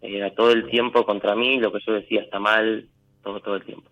Era 0.00 0.32
todo 0.34 0.52
el 0.52 0.68
tiempo 0.68 1.04
contra 1.04 1.34
mí, 1.34 1.58
lo 1.58 1.72
que 1.72 1.80
yo 1.84 1.94
decía 1.94 2.22
está 2.22 2.38
mal, 2.38 2.88
todo, 3.24 3.40
todo 3.40 3.56
el 3.56 3.64
tiempo. 3.64 3.90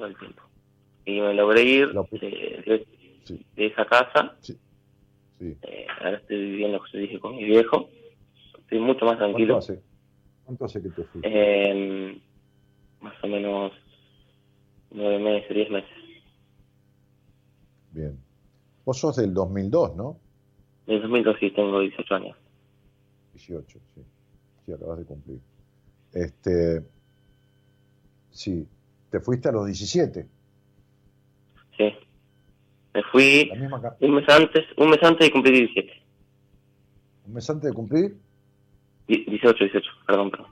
Todo 0.00 0.08
el 0.08 0.16
tiempo. 0.16 0.42
Y 1.04 1.20
me 1.20 1.34
logré 1.34 1.62
ir 1.62 1.92
de, 1.92 2.86
esa 3.56 3.84
casa. 3.84 4.34
Eh, 5.40 5.86
ahora 5.98 6.16
estoy 6.16 6.36
viviendo, 6.38 6.78
como 6.78 7.02
dije, 7.02 7.20
con 7.20 7.36
mi 7.36 7.44
viejo. 7.44 7.90
Estoy 8.60 8.78
mucho 8.78 9.04
más 9.04 9.18
tranquilo. 9.18 9.60
¿Cuánto 10.46 10.64
hace 10.64 10.80
que 10.80 10.88
te 10.88 11.04
fuiste? 11.04 11.20
Eh, 11.30 12.18
más 13.02 13.12
o 13.22 13.26
menos 13.26 13.72
nueve 14.90 15.18
meses, 15.18 15.54
diez 15.54 15.70
meses. 15.70 15.90
Bien. 17.92 18.18
Vos 18.86 18.98
sos 18.98 19.16
del 19.16 19.34
2002, 19.34 19.96
¿no? 19.96 20.16
Del 20.86 21.02
2002 21.02 21.36
sí, 21.40 21.50
tengo 21.50 21.78
18 21.78 22.14
años. 22.14 22.38
18, 23.34 23.78
sí. 23.94 24.00
Sí, 24.64 24.72
acabas 24.72 25.00
de 25.00 25.04
cumplir. 25.04 25.40
Este, 26.14 26.86
sí, 28.30 28.66
te 29.10 29.20
fuiste 29.20 29.48
a 29.48 29.52
los 29.52 29.66
17. 29.66 30.26
Sí. 31.76 31.92
Me 32.94 33.02
fui 33.12 33.50
un 34.00 34.14
mes 34.14 34.28
antes, 34.28 34.64
un 34.76 34.90
mes 34.90 35.02
antes 35.02 35.26
de 35.26 35.32
cumplir 35.32 35.54
17. 35.54 35.92
¿Un 37.26 37.34
mes 37.34 37.48
antes 37.50 37.70
de 37.70 37.74
cumplir? 37.74 38.16
18, 39.06 39.64
18, 39.64 39.90
perdón, 40.06 40.30
perdón. 40.30 40.48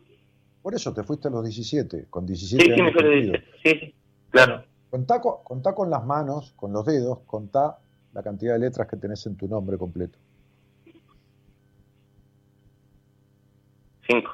Por 0.63 0.75
eso 0.75 0.93
te 0.93 1.03
fuiste 1.03 1.29
a 1.29 1.31
los 1.31 1.45
17, 1.45 2.07
con 2.11 2.27
17 2.27 2.65
sí, 2.65 2.71
Sí, 2.75 2.83
me 2.83 2.93
fui 2.93 3.01
a 3.01 3.05
los 3.05 3.15
17, 3.15 3.45
sí, 3.63 3.71
sí, 3.81 3.95
claro. 4.31 4.65
Contá 4.91 5.21
con, 5.21 5.43
contá 5.45 5.75
con 5.75 5.91
las 5.91 6.05
manos, 6.05 6.53
con 6.57 6.73
los 6.73 6.85
dedos, 6.85 7.21
contá 7.27 7.79
la 8.13 8.23
cantidad 8.23 8.55
de 8.55 8.61
letras 8.61 8.89
que 8.89 8.97
tenés 8.97 9.25
en 9.27 9.37
tu 9.37 9.47
nombre 9.49 9.77
completo. 9.77 10.19
Cinco. 14.09 14.31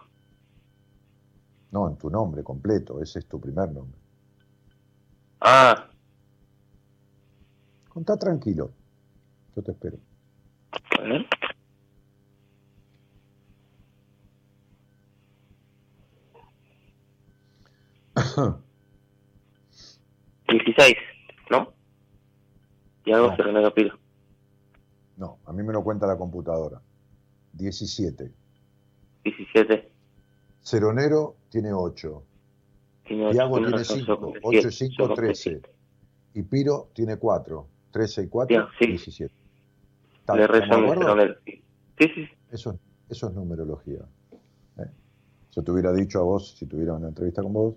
No, 1.72 1.88
en 1.88 1.96
tu 1.96 2.09
nombre 2.09 2.44
completo, 2.44 3.02
ese 3.02 3.18
es 3.18 3.26
tu 3.26 3.40
primer 3.40 3.72
nombre. 3.72 4.03
Ah. 5.47 5.91
Contá 7.91 8.16
tranquilo, 8.16 8.71
yo 9.55 9.62
te 9.62 9.73
espero. 9.73 9.99
Bueno. 10.99 11.27
16, 20.49 20.95
¿no? 21.51 21.75
Y 23.05 23.12
algo 23.12 23.29
no. 23.29 23.37
Serenero 23.37 23.75
Piro. 23.75 23.99
No, 25.19 25.41
a 25.45 25.53
mí 25.53 25.62
me 25.62 25.75
lo 25.75 25.85
cuenta 25.85 26.07
la 26.07 26.16
computadora. 26.16 26.81
17. 27.53 28.33
17. 29.25 29.93
Ceronero 30.62 31.37
tiene 31.51 31.75
8. 31.75 32.25
Tiene 33.06 33.26
8 33.26 33.32
Tiago 33.32 33.59
tiene 33.59 33.85
5. 33.85 34.32
8 34.43 34.68
y 34.68 34.72
5, 34.72 35.14
13. 35.14 35.62
Y 36.35 36.43
Piro 36.43 36.89
tiene 36.94 37.16
4. 37.16 37.66
13 37.90 38.22
y 38.22 38.28
4, 38.28 38.68
sí. 38.78 38.86
17. 38.86 39.35
Le 40.35 40.47
rezo 40.47 40.66
Ceronero. 40.66 41.35
Sí, 41.44 42.09
sí. 42.14 42.28
Eso, 42.51 42.78
eso 43.09 43.28
es 43.28 43.35
numerología. 43.35 44.01
¿eh? 44.78 44.90
Yo 45.52 45.62
te 45.62 45.70
hubiera 45.70 45.93
dicho 45.93 46.18
a 46.18 46.22
vos, 46.22 46.56
si 46.56 46.66
tuviera 46.66 46.94
una 46.94 47.09
entrevista 47.09 47.43
con 47.43 47.52
vos, 47.52 47.74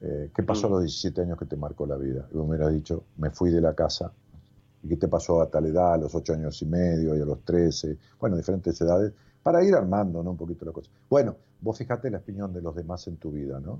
eh, 0.00 0.30
¿Qué 0.34 0.42
pasó 0.42 0.66
a 0.66 0.70
mm. 0.70 0.72
los 0.72 0.82
17 0.82 1.22
años 1.22 1.38
que 1.38 1.46
te 1.46 1.56
marcó 1.56 1.86
la 1.86 1.96
vida? 1.96 2.28
Y 2.30 2.36
vos 2.36 2.46
me 2.46 2.56
hubieras 2.56 2.74
dicho, 2.74 3.04
me 3.16 3.30
fui 3.30 3.50
de 3.50 3.60
la 3.60 3.74
casa. 3.74 4.12
¿Y 4.82 4.88
qué 4.88 4.96
te 4.96 5.08
pasó 5.08 5.40
a 5.40 5.50
tal 5.50 5.66
edad, 5.66 5.94
a 5.94 5.96
los 5.96 6.14
8 6.14 6.34
años 6.34 6.60
y 6.62 6.66
medio 6.66 7.16
y 7.16 7.20
a 7.20 7.24
los 7.24 7.42
13? 7.44 7.96
Bueno, 8.20 8.36
diferentes 8.36 8.80
edades, 8.80 9.12
para 9.46 9.62
ir 9.62 9.76
armando 9.76 10.24
¿no? 10.24 10.32
un 10.32 10.36
poquito 10.36 10.64
la 10.64 10.72
cosa. 10.72 10.90
Bueno, 11.08 11.36
vos 11.60 11.78
fijate 11.78 12.10
la 12.10 12.18
opinión 12.18 12.52
de 12.52 12.60
los 12.60 12.74
demás 12.74 13.06
en 13.06 13.16
tu 13.16 13.30
vida, 13.30 13.60
¿no? 13.60 13.78